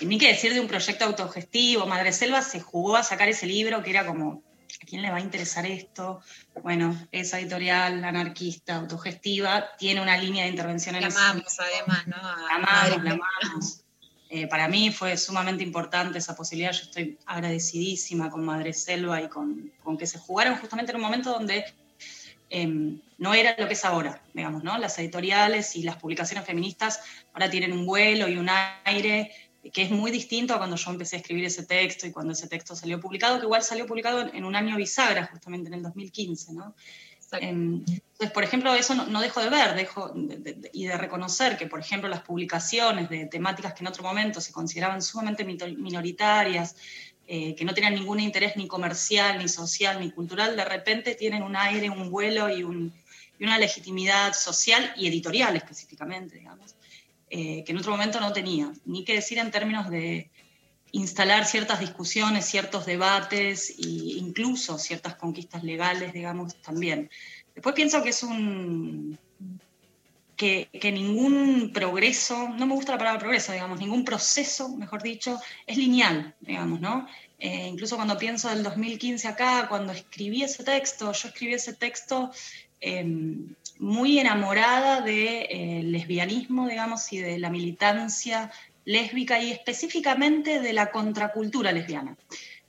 Y 0.00 0.06
ni 0.06 0.18
que 0.18 0.28
decir 0.28 0.54
de 0.54 0.60
un 0.60 0.68
proyecto 0.68 1.04
autogestivo. 1.04 1.86
Madre 1.86 2.12
Selva 2.12 2.42
se 2.42 2.60
jugó 2.60 2.96
a 2.96 3.02
sacar 3.02 3.28
ese 3.28 3.46
libro 3.46 3.82
que 3.82 3.90
era 3.90 4.06
como 4.06 4.42
¿a 4.80 4.86
quién 4.86 5.02
le 5.02 5.10
va 5.10 5.18
a 5.18 5.20
interesar 5.20 5.66
esto? 5.66 6.20
Bueno, 6.62 6.96
esa 7.12 7.38
editorial 7.38 8.02
anarquista, 8.04 8.76
autogestiva, 8.76 9.76
tiene 9.76 10.00
una 10.00 10.16
línea 10.16 10.44
de 10.44 10.50
intervención 10.50 10.94
en 10.94 11.02
La 11.02 11.08
el 11.08 11.16
amamos, 11.16 11.58
además, 11.58 12.06
¿no? 12.06 12.16
La 12.16 12.54
amamos, 12.54 13.04
la 13.04 13.10
amamos. 13.12 13.84
Eh, 14.32 14.46
para 14.46 14.68
mí 14.68 14.92
fue 14.92 15.16
sumamente 15.16 15.64
importante 15.64 16.18
esa 16.18 16.36
posibilidad. 16.36 16.72
Yo 16.72 16.84
estoy 16.84 17.18
agradecidísima 17.26 18.30
con 18.30 18.44
Madre 18.44 18.72
Selva 18.72 19.20
y 19.20 19.28
con, 19.28 19.72
con 19.82 19.98
que 19.98 20.06
se 20.06 20.18
jugaron 20.18 20.56
justamente 20.56 20.92
en 20.92 20.96
un 20.96 21.02
momento 21.02 21.32
donde 21.32 21.64
em, 22.48 23.00
no 23.18 23.34
era 23.34 23.56
lo 23.58 23.66
que 23.66 23.74
es 23.74 23.84
ahora, 23.84 24.22
digamos, 24.32 24.62
¿no? 24.62 24.78
Las 24.78 24.98
editoriales 25.00 25.74
y 25.74 25.82
las 25.82 25.96
publicaciones 25.96 26.46
feministas 26.46 27.00
ahora 27.32 27.50
tienen 27.50 27.72
un 27.72 27.84
vuelo 27.84 28.28
y 28.28 28.36
un 28.36 28.48
aire 28.84 29.32
que 29.72 29.82
es 29.82 29.90
muy 29.90 30.10
distinto 30.10 30.54
a 30.54 30.58
cuando 30.58 30.76
yo 30.76 30.90
empecé 30.90 31.16
a 31.16 31.18
escribir 31.18 31.44
ese 31.44 31.64
texto 31.64 32.06
y 32.06 32.12
cuando 32.12 32.32
ese 32.32 32.48
texto 32.48 32.74
salió 32.74 32.98
publicado, 33.00 33.38
que 33.38 33.44
igual 33.46 33.62
salió 33.62 33.86
publicado 33.86 34.22
en, 34.22 34.34
en 34.36 34.44
un 34.44 34.56
año 34.56 34.76
bisagra, 34.76 35.26
justamente 35.26 35.68
en 35.68 35.74
el 35.74 35.82
2015, 35.82 36.52
¿no? 36.54 36.74
Em, 37.32 37.84
entonces, 37.86 38.32
por 38.32 38.42
ejemplo, 38.42 38.74
eso 38.74 38.92
no, 38.94 39.06
no 39.06 39.20
dejo 39.20 39.40
de 39.40 39.50
ver 39.50 39.74
dejo 39.76 40.08
de- 40.08 40.38
de- 40.38 40.52
de- 40.54 40.70
y 40.72 40.86
de 40.86 40.96
reconocer 40.96 41.56
que, 41.56 41.66
por 41.68 41.78
ejemplo, 41.78 42.08
las 42.08 42.22
publicaciones 42.22 43.08
de 43.08 43.26
temáticas 43.26 43.72
que 43.74 43.84
en 43.84 43.86
otro 43.86 44.02
momento 44.02 44.40
se 44.40 44.50
consideraban 44.50 45.00
sumamente 45.00 45.44
minoritarias, 45.44 46.74
eh, 47.28 47.54
que 47.54 47.64
no 47.64 47.72
tenían 47.72 47.94
ningún 47.94 48.18
interés 48.18 48.56
ni 48.56 48.66
comercial, 48.66 49.38
ni 49.38 49.48
social, 49.48 50.00
ni 50.00 50.10
cultural, 50.10 50.56
de 50.56 50.64
repente 50.64 51.14
tienen 51.14 51.44
un 51.44 51.54
aire, 51.54 51.88
un 51.88 52.10
vuelo 52.10 52.50
y, 52.50 52.64
un- 52.64 52.92
y 53.38 53.44
una 53.44 53.58
legitimidad 53.58 54.32
social 54.32 54.92
y 54.96 55.06
editorial 55.06 55.54
específicamente, 55.54 56.36
digamos, 56.38 56.74
eh, 57.30 57.62
que 57.64 57.72
en 57.72 57.78
otro 57.78 57.92
momento 57.92 58.18
no 58.20 58.32
tenía. 58.32 58.72
Ni 58.84 59.04
que 59.04 59.14
decir 59.14 59.38
en 59.38 59.52
términos 59.52 59.88
de 59.88 60.30
instalar 60.92 61.46
ciertas 61.46 61.78
discusiones, 61.78 62.44
ciertos 62.44 62.86
debates 62.86 63.70
e 63.70 63.86
incluso 64.18 64.78
ciertas 64.78 65.14
conquistas 65.14 65.62
legales, 65.62 66.12
digamos, 66.12 66.60
también. 66.60 67.08
Después 67.54 67.74
pienso 67.74 68.02
que 68.02 68.10
es 68.10 68.22
un... 68.22 69.18
Que, 70.36 70.70
que 70.72 70.90
ningún 70.90 71.70
progreso, 71.72 72.48
no 72.48 72.66
me 72.66 72.74
gusta 72.74 72.92
la 72.92 72.98
palabra 72.98 73.20
progreso, 73.20 73.52
digamos, 73.52 73.78
ningún 73.78 74.06
proceso, 74.06 74.74
mejor 74.74 75.02
dicho, 75.02 75.38
es 75.66 75.76
lineal, 75.76 76.34
digamos, 76.40 76.80
¿no? 76.80 77.06
Eh, 77.38 77.68
incluso 77.68 77.96
cuando 77.96 78.16
pienso 78.16 78.48
del 78.48 78.62
2015 78.62 79.28
acá, 79.28 79.66
cuando 79.68 79.92
escribí 79.92 80.42
ese 80.42 80.64
texto, 80.64 81.12
yo 81.12 81.28
escribí 81.28 81.52
ese 81.52 81.74
texto 81.74 82.30
eh, 82.80 83.04
muy 83.80 84.18
enamorada 84.18 85.00
del 85.00 85.14
de, 85.14 85.40
eh, 85.50 85.82
lesbianismo, 85.82 86.68
digamos, 86.68 87.12
y 87.12 87.18
de 87.18 87.38
la 87.38 87.50
militancia 87.50 88.52
lésbica 88.84 89.40
y 89.40 89.50
específicamente 89.50 90.60
de 90.60 90.72
la 90.72 90.90
contracultura 90.90 91.72
lesbiana. 91.72 92.16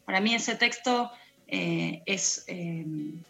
Para 0.06 0.22
mí 0.22 0.34
ese 0.34 0.56
texto 0.56 1.12
eh, 1.48 2.02
es 2.06 2.46
eh, 2.48 2.86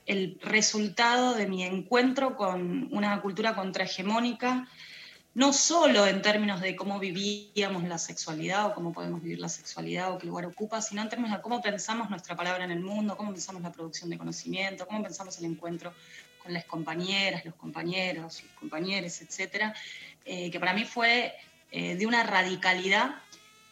el 0.05 0.39
resultado 0.41 1.33
de 1.33 1.47
mi 1.47 1.63
encuentro 1.63 2.35
con 2.35 2.87
una 2.91 3.19
cultura 3.21 3.55
contrahegemónica, 3.55 4.67
no 5.33 5.53
solo 5.53 6.05
en 6.05 6.21
términos 6.21 6.61
de 6.61 6.75
cómo 6.75 6.99
vivíamos 6.99 7.83
la 7.85 7.97
sexualidad 7.97 8.67
o 8.67 8.73
cómo 8.75 8.93
podemos 8.93 9.23
vivir 9.23 9.39
la 9.39 9.49
sexualidad 9.49 10.11
o 10.11 10.19
qué 10.19 10.27
lugar 10.27 10.45
ocupa, 10.45 10.81
sino 10.81 11.01
en 11.01 11.09
términos 11.09 11.37
de 11.37 11.41
cómo 11.41 11.61
pensamos 11.61 12.09
nuestra 12.09 12.35
palabra 12.35 12.65
en 12.65 12.71
el 12.71 12.81
mundo, 12.81 13.17
cómo 13.17 13.31
pensamos 13.31 13.63
la 13.63 13.71
producción 13.71 14.09
de 14.09 14.17
conocimiento, 14.17 14.85
cómo 14.85 15.01
pensamos 15.01 15.39
el 15.39 15.45
encuentro 15.45 15.93
con 16.41 16.53
las 16.53 16.65
compañeras, 16.65 17.45
los 17.45 17.55
compañeros, 17.55 18.41
los 18.43 18.53
compañeros, 18.59 19.21
etcétera, 19.21 19.73
eh, 20.25 20.49
que 20.51 20.59
para 20.59 20.73
mí 20.73 20.85
fue 20.85 21.33
eh, 21.71 21.95
de 21.95 22.05
una 22.05 22.23
radicalidad 22.23 23.15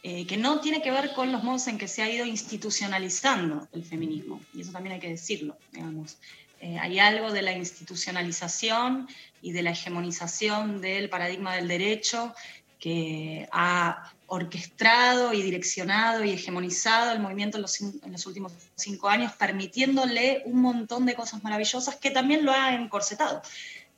eh, 0.01 0.25
que 0.25 0.37
no 0.37 0.61
tiene 0.61 0.81
que 0.81 0.91
ver 0.91 1.11
con 1.13 1.33
los 1.33 1.43
modos 1.43 1.67
en 1.67 1.77
que 1.77 1.89
se 1.89 2.01
ha 2.01 2.09
ido 2.09 2.25
institucionalizando 2.25 3.67
el 3.73 3.83
feminismo, 3.83 4.39
y 4.53 4.61
eso 4.61 4.71
también 4.71 4.93
hay 4.93 5.01
que 5.01 5.09
decirlo, 5.09 5.57
digamos. 5.73 6.17
Eh, 6.61 6.77
hay 6.79 6.99
algo 6.99 7.33
de 7.33 7.41
la 7.41 7.51
institucionalización 7.51 9.09
y 9.41 9.51
de 9.51 9.61
la 9.61 9.71
hegemonización 9.71 10.79
del 10.79 11.09
paradigma 11.09 11.55
del 11.55 11.67
derecho 11.67 12.33
que 12.79 13.49
ha 13.51 14.13
orquestado 14.29 15.33
y 15.33 15.41
direccionado 15.41 16.23
y 16.23 16.31
hegemonizado 16.31 17.11
el 17.11 17.19
movimiento 17.19 17.57
en 17.57 17.63
los, 17.63 18.25
últimos 18.25 18.53
cinco 18.75 19.09
años, 19.09 19.33
permitiéndole 19.33 20.43
un 20.45 20.61
montón 20.61 21.05
de 21.05 21.15
cosas 21.15 21.43
maravillosas 21.43 21.95
que 21.95 22.11
también 22.11 22.45
lo 22.45 22.51
ha 22.51 22.73
encorsetado. 22.73 23.41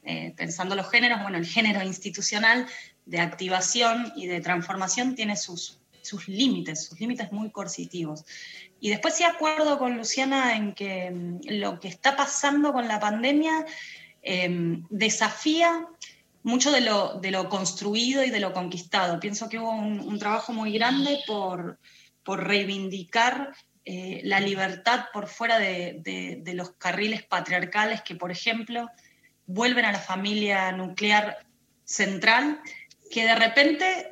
Eh, 0.04 0.34
pensando 0.36 0.76
los 0.76 0.90
géneros, 0.90 1.22
bueno, 1.22 1.38
el 1.38 1.46
género 1.46 1.84
institucional 1.84 2.66
de 3.06 3.20
activación 3.20 4.12
y 4.16 4.26
de 4.28 4.42
transformación 4.42 5.16
tiene 5.16 5.36
sus, 5.36 5.80
sus 6.02 6.28
límites, 6.28 6.86
sus 6.86 7.00
límites 7.00 7.32
muy 7.32 7.52
coercitivos. 7.52 8.26
Y 8.80 8.90
después 8.90 9.14
sí 9.16 9.24
acuerdo 9.24 9.78
con 9.78 9.98
Luciana 9.98 10.56
en 10.56 10.74
que 10.74 11.12
mm, 11.12 11.40
lo 11.60 11.80
que 11.80 11.88
está 11.88 12.16
pasando 12.16 12.74
con 12.74 12.88
la 12.88 13.00
pandemia 13.00 13.66
eh, 14.24 14.80
desafía 14.90 15.88
mucho 16.44 16.72
de 16.72 16.82
lo, 16.82 17.20
de 17.20 17.32
lo, 17.32 17.50
construido 17.50 18.24
y 18.24 18.30
de 18.30 18.40
lo 18.40 18.54
conquistado. 18.54 19.20
Pienso 19.20 19.50
que 19.50 19.60
hubo 19.60 19.72
un, 19.72 20.20
trabajo 20.20 20.54
muy 20.54 20.74
grande 20.74 21.20
por, 21.28 21.80
por 22.24 22.48
reivindicar 22.48 23.54
eh, 23.86 24.22
la 24.24 24.40
libertad 24.40 25.06
por 25.14 25.28
fuera 25.28 25.60
de, 25.60 26.02
de, 26.44 26.54
los 26.54 26.72
carriles 26.72 27.24
patriarcales 27.24 28.02
que, 28.02 28.16
por 28.16 28.32
ejemplo, 28.32 28.90
vuelven 29.46 29.86
a 29.86 29.92
la 29.92 30.00
familia 30.00 30.72
nuclear 30.72 31.38
central, 31.84 32.62
que 33.10 33.24
de 33.24 33.36
repente 33.36 34.11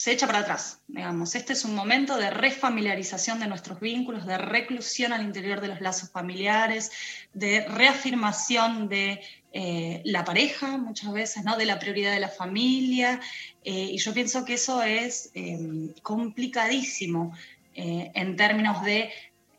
se 0.00 0.12
echa 0.12 0.26
para 0.26 0.38
atrás, 0.38 0.80
digamos. 0.88 1.34
Este 1.34 1.52
es 1.52 1.62
un 1.66 1.74
momento 1.74 2.16
de 2.16 2.30
refamiliarización 2.30 3.38
de 3.38 3.46
nuestros 3.46 3.80
vínculos, 3.80 4.24
de 4.24 4.38
reclusión 4.38 5.12
al 5.12 5.22
interior 5.22 5.60
de 5.60 5.68
los 5.68 5.82
lazos 5.82 6.10
familiares, 6.10 6.90
de 7.34 7.66
reafirmación 7.68 8.88
de 8.88 9.20
eh, 9.52 10.00
la 10.06 10.24
pareja, 10.24 10.78
muchas 10.78 11.12
veces, 11.12 11.44
¿no? 11.44 11.54
de 11.58 11.66
la 11.66 11.78
prioridad 11.78 12.14
de 12.14 12.20
la 12.20 12.30
familia, 12.30 13.20
eh, 13.62 13.90
y 13.92 13.98
yo 13.98 14.14
pienso 14.14 14.46
que 14.46 14.54
eso 14.54 14.82
es 14.82 15.32
eh, 15.34 15.92
complicadísimo 16.02 17.36
en 17.74 18.36
términos 18.36 18.82
de 18.82 19.10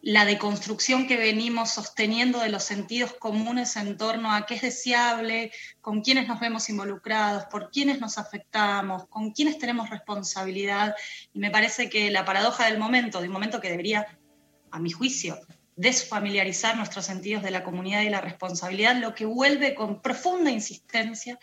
la 0.01 0.25
deconstrucción 0.25 1.07
que 1.07 1.15
venimos 1.15 1.69
sosteniendo 1.69 2.39
de 2.39 2.49
los 2.49 2.63
sentidos 2.63 3.13
comunes 3.13 3.75
en 3.75 3.97
torno 3.97 4.33
a 4.33 4.45
qué 4.47 4.55
es 4.55 4.61
deseable, 4.61 5.51
con 5.79 6.01
quiénes 6.01 6.27
nos 6.27 6.39
vemos 6.39 6.69
involucrados, 6.69 7.45
por 7.45 7.69
quiénes 7.69 7.99
nos 7.99 8.17
afectamos, 8.17 9.07
con 9.09 9.31
quiénes 9.31 9.59
tenemos 9.59 9.89
responsabilidad. 9.91 10.95
Y 11.33 11.39
me 11.39 11.51
parece 11.51 11.89
que 11.89 12.09
la 12.09 12.25
paradoja 12.25 12.65
del 12.65 12.79
momento, 12.79 13.21
de 13.21 13.27
un 13.27 13.33
momento 13.33 13.61
que 13.61 13.69
debería, 13.69 14.17
a 14.71 14.79
mi 14.79 14.89
juicio, 14.89 15.37
desfamiliarizar 15.75 16.75
nuestros 16.77 17.05
sentidos 17.05 17.43
de 17.43 17.51
la 17.51 17.63
comunidad 17.63 18.01
y 18.01 18.09
la 18.09 18.21
responsabilidad, 18.21 18.95
lo 18.95 19.13
que 19.13 19.25
vuelve 19.25 19.75
con 19.75 20.01
profunda 20.01 20.49
insistencia, 20.49 21.37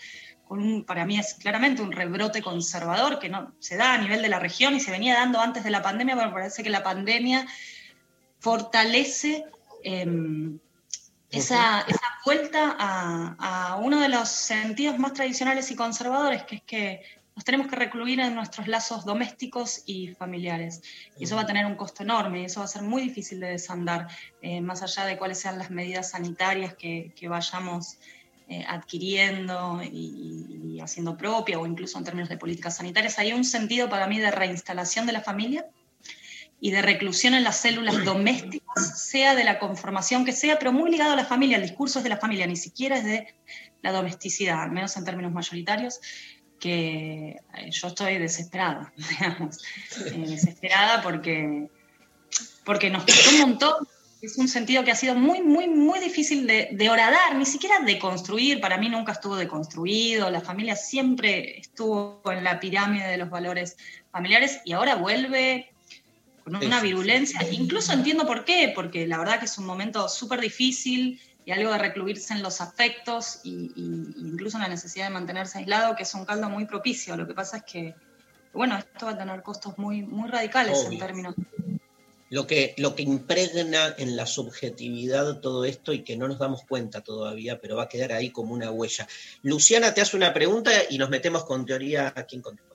con 0.44 0.84
para 0.84 1.04
mí 1.04 1.18
es 1.18 1.34
claramente 1.34 1.82
un 1.82 1.92
rebrote 1.92 2.42
conservador 2.42 3.18
que 3.18 3.28
no 3.28 3.54
se 3.60 3.76
da 3.76 3.94
a 3.94 3.98
nivel 3.98 4.22
de 4.22 4.28
la 4.28 4.38
región 4.38 4.74
y 4.74 4.80
se 4.80 4.90
venía 4.90 5.14
dando 5.14 5.40
antes 5.40 5.62
de 5.62 5.70
la 5.70 5.82
pandemia, 5.82 6.16
pero 6.16 6.32
parece 6.32 6.62
que 6.62 6.70
la 6.70 6.82
pandemia 6.82 7.46
fortalece 8.38 9.44
eh, 9.84 10.06
esa, 11.30 11.80
esa, 11.82 12.00
vuelta 12.24 12.76
a, 12.78 13.36
a, 13.72 13.76
uno 13.76 14.00
de 14.00 14.08
los 14.08 14.28
sentidos 14.28 14.98
más 14.98 15.12
tradicionales 15.12 15.70
y 15.70 15.76
conservadores, 15.76 16.44
que 16.44 16.56
es 16.56 16.62
que 16.62 17.02
nos 17.36 17.44
tenemos 17.44 17.68
que 17.68 17.76
recluir 17.76 18.18
en 18.18 18.34
nuestros 18.34 18.66
lazos 18.66 19.04
domésticos 19.04 19.84
y 19.86 20.08
familiares. 20.08 20.82
Y 21.18 21.24
eso 21.24 21.36
va 21.36 21.42
a 21.42 21.46
tener 21.46 21.66
un 21.66 21.76
costo 21.76 22.02
enorme 22.02 22.40
y 22.40 22.44
eso 22.46 22.60
va 22.60 22.64
a 22.64 22.68
ser 22.68 22.82
muy 22.82 23.02
difícil 23.02 23.38
de 23.38 23.50
desandar, 23.50 24.08
eh, 24.42 24.60
más 24.60 24.82
allá 24.82 25.04
de 25.04 25.16
cuáles 25.16 25.38
sean 25.38 25.56
las 25.56 25.70
medidas 25.70 26.10
sanitarias 26.10 26.74
que, 26.74 27.12
que 27.14 27.28
vayamos 27.28 27.98
eh, 28.48 28.64
adquiriendo 28.66 29.80
y, 29.84 30.62
y 30.64 30.80
haciendo 30.80 31.16
propia, 31.16 31.60
o 31.60 31.66
incluso 31.66 31.98
en 31.98 32.04
términos 32.04 32.28
de 32.28 32.38
políticas 32.38 32.76
sanitarias. 32.76 33.18
Hay 33.18 33.32
un 33.32 33.44
sentido 33.44 33.88
para 33.88 34.08
mí 34.08 34.18
de 34.18 34.30
reinstalación 34.30 35.06
de 35.06 35.12
la 35.12 35.20
familia 35.20 35.66
y 36.60 36.70
de 36.70 36.82
reclusión 36.82 37.34
en 37.34 37.44
las 37.44 37.58
células 37.58 38.04
domésticas, 38.04 39.00
sea 39.08 39.34
de 39.34 39.44
la 39.44 39.58
conformación 39.58 40.24
que 40.24 40.32
sea, 40.32 40.58
pero 40.58 40.72
muy 40.72 40.90
ligado 40.90 41.12
a 41.12 41.16
la 41.16 41.24
familia, 41.24 41.56
el 41.56 41.62
discurso 41.62 42.00
es 42.00 42.02
de 42.02 42.10
la 42.10 42.16
familia, 42.16 42.46
ni 42.46 42.56
siquiera 42.56 42.98
es 42.98 43.04
de 43.04 43.34
la 43.82 43.92
domesticidad, 43.92 44.62
al 44.62 44.72
menos 44.72 44.96
en 44.96 45.04
términos 45.04 45.32
mayoritarios, 45.32 46.00
que 46.58 47.36
eh, 47.54 47.70
yo 47.70 47.88
estoy 47.88 48.18
desesperada, 48.18 48.92
digamos, 49.10 49.58
eh, 50.06 50.24
desesperada 50.26 51.00
porque, 51.02 51.68
porque 52.64 52.90
nos 52.90 53.04
costó 53.04 53.30
un 53.30 53.40
montón, 53.40 53.88
es 54.20 54.36
un 54.36 54.48
sentido 54.48 54.82
que 54.82 54.90
ha 54.90 54.96
sido 54.96 55.14
muy, 55.14 55.40
muy, 55.42 55.68
muy 55.68 56.00
difícil 56.00 56.48
de, 56.48 56.70
de 56.72 56.90
horadar, 56.90 57.36
ni 57.36 57.46
siquiera 57.46 57.78
de 57.86 58.00
construir, 58.00 58.60
para 58.60 58.78
mí 58.78 58.88
nunca 58.88 59.12
estuvo 59.12 59.36
deconstruido, 59.36 60.28
la 60.28 60.40
familia 60.40 60.74
siempre 60.74 61.60
estuvo 61.60 62.20
en 62.24 62.42
la 62.42 62.58
pirámide 62.58 63.06
de 63.06 63.16
los 63.16 63.30
valores 63.30 63.76
familiares 64.10 64.60
y 64.64 64.72
ahora 64.72 64.96
vuelve 64.96 65.70
con 66.50 66.64
una 66.64 66.80
virulencia. 66.80 67.40
Incluso 67.50 67.92
entiendo 67.92 68.26
por 68.26 68.44
qué, 68.44 68.72
porque 68.74 69.06
la 69.06 69.18
verdad 69.18 69.38
que 69.38 69.46
es 69.46 69.58
un 69.58 69.66
momento 69.66 70.08
súper 70.08 70.40
difícil 70.40 71.20
y 71.44 71.50
algo 71.50 71.72
de 71.72 71.78
recluirse 71.78 72.34
en 72.34 72.42
los 72.42 72.60
afectos 72.60 73.40
y, 73.44 73.72
y, 73.74 74.14
incluso 74.26 74.56
en 74.58 74.64
la 74.64 74.68
necesidad 74.68 75.06
de 75.06 75.10
mantenerse 75.10 75.58
aislado, 75.58 75.96
que 75.96 76.02
es 76.02 76.14
un 76.14 76.24
caldo 76.24 76.48
muy 76.48 76.66
propicio. 76.66 77.16
Lo 77.16 77.26
que 77.26 77.34
pasa 77.34 77.58
es 77.58 77.62
que, 77.64 77.94
bueno, 78.52 78.76
esto 78.76 79.06
va 79.06 79.12
a 79.12 79.18
tener 79.18 79.42
costos 79.42 79.78
muy, 79.78 80.02
muy 80.02 80.28
radicales 80.28 80.78
Obvio. 80.78 80.92
en 80.92 80.98
términos 80.98 81.34
lo 82.30 82.46
que, 82.46 82.74
lo 82.76 82.94
que 82.94 83.02
impregna 83.02 83.94
en 83.96 84.16
la 84.16 84.26
subjetividad 84.26 85.40
todo 85.40 85.64
esto 85.64 85.92
y 85.92 86.02
que 86.02 86.16
no 86.16 86.28
nos 86.28 86.38
damos 86.38 86.62
cuenta 86.64 87.00
todavía, 87.00 87.60
pero 87.60 87.76
va 87.76 87.84
a 87.84 87.88
quedar 87.88 88.12
ahí 88.12 88.30
como 88.30 88.52
una 88.52 88.70
huella. 88.70 89.06
Luciana 89.42 89.94
te 89.94 90.00
hace 90.00 90.16
una 90.16 90.34
pregunta 90.34 90.70
y 90.90 90.98
nos 90.98 91.10
metemos 91.10 91.44
con 91.44 91.64
teoría 91.64 92.12
aquí 92.14 92.36
en 92.36 92.42
Contextos. 92.42 92.67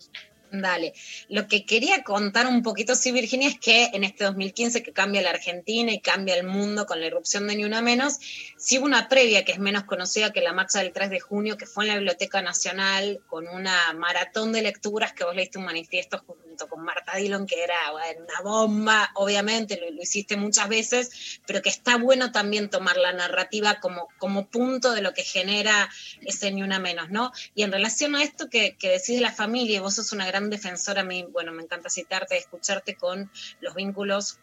Dale. 0.56 0.94
Lo 1.30 1.48
que 1.48 1.66
quería 1.66 2.04
contar 2.04 2.46
un 2.46 2.62
poquito, 2.62 2.94
sí, 2.94 3.12
Virginia, 3.12 3.48
es 3.48 3.60
que 3.60 3.86
en 3.92 4.04
este 4.04 4.24
2015 4.26 4.84
que 4.84 4.94
cambia 4.94 5.24
la 5.24 5.32
Argentina 5.32 5.92
y 5.92 6.00
cambia 6.00 6.36
el 6.36 6.46
mundo 6.46 6.86
con 6.86 7.00
la 7.00 7.08
irrupción 7.08 7.48
de 7.48 7.56
Ni 7.56 7.64
Una 7.64 7.82
Menos, 7.82 8.20
sí 8.56 8.78
hubo 8.78 8.86
una 8.86 9.10
previa 9.10 9.44
que 9.46 9.54
es 9.54 9.58
menos 9.58 9.86
conocida 9.86 10.32
que 10.32 10.42
la 10.42 10.54
marcha 10.54 10.78
del 10.78 10.94
3 10.94 11.10
de 11.10 11.20
junio, 11.20 11.58
que 11.58 11.66
fue 11.66 11.86
en 11.86 11.88
la 11.88 11.96
Biblioteca 11.96 12.44
Nacional 12.44 13.20
con 13.26 13.48
una 13.48 13.94
maratón 13.94 14.52
de 14.52 14.62
lecturas 14.62 15.14
que 15.14 15.24
vos 15.24 15.36
leíste 15.36 15.58
un 15.58 15.66
manifiesto 15.66 16.20
junto 16.20 16.70
con 16.70 16.84
Marta 16.84 17.18
Dillon, 17.18 17.48
que 17.48 17.64
era 17.64 17.92
bueno, 17.92 18.22
una 18.24 18.42
bomba, 18.42 19.12
obviamente, 19.16 19.80
lo, 19.82 19.90
lo 19.90 20.04
hiciste 20.04 20.38
muchas 20.38 20.70
veces, 20.70 21.40
pero 21.48 21.64
que 21.64 21.70
está 21.70 21.98
bueno 21.98 22.32
también 22.32 22.70
tomar 22.70 22.98
la 22.98 23.12
narrativa 23.12 23.80
como, 23.80 24.08
como 24.20 24.48
punto 24.50 24.92
de 24.92 25.02
lo 25.02 25.16
que 25.16 25.24
genera 25.24 25.90
ese 26.22 26.52
Ni 26.52 26.62
Una 26.62 26.78
Menos, 26.78 27.10
¿no? 27.10 27.32
Y 27.56 27.64
en 27.64 27.72
relación 27.72 28.16
a 28.16 28.22
esto 28.22 28.52
que, 28.52 28.78
que 28.78 28.90
decís 28.90 29.16
de 29.16 29.22
la 29.22 29.32
familia, 29.32 29.82
vos 29.82 29.96
sos 29.96 30.12
una 30.12 30.28
gran 30.28 30.43
defensora, 30.50 31.02
a 31.02 31.06
mí, 31.06 31.26
bueno, 31.32 31.52
me 31.52 31.64
encanta 31.64 31.90
citarte, 31.90 32.38
escucharte 32.38 32.96
con 32.96 33.32
los 33.62 33.76
vínculos 33.76 34.40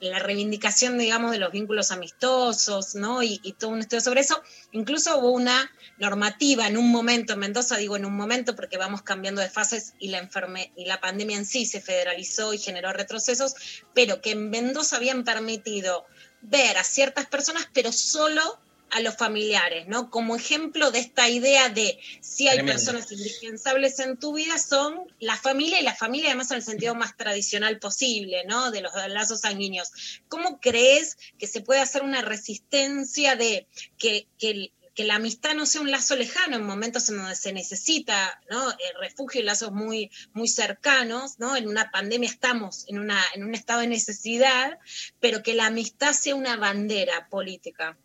la 0.00 0.18
reivindicación, 0.18 0.98
digamos, 0.98 1.32
de 1.32 1.38
los 1.38 1.52
vínculos 1.52 1.90
amistosos, 1.90 2.94
¿no? 2.94 3.22
Y, 3.22 3.40
y 3.42 3.52
todo 3.54 3.70
un 3.70 3.80
estudio 3.80 4.00
sobre 4.00 4.20
eso. 4.20 4.40
Incluso 4.72 5.18
hubo 5.18 5.30
una 5.30 5.70
normativa 5.98 6.66
en 6.66 6.76
un 6.76 6.90
momento, 6.90 7.32
en 7.32 7.40
Mendoza 7.40 7.76
digo 7.76 7.96
en 7.96 8.04
un 8.04 8.16
momento 8.16 8.54
porque 8.54 8.78
vamos 8.78 9.02
cambiando 9.02 9.40
de 9.40 9.50
fases 9.50 9.94
y 9.98 10.08
la, 10.08 10.18
enferme 10.18 10.72
y 10.76 10.84
la 10.84 11.00
pandemia 11.00 11.36
en 11.36 11.46
sí 11.46 11.66
se 11.66 11.80
federalizó 11.80 12.54
y 12.54 12.58
generó 12.58 12.92
retrocesos, 12.92 13.54
pero 13.94 14.20
que 14.20 14.32
en 14.32 14.50
Mendoza 14.50 14.96
habían 14.96 15.24
permitido 15.24 16.06
ver 16.42 16.78
a 16.78 16.84
ciertas 16.84 17.26
personas, 17.26 17.68
pero 17.72 17.92
solo 17.92 18.58
a 18.90 19.00
los 19.00 19.16
familiares, 19.16 19.86
¿no? 19.88 20.10
Como 20.10 20.36
ejemplo 20.36 20.90
de 20.90 20.98
esta 20.98 21.28
idea 21.28 21.68
de 21.68 21.98
si 22.20 22.48
hay 22.48 22.56
Tremendo. 22.56 22.72
personas 22.82 23.10
indispensables 23.12 23.98
en 24.00 24.16
tu 24.18 24.32
vida 24.34 24.58
son 24.58 25.00
la 25.20 25.36
familia 25.36 25.80
y 25.80 25.84
la 25.84 25.94
familia 25.94 26.28
además 26.28 26.50
en 26.50 26.58
el 26.58 26.62
sentido 26.64 26.94
más 26.94 27.16
tradicional 27.16 27.78
posible, 27.78 28.44
¿no? 28.46 28.70
De 28.70 28.80
los 28.82 28.92
lazos 29.08 29.40
sanguíneos. 29.42 29.90
¿Cómo 30.28 30.60
crees 30.60 31.16
que 31.38 31.46
se 31.46 31.60
puede 31.60 31.80
hacer 31.80 32.02
una 32.02 32.22
resistencia 32.22 33.36
de 33.36 33.66
que, 33.98 34.26
que 34.38 34.50
el- 34.50 34.72
que 34.92 35.04
la 35.04 35.14
amistad 35.14 35.54
no 35.54 35.66
sea 35.66 35.80
un 35.82 35.90
lazo 35.92 36.16
lejano 36.16 36.56
en 36.56 36.64
momentos 36.64 37.08
en 37.08 37.16
donde 37.18 37.36
se 37.36 37.52
necesita 37.52 38.42
¿no? 38.50 38.70
Eh, 38.72 38.76
refugio 39.00 39.40
y 39.40 39.44
lazos 39.44 39.70
muy, 39.70 40.10
muy 40.32 40.48
cercanos, 40.48 41.38
¿no? 41.38 41.56
En 41.56 41.68
una 41.68 41.92
pandemia 41.92 42.28
estamos 42.28 42.84
en, 42.88 42.98
una, 42.98 43.22
en 43.34 43.44
un 43.44 43.54
estado 43.54 43.80
de 43.80 43.86
necesidad, 43.86 44.78
pero 45.20 45.44
que 45.44 45.54
la 45.54 45.66
amistad 45.66 46.12
sea 46.12 46.34
una 46.34 46.56
bandera 46.56 47.28
política. 47.30 47.96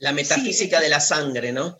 La 0.00 0.12
metafísica 0.12 0.80
de 0.80 0.88
la 0.88 1.00
sangre, 1.00 1.52
¿no? 1.52 1.76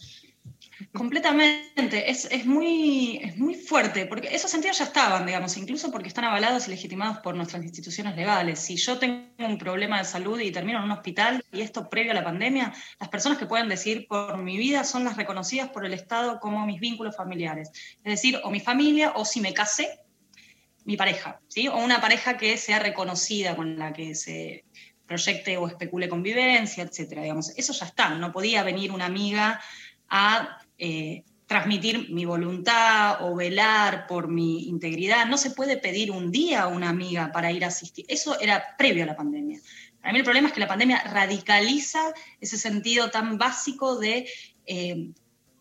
Completamente, 0.92 2.10
es, 2.10 2.24
es 2.30 2.46
muy, 2.46 3.18
es 3.22 3.36
muy 3.36 3.54
fuerte, 3.54 4.06
porque 4.06 4.34
esos 4.34 4.50
sentidos 4.50 4.78
ya 4.78 4.84
estaban, 4.84 5.26
digamos, 5.26 5.56
incluso 5.56 5.90
porque 5.90 6.08
están 6.08 6.24
avalados 6.24 6.66
y 6.66 6.70
legitimados 6.70 7.18
por 7.18 7.34
nuestras 7.34 7.62
instituciones 7.62 8.16
legales. 8.16 8.60
Si 8.60 8.76
yo 8.76 8.98
tengo 8.98 9.26
un 9.38 9.58
problema 9.58 9.98
de 9.98 10.04
salud 10.04 10.40
y 10.40 10.50
termino 10.50 10.78
en 10.78 10.84
un 10.84 10.90
hospital, 10.92 11.44
y 11.52 11.60
esto 11.60 11.90
previo 11.90 12.12
a 12.12 12.14
la 12.14 12.24
pandemia, 12.24 12.72
las 12.98 13.08
personas 13.10 13.36
que 13.36 13.46
pueden 13.46 13.68
decir 13.68 14.06
por 14.08 14.38
mi 14.38 14.56
vida 14.56 14.84
son 14.84 15.04
las 15.04 15.16
reconocidas 15.16 15.68
por 15.68 15.84
el 15.84 15.92
Estado 15.92 16.40
como 16.40 16.64
mis 16.64 16.80
vínculos 16.80 17.14
familiares. 17.14 17.70
Es 18.02 18.12
decir, 18.12 18.40
o 18.42 18.50
mi 18.50 18.60
familia, 18.60 19.12
o 19.16 19.24
si 19.24 19.40
me 19.40 19.52
casé, 19.52 20.00
mi 20.84 20.96
pareja, 20.96 21.40
¿sí? 21.48 21.68
O 21.68 21.76
una 21.76 22.00
pareja 22.00 22.36
que 22.36 22.56
sea 22.56 22.78
reconocida, 22.78 23.54
con 23.54 23.78
la 23.78 23.92
que 23.92 24.14
se 24.14 24.64
proyecte 25.10 25.56
o 25.56 25.66
especule 25.66 26.08
convivencia, 26.08 26.84
etcétera, 26.84 27.22
digamos. 27.22 27.50
Eso 27.56 27.72
ya 27.72 27.86
está, 27.86 28.10
no 28.10 28.30
podía 28.30 28.62
venir 28.62 28.92
una 28.92 29.06
amiga 29.06 29.60
a 30.08 30.58
eh, 30.78 31.24
transmitir 31.46 32.10
mi 32.10 32.24
voluntad 32.24 33.24
o 33.24 33.34
velar 33.34 34.06
por 34.06 34.28
mi 34.28 34.68
integridad. 34.68 35.26
No 35.26 35.36
se 35.36 35.50
puede 35.50 35.76
pedir 35.78 36.12
un 36.12 36.30
día 36.30 36.62
a 36.62 36.68
una 36.68 36.88
amiga 36.88 37.32
para 37.32 37.50
ir 37.50 37.64
a 37.64 37.68
asistir. 37.68 38.04
Eso 38.08 38.38
era 38.38 38.76
previo 38.78 39.02
a 39.02 39.06
la 39.06 39.16
pandemia. 39.16 39.58
Para 40.00 40.12
mí 40.12 40.20
el 40.20 40.24
problema 40.24 40.46
es 40.46 40.54
que 40.54 40.60
la 40.60 40.68
pandemia 40.68 41.02
radicaliza 41.02 42.14
ese 42.40 42.56
sentido 42.56 43.10
tan 43.10 43.36
básico 43.36 43.98
de 43.98 44.28
eh, 44.66 45.10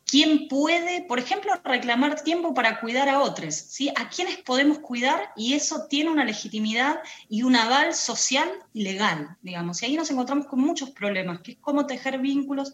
quién 0.10 0.48
puede, 0.48 1.04
por 1.04 1.20
ejemplo, 1.20 1.54
reclamar 1.64 2.22
tiempo 2.24 2.54
para 2.54 2.80
cuidar 2.80 3.10
a 3.10 3.20
otros, 3.20 3.56
¿sí? 3.56 3.90
A 3.96 4.10
quiénes 4.10 4.38
podemos 4.38 4.80
cuidar 4.80 5.32
y 5.36 5.54
eso 5.54 5.86
tiene 5.88 6.10
una 6.10 6.26
legitimidad 6.26 7.00
y 7.28 7.44
un 7.44 7.56
aval 7.56 7.94
social 7.94 8.50
y 8.74 8.84
legal, 8.84 9.38
digamos. 9.42 9.82
Y 9.82 9.86
ahí 9.86 9.96
nos 9.96 10.10
encontramos 10.10 10.48
con 10.48 10.60
muchos 10.60 10.92
problemas, 10.92 11.42
que 11.42 11.52
es 11.52 11.58
cómo 11.62 11.86
tejer 11.86 12.20
vínculos 12.20 12.74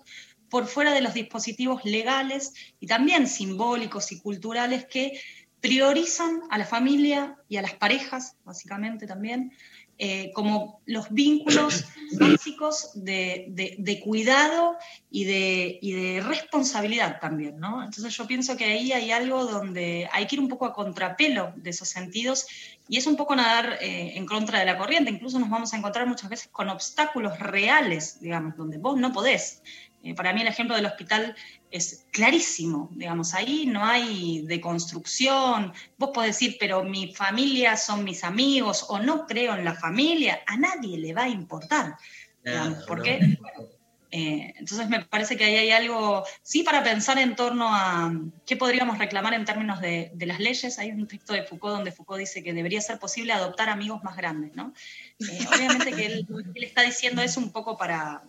por 0.49 0.67
fuera 0.67 0.93
de 0.93 1.01
los 1.01 1.13
dispositivos 1.13 1.83
legales 1.83 2.53
y 2.79 2.87
también 2.87 3.27
simbólicos 3.27 4.11
y 4.11 4.19
culturales 4.19 4.85
que 4.85 5.19
priorizan 5.59 6.41
a 6.51 6.57
la 6.57 6.65
familia 6.65 7.37
y 7.49 7.57
a 7.57 7.61
las 7.61 7.73
parejas, 7.73 8.37
básicamente 8.45 9.07
también, 9.07 9.51
eh, 9.97 10.31
como 10.33 10.81
los 10.85 11.09
vínculos 11.09 11.85
básicos 12.19 12.91
de, 12.95 13.45
de- 13.49 13.75
de 13.79 13.99
cuidado 13.99 14.75
y 15.09 15.23
de, 15.25 15.79
y 15.81 15.91
de 15.93 16.21
responsabilidad 16.21 17.19
también, 17.19 17.59
¿no? 17.59 17.83
Entonces 17.83 18.15
yo 18.15 18.27
pienso 18.27 18.55
que 18.57 18.65
ahí 18.65 18.91
hay 18.91 19.11
algo 19.11 19.45
donde 19.45 20.07
hay 20.11 20.27
que 20.27 20.35
ir 20.35 20.41
un 20.41 20.49
poco 20.49 20.65
a 20.65 20.73
contrapelo 20.73 21.53
de 21.55 21.69
esos 21.69 21.87
sentidos 21.89 22.45
y 22.87 22.97
es 22.97 23.07
un 23.07 23.15
poco 23.15 23.35
nadar 23.35 23.77
eh, 23.81 24.13
en 24.15 24.25
contra 24.25 24.59
de 24.59 24.65
la 24.65 24.77
corriente, 24.77 25.09
incluso 25.11 25.39
nos 25.39 25.49
vamos 25.49 25.73
a 25.73 25.77
encontrar 25.77 26.05
muchas 26.07 26.29
veces 26.29 26.49
con 26.51 26.69
obstáculos 26.69 27.39
reales, 27.39 28.19
digamos, 28.21 28.55
donde 28.57 28.77
vos 28.77 28.97
no 28.97 29.11
podés. 29.11 29.61
Eh, 30.05 30.13
para 30.13 30.31
mí 30.33 30.41
el 30.41 30.47
ejemplo 30.47 30.75
del 30.75 30.85
hospital 30.85 31.35
es 31.71 32.05
clarísimo, 32.11 32.89
digamos, 32.93 33.33
ahí 33.33 33.65
no 33.65 33.83
hay 33.83 34.43
deconstrucción, 34.43 35.73
vos 35.97 36.11
podés 36.13 36.37
decir, 36.37 36.57
pero 36.59 36.83
mi 36.83 37.11
familia 37.13 37.75
son 37.75 38.03
mis 38.03 38.23
amigos 38.23 38.85
o 38.87 38.99
no 38.99 39.25
creo 39.25 39.55
en 39.55 39.65
la 39.65 39.73
familia, 39.73 40.41
a 40.45 40.57
nadie 40.57 40.99
le 40.99 41.11
va 41.11 41.23
a 41.23 41.29
importar, 41.29 41.97
digamos, 42.43 42.83
porque 42.85 43.19
¿no? 43.19 43.35
bueno, 43.41 43.69
eh, 44.11 44.53
entonces 44.57 44.87
me 44.89 45.03
parece 45.03 45.35
que 45.37 45.45
ahí 45.45 45.55
hay 45.55 45.71
algo, 45.71 46.23
sí, 46.43 46.61
para 46.61 46.83
pensar 46.83 47.17
en 47.17 47.35
torno 47.35 47.67
a 47.69 48.13
qué 48.45 48.55
podríamos 48.55 48.99
reclamar 48.99 49.33
en 49.33 49.43
términos 49.43 49.81
de, 49.81 50.11
de 50.13 50.25
las 50.27 50.39
leyes. 50.39 50.77
Hay 50.77 50.91
un 50.91 51.07
texto 51.07 51.33
de 51.33 51.43
Foucault 51.43 51.77
donde 51.77 51.91
Foucault 51.91 52.19
dice 52.19 52.43
que 52.43 52.53
debería 52.53 52.79
ser 52.79 52.99
posible 52.99 53.33
adoptar 53.33 53.69
amigos 53.69 54.03
más 54.03 54.15
grandes, 54.15 54.55
¿no? 54.55 54.71
Eh, 55.19 55.45
obviamente 55.53 55.91
que 55.91 56.05
él, 56.05 56.27
él 56.55 56.63
está 56.63 56.83
diciendo 56.83 57.23
eso 57.23 57.39
un 57.39 57.51
poco 57.51 57.75
para, 57.75 58.21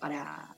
para 0.00 0.53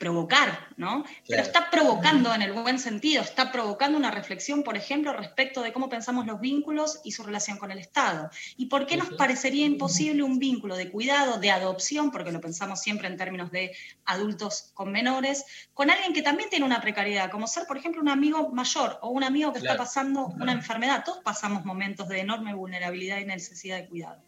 provocar, 0.00 0.68
¿no? 0.78 1.04
Pero 1.28 1.42
está 1.42 1.68
provocando 1.70 2.34
en 2.34 2.40
el 2.40 2.54
buen 2.54 2.78
sentido, 2.78 3.22
está 3.22 3.52
provocando 3.52 3.98
una 3.98 4.10
reflexión, 4.10 4.62
por 4.62 4.74
ejemplo, 4.74 5.12
respecto 5.12 5.60
de 5.60 5.74
cómo 5.74 5.90
pensamos 5.90 6.26
los 6.26 6.40
vínculos 6.40 7.02
y 7.04 7.12
su 7.12 7.22
relación 7.22 7.58
con 7.58 7.70
el 7.70 7.78
Estado. 7.78 8.30
¿Y 8.56 8.66
por 8.66 8.86
qué 8.86 8.96
nos 8.96 9.10
parecería 9.10 9.66
imposible 9.66 10.22
un 10.22 10.38
vínculo 10.38 10.74
de 10.74 10.90
cuidado, 10.90 11.38
de 11.38 11.50
adopción, 11.50 12.10
porque 12.10 12.32
lo 12.32 12.40
pensamos 12.40 12.80
siempre 12.80 13.08
en 13.08 13.18
términos 13.18 13.50
de 13.50 13.76
adultos 14.06 14.70
con 14.72 14.90
menores, 14.90 15.44
con 15.74 15.90
alguien 15.90 16.14
que 16.14 16.22
también 16.22 16.48
tiene 16.48 16.64
una 16.64 16.80
precariedad, 16.80 17.30
como 17.30 17.46
ser, 17.46 17.66
por 17.66 17.76
ejemplo, 17.76 18.00
un 18.00 18.08
amigo 18.08 18.48
mayor 18.48 18.98
o 19.02 19.10
un 19.10 19.22
amigo 19.22 19.52
que 19.52 19.60
Claro. 19.60 19.74
está 19.74 19.84
pasando 19.84 20.28
una 20.40 20.52
enfermedad? 20.52 21.04
Todos 21.04 21.18
pasamos 21.22 21.66
momentos 21.66 22.08
de 22.08 22.20
enorme 22.20 22.54
vulnerabilidad 22.54 23.18
y 23.18 23.26
necesidad 23.26 23.76
de 23.76 23.86
cuidado. 23.86 24.22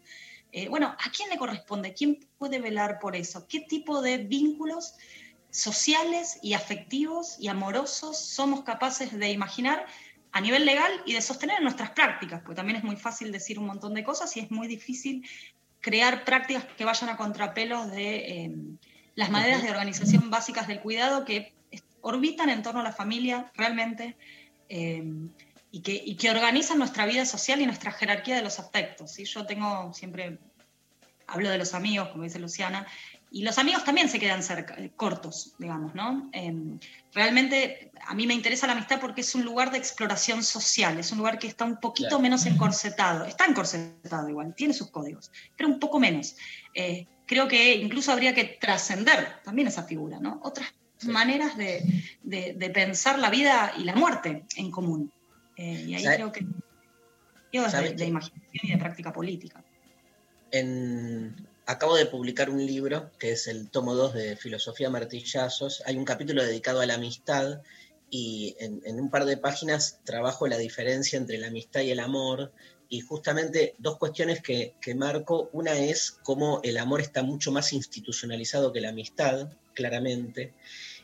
Eh, 0.51 0.69
bueno, 0.69 0.95
¿a 1.03 1.09
quién 1.09 1.31
le 1.31 1.37
corresponde? 1.37 1.95
¿Quién 1.95 2.19
puede 2.37 2.59
velar 2.59 2.99
por 2.99 3.15
eso? 3.15 3.47
¿Qué 3.47 3.61
tipo 3.61 4.03
de 4.03 4.19
vínculos 4.19 4.93
sociales 5.53 6.39
y 6.41 6.53
afectivos 6.53 7.37
y 7.39 7.47
amorosos 7.47 8.17
somos 8.17 8.63
capaces 8.63 9.17
de 9.17 9.31
imaginar 9.31 9.85
a 10.33 10.41
nivel 10.41 10.65
legal 10.65 10.91
y 11.05 11.13
de 11.13 11.21
sostener 11.21 11.59
en 11.59 11.63
nuestras 11.63 11.91
prácticas? 11.91 12.41
Porque 12.41 12.55
también 12.55 12.77
es 12.77 12.83
muy 12.83 12.97
fácil 12.97 13.31
decir 13.31 13.57
un 13.59 13.67
montón 13.67 13.93
de 13.93 14.03
cosas 14.03 14.35
y 14.35 14.41
es 14.41 14.51
muy 14.51 14.67
difícil 14.67 15.25
crear 15.79 16.25
prácticas 16.25 16.65
que 16.77 16.83
vayan 16.83 17.09
a 17.09 17.17
contrapelos 17.17 17.89
de 17.91 18.15
eh, 18.15 18.51
las 19.15 19.29
maneras 19.29 19.63
de 19.63 19.69
organización 19.69 20.29
básicas 20.29 20.67
del 20.67 20.81
cuidado 20.81 21.23
que 21.23 21.53
orbitan 22.01 22.49
en 22.49 22.63
torno 22.63 22.81
a 22.81 22.83
la 22.83 22.91
familia 22.91 23.51
realmente. 23.55 24.17
eh, 24.67 25.03
y 25.73 25.81
que, 25.81 25.99
y 26.05 26.15
que 26.17 26.29
organizan 26.29 26.77
nuestra 26.77 27.07
vida 27.07 27.25
social 27.25 27.59
y 27.59 27.65
nuestra 27.65 27.91
jerarquía 27.91 28.35
de 28.35 28.43
los 28.43 28.59
afectos. 28.59 29.11
¿sí? 29.11 29.25
Yo 29.25 29.43
tengo 29.47 29.91
siempre, 29.91 30.37
hablo 31.25 31.49
de 31.49 31.57
los 31.57 31.73
amigos, 31.73 32.09
como 32.09 32.25
dice 32.25 32.37
Luciana, 32.37 32.85
y 33.35 33.41
los 33.41 33.57
amigos 33.57 33.83
también 33.83 34.07
se 34.09 34.19
quedan 34.19 34.43
cerca, 34.43 34.75
eh, 34.75 34.91
cortos, 34.95 35.55
digamos, 35.57 35.93
¿no? 35.95 36.29
Eh, 36.33 36.53
realmente 37.13 37.91
a 38.05 38.13
mí 38.13 38.27
me 38.27 38.33
interesa 38.35 38.67
la 38.67 38.73
amistad 38.73 38.99
porque 39.01 39.21
es 39.21 39.33
un 39.33 39.43
lugar 39.43 39.71
de 39.71 39.79
exploración 39.79 40.43
social, 40.43 40.99
es 40.99 41.11
un 41.11 41.17
lugar 41.17 41.39
que 41.39 41.47
está 41.47 41.65
un 41.65 41.77
poquito 41.79 42.09
Claro. 42.09 42.21
menos 42.21 42.45
encorsetado, 42.45 43.25
está 43.25 43.45
encorsetado 43.45 44.29
igual, 44.29 44.53
tiene 44.55 44.73
sus 44.73 44.91
códigos, 44.91 45.31
pero 45.57 45.67
un 45.67 45.79
poco 45.79 45.99
menos. 45.99 46.35
Eh, 46.75 47.07
creo 47.25 47.47
que 47.47 47.75
incluso 47.75 48.11
habría 48.11 48.35
que 48.35 48.43
trascender 48.61 49.41
también 49.43 49.67
esa 49.67 49.83
figura, 49.83 50.19
¿no? 50.19 50.39
Otras 50.43 50.71
maneras 51.07 51.57
de, 51.57 51.81
de- 52.21 52.53
de 52.53 52.69
pensar 52.69 53.17
la 53.17 53.29
vida 53.31 53.73
y 53.77 53.83
la 53.83 53.95
muerte 53.95 54.45
en 54.55 54.69
común. 54.69 55.11
Eh, 55.57 55.85
y 55.87 55.95
ahí 55.95 56.03
¿Sabe- 56.03 56.15
creo 56.17 56.31
que... 56.31 56.45
Yo 57.51 57.63
desde 57.63 57.93
de 57.95 58.05
imaginación 58.05 58.61
y 58.63 58.71
de 58.71 58.77
práctica 58.77 59.11
política. 59.11 59.63
en- 60.51 61.35
acabo 61.65 61.95
de 61.95 62.05
publicar 62.05 62.49
un 62.49 62.65
libro 62.65 63.11
que 63.17 63.31
es 63.31 63.47
el 63.47 63.69
tomo 63.69 63.95
2 63.95 64.13
de 64.13 64.35
Filosofía 64.35 64.89
Martillazos. 64.89 65.83
Hay 65.85 65.97
un 65.97 66.05
capítulo 66.05 66.43
dedicado 66.43 66.81
a 66.81 66.85
la 66.85 66.95
amistad 66.95 67.61
y 68.09 68.55
en, 68.59 68.99
un 68.99 69.09
par 69.09 69.25
de 69.25 69.37
páginas 69.37 69.99
trabajo 70.03 70.47
la 70.47 70.57
diferencia 70.57 71.17
entre 71.17 71.37
la 71.37 71.47
amistad 71.47 71.81
y 71.81 71.91
el 71.91 71.99
amor. 71.99 72.51
Y 72.89 73.01
justamente 73.01 73.75
dos 73.79 73.97
cuestiones 73.97 74.41
que, 74.41 74.75
que 74.79 74.93
marco. 74.93 75.49
Una 75.51 75.77
es 75.79 76.11
cómo 76.23 76.59
el 76.63 76.77
amor 76.77 77.01
está 77.01 77.23
mucho 77.23 77.51
más 77.51 77.73
institucionalizado 77.73 78.71
que 78.71 78.81
la 78.81 78.89
amistad, 78.89 79.51
claramente. 79.73 80.53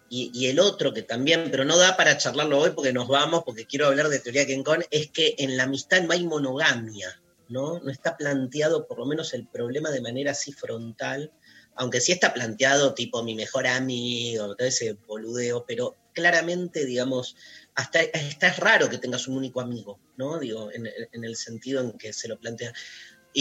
Y, 0.08 0.30
y 0.34 0.48
el 0.48 0.60
otro 0.60 0.94
que 0.94 1.02
también, 1.02 1.50
pero 1.50 1.66
no 1.66 1.78
da 1.78 1.98
para 1.98 2.18
charlarlo 2.18 2.60
hoy 2.60 2.72
porque 2.72 2.94
nos 2.94 3.08
vamos, 3.08 3.44
porque 3.44 3.66
quiero 3.66 3.88
hablar 3.88 4.10
de 4.10 4.20
teoría 4.20 4.46
Kencon, 4.46 4.84
es 4.92 5.10
que 5.10 5.36
en 5.40 5.58
la 5.58 5.64
amistad 5.64 6.02
no 6.04 6.14
hay 6.14 6.26
monogamia, 6.26 7.20
¿no? 7.50 7.80
No 7.80 7.92
está 7.92 8.16
planteado 8.16 8.88
por 8.88 9.00
lo 9.00 9.06
menos 9.06 9.34
el 9.34 9.48
problema 9.48 9.90
de 9.92 10.02
manera 10.02 10.32
así 10.32 10.54
frontal, 10.54 11.32
aunque 11.76 12.02
sí 12.02 12.12
está 12.12 12.34
planteado 12.34 12.94
tipo 12.94 13.24
mi 13.24 13.36
mejor 13.36 13.68
amigo, 13.68 14.56
todo 14.56 14.68
ese 14.68 14.94
boludeo, 15.08 15.66
pero 15.68 15.96
claramente, 16.14 16.86
digamos, 16.86 17.36
hasta, 17.76 18.00
hasta 18.14 18.48
es 18.48 18.58
raro 18.58 18.90
que 18.90 18.98
tengas 18.98 19.28
un 19.28 19.38
único 19.38 19.62
amigo, 19.62 20.00
¿no? 20.18 20.40
Digo, 20.40 20.72
en, 20.72 20.88
en 20.88 21.24
el 21.24 21.36
sentido 21.36 21.82
en 21.82 21.94
que 21.94 22.14
se 22.14 22.28
lo 22.28 22.40
plantea. 22.40 22.74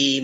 Y, 0.01 0.23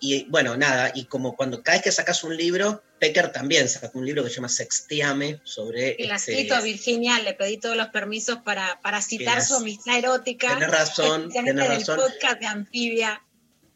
y, 0.00 0.24
bueno, 0.28 0.58
nada, 0.58 0.92
y 0.94 1.04
como 1.06 1.36
cuando 1.36 1.62
cada 1.62 1.78
vez 1.78 1.84
que 1.84 1.90
sacas 1.92 2.22
un 2.22 2.36
libro, 2.36 2.82
Pecker 2.98 3.32
también 3.32 3.66
sacó 3.66 3.98
un 3.98 4.04
libro 4.04 4.22
que 4.22 4.28
se 4.28 4.36
llama 4.36 4.50
Sexteame 4.50 5.40
sobre... 5.42 5.96
Y 5.98 6.06
la 6.06 6.16
este, 6.16 6.32
escrito 6.32 6.54
a 6.54 6.60
Virginia, 6.60 7.18
le 7.20 7.32
pedí 7.32 7.56
todos 7.56 7.76
los 7.78 7.88
permisos 7.88 8.40
para, 8.44 8.78
para 8.82 9.00
citar 9.00 9.36
las- 9.36 9.48
su 9.48 9.54
amistad 9.54 9.96
erótica. 9.96 10.52
Tenés 10.52 10.70
razón, 10.70 11.20
especialmente 11.22 11.62
tenés 11.62 11.68
del 11.70 11.78
razón. 11.80 11.96
podcast 12.12 12.40
de 12.40 12.46
Anfibia. 12.46 13.22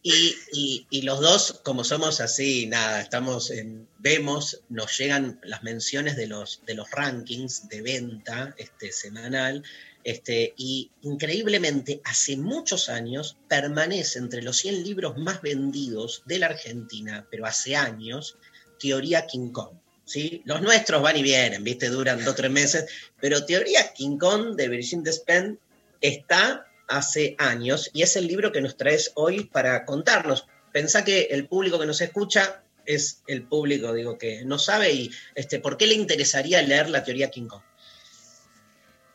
Y, 0.02 0.34
y- 0.52 0.86
y 0.90 1.02
los 1.02 1.20
dos, 1.20 1.60
como 1.64 1.84
somos 1.84 2.20
así, 2.20 2.66
nada, 2.66 3.00
estamos 3.00 3.50
en, 3.50 3.88
vemos, 3.98 4.60
nos 4.68 4.98
llegan 4.98 5.40
las 5.42 5.62
menciones 5.62 6.16
de 6.16 6.26
los, 6.26 6.60
de 6.66 6.74
los 6.74 6.90
rankings 6.90 7.66
de 7.68 7.80
venta 7.80 8.54
este, 8.58 8.92
semanal, 8.92 9.62
este, 10.04 10.54
y 10.56 10.90
increíblemente, 11.02 12.00
hace 12.04 12.36
muchos 12.36 12.88
años 12.88 13.36
permanece 13.48 14.18
entre 14.18 14.42
los 14.42 14.56
100 14.58 14.82
libros 14.82 15.18
más 15.18 15.42
vendidos 15.42 16.22
de 16.26 16.38
la 16.38 16.46
Argentina, 16.46 17.26
pero 17.30 17.46
hace 17.46 17.76
años, 17.76 18.36
Teoría 18.78 19.26
King 19.26 19.50
Kong. 19.52 19.74
¿sí? 20.04 20.42
Los 20.44 20.62
nuestros 20.62 21.02
van 21.02 21.16
y 21.16 21.22
vienen, 21.22 21.62
¿viste? 21.62 21.88
Duran 21.88 22.18
dos 22.24 22.32
o 22.32 22.34
tres 22.34 22.50
meses, 22.50 22.86
pero 23.20 23.44
Teoría 23.44 23.92
King 23.92 24.18
Kong 24.18 24.56
de 24.56 24.68
Virgin 24.68 25.02
Despentes 25.04 25.58
está 26.00 26.66
hace 26.88 27.36
años 27.38 27.90
y 27.92 28.02
es 28.02 28.16
el 28.16 28.26
libro 28.26 28.50
que 28.50 28.60
nos 28.60 28.76
traes 28.76 29.12
hoy 29.14 29.44
para 29.44 29.84
contarnos. 29.84 30.46
Pensá 30.72 31.04
que 31.04 31.28
el 31.30 31.46
público 31.46 31.78
que 31.78 31.86
nos 31.86 32.00
escucha 32.00 32.64
es 32.86 33.22
el 33.28 33.44
público, 33.44 33.92
digo, 33.92 34.18
que 34.18 34.44
no 34.44 34.58
sabe 34.58 34.92
y 34.92 35.10
este, 35.34 35.60
¿por 35.60 35.76
qué 35.76 35.86
le 35.86 35.94
interesaría 35.94 36.60
leer 36.62 36.90
la 36.90 37.04
teoría 37.04 37.30
King 37.30 37.46
Kong? 37.46 37.62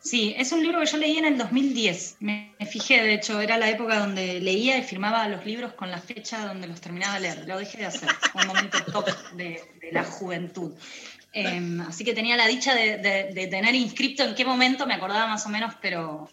Sí, 0.06 0.36
es 0.38 0.52
un 0.52 0.62
libro 0.62 0.78
que 0.78 0.86
yo 0.86 0.98
leí 0.98 1.18
en 1.18 1.24
el 1.24 1.36
2010. 1.36 2.18
Me, 2.20 2.54
fijé, 2.70 3.02
de 3.02 3.14
hecho, 3.14 3.40
era 3.40 3.58
la 3.58 3.68
época 3.68 3.98
donde 3.98 4.40
leía 4.40 4.78
y 4.78 4.84
firmaba 4.84 5.26
los 5.26 5.44
libros 5.44 5.72
con 5.72 5.90
la 5.90 5.98
fecha 5.98 6.46
donde 6.46 6.68
los 6.68 6.80
terminaba 6.80 7.14
de 7.14 7.22
leer. 7.22 7.48
Lo 7.48 7.58
dejé 7.58 7.78
de 7.78 7.86
hacer. 7.86 8.08
Fue 8.30 8.42
un 8.42 8.46
momento 8.46 8.78
top 8.92 9.08
de, 9.32 9.60
la 9.90 10.04
juventud. 10.04 10.74
Eh, 11.32 11.80
así 11.88 12.04
que 12.04 12.14
tenía 12.14 12.36
la 12.36 12.46
dicha 12.46 12.72
de, 12.72 13.48
tener 13.50 13.74
inscripto 13.74 14.22
en 14.22 14.36
qué 14.36 14.44
momento, 14.44 14.86
me 14.86 14.94
acordaba 14.94 15.26
más 15.26 15.44
o 15.44 15.48
menos, 15.48 15.74
pero 15.82 16.30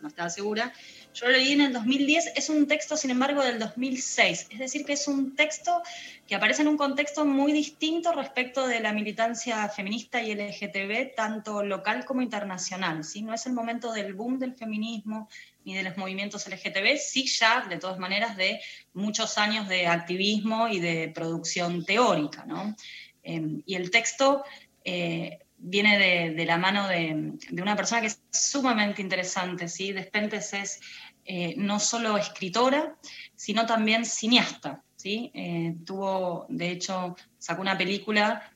no 0.00 0.08
estaba 0.08 0.30
segura. 0.30 0.72
Yo 1.14 1.26
lo 1.26 1.32
leí 1.32 1.52
en 1.52 1.60
el 1.60 1.72
2010, 1.72 2.32
es 2.36 2.48
un 2.48 2.66
texto, 2.66 2.96
sin 2.96 3.10
embargo, 3.10 3.42
del 3.42 3.58
2006. 3.58 4.48
Es 4.50 4.58
decir, 4.58 4.84
que 4.84 4.94
es 4.94 5.06
un 5.08 5.36
texto 5.36 5.82
que 6.26 6.34
aparece 6.34 6.62
en 6.62 6.68
un 6.68 6.78
contexto 6.78 7.26
muy 7.26 7.52
distinto 7.52 8.12
respecto 8.12 8.66
de 8.66 8.80
la 8.80 8.92
militancia 8.92 9.68
feminista 9.68 10.22
y 10.22 10.34
LGTB, 10.34 11.14
tanto 11.14 11.62
local 11.62 12.06
como 12.06 12.22
internacional. 12.22 13.04
¿sí? 13.04 13.22
No 13.22 13.34
es 13.34 13.44
el 13.46 13.52
momento 13.52 13.92
del 13.92 14.14
boom 14.14 14.38
del 14.38 14.54
feminismo 14.54 15.28
ni 15.64 15.74
de 15.74 15.82
los 15.82 15.96
movimientos 15.96 16.48
LGTB, 16.48 16.96
sí 16.96 17.26
ya, 17.26 17.66
de 17.68 17.76
todas 17.76 17.98
maneras, 17.98 18.36
de 18.36 18.60
muchos 18.94 19.36
años 19.38 19.68
de 19.68 19.86
activismo 19.86 20.68
y 20.68 20.80
de 20.80 21.12
producción 21.14 21.84
teórica. 21.84 22.44
¿no? 22.46 22.74
Eh, 23.22 23.60
y 23.66 23.74
el 23.74 23.90
texto 23.90 24.44
eh, 24.84 25.40
viene 25.64 25.98
de, 25.98 26.34
de 26.34 26.44
la 26.44 26.58
mano 26.58 26.88
de, 26.88 27.32
de 27.50 27.62
una 27.62 27.76
persona 27.76 28.00
que 28.00 28.08
es 28.08 28.20
sumamente 28.30 29.00
interesante. 29.00 29.68
¿sí? 29.68 29.92
Despentes 29.92 30.52
es 30.52 30.80
eh, 31.24 31.54
no 31.56 31.78
solo 31.78 32.16
escritora, 32.18 32.96
sino 33.34 33.64
también 33.64 34.04
cineasta. 34.04 34.82
¿sí? 34.96 35.30
Eh, 35.34 35.74
tuvo, 35.86 36.46
de 36.48 36.70
hecho, 36.72 37.16
sacó 37.38 37.62
una 37.62 37.78
película 37.78 38.50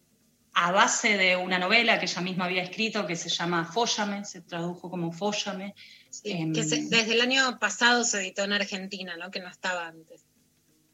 a 0.59 0.73
base 0.73 1.17
de 1.19 1.37
una 1.37 1.59
novela 1.59 1.99
que 1.99 2.07
ella 2.07 2.21
misma 2.23 2.47
había 2.47 2.63
escrito 2.63 3.07
que 3.07 3.15
se 3.15 3.29
llama 3.29 3.65
Fóllame, 3.67 4.25
se 4.25 4.41
tradujo 4.41 4.89
como 4.91 5.13
Fóllame. 5.13 5.75
Em, 6.25 6.53
Que 6.53 6.65
se- 6.65 6.89
desde 6.89 7.13
el 7.13 7.21
año 7.21 7.59
pasado 7.59 8.03
se 8.05 8.21
editó 8.21 8.45
en 8.45 8.55
Argentina, 8.55 9.17
¿no? 9.19 9.31
Que 9.31 9.41
no 9.41 9.49
estaba 9.49 9.87
antes. 9.87 10.25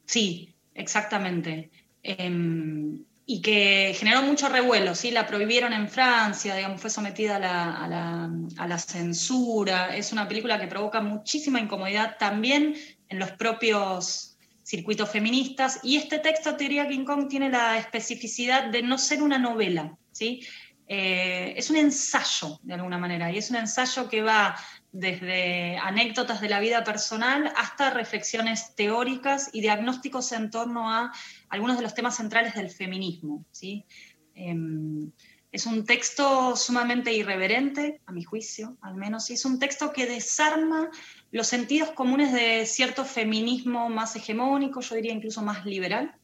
Sí, 0.04 0.52
exactamente. 0.74 1.70
Em, 2.02 3.04
y 3.24 3.40
que 3.40 3.94
generó 3.96 4.22
mucho 4.22 4.48
revuelo, 4.48 4.94
¿sí? 4.94 5.10
La 5.10 5.26
prohibieron 5.26 5.72
en 5.72 5.88
Francia, 5.88 6.56
digamos, 6.56 6.80
fue 6.80 6.90
sometida 6.90 7.36
a 7.36 7.38
la, 7.38 8.28
a 8.56 8.66
la- 8.66 8.78
censura. 8.78 9.96
Es 9.96 10.12
una 10.12 10.26
película 10.26 10.58
que 10.60 10.66
provoca 10.66 11.00
muchísima 11.00 11.60
incomodidad 11.60 12.16
también 12.18 12.74
en 13.08 13.18
los 13.18 13.30
propios 13.32 14.36
circuitos 14.64 15.08
feministas. 15.08 15.80
Y 15.82 15.96
este 15.96 16.18
texto, 16.18 16.56
Teoría 16.56 16.88
King 16.88 17.04
Kong, 17.04 17.28
tiene 17.28 17.48
la 17.48 17.78
especificidad 17.78 18.70
de 18.70 18.82
no 18.82 18.98
ser 18.98 19.22
una 19.22 19.38
novela, 19.38 19.96
¿sí? 20.10 20.40
Eh, 20.88 21.54
es 21.56 21.70
un 21.70 21.76
ensayo, 21.76 22.58
de 22.62 22.74
alguna 22.74 22.98
manera, 22.98 23.30
y 23.30 23.38
es 23.38 23.50
un 23.50 23.56
ensayo 23.56 24.08
que 24.08 24.22
va 24.22 24.56
desde 24.92 25.78
anécdotas 25.78 26.42
de 26.42 26.50
la 26.50 26.60
vida 26.60 26.84
personal 26.84 27.50
hasta 27.56 27.90
reflexiones 27.90 28.74
teóricas 28.76 29.48
y 29.52 29.62
diagnósticos 29.62 30.30
en 30.32 30.50
torno 30.50 30.90
a 30.90 31.12
algunos 31.48 31.78
de 31.78 31.82
los 31.82 31.94
temas 31.94 32.16
centrales 32.16 32.54
del 32.54 32.70
feminismo. 32.70 33.44
¿sí? 33.50 33.86
Em, 34.34 35.10
es 35.50 35.66
un 35.66 35.84
texto 35.84 36.56
sumamente 36.56 37.12
irreverente, 37.12 38.00
a 38.06 38.12
mi 38.12 38.22
juicio, 38.22 38.76
al 38.82 38.94
menos, 38.94 39.28
y 39.30 39.34
es 39.34 39.44
un 39.44 39.58
texto 39.58 39.92
que 39.92 40.06
desarma 40.06 40.90
los 41.30 41.46
sentidos 41.46 41.90
comunes 41.90 42.32
de 42.32 42.64
cierto 42.66 43.04
feminismo 43.04 43.88
más 43.88 44.14
hegemónico, 44.16 44.80
yo 44.80 44.94
diría 44.94 45.12
incluso 45.12 45.42
más 45.42 45.64
liberal, 45.64 46.14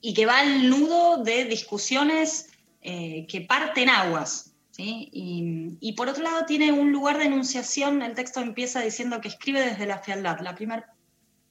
y 0.00 0.14
que 0.14 0.24
va 0.24 0.40
al 0.40 0.68
nudo 0.68 1.22
de 1.22 1.44
discusiones 1.44 2.50
eh, 2.80 3.26
que 3.28 3.42
parten 3.42 3.90
aguas. 3.90 4.49
¿Sí? 4.80 5.08
Y, 5.12 5.76
y 5.80 5.92
por 5.92 6.08
otro 6.08 6.22
lado 6.22 6.46
tiene 6.46 6.72
un 6.72 6.90
lugar 6.90 7.18
de 7.18 7.26
enunciación, 7.26 8.02
el 8.02 8.14
texto 8.14 8.40
empieza 8.40 8.80
diciendo 8.80 9.20
que 9.20 9.28
escribe 9.28 9.60
desde 9.60 9.86
la 9.86 9.98
fealdad. 9.98 10.40
La 10.40 10.54
primera 10.54 10.86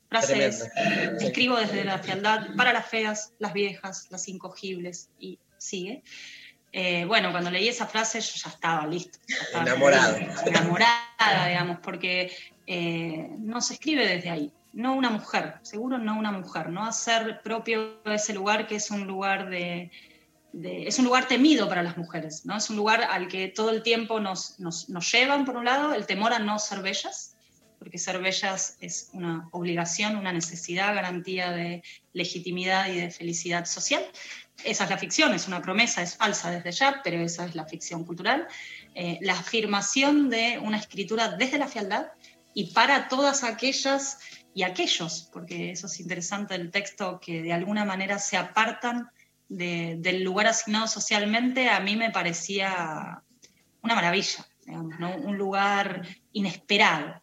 frase 0.10 0.48
es, 0.48 0.68
escribo 1.20 1.58
desde 1.58 1.84
la 1.84 2.00
fealdad 2.00 2.48
para 2.58 2.74
las 2.74 2.88
feas, 2.88 3.34
las 3.38 3.54
viejas, 3.54 4.08
las 4.10 4.28
incogibles, 4.28 5.10
y 5.20 5.38
sigue. 5.58 6.02
Eh, 6.72 7.06
bueno, 7.06 7.32
cuando 7.32 7.52
leí 7.52 7.68
esa 7.68 7.86
frase 7.86 8.20
yo 8.20 8.34
ya 8.44 8.50
estaba 8.50 8.88
listo. 8.88 9.20
ya 9.28 9.38
estaba 9.38 9.64
Enamorado. 9.64 10.18
Enamorada, 10.46 11.48
digamos, 11.48 11.78
porque 11.82 12.32
eh, 12.66 13.30
no 13.38 13.62
se 13.62 13.76
escribe 13.76 14.08
desde 14.08 14.30
ahí. 14.30 14.52
No 14.74 14.96
una 14.96 15.10
mujer, 15.10 15.56
seguro 15.64 15.98
no 15.98 16.18
una 16.18 16.32
mujer, 16.32 16.70
no 16.70 16.86
hacer 16.86 17.42
propio 17.44 18.02
ese 18.06 18.34
lugar 18.34 18.68
que 18.68 18.76
es 18.76 18.92
un 18.92 19.08
lugar 19.08 19.50
de, 19.50 19.92
de- 20.54 20.88
es 20.88 21.00
un 21.00 21.06
lugar 21.06 21.28
temido 21.28 21.68
para 21.70 21.84
las 21.84 21.98
mujeres, 21.98 22.46
¿no? 22.46 22.58
Es 22.58 22.70
un 22.70 22.76
lugar 22.76 23.04
al 23.04 23.28
que 23.28 23.48
todo 23.48 23.70
el 23.70 23.84
tiempo 23.84 24.20
nos, 24.20 24.60
nos, 24.60 24.90
nos 24.90 25.12
llevan, 25.12 25.46
por 25.46 25.58
un 25.58 25.66
lado, 25.66 25.94
el 25.94 26.06
temor 26.06 26.34
a 26.34 26.40
no 26.40 26.60
ser 26.60 26.82
bellas, 26.82 27.36
porque 27.78 27.98
ser 27.98 28.20
bellas 28.20 28.78
es 28.82 29.10
una 29.14 29.48
obligación, 29.52 30.18
una 30.18 30.34
necesidad, 30.34 30.94
garantía 30.94 31.52
de 31.52 31.82
legitimidad 32.14 32.88
y 32.88 33.00
de 33.00 33.10
felicidad 33.12 33.66
social. 33.66 34.04
Esa 34.66 34.84
es 34.84 34.90
la 34.90 34.98
ficción, 34.98 35.34
es 35.34 35.48
una 35.48 35.62
promesa, 35.62 36.02
es 36.02 36.18
falsa 36.18 36.52
desde 36.52 36.72
ya, 36.74 37.00
pero 37.04 37.22
esa 37.22 37.46
es 37.46 37.56
la 37.56 37.66
ficción 37.66 38.04
cultural. 38.04 38.48
Eh, 38.96 39.18
la 39.22 39.34
afirmación 39.34 40.30
de 40.30 40.60
una 40.62 40.78
escritura 40.78 41.30
desde 41.30 41.58
la 41.58 41.68
fealdad 41.68 42.08
y 42.54 42.74
para 42.74 43.08
todas 43.08 43.46
aquellas 43.46 44.18
y 44.54 44.64
aquellos, 44.64 45.30
porque 45.32 45.72
eso 45.72 45.88
es 45.88 46.00
interesante 46.02 46.58
del 46.58 46.72
texto, 46.72 47.22
que 47.22 47.42
de 47.42 47.54
alguna 47.54 47.86
manera 47.86 48.20
se 48.20 48.36
apartan 48.36 49.10
de- 49.50 49.96
del 50.00 50.24
lugar 50.24 50.48
asignado 50.48 50.88
socialmente, 50.88 51.70
a 51.70 51.80
mí 51.80 51.96
me 51.96 52.12
parecía 52.12 53.22
una 53.82 53.96
maravilla, 53.96 54.46
digamos, 54.66 55.00
¿no? 55.00 55.16
un 55.16 55.38
lugar 55.38 56.08
inesperado. 56.32 57.22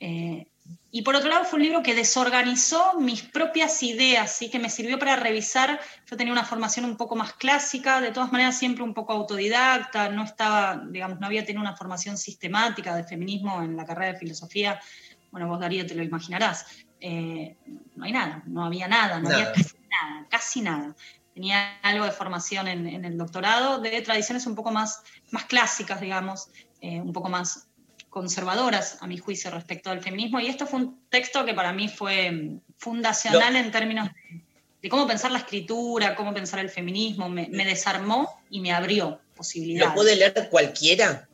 Eh, 0.00 0.46
y 0.90 1.02
por 1.02 1.16
otro 1.16 1.28
lado 1.28 1.44
fue 1.44 1.58
un 1.58 1.64
libro 1.64 1.82
que 1.82 1.94
desorganizó 1.94 3.00
mis 3.00 3.22
propias 3.22 3.82
ideas, 3.82 4.30
¿sí? 4.32 4.48
que 4.48 4.60
me 4.60 4.70
sirvió 4.70 4.98
para 4.98 5.16
revisar, 5.16 5.80
yo 6.08 6.16
tenía 6.16 6.32
una 6.32 6.44
formación 6.44 6.84
un 6.84 6.96
poco 6.96 7.16
más 7.16 7.32
clásica, 7.34 8.00
de 8.00 8.12
todas 8.12 8.30
maneras 8.30 8.56
siempre 8.56 8.84
un 8.84 8.94
poco 8.94 9.12
autodidacta, 9.12 10.08
no 10.10 10.22
estaba, 10.22 10.80
digamos, 10.88 11.18
no 11.18 11.26
había 11.26 11.44
tenido 11.44 11.62
una 11.62 11.76
formación 11.76 12.16
sistemática 12.16 12.94
de 12.94 13.02
feminismo 13.04 13.60
en 13.62 13.76
la 13.76 13.84
carrera 13.84 14.12
de 14.12 14.18
filosofía, 14.20 14.80
bueno, 15.32 15.48
vos 15.48 15.58
Darío 15.58 15.84
te 15.84 15.96
lo 15.96 16.02
imaginarás. 16.04 16.64
eh, 17.00 17.56
no 17.96 18.04
hay 18.04 18.12
nada, 18.12 18.42
no 18.46 18.64
había 18.64 18.86
nada, 18.88 19.18
no 19.18 19.28
Nada. 19.28 19.34
había 19.42 19.52
casi 19.52 19.76
nada, 19.90 20.26
casi 20.30 20.60
nada. 20.62 20.94
Tenía 21.34 21.78
algo 21.82 22.04
de 22.04 22.12
formación 22.12 22.68
en, 22.68 22.86
en 22.86 23.04
el 23.04 23.18
doctorado 23.18 23.78
de 23.80 24.00
tradiciones 24.02 24.46
un 24.46 24.54
poco 24.54 24.70
más, 24.70 25.02
más 25.32 25.44
clásicas, 25.46 26.00
digamos, 26.00 26.48
eh, 26.80 27.00
un 27.00 27.12
poco 27.12 27.28
más 27.28 27.66
conservadoras, 28.08 28.98
a 29.00 29.06
mi 29.08 29.18
juicio, 29.18 29.50
respecto 29.50 29.90
al 29.90 30.00
feminismo. 30.00 30.38
Y 30.38 30.46
esto 30.46 30.66
fue 30.66 30.78
un 30.80 31.08
texto 31.10 31.44
que 31.44 31.52
para 31.52 31.72
mí 31.72 31.88
fue 31.88 32.30
mm, 32.30 32.60
fundacional 32.78 33.56
en 33.56 33.72
términos 33.72 34.08
de, 34.08 34.44
de 34.82 34.88
cómo 34.88 35.06
pensar 35.08 35.32
la 35.32 35.38
escritura, 35.38 36.14
cómo 36.14 36.32
pensar 36.32 36.60
el 36.60 36.70
feminismo. 36.70 37.28
Me, 37.28 37.48
me 37.50 37.64
desarmó 37.64 38.30
y 38.48 38.60
me 38.60 38.72
abrió 38.72 39.20
posibilidades. 39.34 39.88
¿Lo 39.88 39.94
puede 39.96 40.14
leer 40.14 40.48
cualquiera? 40.48 41.28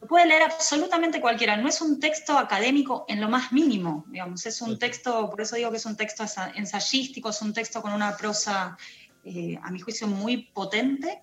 Lo 0.00 0.06
puede 0.06 0.26
leer 0.26 0.42
absolutamente 0.44 1.20
cualquiera. 1.20 1.56
No 1.56 1.68
es 1.68 1.80
un 1.80 1.98
texto 1.98 2.38
académico 2.38 3.04
en 3.08 3.20
lo 3.20 3.28
más 3.28 3.52
mínimo, 3.52 4.04
digamos. 4.08 4.46
Es 4.46 4.62
un 4.62 4.78
texto, 4.78 5.28
por 5.28 5.40
eso 5.40 5.56
digo 5.56 5.70
que 5.72 5.76
es 5.78 5.84
un 5.84 5.96
texto 5.96 6.22
ensa- 6.22 6.52
ensayístico, 6.54 7.30
es 7.30 7.42
un 7.42 7.52
texto 7.52 7.82
con 7.82 7.92
una 7.92 8.16
prosa, 8.16 8.78
eh, 9.24 9.58
a 9.62 9.70
mi 9.70 9.80
juicio, 9.80 10.06
muy 10.06 10.48
potente, 10.52 11.22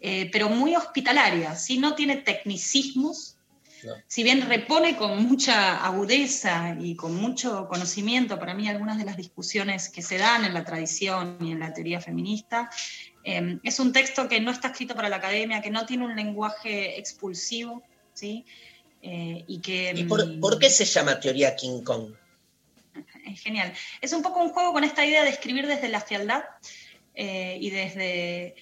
eh, 0.00 0.28
pero 0.30 0.48
muy 0.48 0.76
hospitalaria. 0.76 1.54
¿sí? 1.56 1.78
No 1.78 1.94
tiene 1.94 2.16
tecnicismos, 2.16 3.34
si 4.06 4.22
bien 4.22 4.42
repone 4.48 4.96
con 4.96 5.22
mucha 5.24 5.84
agudeza 5.84 6.76
y 6.80 6.96
con 6.96 7.14
mucho 7.14 7.68
conocimiento, 7.68 8.38
para 8.38 8.54
mí 8.54 8.68
algunas 8.68 8.98
de 8.98 9.04
las 9.04 9.16
discusiones 9.16 9.88
que 9.88 10.02
se 10.02 10.18
dan 10.18 10.44
en 10.44 10.54
la 10.54 10.64
tradición 10.64 11.38
y 11.40 11.52
en 11.52 11.60
la 11.60 11.72
teoría 11.72 12.00
feminista, 12.00 12.70
eh, 13.24 13.58
es 13.62 13.80
un 13.80 13.92
texto 13.92 14.28
que 14.28 14.40
no 14.40 14.50
está 14.50 14.68
escrito 14.68 14.94
para 14.94 15.08
la 15.08 15.16
academia, 15.16 15.60
que 15.60 15.70
no 15.70 15.86
tiene 15.86 16.04
un 16.04 16.16
lenguaje 16.16 16.98
expulsivo, 16.98 17.82
¿sí? 18.12 18.44
Eh, 19.02 19.44
y 19.46 19.60
que... 19.60 19.92
¿Y 19.94 20.04
por, 20.04 20.40
por 20.40 20.58
qué 20.58 20.70
se 20.70 20.84
llama 20.84 21.20
teoría 21.20 21.54
King 21.56 21.82
Kong? 21.82 22.14
Es 23.26 23.40
genial. 23.40 23.72
Es 24.00 24.12
un 24.12 24.22
poco 24.22 24.40
un 24.40 24.50
juego 24.50 24.72
con 24.72 24.84
esta 24.84 25.04
idea 25.04 25.24
de 25.24 25.30
escribir 25.30 25.66
desde 25.66 25.88
la 25.88 26.00
fealdad 26.00 26.44
eh, 27.14 27.58
y 27.60 27.70
desde, 27.70 28.54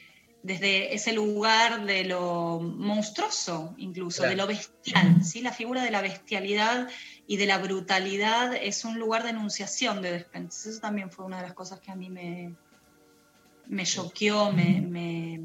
desde 0.43 0.95
ese 0.95 1.13
lugar 1.13 1.85
de 1.87 2.05
lo 2.05 2.61
monstruoso, 2.61 3.75
incluso, 3.79 4.19
Claro. 4.23 4.31
de 4.31 4.37
lo 4.37 4.47
bestial. 4.47 5.25
¿sí? 5.25 5.41
La 5.41 5.53
figura 5.53 5.83
de 5.85 5.91
la 5.91 6.03
bestialidad 6.03 6.89
y 7.27 7.37
de 7.37 7.47
la 7.47 7.59
brutalidad 7.59 8.55
es 8.55 8.85
un 8.85 8.99
lugar 8.99 9.23
de 9.23 9.31
enunciación 9.31 10.03
de 10.03 10.13
Despentes. 10.13 10.67
Eso 10.67 10.81
también 10.81 11.11
fue 11.11 11.25
una 11.25 11.37
de 11.39 11.45
las 11.45 11.55
cosas 11.55 11.81
que 11.81 11.91
a 11.93 11.95
mí 11.95 12.11
me, 12.11 12.55
me 13.69 13.85
choqueó, 13.85 14.53
me, 14.53 14.81
me, 14.81 15.41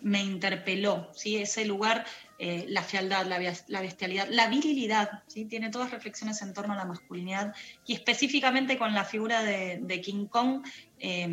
me 0.00 0.22
interpeló. 0.22 1.10
¿sí? 1.14 1.36
Ese 1.36 1.66
lugar, 1.66 2.06
eh, 2.38 2.64
la 2.68 2.82
fealdad, 2.82 3.26
la, 3.26 3.38
la 3.68 3.80
bestialidad, 3.82 4.26
la 4.30 4.48
virilidad, 4.48 5.22
¿sí? 5.26 5.44
tiene 5.44 5.68
todas 5.70 5.90
reflexiones 5.90 6.40
en 6.40 6.54
torno 6.54 6.72
a 6.72 6.76
la 6.76 6.86
masculinidad 6.86 7.54
y 7.86 7.92
específicamente 7.92 8.78
con 8.78 8.94
la 8.94 9.04
figura 9.04 9.42
de, 9.42 9.78
de 9.82 10.00
King 10.00 10.26
Kong, 10.26 10.64
eh, 11.00 11.28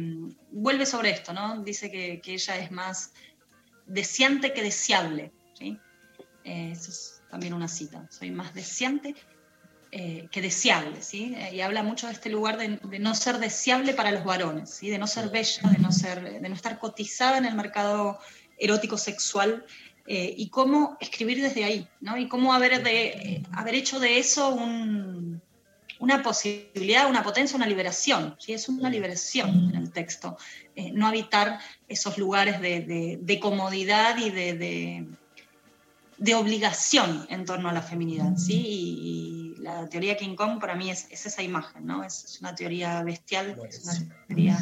vuelve 0.51 0.85
sobre 0.85 1.11
esto, 1.11 1.33
¿no? 1.33 1.61
Dice 1.61 1.91
que, 1.91 2.21
ella 2.25 2.57
es 2.57 2.71
más 2.71 3.13
deseante 3.85 4.53
que 4.53 4.63
deseable. 4.63 5.31
¿sí? 5.53 5.79
Eh, 6.43 6.71
es 6.71 7.21
también 7.29 7.53
una 7.53 7.67
cita. 7.67 8.07
Soy 8.09 8.31
más 8.31 8.53
deseante 8.53 9.15
eh, 9.91 10.27
que 10.31 10.41
deseable, 10.41 11.01
¿sí? 11.01 11.33
Eh, 11.37 11.55
y 11.55 11.61
habla 11.61 11.83
mucho 11.83 12.07
de 12.07 12.13
este 12.13 12.29
lugar 12.29 12.57
de, 12.57 12.79
no 12.99 13.15
ser 13.15 13.39
deseable 13.39 13.93
para 13.93 14.11
los 14.11 14.23
varones, 14.23 14.69
¿sí? 14.69 14.89
De 14.89 14.97
no 14.97 15.07
ser 15.07 15.29
bella, 15.29 15.69
de 15.69 15.77
no, 15.79 15.91
ser, 15.91 16.41
de 16.41 16.49
no 16.49 16.55
estar 16.55 16.79
cotizada 16.79 17.37
en 17.37 17.45
el 17.45 17.55
mercado 17.55 18.19
erótico 18.57 18.97
sexual 18.97 19.65
eh, 20.05 20.33
y 20.37 20.49
cómo 20.49 20.97
escribir 20.99 21.41
desde 21.41 21.63
ahí, 21.63 21.87
¿no? 22.01 22.17
Y 22.17 22.27
cómo 22.27 22.53
haber, 22.53 22.83
de, 22.83 23.43
haber 23.51 23.75
hecho 23.75 23.99
de 23.99 24.17
eso 24.19 24.49
un- 24.49 25.41
una 25.99 26.21
posibilidad, 26.21 27.09
una 27.09 27.23
potencia, 27.23 27.55
una 27.55 27.65
liberación, 27.67 28.35
¿sí? 28.39 28.53
Es 28.53 28.69
una 28.69 28.89
liberación 28.89 29.69
en 29.69 29.75
el 29.75 29.91
texto, 29.91 30.37
eh, 30.75 30.91
no 30.91 31.07
habitar 31.07 31.59
esos 31.87 32.17
lugares 32.17 32.61
de, 32.61 32.81
de- 32.81 33.19
de 33.21 33.39
comodidad 33.39 34.17
y 34.17 34.29
de, 34.29 34.53
de- 34.53 35.05
de 36.17 36.33
obligación 36.35 37.27
en 37.29 37.45
torno 37.45 37.69
a 37.69 37.73
la 37.73 37.81
feminidad, 37.81 38.35
¿sí? 38.37 38.53
Y, 38.65 39.55
y 39.59 39.61
la 39.61 39.87
teoría 39.87 40.17
King 40.17 40.35
Kong 40.35 40.59
para 40.59 40.75
mí 40.75 40.89
es, 40.89 41.07
es 41.11 41.25
esa 41.27 41.43
imagen, 41.43 41.85
¿no? 41.85 42.03
Es, 42.03 42.23
es 42.23 42.39
una 42.41 42.55
teoría 42.55 43.03
bestial, 43.03 43.55
es 43.69 43.83
una 43.83 44.25
teoría... 44.27 44.57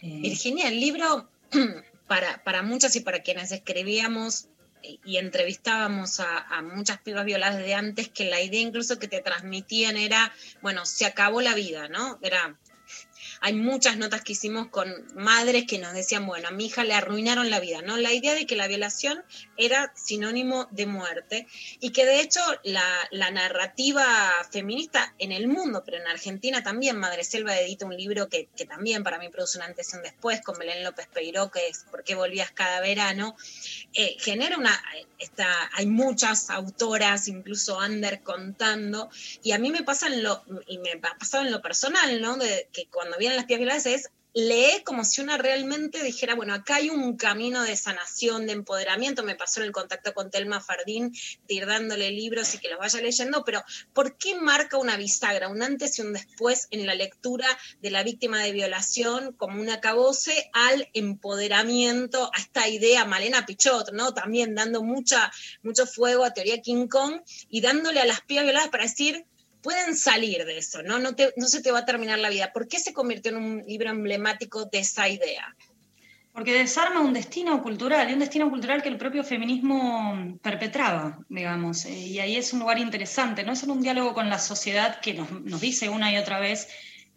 eh, 0.00 0.18
Virginia, 0.20 0.68
el 0.68 0.80
libro, 0.80 1.28
para, 2.08 2.42
para 2.42 2.62
muchas 2.62 2.96
y 2.96 3.00
para 3.00 3.20
quienes 3.22 3.52
escribíamos 3.52 4.48
y 4.82 5.00
y 5.04 5.16
entrevistábamos 5.16 6.20
a, 6.20 6.38
a 6.38 6.62
muchas 6.62 6.98
pibas 6.98 7.24
violadas 7.24 7.58
de 7.58 7.74
antes, 7.74 8.08
que 8.08 8.24
la 8.26 8.40
idea 8.40 8.60
incluso 8.60 8.98
que 8.98 9.08
te 9.08 9.20
transmitían 9.20 9.96
era, 9.96 10.32
bueno, 10.60 10.84
se 10.86 11.06
acabó 11.06 11.40
la 11.40 11.54
vida, 11.54 11.88
¿no? 11.88 12.18
Era, 12.22 12.58
hay 13.40 13.54
muchas 13.54 13.96
notas 13.96 14.22
que 14.22 14.32
hicimos 14.32 14.68
con 14.68 14.92
madres 15.14 15.64
que 15.66 15.78
nos 15.78 15.92
decían, 15.92 16.26
bueno, 16.26 16.48
a 16.48 16.50
mi 16.50 16.66
hija 16.66 16.84
le 16.84 16.94
arruinaron 16.94 17.50
la 17.50 17.60
vida, 17.60 17.82
¿no? 17.82 17.96
La 17.96 18.12
idea 18.12 18.34
de 18.34 18.46
que 18.46 18.56
la 18.56 18.68
violación 18.68 19.22
era 19.56 19.92
sinónimo 19.96 20.68
de 20.70 20.86
muerte 20.86 21.46
y 21.80 21.90
que 21.90 22.06
de 22.06 22.20
hecho 22.20 22.40
la, 22.64 22.84
la 23.10 23.30
narrativa 23.30 24.06
feminista 24.50 25.14
en 25.18 25.32
el 25.32 25.48
mundo, 25.48 25.82
pero 25.84 25.98
en 25.98 26.06
Argentina 26.06 26.62
también, 26.62 26.96
Madre 26.96 27.24
Selva 27.24 27.58
edita 27.58 27.86
un 27.86 27.96
libro 27.96 28.28
que, 28.28 28.48
que 28.56 28.66
también 28.66 29.02
para 29.02 29.18
mí 29.18 29.28
produce 29.28 29.58
un 29.58 29.64
antes 29.64 29.92
y 29.92 29.96
un 29.96 30.02
después 30.02 30.40
con 30.42 30.58
Belén 30.58 30.84
López 30.84 31.08
Peiró, 31.12 31.50
que 31.50 31.68
es 31.68 31.84
¿Por 31.90 32.04
qué 32.04 32.14
volvías 32.14 32.50
cada 32.52 32.80
verano? 32.80 33.36
Eh, 33.92 34.16
genera 34.18 34.56
una, 34.56 34.80
está, 35.18 35.70
hay 35.72 35.86
muchas 35.86 36.50
autoras, 36.50 37.28
incluso 37.28 37.78
under 37.78 38.22
contando, 38.22 39.10
y 39.42 39.52
a 39.52 39.58
mí 39.58 39.70
me 39.70 39.82
pasa 39.82 40.06
en 40.08 40.22
lo, 40.22 40.42
y 40.66 40.78
me 40.78 40.92
ha 40.92 41.18
pasado 41.18 41.44
en 41.44 41.50
lo 41.50 41.62
personal, 41.62 42.20
¿no? 42.20 42.36
De 42.36 42.68
que 42.72 42.86
cuando 42.86 43.18
vienen 43.28 43.36
las 43.36 43.46
pibas 43.46 43.60
violadas 43.60 43.86
es 43.86 44.10
lee 44.34 44.82
como 44.84 45.04
si 45.04 45.20
una 45.20 45.36
realmente 45.36 46.02
dijera, 46.02 46.34
bueno, 46.34 46.54
acá 46.54 46.76
hay 46.76 46.90
un 46.90 47.16
camino 47.16 47.62
de 47.62 47.76
sanación, 47.76 48.46
de 48.46 48.52
empoderamiento, 48.52 49.24
me 49.24 49.34
pasó 49.34 49.60
en 49.60 49.66
el 49.66 49.72
contacto 49.72 50.14
con 50.14 50.30
Telma 50.30 50.60
Fardín, 50.60 51.12
de 51.48 51.54
ir 51.54 51.66
dándole 51.66 52.10
libros 52.10 52.54
y 52.54 52.58
que 52.58 52.68
los 52.68 52.78
vaya 52.78 53.00
leyendo, 53.00 53.44
pero 53.44 53.64
¿por 53.92 54.16
qué 54.16 54.36
marca 54.36 54.76
una 54.76 54.96
bisagra, 54.96 55.48
un 55.48 55.62
antes 55.62 55.98
y 55.98 56.02
un 56.02 56.12
después 56.12 56.68
en 56.70 56.86
la 56.86 56.94
lectura 56.94 57.46
de 57.80 57.90
la 57.90 58.02
víctima 58.02 58.42
de 58.42 58.52
violación 58.52 59.32
como 59.32 59.60
un 59.60 59.70
acabose 59.70 60.50
al 60.52 60.88
empoderamiento, 60.92 62.30
a 62.32 62.40
esta 62.40 62.68
idea, 62.68 63.04
Malena 63.04 63.44
Pichot, 63.44 63.92
¿no? 63.92 64.14
También 64.14 64.54
dando 64.54 64.82
mucha, 64.82 65.32
mucho 65.62 65.86
fuego 65.86 66.24
a 66.24 66.32
teoría 66.32 66.60
King 66.60 66.86
Kong 66.86 67.22
y 67.48 67.60
dándole 67.60 68.00
a 68.00 68.06
las 68.06 68.20
pibas 68.20 68.44
violadas 68.44 68.68
para 68.68 68.84
decir, 68.84 69.26
pueden 69.68 69.94
salir 69.94 70.46
de 70.46 70.56
eso, 70.56 70.82
¿no? 70.82 70.98
No, 70.98 71.14
te- 71.14 71.34
no 71.36 71.46
se 71.46 71.60
te 71.60 71.70
va 71.70 71.80
a 71.80 71.84
terminar 71.84 72.18
la 72.18 72.30
vida. 72.30 72.52
¿Por 72.54 72.66
qué 72.68 72.78
se 72.78 72.94
convirtió 72.94 73.32
en 73.32 73.36
un 73.36 73.62
libro 73.66 73.90
emblemático 73.90 74.64
de 74.64 74.78
esa 74.78 75.06
idea? 75.08 75.54
Porque 76.32 76.52
desarma 76.54 77.00
un 77.00 77.12
destino 77.12 77.62
cultural, 77.62 78.08
y 78.08 78.14
un 78.14 78.20
destino 78.20 78.48
cultural 78.48 78.80
que 78.82 78.88
el 78.88 78.96
propio 78.96 79.22
feminismo 79.24 80.38
perpetraba, 80.42 81.18
digamos. 81.28 81.84
eh, 81.84 81.98
y 81.98 82.18
ahí 82.18 82.36
es 82.36 82.52
un 82.54 82.60
lugar 82.60 82.78
interesante, 82.78 83.42
no 83.44 83.52
es 83.52 83.58
solo 83.58 83.74
un 83.74 83.82
diálogo 83.82 84.14
con 84.14 84.30
la 84.30 84.38
sociedad 84.38 85.00
que 85.00 85.12
nos, 85.14 85.30
nos 85.30 85.60
dice 85.60 85.88
una 85.90 86.10
y 86.12 86.16
otra 86.16 86.40
vez 86.40 86.68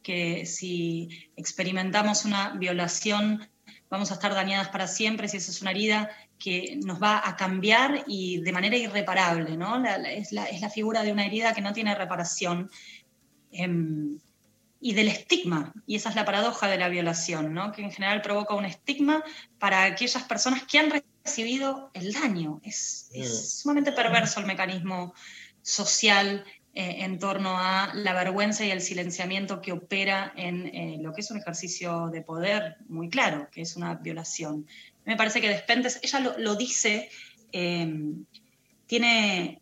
que 0.04 0.46
si 0.46 1.30
experimentamos 1.38 2.26
una 2.26 2.50
violación 2.58 3.48
vamos 3.92 4.10
a 4.10 4.16
estar 4.16 4.34
dañadas 4.34 4.70
para 4.70 4.88
siempre, 4.88 5.28
si 5.28 5.38
esa 5.38 5.52
es 5.52 5.62
una 5.62 5.72
herida 5.72 6.10
que 6.40 6.80
nos 6.84 7.00
va 7.04 7.22
a 7.24 7.36
cambiar 7.36 8.04
y 8.08 8.40
de 8.42 8.52
manera 8.54 8.78
irreparable, 8.78 9.58
¿no? 9.58 9.78
La- 9.78 9.98
la- 10.00 10.12
es, 10.12 10.32
la, 10.32 10.46
es 10.46 10.62
la 10.62 10.70
figura 10.70 11.04
de 11.04 11.12
una 11.12 11.26
herida 11.26 11.54
que 11.54 11.62
no 11.62 11.74
tiene 11.74 11.94
reparación. 11.94 12.72
Em, 13.52 14.18
y 14.84 14.94
del 14.94 15.10
estigma, 15.10 15.74
y 15.86 15.96
esa 15.98 16.10
es 16.10 16.16
la 16.16 16.26
paradoja 16.26 16.68
de 16.68 16.78
la 16.78 16.90
violación, 16.90 17.54
¿no? 17.54 17.72
que 17.72 17.84
en 17.84 17.92
general 17.92 18.24
provoca 18.24 18.56
un 18.56 18.66
estigma 18.66 19.24
para 19.60 19.84
aquellas 19.84 20.24
personas 20.24 20.64
que 20.64 20.80
han 20.80 20.90
recibido 21.24 21.92
el 21.94 22.12
daño. 22.14 22.60
Es, 22.64 23.10
es 23.14 23.60
sumamente 23.60 23.92
perverso 23.92 24.40
el 24.40 24.48
mecanismo 24.48 25.14
social 25.62 26.44
eh, 26.74 27.04
en 27.04 27.20
torno 27.20 27.58
a 27.58 27.92
la 27.94 28.14
vergüenza 28.14 28.64
y 28.64 28.72
el 28.72 28.82
silenciamiento 28.82 29.62
que 29.62 29.74
opera 29.74 30.32
en 30.38 30.68
eh, 30.68 31.00
lo 31.02 31.14
que 31.14 31.20
es 31.20 31.30
un 31.30 31.38
ejercicio 31.38 32.08
de 32.08 32.22
poder 32.22 32.78
muy 32.88 33.10
claro, 33.10 33.50
que 33.52 33.60
es 33.60 33.76
una 33.76 33.96
violación. 33.96 34.66
Me 35.04 35.18
parece 35.18 35.42
que 35.42 35.50
Despentes, 35.50 36.00
ella 36.02 36.34
lo, 36.38 36.56
dice, 36.56 37.10
eh, 37.52 37.94
tiene, 38.86 39.62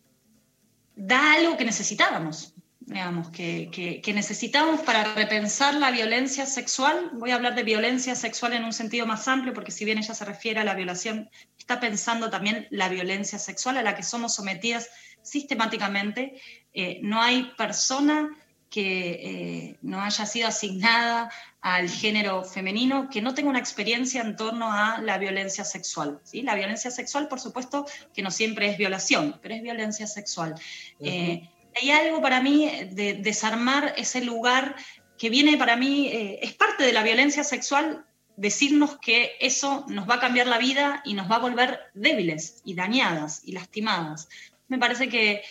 da 0.94 1.32
algo 1.32 1.56
que 1.56 1.64
necesitábamos, 1.64 2.54
digamos, 2.78 3.30
que, 3.30 3.70
que, 3.72 4.00
que 4.00 4.12
necesitamos 4.12 4.82
para 4.82 5.12
repensar 5.14 5.74
la 5.74 5.90
violencia 5.90 6.46
sexual. 6.46 7.10
Voy 7.14 7.32
a 7.32 7.34
hablar 7.34 7.56
de 7.56 7.64
violencia 7.64 8.14
sexual 8.14 8.52
en 8.52 8.62
un 8.62 8.72
sentido 8.72 9.04
más 9.04 9.26
amplio, 9.26 9.52
porque 9.52 9.72
si 9.72 9.84
bien 9.84 9.98
ella 9.98 10.14
se 10.14 10.24
refiere 10.24 10.60
a 10.60 10.64
la 10.64 10.74
violación, 10.74 11.28
está 11.58 11.80
pensando 11.80 12.30
también 12.30 12.68
la 12.70 12.88
violencia 12.88 13.40
sexual 13.40 13.78
a 13.78 13.82
la 13.82 13.96
que 13.96 14.04
somos 14.04 14.36
sometidas 14.36 14.88
sistemáticamente. 15.22 16.40
Eh, 16.72 17.00
no 17.02 17.20
hay 17.20 17.52
persona 17.56 18.30
que 18.70 19.10
eh, 19.10 19.78
no 19.82 20.00
haya 20.00 20.24
sido 20.26 20.46
asignada 20.46 21.30
al 21.60 21.90
género 21.90 22.44
femenino 22.44 23.10
que 23.10 23.20
no 23.20 23.34
tenga 23.34 23.50
una 23.50 23.58
experiencia 23.58 24.22
en 24.22 24.36
torno 24.36 24.72
a 24.72 25.00
la 25.02 25.18
violencia 25.18 25.64
sexual. 25.64 26.20
¿sí? 26.22 26.42
La 26.42 26.54
violencia 26.54 26.90
sexual, 26.90 27.26
por 27.28 27.40
supuesto, 27.40 27.84
que 28.14 28.22
no 28.22 28.30
siempre 28.30 28.70
es 28.70 28.78
violación, 28.78 29.38
pero 29.42 29.54
es 29.54 29.62
violencia 29.62 30.06
sexual. 30.06 30.54
Eh, 31.00 31.50
hay 31.74 31.90
algo 31.90 32.22
para 32.22 32.40
mí 32.40 32.70
de 32.92 33.14
desarmar 33.14 33.94
ese 33.96 34.24
lugar 34.24 34.76
que 35.18 35.28
viene 35.28 35.58
para 35.58 35.76
mí, 35.76 36.08
eh, 36.08 36.38
es 36.40 36.54
parte 36.54 36.84
de 36.84 36.92
la 36.92 37.02
violencia 37.02 37.44
sexual 37.44 38.06
decirnos 38.36 38.98
que 38.98 39.32
eso 39.38 39.84
nos 39.86 40.08
va 40.08 40.14
a 40.14 40.20
cambiar 40.20 40.46
la 40.46 40.56
vida 40.56 41.02
y 41.04 41.12
nos 41.12 41.30
va 41.30 41.36
a 41.36 41.40
volver 41.40 41.78
débiles 41.92 42.62
y 42.64 42.74
dañadas 42.74 43.42
y 43.44 43.52
lastimadas. 43.52 44.30
Me 44.70 44.78
parece 44.78 45.08
que, 45.08 45.42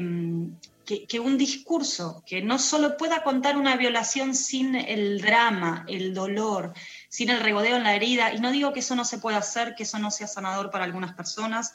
mm, 0.00 0.46
que- 0.84 1.06
que 1.06 1.20
un 1.20 1.38
discurso 1.38 2.22
que 2.26 2.42
no 2.42 2.58
solo 2.58 2.96
pueda 2.96 3.22
contar 3.22 3.56
una 3.56 3.76
violación 3.76 4.34
sin 4.34 4.74
el 4.74 5.20
drama, 5.20 5.84
el 5.88 6.12
dolor, 6.12 6.74
sin 7.08 7.30
el 7.30 7.38
regodeo 7.40 7.76
en 7.76 7.84
la 7.84 7.94
herida, 7.94 8.34
y 8.34 8.40
no 8.40 8.50
digo 8.50 8.72
que 8.72 8.80
eso 8.80 8.96
no 8.96 9.04
se 9.04 9.18
pueda 9.18 9.38
hacer, 9.38 9.74
que 9.76 9.84
eso 9.84 10.00
no 10.00 10.10
sea 10.10 10.26
sanador 10.26 10.70
para 10.70 10.84
algunas 10.84 11.14
personas, 11.14 11.74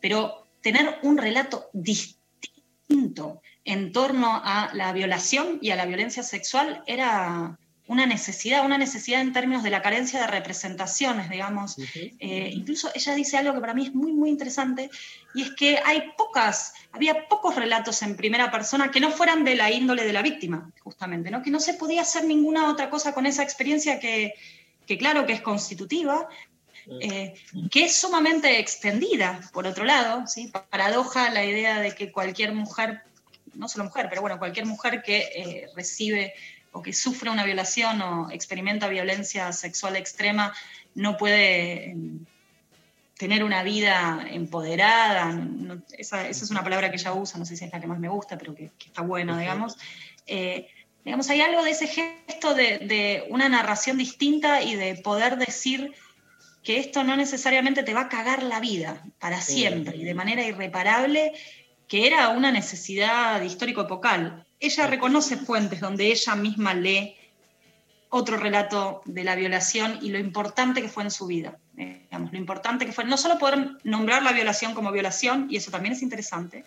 pero 0.00 0.48
tener 0.62 0.98
un 1.02 1.18
relato 1.18 1.68
distinto 1.74 3.42
en 3.64 3.92
torno 3.92 4.40
a 4.42 4.70
la 4.72 4.92
violación 4.92 5.58
y 5.60 5.70
a 5.70 5.76
la 5.76 5.84
violencia 5.84 6.22
sexual 6.22 6.82
era 6.86 7.58
una 7.88 8.06
necesidad, 8.06 8.64
una 8.64 8.78
necesidad 8.78 9.20
en 9.20 9.32
términos 9.32 9.62
de 9.62 9.70
la 9.70 9.82
carencia 9.82 10.20
de 10.20 10.26
representaciones, 10.26 11.30
digamos. 11.30 11.76
Eh, 11.78 12.50
incluso 12.52 12.90
ella 12.94 13.14
dice 13.14 13.36
algo 13.36 13.54
que 13.54 13.60
para 13.60 13.74
mí 13.74 13.86
es 13.86 13.94
muy, 13.94 14.12
muy 14.12 14.30
interesante, 14.30 14.90
y 15.34 15.42
es 15.42 15.50
que 15.52 15.78
hay 15.84 16.12
pocas, 16.16 16.74
había 16.92 17.28
pocos 17.28 17.54
relatos 17.54 18.02
en 18.02 18.16
primera 18.16 18.50
persona 18.50 18.90
que 18.90 19.00
no 19.00 19.10
fueran 19.10 19.44
de 19.44 19.54
la 19.54 19.70
índole 19.70 20.04
de 20.04 20.12
la 20.12 20.22
víctima, 20.22 20.70
justamente, 20.82 21.30
¿no? 21.30 21.42
que 21.42 21.50
no 21.50 21.60
se 21.60 21.74
podía 21.74 22.02
hacer 22.02 22.24
ninguna 22.24 22.70
otra 22.70 22.90
cosa 22.90 23.14
con 23.14 23.26
esa 23.26 23.42
experiencia 23.42 24.00
que, 24.00 24.34
que 24.86 24.98
claro 24.98 25.26
que 25.26 25.34
es 25.34 25.40
constitutiva, 25.40 26.28
eh, 27.00 27.34
que 27.70 27.84
es 27.84 27.96
sumamente 27.96 28.60
extendida, 28.60 29.40
por 29.52 29.66
otro 29.66 29.84
lado, 29.84 30.26
¿sí? 30.26 30.52
paradoja 30.70 31.30
la 31.30 31.44
idea 31.44 31.80
de 31.80 31.94
que 31.94 32.12
cualquier 32.12 32.52
mujer, 32.52 33.02
no 33.54 33.68
solo 33.68 33.84
mujer, 33.84 34.06
pero 34.08 34.20
bueno, 34.22 34.38
cualquier 34.38 34.66
mujer 34.66 35.02
que 35.02 35.18
eh, 35.18 35.66
recibe 35.74 36.34
o 36.76 36.82
que 36.82 36.92
sufre 36.92 37.30
una 37.30 37.44
violación 37.44 38.00
o 38.02 38.30
experimenta 38.30 38.88
violencia 38.88 39.52
sexual 39.52 39.96
extrema 39.96 40.52
no 40.94 41.16
puede 41.16 41.90
eh, 41.90 41.96
tener 43.18 43.42
una 43.44 43.62
vida 43.62 44.26
empoderada. 44.30 45.32
no- 45.32 45.82
esa, 45.96 46.28
esa 46.28 46.44
es 46.44 46.50
una 46.50 46.62
palabra 46.62 46.90
que 46.90 46.96
ella 46.96 47.12
usa, 47.14 47.38
no 47.38 47.44
sé 47.46 47.56
si 47.56 47.64
es 47.64 47.72
la 47.72 47.80
que 47.80 47.86
más 47.86 47.98
me 47.98 48.08
gusta, 48.08 48.36
pero 48.38 48.54
que, 48.54 48.70
que 48.78 48.86
está 48.88 49.02
buena, 49.02 49.38
digamos. 49.38 49.76
Eh, 50.26 50.68
digamos, 51.04 51.28
hay 51.30 51.40
algo 51.40 51.62
de 51.62 51.70
ese 51.70 51.86
gesto 51.86 52.54
de, 52.54 52.78
de 52.78 53.24
una 53.30 53.48
narración 53.48 53.96
distinta 53.96 54.62
y 54.62 54.74
de 54.74 54.96
poder 54.96 55.36
decir 55.38 55.92
que 56.62 56.78
esto 56.78 57.04
no 57.04 57.16
necesariamente 57.16 57.82
te 57.84 57.94
va 57.94 58.02
a 58.02 58.08
cagar 58.08 58.42
la 58.42 58.58
vida 58.60 59.02
para 59.20 59.40
Sí. 59.40 59.52
siempre 59.60 59.96
y 59.96 60.04
de 60.04 60.14
manera 60.14 60.42
irreparable, 60.44 61.32
que 61.88 62.06
era 62.08 62.30
una 62.30 62.50
necesidad 62.50 63.40
histórico-epocal. 63.42 64.45
Ella 64.60 64.86
reconoce 64.86 65.36
fuentes 65.36 65.80
donde 65.80 66.06
ella 66.06 66.34
misma 66.34 66.74
lee 66.74 67.14
otro 68.08 68.36
relato 68.36 69.02
de 69.04 69.24
la 69.24 69.34
violación 69.34 69.98
y 70.00 70.10
lo 70.10 70.18
importante 70.18 70.80
que 70.80 70.88
fue 70.88 71.02
en 71.02 71.10
su 71.10 71.26
vida. 71.26 71.58
Digamos, 71.74 72.32
lo 72.32 72.38
importante 72.38 72.86
que 72.86 72.92
fue 72.92 73.04
no 73.04 73.16
solo 73.16 73.38
poder 73.38 73.78
nombrar 73.84 74.22
la 74.22 74.32
violación 74.32 74.74
como 74.74 74.92
violación, 74.92 75.48
y 75.50 75.56
eso 75.56 75.70
también 75.70 75.92
es 75.92 76.02
interesante, 76.02 76.64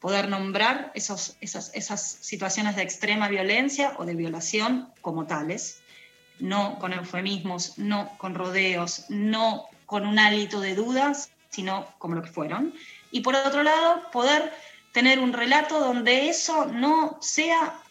poder 0.00 0.28
nombrar 0.28 0.92
esos, 0.94 1.36
esas, 1.40 1.72
esas 1.74 2.18
situaciones 2.20 2.76
de 2.76 2.82
extrema 2.82 3.28
violencia 3.28 3.94
o 3.98 4.04
de 4.04 4.14
violación 4.14 4.88
como 5.00 5.26
tales, 5.26 5.80
no 6.38 6.78
con 6.78 6.92
eufemismos, 6.92 7.78
no 7.78 8.16
con 8.18 8.34
rodeos, 8.34 9.06
no 9.08 9.66
con 9.86 10.06
un 10.06 10.18
hálito 10.18 10.60
de 10.60 10.74
dudas, 10.74 11.30
sino 11.48 11.88
como 11.98 12.14
lo 12.14 12.22
que 12.22 12.30
fueron. 12.30 12.74
Y 13.10 13.20
por 13.20 13.34
otro 13.34 13.62
lado, 13.62 14.10
poder 14.12 14.52
tener 14.96 15.18
un 15.18 15.34
relato 15.34 15.78
donde 15.78 16.30
eso 16.30 16.64
no 16.64 17.18
sea 17.20 17.82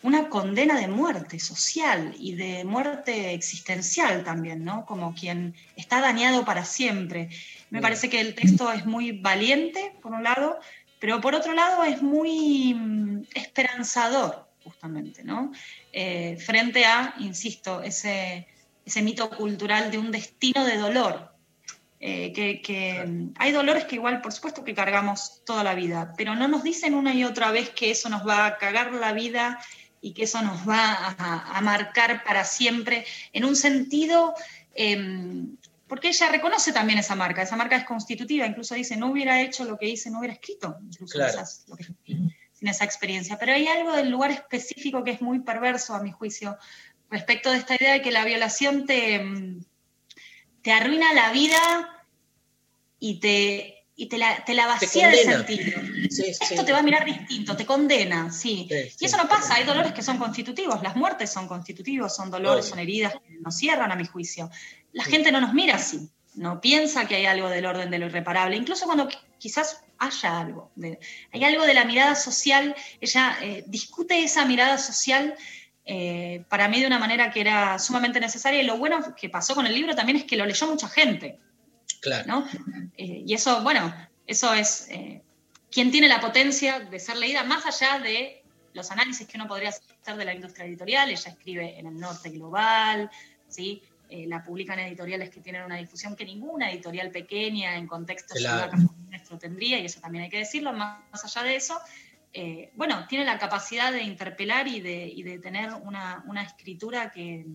una 0.00 0.30
condena 0.30 0.80
de 0.80 0.88
muerte 0.88 1.38
social 1.38 2.14
y 2.18 2.36
de 2.36 2.64
muerte 2.64 3.34
existencial 3.34 4.24
también, 4.24 4.64
¿no? 4.64 4.86
Como 4.86 5.14
quien 5.14 5.54
está 5.76 6.00
dañado 6.00 6.46
para 6.46 6.64
siempre. 6.64 7.28
Me 7.68 7.82
parece 7.82 8.08
que 8.08 8.18
el 8.18 8.34
texto 8.34 8.72
es 8.72 8.86
muy 8.86 9.12
valiente, 9.12 9.92
por 10.00 10.12
un 10.12 10.24
lado, 10.24 10.58
pero 10.98 11.20
por 11.20 11.34
otro 11.34 11.52
lado 11.52 11.84
es 11.84 12.00
muy 12.00 12.72
mm, 12.72 13.24
esperanzador, 13.34 14.48
justamente, 14.62 15.22
¿no? 15.22 15.52
Eh, 15.92 16.38
frente 16.38 16.86
a, 16.86 17.14
insisto, 17.18 17.82
ese, 17.82 18.48
ese 18.86 19.02
mito 19.02 19.28
cultural 19.28 19.90
de 19.90 19.98
un 19.98 20.10
destino 20.10 20.64
de 20.64 20.78
dolor. 20.78 21.33
Eh, 22.06 22.34
que, 22.34 22.60
que, 22.60 23.30
hay 23.36 23.52
dolores 23.52 23.86
que 23.86 23.94
igual, 23.94 24.20
por 24.20 24.30
supuesto, 24.30 24.62
que 24.62 24.74
cargamos 24.74 25.42
toda 25.46 25.64
la 25.64 25.74
vida, 25.74 26.12
pero 26.18 26.34
no 26.34 26.48
nos 26.48 26.62
dicen 26.62 26.92
una 26.92 27.14
y 27.14 27.24
otra 27.24 27.50
vez 27.50 27.70
que 27.70 27.90
eso 27.90 28.10
nos 28.10 28.28
va 28.28 28.44
a 28.44 28.58
cagar 28.58 28.92
la 28.92 29.14
vida 29.14 29.58
y 30.02 30.12
que 30.12 30.24
eso 30.24 30.42
nos 30.42 30.68
va 30.68 30.84
a, 30.84 31.56
a 31.56 31.60
marcar 31.62 32.22
para 32.22 32.44
siempre, 32.44 33.06
en 33.32 33.46
un 33.46 33.56
sentido, 33.56 34.34
em, 34.74 35.56
porque 35.86 36.08
ella 36.08 36.28
reconoce 36.28 36.74
también 36.74 36.98
esa 36.98 37.14
marca, 37.14 37.40
esa 37.40 37.56
marca 37.56 37.76
es 37.76 37.84
constitutiva, 37.84 38.44
incluso 38.44 38.74
dice, 38.74 38.98
no 38.98 39.10
hubiera 39.10 39.40
hecho 39.40 39.64
lo 39.64 39.78
que 39.78 39.88
hice, 39.88 40.10
no 40.10 40.18
hubiera 40.18 40.34
escrito, 40.34 40.76
incluso 40.82 41.14
Claro. 41.14 41.32
quizás 41.32 41.64
lo 41.68 41.76
que 41.76 41.84
escribí, 41.84 42.34
sin 42.52 42.68
esa 42.68 42.84
experiencia. 42.84 43.38
Pero 43.38 43.54
hay 43.54 43.66
algo 43.66 43.96
del 43.96 44.10
lugar 44.10 44.30
específico 44.30 45.02
que 45.04 45.12
es 45.12 45.22
muy 45.22 45.40
perverso, 45.40 45.94
a 45.94 46.02
mi 46.02 46.12
juicio, 46.12 46.58
respecto 47.08 47.50
de 47.50 47.56
esta 47.56 47.76
idea 47.76 47.94
de 47.94 48.02
que 48.02 48.12
la 48.12 48.26
violación 48.26 48.84
te, 48.84 49.14
em, 49.14 49.62
te 50.60 50.70
arruina 50.70 51.14
la 51.14 51.32
vida 51.32 51.93
y 52.98 53.20
te, 53.20 53.86
y 53.96 54.06
te, 54.08 54.18
la, 54.18 54.44
te 54.44 54.54
la 54.54 54.66
vacía 54.66 55.08
de 55.08 55.16
sentido. 55.18 55.80
Sí, 56.10 56.24
Esto 56.28 56.46
sí. 56.46 56.64
te 56.64 56.72
va 56.72 56.78
a 56.78 56.82
mirar 56.82 57.04
distinto, 57.04 57.56
te 57.56 57.64
condena, 57.66 58.30
sí. 58.32 58.66
Sí, 58.68 58.96
Y 59.00 59.04
eso 59.06 59.16
no 59.16 59.28
pasa, 59.28 59.54
hay 59.56 59.64
dolores 59.64 59.92
que 59.92 60.02
son 60.02 60.18
constitutivos, 60.18 60.82
las 60.82 60.96
muertes 60.96 61.30
son 61.32 61.46
constitutivos, 61.48 62.14
son 62.14 62.30
dolores, 62.30 62.66
son 62.66 62.78
heridas 62.78 63.12
que 63.14 63.34
nos 63.40 63.56
cierran 63.56 63.90
a 63.92 63.96
mi 63.96 64.04
juicio. 64.06 64.50
La 64.92 65.04
gente 65.04 65.30
no 65.32 65.40
nos 65.40 65.52
mira 65.54 65.74
así, 65.76 66.08
no 66.34 66.60
piensa 66.60 67.06
que 67.06 67.16
hay 67.16 67.26
algo 67.26 67.48
del 67.48 67.66
orden 67.66 67.90
de 67.90 67.98
lo 67.98 68.06
irreparable, 68.06 68.56
incluso 68.56 68.86
cuando 68.86 69.08
qui- 69.08 69.18
quizás 69.38 69.82
haya 69.98 70.40
algo. 70.40 70.70
hay 71.32 71.44
algo 71.44 71.64
de 71.64 71.74
la 71.74 71.84
mirada 71.84 72.14
social, 72.14 72.74
ella 73.00 73.38
eh, 73.42 73.64
discute 73.66 74.22
esa 74.24 74.44
mirada 74.44 74.78
social 74.78 75.34
eh, 75.86 76.44
para 76.48 76.66
mí 76.68 76.80
de 76.80 76.86
una 76.86 76.98
manera 76.98 77.30
que 77.30 77.40
era 77.40 77.78
sumamente 77.78 78.18
necesaria 78.18 78.62
y 78.62 78.66
lo 78.66 78.78
bueno 78.78 79.14
que 79.14 79.28
pasó 79.28 79.54
con 79.54 79.66
el 79.66 79.74
libro 79.74 79.94
también 79.94 80.16
es 80.18 80.24
que 80.24 80.36
lo 80.36 80.46
leyó 80.46 80.66
mucha 80.66 80.88
gente. 80.88 81.38
Claro. 82.04 82.24
¿no? 82.26 82.46
Eh, 82.98 83.24
y 83.26 83.32
eso, 83.32 83.62
bueno, 83.62 83.92
eso 84.26 84.52
es 84.52 84.88
eh, 84.90 85.22
quien 85.72 85.90
tiene 85.90 86.06
la 86.06 86.20
potencia 86.20 86.78
de 86.80 87.00
ser 87.00 87.16
leída 87.16 87.42
más 87.44 87.64
allá 87.66 87.98
de 87.98 88.44
los 88.74 88.90
análisis 88.90 89.26
que 89.26 89.38
uno 89.38 89.48
podría 89.48 89.70
hacer 89.70 90.16
de 90.16 90.24
la 90.24 90.34
industria 90.34 90.66
editorial. 90.66 91.08
Ella 91.10 91.30
escribe 91.30 91.78
en 91.78 91.86
el 91.86 91.98
norte 91.98 92.28
global, 92.28 93.10
¿sí? 93.48 93.82
Eh, 94.10 94.26
la 94.26 94.44
publican 94.44 94.78
editoriales 94.78 95.30
que 95.30 95.40
tienen 95.40 95.62
una 95.64 95.76
difusión 95.76 96.14
que 96.14 96.26
ninguna 96.26 96.70
editorial 96.70 97.10
pequeña 97.10 97.76
en 97.76 97.88
Claro. 97.88 98.70
el 98.76 99.10
nuestro 99.10 99.38
tendría, 99.38 99.78
y 99.78 99.86
eso 99.86 100.00
también 100.00 100.24
hay 100.24 100.30
que 100.30 100.38
decirlo, 100.38 100.72
más, 100.74 101.00
más 101.10 101.24
allá 101.24 101.42
de 101.42 101.56
eso. 101.56 101.80
eh, 102.36 102.70
bueno, 102.74 103.06
tiene 103.08 103.24
la 103.24 103.38
capacidad 103.38 103.92
de 103.92 104.02
interpelar 104.02 104.68
y 104.68 104.80
de, 104.80 105.06
y 105.06 105.22
de 105.22 105.38
tener 105.38 105.72
una, 105.72 106.22
una 106.26 106.42
escritura 106.42 107.10
que, 107.10 107.46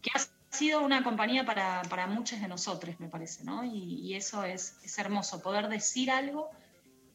que 0.00 0.10
ha 0.14 0.18
sido 0.50 0.80
una 0.82 1.02
compañía 1.04 1.44
para, 1.44 1.82
para 1.90 2.06
muchos 2.06 2.40
de 2.40 2.48
nosotros, 2.48 2.98
me 3.00 3.08
parece, 3.08 3.44
¿no? 3.44 3.64
Y, 3.64 4.00
y 4.02 4.14
eso 4.14 4.44
es, 4.44 4.76
es 4.82 4.98
hermoso, 4.98 5.42
poder 5.42 5.68
decir 5.68 6.10
algo 6.10 6.50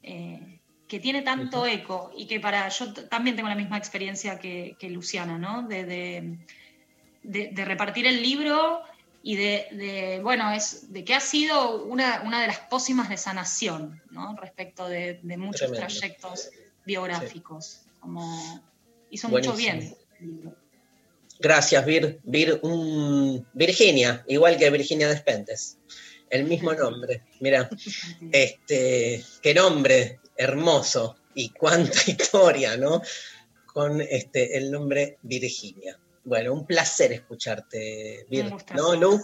eh, 0.03 0.60
que 0.88 0.99
tiene 0.99 1.22
tanto 1.23 1.65
eco 1.65 2.11
y 2.15 2.27
que 2.27 2.39
para 2.39 2.68
yo 2.69 2.93
también 2.93 3.35
tengo 3.35 3.49
la 3.49 3.55
misma 3.55 3.77
experiencia 3.77 4.38
que, 4.39 4.76
que 4.80 4.89
Luciana, 4.89 5.38
¿no? 5.38 5.68
De, 5.68 5.84
de- 5.85 6.38
de- 7.23 7.49
de 7.53 7.65
repartir 7.65 8.05
el 8.05 8.22
libro 8.22 8.81
y 9.23 9.38
de, 9.38 10.19
bueno, 10.22 10.51
es 10.51 10.91
de 10.91 11.05
que 11.05 11.15
ha 11.15 11.22
sido 11.22 11.85
una, 11.85 12.22
una 12.26 12.41
de 12.41 12.47
las 12.47 12.60
pócimas 12.60 13.07
de 13.07 13.15
sanación, 13.15 14.01
¿no? 14.11 14.35
Respecto 14.35 14.88
de, 14.89 15.22
de 15.23 15.38
muchos 15.38 15.72
Tremendo. 15.72 15.88
trayectos 15.88 16.49
biográficos. 16.85 17.85
Como 18.01 18.22
hizo 19.10 19.30
Buenísimo. 19.30 19.53
mucho 19.53 19.57
bien 19.57 19.95
el 20.19 20.27
libro. 20.27 20.55
Gracias, 21.44 21.86
Vir. 21.86 22.22
Vir 22.24 22.61
Virginia, 23.53 24.24
igual 24.30 24.57
que 24.57 24.70
Virginia 24.70 25.10
Despentes. 25.10 25.78
El 26.30 26.45
mismo 26.45 26.74
nombre. 26.84 27.22
Mira, 27.41 27.70
este, 28.32 29.22
qué 29.41 29.53
nombre 29.53 30.22
hermoso 30.38 31.18
y 31.36 31.49
cuánta 31.49 31.99
historia, 32.07 32.78
¿no? 32.78 33.02
Con 33.65 33.99
este, 33.99 34.57
el 34.57 34.72
nombre 34.72 35.18
Virginia. 35.22 35.99
Bueno, 36.24 36.53
un 36.53 36.65
placer 36.65 37.11
escucharte, 37.11 38.26
Vir. 38.30 38.49
¿No, 38.74 38.95
Lu? 38.95 39.22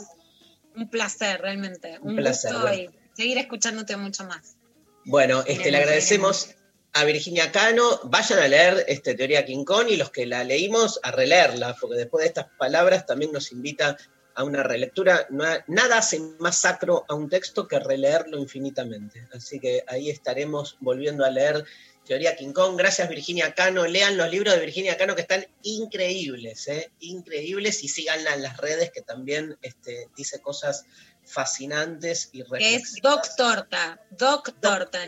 Un 0.76 0.90
placer, 0.90 1.40
realmente. 1.40 2.00
Un 2.02 2.10
Un, 2.10 2.16
placer, 2.18 2.52
gusto 2.52 2.68
bueno. 2.68 2.92
y 2.92 3.16
seguir 3.16 3.38
escuchándote 3.38 3.96
mucho 3.96 4.26
más. 4.26 4.58
Bueno, 5.06 5.42
este, 5.48 5.72
le 5.72 5.78
agradecemos 5.78 6.50
a 6.94 7.04
Virginia 7.06 7.52
Cano. 7.52 8.00
Vayan 8.04 8.40
a 8.40 8.48
leer 8.48 8.86
este, 8.88 9.16
Teoría 9.16 9.46
King 9.46 9.64
Kong 9.64 9.88
y 9.90 9.98
los 9.98 10.10
que 10.10 10.26
la 10.26 10.44
leímos 10.44 11.00
a 11.04 11.12
releerla, 11.12 11.76
porque 11.80 11.98
después 11.98 12.24
de 12.24 12.28
estas 12.28 12.48
palabras 12.58 13.06
también 13.06 13.32
nos 13.32 13.52
invita 13.52 13.98
a 14.36 14.44
una 14.44 14.64
relectura. 14.64 15.28
Nada 15.30 15.98
hace 15.98 16.20
más 16.40 16.58
sacro 16.58 17.06
a 17.10 17.14
un 17.14 17.30
texto 17.30 17.68
que 17.68 17.80
releerlo 17.80 18.38
infinitamente. 18.38 19.28
Así 19.34 19.60
que 19.60 19.84
ahí 19.88 20.10
estaremos 20.10 20.78
volviendo 20.80 21.26
a 21.26 21.30
leer 21.30 21.66
Teoría 22.06 22.36
King 22.36 22.54
Kong. 22.54 22.78
Gracias 22.78 23.10
Virginia 23.10 23.54
Cano. 23.54 23.86
Lean 23.86 24.18
los 24.18 24.32
libros 24.32 24.56
de 24.56 24.62
Virginia 24.62 24.98
Cano 24.98 25.16
que 25.16 25.22
están 25.22 25.46
increíbles, 25.64 26.68
¿eh? 26.70 26.90
increíbles 27.02 27.84
y 27.84 27.90
síganla 27.90 28.34
en 28.34 28.44
las 28.44 28.58
redes 28.58 28.92
que 28.92 29.02
también 29.02 29.58
este, 29.62 30.08
dice 30.16 30.40
cosas 30.40 30.86
fascinantes 31.26 32.30
y 32.32 32.44
es. 32.60 32.96
Doc 33.04 33.28
Torta. 33.36 34.02
Doc. 34.10 34.48
Doc 34.48 34.60
Torta. 34.62 35.00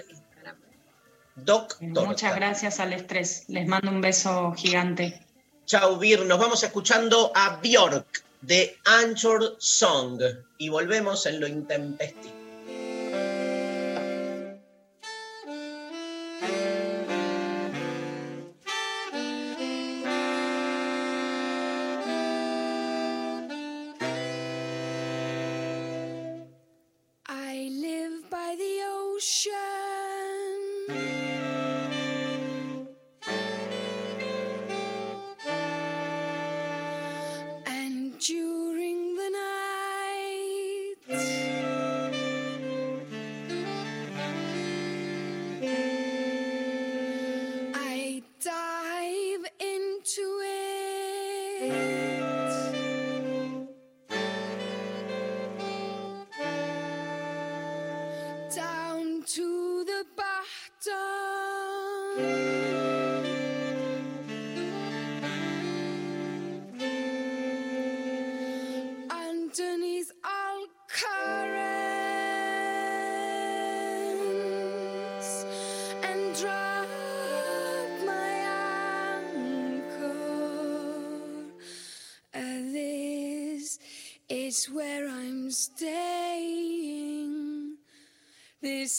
Muchas 1.80 2.36
gracias 2.36 2.80
al 2.80 2.94
estrés. 2.94 3.46
Les 3.48 3.68
mando 3.68 3.90
un 3.90 4.02
beso 4.02 4.54
gigante. 4.54 5.22
Chau, 5.66 5.98
Vir. 5.98 6.26
Nos 6.26 6.40
vamos 6.40 6.64
escuchando 6.64 7.32
a 7.34 7.58
Bjork 7.62 8.24
de 8.42 8.78
Anchor 8.86 9.56
Song 9.60 10.22
y 10.58 10.70
volvemos 10.70 11.26
en 11.26 11.40
lo 11.40 11.48
intempestivo. 11.48 12.41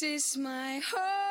Is 0.03 0.37
my 0.37 0.81
home. 0.91 1.22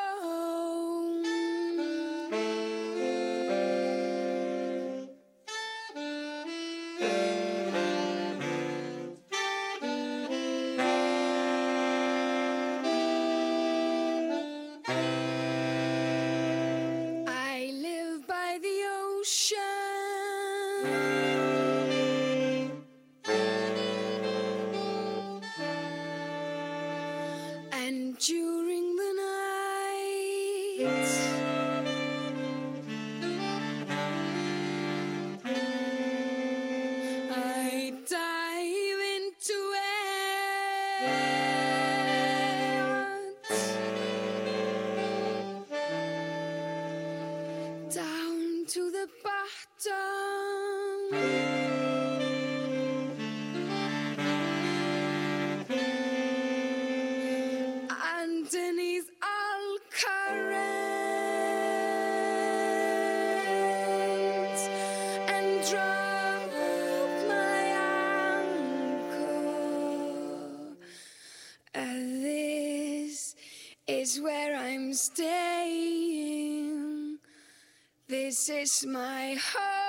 Is 74.02 74.20
where 74.20 74.56
I'm 74.56 74.94
staying. 74.96 75.30
This 78.08 78.50
is 78.50 78.84
my 78.88 79.38
home. 79.40 79.81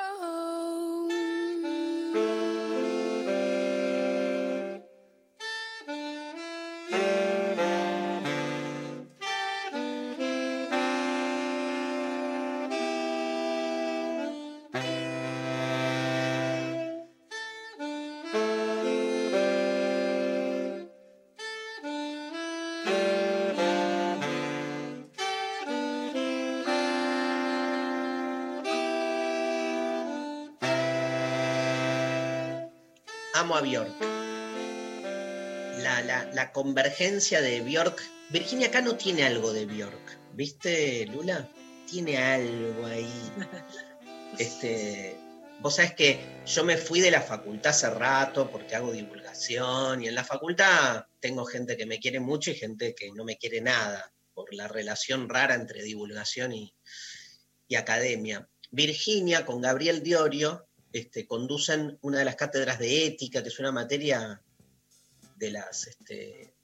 Amo 33.43 33.57
a 33.57 33.61
Bjork. 33.61 33.91
La, 35.83 36.01
la- 36.03 36.31
la 36.33 36.53
convergencia 36.53 37.41
de 37.41 37.61
Bjork. 37.61 38.01
Virginia 38.31 38.71
Cano 38.71 38.95
tiene 38.95 39.25
algo 39.25 39.53
de 39.53 39.67
Bjork. 39.67 40.19
¿Viste, 40.35 41.07
Lula? 41.07 41.49
Tiene 41.91 42.19
algo 42.19 42.87
ahí. 42.87 43.11
Este, 44.39 45.15
vos 45.61 45.75
sabés 45.77 45.93
que 45.95 46.19
yo 46.47 46.65
me 46.65 46.79
fui 46.79 47.01
de 47.01 47.11
la 47.11 47.21
facultad 47.21 47.71
hace 47.73 47.91
rato 47.91 48.49
porque 48.51 48.75
hago 48.77 48.91
divulgación 48.93 50.03
y 50.03 50.09
en 50.09 50.15
la 50.15 50.25
facultad 50.25 51.05
tengo 51.21 51.45
gente 51.45 51.77
que 51.77 51.85
me 51.85 51.99
quiere 51.99 52.19
mucho 52.19 52.51
y 52.51 52.55
gente 52.55 52.95
que 52.95 53.11
no 53.13 53.25
me 53.25 53.37
quiere 53.37 53.61
nada 53.61 54.11
por 54.33 54.55
la 54.55 54.69
relación 54.69 55.29
rara 55.29 55.55
entre 55.55 55.83
divulgación 55.83 56.53
y, 56.55 56.75
y 57.69 57.75
academia. 57.75 58.49
Virginia 58.71 59.45
con 59.45 59.61
Gabriel 59.61 60.03
Diorio 60.03 60.67
este, 60.93 61.27
conducen 61.27 61.99
una 62.03 62.19
de 62.19 62.25
las 62.25 62.37
cátedras 62.37 62.79
de 62.79 63.07
ética, 63.07 63.43
que 63.43 63.49
es 63.49 63.59
una 63.59 63.73
materia 63.73 64.41
de 65.37 65.51
las, 65.51 65.87
este, 65.87 66.55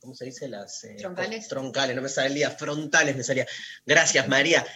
¿cómo 0.00 0.14
se 0.14 0.26
dice? 0.26 0.48
Las 0.48 0.84
eh, 0.84 0.96
Troncales. 0.98 1.48
troncales, 1.48 1.96
no 1.96 2.02
me 2.02 2.08
salía, 2.08 2.50
frontales 2.50 3.16
me 3.16 3.24
salía. 3.24 3.46
Gracias, 3.86 4.28
María. 4.28 4.66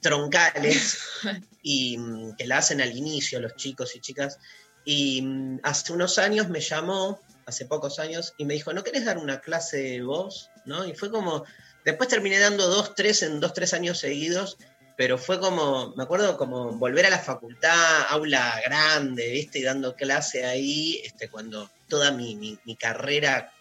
Troncales, 0.00 0.98
y 1.62 1.98
mm, 1.98 2.36
que 2.36 2.46
la 2.46 2.58
hacen 2.58 2.80
al 2.80 2.96
inicio 2.96 3.40
los 3.40 3.56
chicos 3.56 3.96
y 3.96 4.00
chicas. 4.00 4.38
Y 4.84 5.22
mm, 5.22 5.60
hace 5.64 5.92
unos 5.92 6.18
años 6.18 6.48
me 6.48 6.60
llamó, 6.60 7.20
hace 7.46 7.66
pocos 7.66 7.98
años, 7.98 8.34
y 8.38 8.44
me 8.44 8.54
dijo, 8.54 8.72
¿no 8.72 8.84
querés 8.84 9.04
dar 9.04 9.18
una 9.18 9.40
clase 9.40 10.00
vos? 10.02 10.50
¿No? 10.64 10.86
Y 10.86 10.94
fue 10.94 11.10
como, 11.10 11.44
después 11.84 12.08
terminé 12.08 12.38
dando 12.38 12.68
dos, 12.68 12.94
tres 12.94 13.22
en 13.22 13.40
dos, 13.40 13.52
tres 13.52 13.74
años 13.74 13.98
seguidos, 13.98 14.56
pero 14.96 15.18
fue 15.18 15.38
como, 15.38 15.94
me 15.94 16.04
acuerdo 16.04 16.36
como 16.38 16.72
volver 16.72 17.06
a 17.06 17.10
la 17.10 17.18
facultad, 17.18 18.06
aula 18.08 18.60
grande, 18.64 19.30
¿viste? 19.30 19.58
Y 19.58 19.62
dando 19.62 19.94
clase 19.94 20.44
ahí, 20.46 21.02
este, 21.04 21.28
cuando 21.28 21.70
toda 21.88 22.10
mi, 22.12 22.34
mi- 22.34 22.76
carrera 22.76 23.52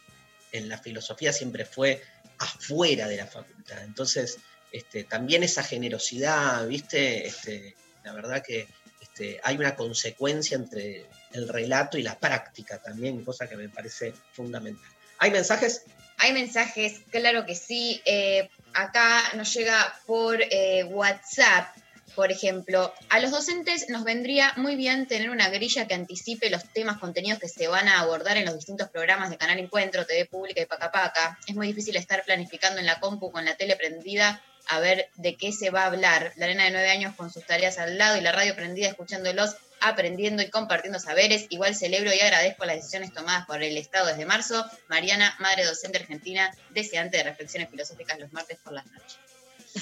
en 0.52 0.70
la 0.70 0.78
filosofía 0.78 1.34
siempre 1.34 1.66
fue 1.66 2.02
afuera 2.38 3.08
de 3.08 3.18
la 3.18 3.28
facultad. 3.28 3.84
Entonces, 3.84 4.38
este, 4.72 5.04
también 5.04 5.44
esa 5.44 5.64
generosidad, 5.64 6.66
¿viste? 6.68 7.28
Este, 7.28 7.76
la 8.04 8.14
verdad 8.14 8.42
que 8.42 8.68
este, 9.02 9.40
hay 9.44 9.58
una 9.58 9.76
consecuencia 9.76 10.56
entre 10.56 11.06
el 11.34 11.48
relato 11.50 11.98
y 11.98 12.04
la 12.04 12.18
práctica 12.18 12.82
también, 12.82 13.26
cosa 13.26 13.48
que 13.48 13.58
me 13.58 13.68
parece 13.70 14.14
fundamental. 14.32 14.90
¿Hay 15.20 15.32
mensajes? 15.32 15.84
Hay 16.18 16.34
mensajes, 16.34 17.02
claro 17.12 17.46
que 17.46 17.56
sí. 17.56 18.02
Eh, 18.06 18.50
acá 18.74 19.22
nos 19.36 19.54
llega 19.54 19.94
por 20.06 20.42
eh, 20.42 20.84
WhatsApp, 20.86 21.76
por 22.16 22.32
ejemplo. 22.32 22.94
A 23.10 23.20
los 23.20 23.32
docentes 23.32 23.90
nos 23.90 24.04
vendría 24.04 24.54
muy 24.56 24.76
bien 24.76 25.08
tener 25.08 25.30
una 25.30 25.50
grilla 25.50 25.88
que 25.88 25.94
anticipe 25.94 26.50
los 26.50 26.64
temas, 26.72 26.98
contenidos 26.98 27.40
que 27.40 27.50
se 27.50 27.68
van 27.68 27.88
a 27.88 28.00
abordar 28.00 28.38
en 28.38 28.46
los 28.46 28.56
distintos 28.56 28.90
programas 28.90 29.30
de 29.30 29.38
Canal 29.38 29.60
Encuentro, 29.60 30.06
TV 30.06 30.26
Pública 30.26 30.62
y 30.62 30.66
Paca 30.66 30.92
Paca. 30.92 31.38
Es 31.48 31.56
muy 31.56 31.68
difícil 31.68 31.96
estar 31.96 32.24
planificando 32.24 32.80
en 32.80 32.86
la 32.86 33.00
compu 33.00 33.32
con 33.32 33.46
la 33.46 33.56
tele 33.56 33.76
prendida 33.76 34.42
a 34.68 34.80
ver 34.80 35.10
de 35.16 35.36
qué 35.36 35.52
se 35.52 35.70
va 35.70 35.84
a 35.84 35.88
hablar. 35.88 36.34
La 36.38 36.46
arena 36.46 36.64
de 36.64 36.72
nueve 36.72 36.90
años 36.90 37.16
con 37.16 37.32
sus 37.32 37.46
tareas 37.46 37.78
al 37.78 37.98
lado 37.98 38.18
y 38.18 38.22
la 38.22 38.32
radio 38.32 38.56
prendida 38.56 38.88
escuchándolos, 38.88 39.56
aprendiendo 39.82 40.42
y 40.42 40.50
compartiendo 40.50 41.00
saberes. 41.00 41.48
Igual 41.50 41.76
celebro 41.76 42.14
y 42.14 42.20
agradezco 42.20 42.66
las 42.66 42.78
decisiones 42.78 43.14
tomadas 43.14 43.46
por 43.46 43.62
el 43.62 43.78
Estado 43.78 44.08
desde 44.08 44.26
marzo. 44.26 44.66
Mariana, 44.88 45.36
madre 45.40 45.66
docente 45.66 45.98
argentina, 45.98 46.56
deseante 46.72 47.18
de 47.18 47.24
reflexiones 47.24 47.70
filosóficas 47.70 48.20
los 48.20 48.32
martes 48.34 48.58
por 48.64 48.74
las 48.74 48.86
noches. 48.88 49.18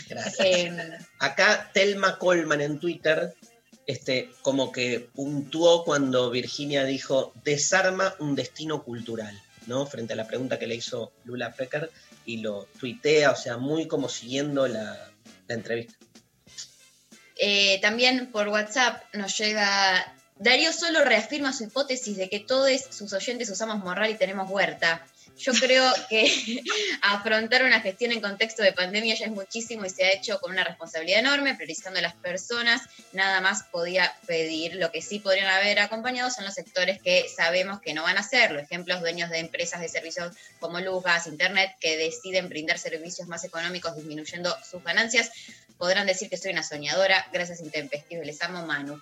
Gracias. 0.08 0.48
Em, 0.48 0.78
Acá 1.20 1.70
Telma 1.74 2.18
Coleman 2.18 2.62
en 2.62 2.80
Twitter, 2.80 3.34
este, 3.86 4.32
como 4.42 4.72
que 4.72 5.08
puntuó 5.14 5.84
cuando 5.84 6.30
Virginia 6.30 6.84
dijo 6.84 7.34
desarma 7.44 8.16
un 8.20 8.36
destino 8.36 8.84
cultural, 8.84 9.40
¿no? 9.68 9.86
Frente 9.86 10.14
a 10.14 10.16
la 10.16 10.28
pregunta 10.28 10.58
que 10.58 10.68
le 10.68 10.76
hizo 10.76 11.12
Lula 11.26 11.52
Frecker 11.52 11.92
y 12.26 12.38
lo 12.38 12.66
tuitea, 12.80 13.32
o 13.32 13.36
sea, 13.36 13.58
muy 13.58 13.88
como 13.88 14.10
siguiendo 14.10 14.68
la, 14.68 15.12
la 15.48 15.56
entrevista. 15.56 16.03
Eh, 17.46 17.78
también 17.82 18.32
por 18.32 18.48
WhatsApp 18.48 19.04
nos 19.14 19.38
llega. 19.38 20.16
Darío 20.38 20.72
solo 20.72 21.04
reafirma 21.04 21.52
su 21.52 21.66
hipótesis 21.66 22.16
de 22.16 22.30
que 22.30 22.40
todos 22.40 22.72
sus 22.90 23.12
oyentes 23.12 23.50
usamos 23.50 23.80
morral 23.80 24.12
y 24.12 24.16
tenemos 24.16 24.50
huerta. 24.50 25.06
Yo 25.38 25.52
creo 25.60 25.92
que 26.10 26.24
afrontar 27.02 27.66
una 27.66 27.82
gestión 27.82 28.14
en 28.14 28.22
contexto 28.22 28.64
de 28.64 28.72
pandemia 28.72 29.16
ya 29.16 29.26
es 29.26 29.32
muchísimo 29.32 29.86
y 29.86 29.90
se 29.90 30.06
ha 30.06 30.14
hecho 30.14 30.40
con 30.40 30.52
una 30.52 30.64
responsabilidad 30.64 31.20
enorme, 31.20 31.56
priorizando 31.56 32.00
a 32.00 32.02
las 32.02 32.14
personas. 32.14 32.82
Nada 33.12 33.42
más 33.42 33.64
podía 33.64 34.16
pedir. 34.26 34.76
Lo 34.76 34.94
que 34.94 35.02
sí 35.02 35.20
podrían 35.20 35.48
haber 35.48 35.80
acompañado 35.80 36.30
son 36.30 36.46
los 36.46 36.54
sectores 36.54 37.02
que 37.02 37.28
sabemos 37.28 37.82
que 37.82 37.94
no 37.94 38.04
van 38.04 38.16
a 38.16 38.22
hacerlo. 38.22 38.60
Ejemplos, 38.60 39.02
dueños 39.02 39.30
de 39.30 39.40
empresas 39.40 39.82
de 39.82 39.90
servicios 39.90 40.34
como 40.62 40.80
luz, 40.80 41.04
gas, 41.04 41.28
internet, 41.28 41.76
que 41.82 41.98
deciden 41.98 42.48
brindar 42.48 42.80
servicios 42.80 43.28
más 43.28 43.44
económicos 43.44 43.98
disminuyendo 43.98 44.56
sus 44.64 44.82
ganancias. 44.82 45.32
Podrán 45.84 46.08
decir 46.08 46.30
que 46.30 46.38
soy 46.38 46.54
una 46.54 46.64
soñadora. 46.64 47.28
Gracias, 47.34 47.60
Intempestivo. 47.60 48.24
Les 48.24 48.42
amo, 48.42 48.66
Manu. 48.66 49.02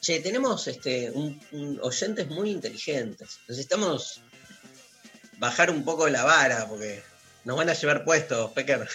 Che, 0.00 0.18
tenemos 0.18 0.66
este, 0.66 1.12
un- 1.12 1.40
un- 1.52 1.78
oyentes 1.82 2.26
muy 2.26 2.50
inteligentes. 2.50 3.38
Necesitamos 3.46 4.20
bajar 5.38 5.70
un 5.70 5.84
poco 5.84 6.08
la 6.08 6.24
vara 6.24 6.66
porque 6.68 7.00
nos 7.44 7.56
van 7.56 7.68
a 7.70 7.74
llevar 7.74 8.04
puestos, 8.04 8.50
Pecker. 8.50 8.88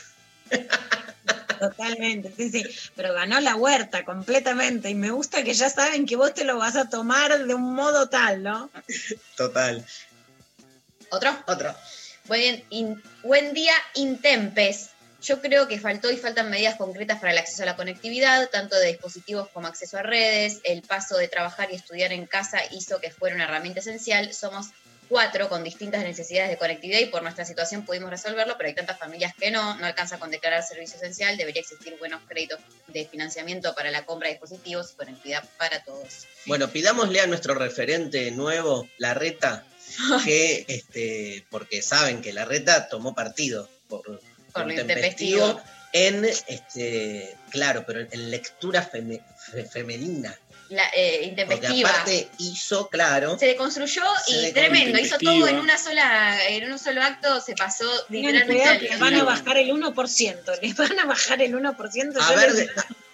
Totalmente, 1.58 2.34
sí, 2.36 2.50
sí. 2.52 2.66
Pero 2.98 3.14
ganó 3.14 3.40
la 3.40 3.56
huerta 3.56 4.04
completamente. 4.04 4.90
Y 4.90 4.96
me 4.96 5.12
gusta 5.12 5.42
que 5.42 5.54
ya 5.54 5.70
saben 5.70 6.06
que 6.06 6.18
vos 6.18 6.34
te 6.34 6.44
lo 6.44 6.58
vas 6.58 6.76
a 6.76 6.90
tomar 6.90 7.46
de 7.48 7.54
un 7.54 7.76
modo 7.76 8.10
tal, 8.10 8.44
¿no? 8.44 8.70
Total. 9.38 9.86
¿Otro? 11.12 11.32
Otro. 11.48 11.74
Buen, 12.26 12.62
in- 12.72 13.02
buen 13.24 13.54
día, 13.54 13.74
Intempes. 13.96 14.90
Yo 15.22 15.42
creo 15.42 15.68
que 15.68 15.80
faltó 15.80 16.10
y 16.12 16.18
faltan 16.18 16.50
medidas 16.50 16.76
concretas 16.76 17.20
para 17.20 17.34
el 17.34 17.38
acceso 17.38 17.64
a 17.64 17.66
la 17.66 17.76
conectividad, 17.76 18.50
tanto 18.50 18.78
de 18.78 18.88
dispositivos 18.88 19.50
como 19.50 19.68
acceso 19.68 19.98
a 19.98 20.04
redes. 20.04 20.60
El 20.64 20.82
paso 20.82 21.18
de 21.18 21.28
trabajar 21.28 21.70
y 21.72 21.76
estudiar 21.76 22.14
en 22.14 22.26
casa 22.26 22.60
hizo 22.72 23.02
que 23.02 23.12
fuera 23.12 23.36
una 23.36 23.44
herramienta 23.44 23.82
esencial. 23.82 24.34
Somos 24.34 24.68
cuatro 25.10 25.50
con 25.50 25.64
distintas 25.64 26.04
necesidades 26.04 26.52
de 26.52 26.58
conectividad 26.58 27.00
y 27.00 27.08
por 27.08 27.24
nuestra 27.24 27.44
situación 27.44 27.84
pudimos 27.84 28.12
resolverlo, 28.12 28.56
pero 28.58 28.70
hay 28.70 28.76
tantas 28.76 28.98
familias 28.98 29.34
que 29.38 29.52
no, 29.52 29.76
no 29.76 29.86
alcanza 29.88 30.20
con 30.20 30.30
declarar 30.30 30.64
servicio 30.64 30.98
esencial. 30.98 31.36
Debería 31.36 31.62
existir 31.62 31.98
buenos 32.00 32.22
créditos 32.28 32.60
de 32.88 33.06
financiamiento 33.06 33.76
para 33.76 33.92
la 33.92 34.06
compra 34.06 34.28
de 34.28 34.36
dispositivos 34.36 34.92
y 34.94 34.96
conectividad 34.96 35.44
para 35.58 35.84
todos. 35.84 36.28
Bueno, 36.46 36.70
pidámosle 36.70 37.20
a 37.20 37.28
nuestro 37.28 37.56
referente 37.56 38.32
nuevo, 38.32 38.88
la 38.98 39.14
reta, 39.16 39.66
que, 40.24 40.66
este, 40.68 41.46
porque 41.50 41.82
saben 41.82 42.22
que 42.22 42.32
la 42.32 42.46
reta 42.46 42.88
tomó 42.88 43.14
partido 43.14 43.68
por, 43.90 44.22
por 44.54 44.66
lo 44.68 44.74
intempestivo 44.74 45.62
en, 45.92 46.26
este, 46.26 47.36
claro, 47.50 47.84
pero 47.86 48.02
en 48.12 48.32
lectura 48.32 48.88
feme- 48.90 49.22
fe- 49.38 49.66
femenina. 49.66 50.38
La, 50.70 50.84
eh, 50.96 51.34
Porque 51.34 51.42
intempestiva. 51.42 51.90
aparte 51.90 52.28
hizo, 52.38 52.90
claro, 52.90 53.40
Se 53.40 53.48
deconstruyó 53.48 54.04
Se 54.28 54.50
y 54.50 54.54
tremendo, 54.54 55.00
hizo 55.00 55.18
todo 55.18 55.48
en 55.48 55.58
una 55.58 55.80
sola, 55.80 56.48
en 56.48 56.72
un 56.72 56.78
solo 56.78 57.02
acto, 57.02 57.42
se 57.42 57.56
pasó 57.56 57.86
literalmente 58.10 58.82
les 58.82 59.00
van 59.00 59.16
a 59.16 59.24
bajar 59.24 59.58
el 59.58 59.72
1%. 59.72 60.52
Les 60.62 60.76
van 60.76 61.00
a 61.00 61.06
bajar 61.06 61.42
el 61.42 61.56
1%. 61.56 62.22
A 62.22 62.36
ver, 62.36 62.54
les- 62.54 62.70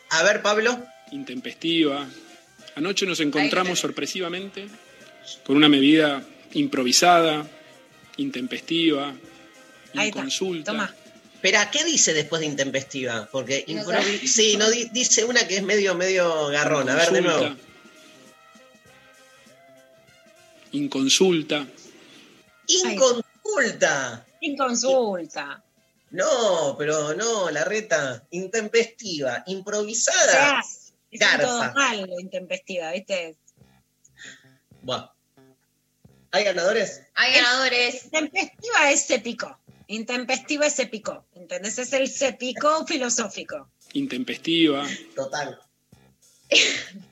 a 0.10 0.24
ver, 0.24 0.42
Pablo. 0.42 0.86
intempestiva. 1.12 2.06
Anoche 2.76 3.06
nos 3.06 3.22
encontramos 3.22 3.80
sorpresivamente 3.80 4.68
con 5.46 5.56
una 5.56 5.70
medida 5.70 6.22
improvisada, 6.52 7.48
intempestiva, 8.18 9.14
inconsulta. 9.94 10.94
Espera, 11.46 11.70
¿qué 11.70 11.84
dice 11.84 12.12
después 12.16 12.40
de 12.40 12.48
intempestiva? 12.48 13.30
Porque 13.32 13.64
improvi- 13.68 14.26
sí, 14.26 14.58
no 14.58 14.68
di- 14.68 14.86
dice 14.86 15.24
una 15.26 15.48
que 15.48 15.58
es 15.58 15.62
medio, 15.62 15.94
medio 15.94 16.48
garrón. 16.48 16.90
A 16.90 16.96
ver, 16.96 17.12
de 17.12 17.22
nuevo. 17.22 17.56
Inconsulta. 20.72 21.68
Inconsulta. 22.66 24.26
Inconsulta. 24.42 25.64
No, 26.10 26.76
pero 26.80 27.14
no, 27.14 27.52
la 27.52 27.64
reta. 27.64 28.26
Intempestiva, 28.32 29.44
O 29.46 29.52
improvisada. 29.52 30.64
sea, 30.64 31.38
todo 31.40 31.60
Garza. 31.60 31.74
mal 31.76 32.02
lo 32.10 32.20
intempestiva, 32.20 32.92
¿viste? 32.92 33.38
Buah. 34.82 35.12
¿Hay 36.32 36.44
ganadores? 36.44 37.04
Hay 37.14 37.34
ganadores. 37.36 38.06
Intempestiva 38.06 38.90
es 38.90 39.06
se 39.06 39.20
picó. 39.20 39.60
Intempestiva 39.88 40.66
es 40.68 40.74
se 40.76 40.88
picó. 40.88 41.26
¿Entendés? 41.36 41.78
Es 41.78 41.94
el 41.94 42.08
se 42.10 42.34
picó 42.34 42.86
filosófico. 42.86 43.70
Intempestiva. 43.94 44.88
Total. 45.16 45.60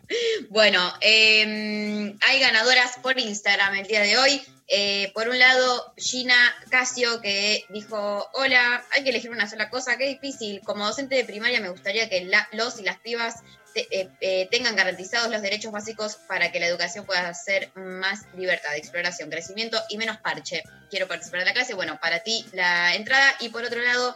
Bueno, 0.50 0.94
eh, 1.02 2.16
hay 2.22 2.40
ganadoras 2.40 2.98
por 3.02 3.18
Instagram 3.20 3.74
el 3.76 3.88
día 3.88 4.02
de 4.02 4.18
hoy. 4.18 4.42
Eh, 4.68 5.12
por 5.16 5.28
un 5.28 5.40
lado, 5.40 5.94
Gina 5.98 6.36
Casio, 6.70 7.20
que 7.20 7.66
dijo, 7.70 8.28
hola, 8.34 8.86
hay 8.92 9.04
que 9.04 9.10
elegir 9.10 9.32
una 9.32 9.50
sola 9.50 9.72
cosa, 9.72 9.98
qué 9.98 10.08
difícil. 10.08 10.62
Como 10.64 10.86
docente 10.86 11.16
de 11.16 11.26
primaria 11.26 11.62
me 11.62 11.70
gustaría 11.70 12.10
que 12.10 12.26
la- 12.26 12.48
los 12.52 12.80
y 12.80 12.84
las 12.84 13.00
pibas 13.00 13.38
te- 13.74 13.88
eh, 13.92 14.10
eh, 14.22 14.48
tengan 14.52 14.76
garantizados 14.76 15.32
los 15.32 15.42
derechos 15.42 15.72
básicos 15.72 16.16
para 16.28 16.52
que 16.52 16.60
la 16.60 16.68
educación 16.68 17.06
pueda 17.06 17.34
ser 17.34 17.72
más 17.76 18.22
libertad, 18.36 18.76
exploración, 18.76 19.30
crecimiento 19.30 19.82
y 19.90 19.98
menos 19.98 20.18
parche. 20.18 20.64
Quiero 20.90 21.08
participar 21.08 21.40
de 21.42 21.46
la 21.48 21.54
clase. 21.54 21.74
Bueno, 21.74 22.00
para 22.02 22.20
ti 22.20 22.46
la 22.54 22.96
entrada. 22.96 23.34
Y 23.40 23.50
por 23.50 23.64
otro 23.64 23.82
lado, 23.82 24.16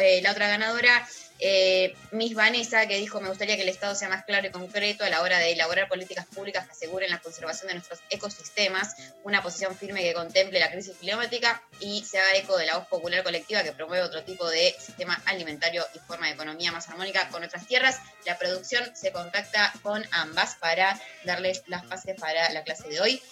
eh, 0.00 0.20
la 0.22 0.32
otra 0.32 0.48
ganadora, 0.48 1.06
eh, 1.46 1.94
Miss 2.10 2.34
Vanessa, 2.34 2.86
que 2.86 2.96
dijo, 2.96 3.20
me 3.20 3.28
gustaría 3.28 3.56
que 3.56 3.64
el 3.64 3.68
Estado 3.68 3.94
sea 3.94 4.08
más 4.08 4.24
claro 4.24 4.46
y 4.46 4.50
concreto 4.50 5.04
a 5.04 5.10
la 5.10 5.20
hora 5.20 5.38
de 5.38 5.52
elaborar 5.52 5.88
políticas 5.88 6.24
públicas 6.24 6.64
que 6.64 6.72
aseguren 6.72 7.10
la 7.10 7.18
conservación 7.18 7.68
de 7.68 7.74
nuestros 7.74 8.00
ecosistemas, 8.08 8.96
una 9.24 9.42
posición 9.42 9.76
firme 9.76 10.00
que 10.00 10.14
contemple 10.14 10.58
la 10.58 10.70
crisis 10.70 10.96
climática 10.96 11.62
y 11.80 12.02
se 12.02 12.18
haga 12.18 12.34
eco 12.36 12.56
de 12.56 12.64
la 12.64 12.78
voz 12.78 12.86
popular 12.86 13.22
colectiva 13.22 13.62
que 13.62 13.72
promueve 13.72 14.02
otro 14.02 14.24
tipo 14.24 14.48
de 14.48 14.74
sistema 14.80 15.20
alimentario 15.26 15.84
y 15.94 15.98
forma 15.98 16.28
de 16.28 16.32
economía 16.32 16.72
más 16.72 16.88
armónica 16.88 17.28
con 17.28 17.40
nuestras 17.40 17.66
tierras. 17.66 18.00
La 18.24 18.38
producción 18.38 18.96
se 18.96 19.12
contacta 19.12 19.70
con 19.82 20.02
ambas 20.12 20.54
para 20.54 20.98
darles 21.24 21.62
las 21.66 21.86
bases 21.90 22.18
para 22.18 22.50
la 22.52 22.62
clase 22.62 22.88
de 22.88 23.02
hoy. 23.02 23.22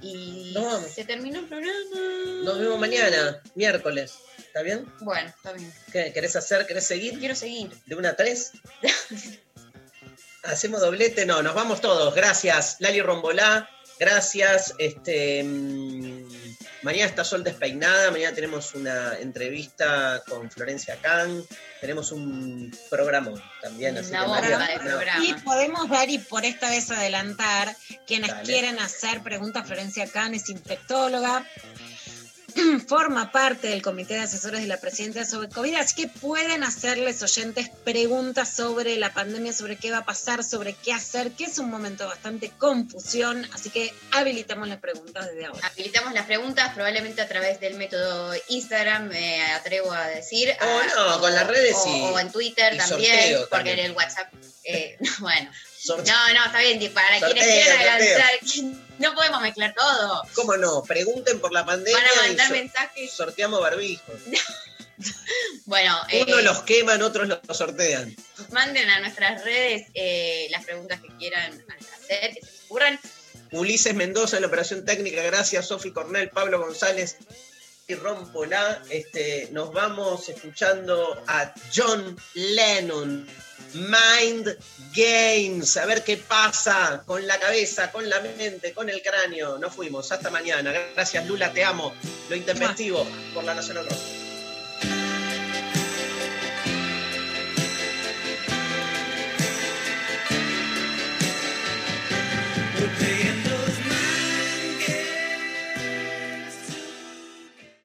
Y 0.00 0.52
Nos 0.54 0.64
vamos. 0.64 0.90
se 0.90 1.04
terminó 1.04 1.40
el 1.40 1.46
programa. 1.46 2.42
Nos 2.44 2.58
vemos 2.58 2.78
mañana, 2.78 3.40
miércoles. 3.54 4.14
¿Está 4.38 4.62
bien? 4.62 4.86
Bueno, 5.00 5.28
está 5.28 5.52
bien. 5.52 5.72
¿Qué 5.92 6.12
querés 6.12 6.36
hacer? 6.36 6.66
¿Querés 6.66 6.86
seguir? 6.86 7.18
Quiero 7.18 7.34
seguir. 7.34 7.70
¿De 7.86 7.94
una 7.94 8.10
a 8.10 8.16
tres? 8.16 8.52
¿Hacemos 10.42 10.80
doblete? 10.80 11.24
No, 11.24 11.42
nos 11.42 11.54
vamos 11.54 11.80
todos. 11.80 12.14
Gracias, 12.14 12.76
Lali 12.80 13.00
Rombolá. 13.00 13.70
Gracias. 13.98 14.74
Este, 14.78 15.44
mm, 15.44 16.51
mañana 16.82 17.06
está 17.06 17.24
Sol 17.24 17.44
Despeinada. 17.44 18.10
Mañana 18.10 18.34
tenemos 18.34 18.74
una 18.74 19.16
entrevista 19.18 20.22
con 20.28 20.50
Florencia 20.50 20.96
Can. 21.00 21.44
Tenemos 21.80 22.12
un 22.12 22.76
programa 22.90 23.32
también. 23.60 23.96
Así 23.98 24.10
Una 24.10 24.20
que 24.20 24.26
bomba 24.26 24.40
María- 24.40 24.76
no. 24.78 24.82
programa. 24.90 25.24
Y 25.24 25.34
podemos 25.34 25.88
ver 25.88 26.10
y 26.10 26.18
por 26.18 26.44
esta 26.44 26.70
vez 26.70 26.90
adelantar 26.90 27.76
quienes 28.06 28.30
Dale. 28.30 28.42
quieren 28.44 28.78
hacer 28.78 29.22
preguntas. 29.22 29.66
Florencia 29.66 30.06
Can 30.08 30.34
es 30.34 30.48
infectóloga. 30.48 31.44
forma 32.88 33.30
parte 33.32 33.68
del 33.68 33.82
comité 33.82 34.14
de 34.14 34.20
asesores 34.20 34.60
de 34.60 34.66
la 34.66 34.78
presidenta 34.78 35.24
sobre 35.24 35.48
COVID, 35.48 35.74
así 35.76 35.94
que 36.02 36.08
pueden 36.08 36.64
hacerles 36.64 37.22
oyentes 37.22 37.70
preguntas 37.84 38.48
sobre 38.54 38.96
la 38.96 39.12
pandemia, 39.12 39.52
sobre 39.52 39.76
qué 39.76 39.90
va 39.90 39.98
a 39.98 40.04
pasar, 40.04 40.44
sobre 40.44 40.74
qué 40.74 40.92
hacer, 40.92 41.32
que 41.32 41.44
es 41.44 41.58
un 41.58 41.70
momento 41.70 42.06
bastante 42.06 42.50
confusión, 42.58 43.46
así 43.52 43.70
que 43.70 43.92
habilitamos 44.12 44.68
las 44.68 44.78
preguntas 44.80 45.26
desde 45.26 45.46
ahora. 45.46 45.66
Habilitamos 45.66 46.12
las 46.12 46.26
preguntas 46.26 46.72
probablemente 46.74 47.22
a 47.22 47.28
través 47.28 47.60
del 47.60 47.74
método 47.74 48.34
Instagram, 48.48 49.08
me 49.08 49.42
atrevo 49.52 49.92
a 49.92 50.06
decir. 50.08 50.52
O 50.60 50.64
a- 50.64 50.86
no, 51.14 51.20
con 51.20 51.34
las 51.34 51.46
redes 51.46 51.76
o, 51.76 51.88
y- 51.88 52.00
o 52.02 52.18
en 52.18 52.30
Twitter 52.32 52.74
y 52.74 52.78
también, 52.78 53.34
porque 53.38 53.48
también. 53.50 53.78
en 53.78 53.84
el 53.86 53.92
WhatsApp. 53.92 54.32
eh, 54.64 54.96
bueno. 55.20 55.50
Sorteo. 55.82 56.14
No, 56.14 56.34
no, 56.34 56.46
está 56.46 56.60
bien. 56.60 56.92
Para 56.92 57.18
quienes 57.20 57.44
quieran 57.44 58.82
no 58.98 59.14
podemos 59.14 59.42
mezclar 59.42 59.74
todo. 59.74 60.22
¿Cómo 60.34 60.56
no? 60.56 60.82
Pregunten 60.84 61.40
por 61.40 61.52
la 61.52 61.66
pandemia 61.66 61.98
Van 61.98 62.18
a 62.18 62.28
mandar 62.28 62.50
mensajes. 62.52 63.12
sorteamos 63.12 63.60
barbijos. 63.60 64.14
Bueno, 65.64 65.98
Uno 66.22 66.38
eh, 66.38 66.42
los 66.42 66.62
queman, 66.62 67.02
otros 67.02 67.26
los 67.26 67.56
sortean. 67.56 68.14
manden 68.50 68.88
a 68.88 69.00
nuestras 69.00 69.42
redes 69.42 69.88
eh, 69.94 70.46
las 70.50 70.64
preguntas 70.64 71.00
que 71.00 71.08
quieran 71.16 71.64
hacer, 71.94 72.34
que 72.34 72.40
se 72.40 72.50
ocurran. 72.66 73.00
Ulises 73.50 73.94
Mendoza 73.94 74.36
en 74.36 74.42
la 74.42 74.48
operación 74.48 74.84
técnica, 74.84 75.22
gracias. 75.22 75.66
Sofi 75.66 75.90
Cornell, 75.90 76.28
Pablo 76.28 76.60
González 76.60 77.16
y 77.86 77.94
Ron 77.94 78.30
Polá. 78.32 78.82
Este, 78.90 79.48
nos 79.52 79.72
vamos 79.72 80.28
escuchando 80.28 81.22
a 81.26 81.52
John 81.74 82.16
Lennon. 82.34 83.26
Mind 83.74 84.58
Games, 84.94 85.76
a 85.78 85.86
ver 85.86 86.04
qué 86.04 86.18
pasa 86.18 87.02
con 87.06 87.26
la 87.26 87.38
cabeza, 87.38 87.90
con 87.90 88.08
la 88.08 88.20
mente, 88.20 88.74
con 88.74 88.90
el 88.90 89.00
cráneo. 89.00 89.56
Nos 89.58 89.74
fuimos, 89.74 90.12
hasta 90.12 90.30
mañana. 90.30 90.72
Gracias 90.94 91.26
Lula, 91.26 91.52
te 91.52 91.64
amo. 91.64 91.94
Lo 92.28 92.36
intempestivo 92.36 93.06
por 93.32 93.44
la 93.44 93.54
Nacional 93.54 93.86
Rock. 93.88 94.21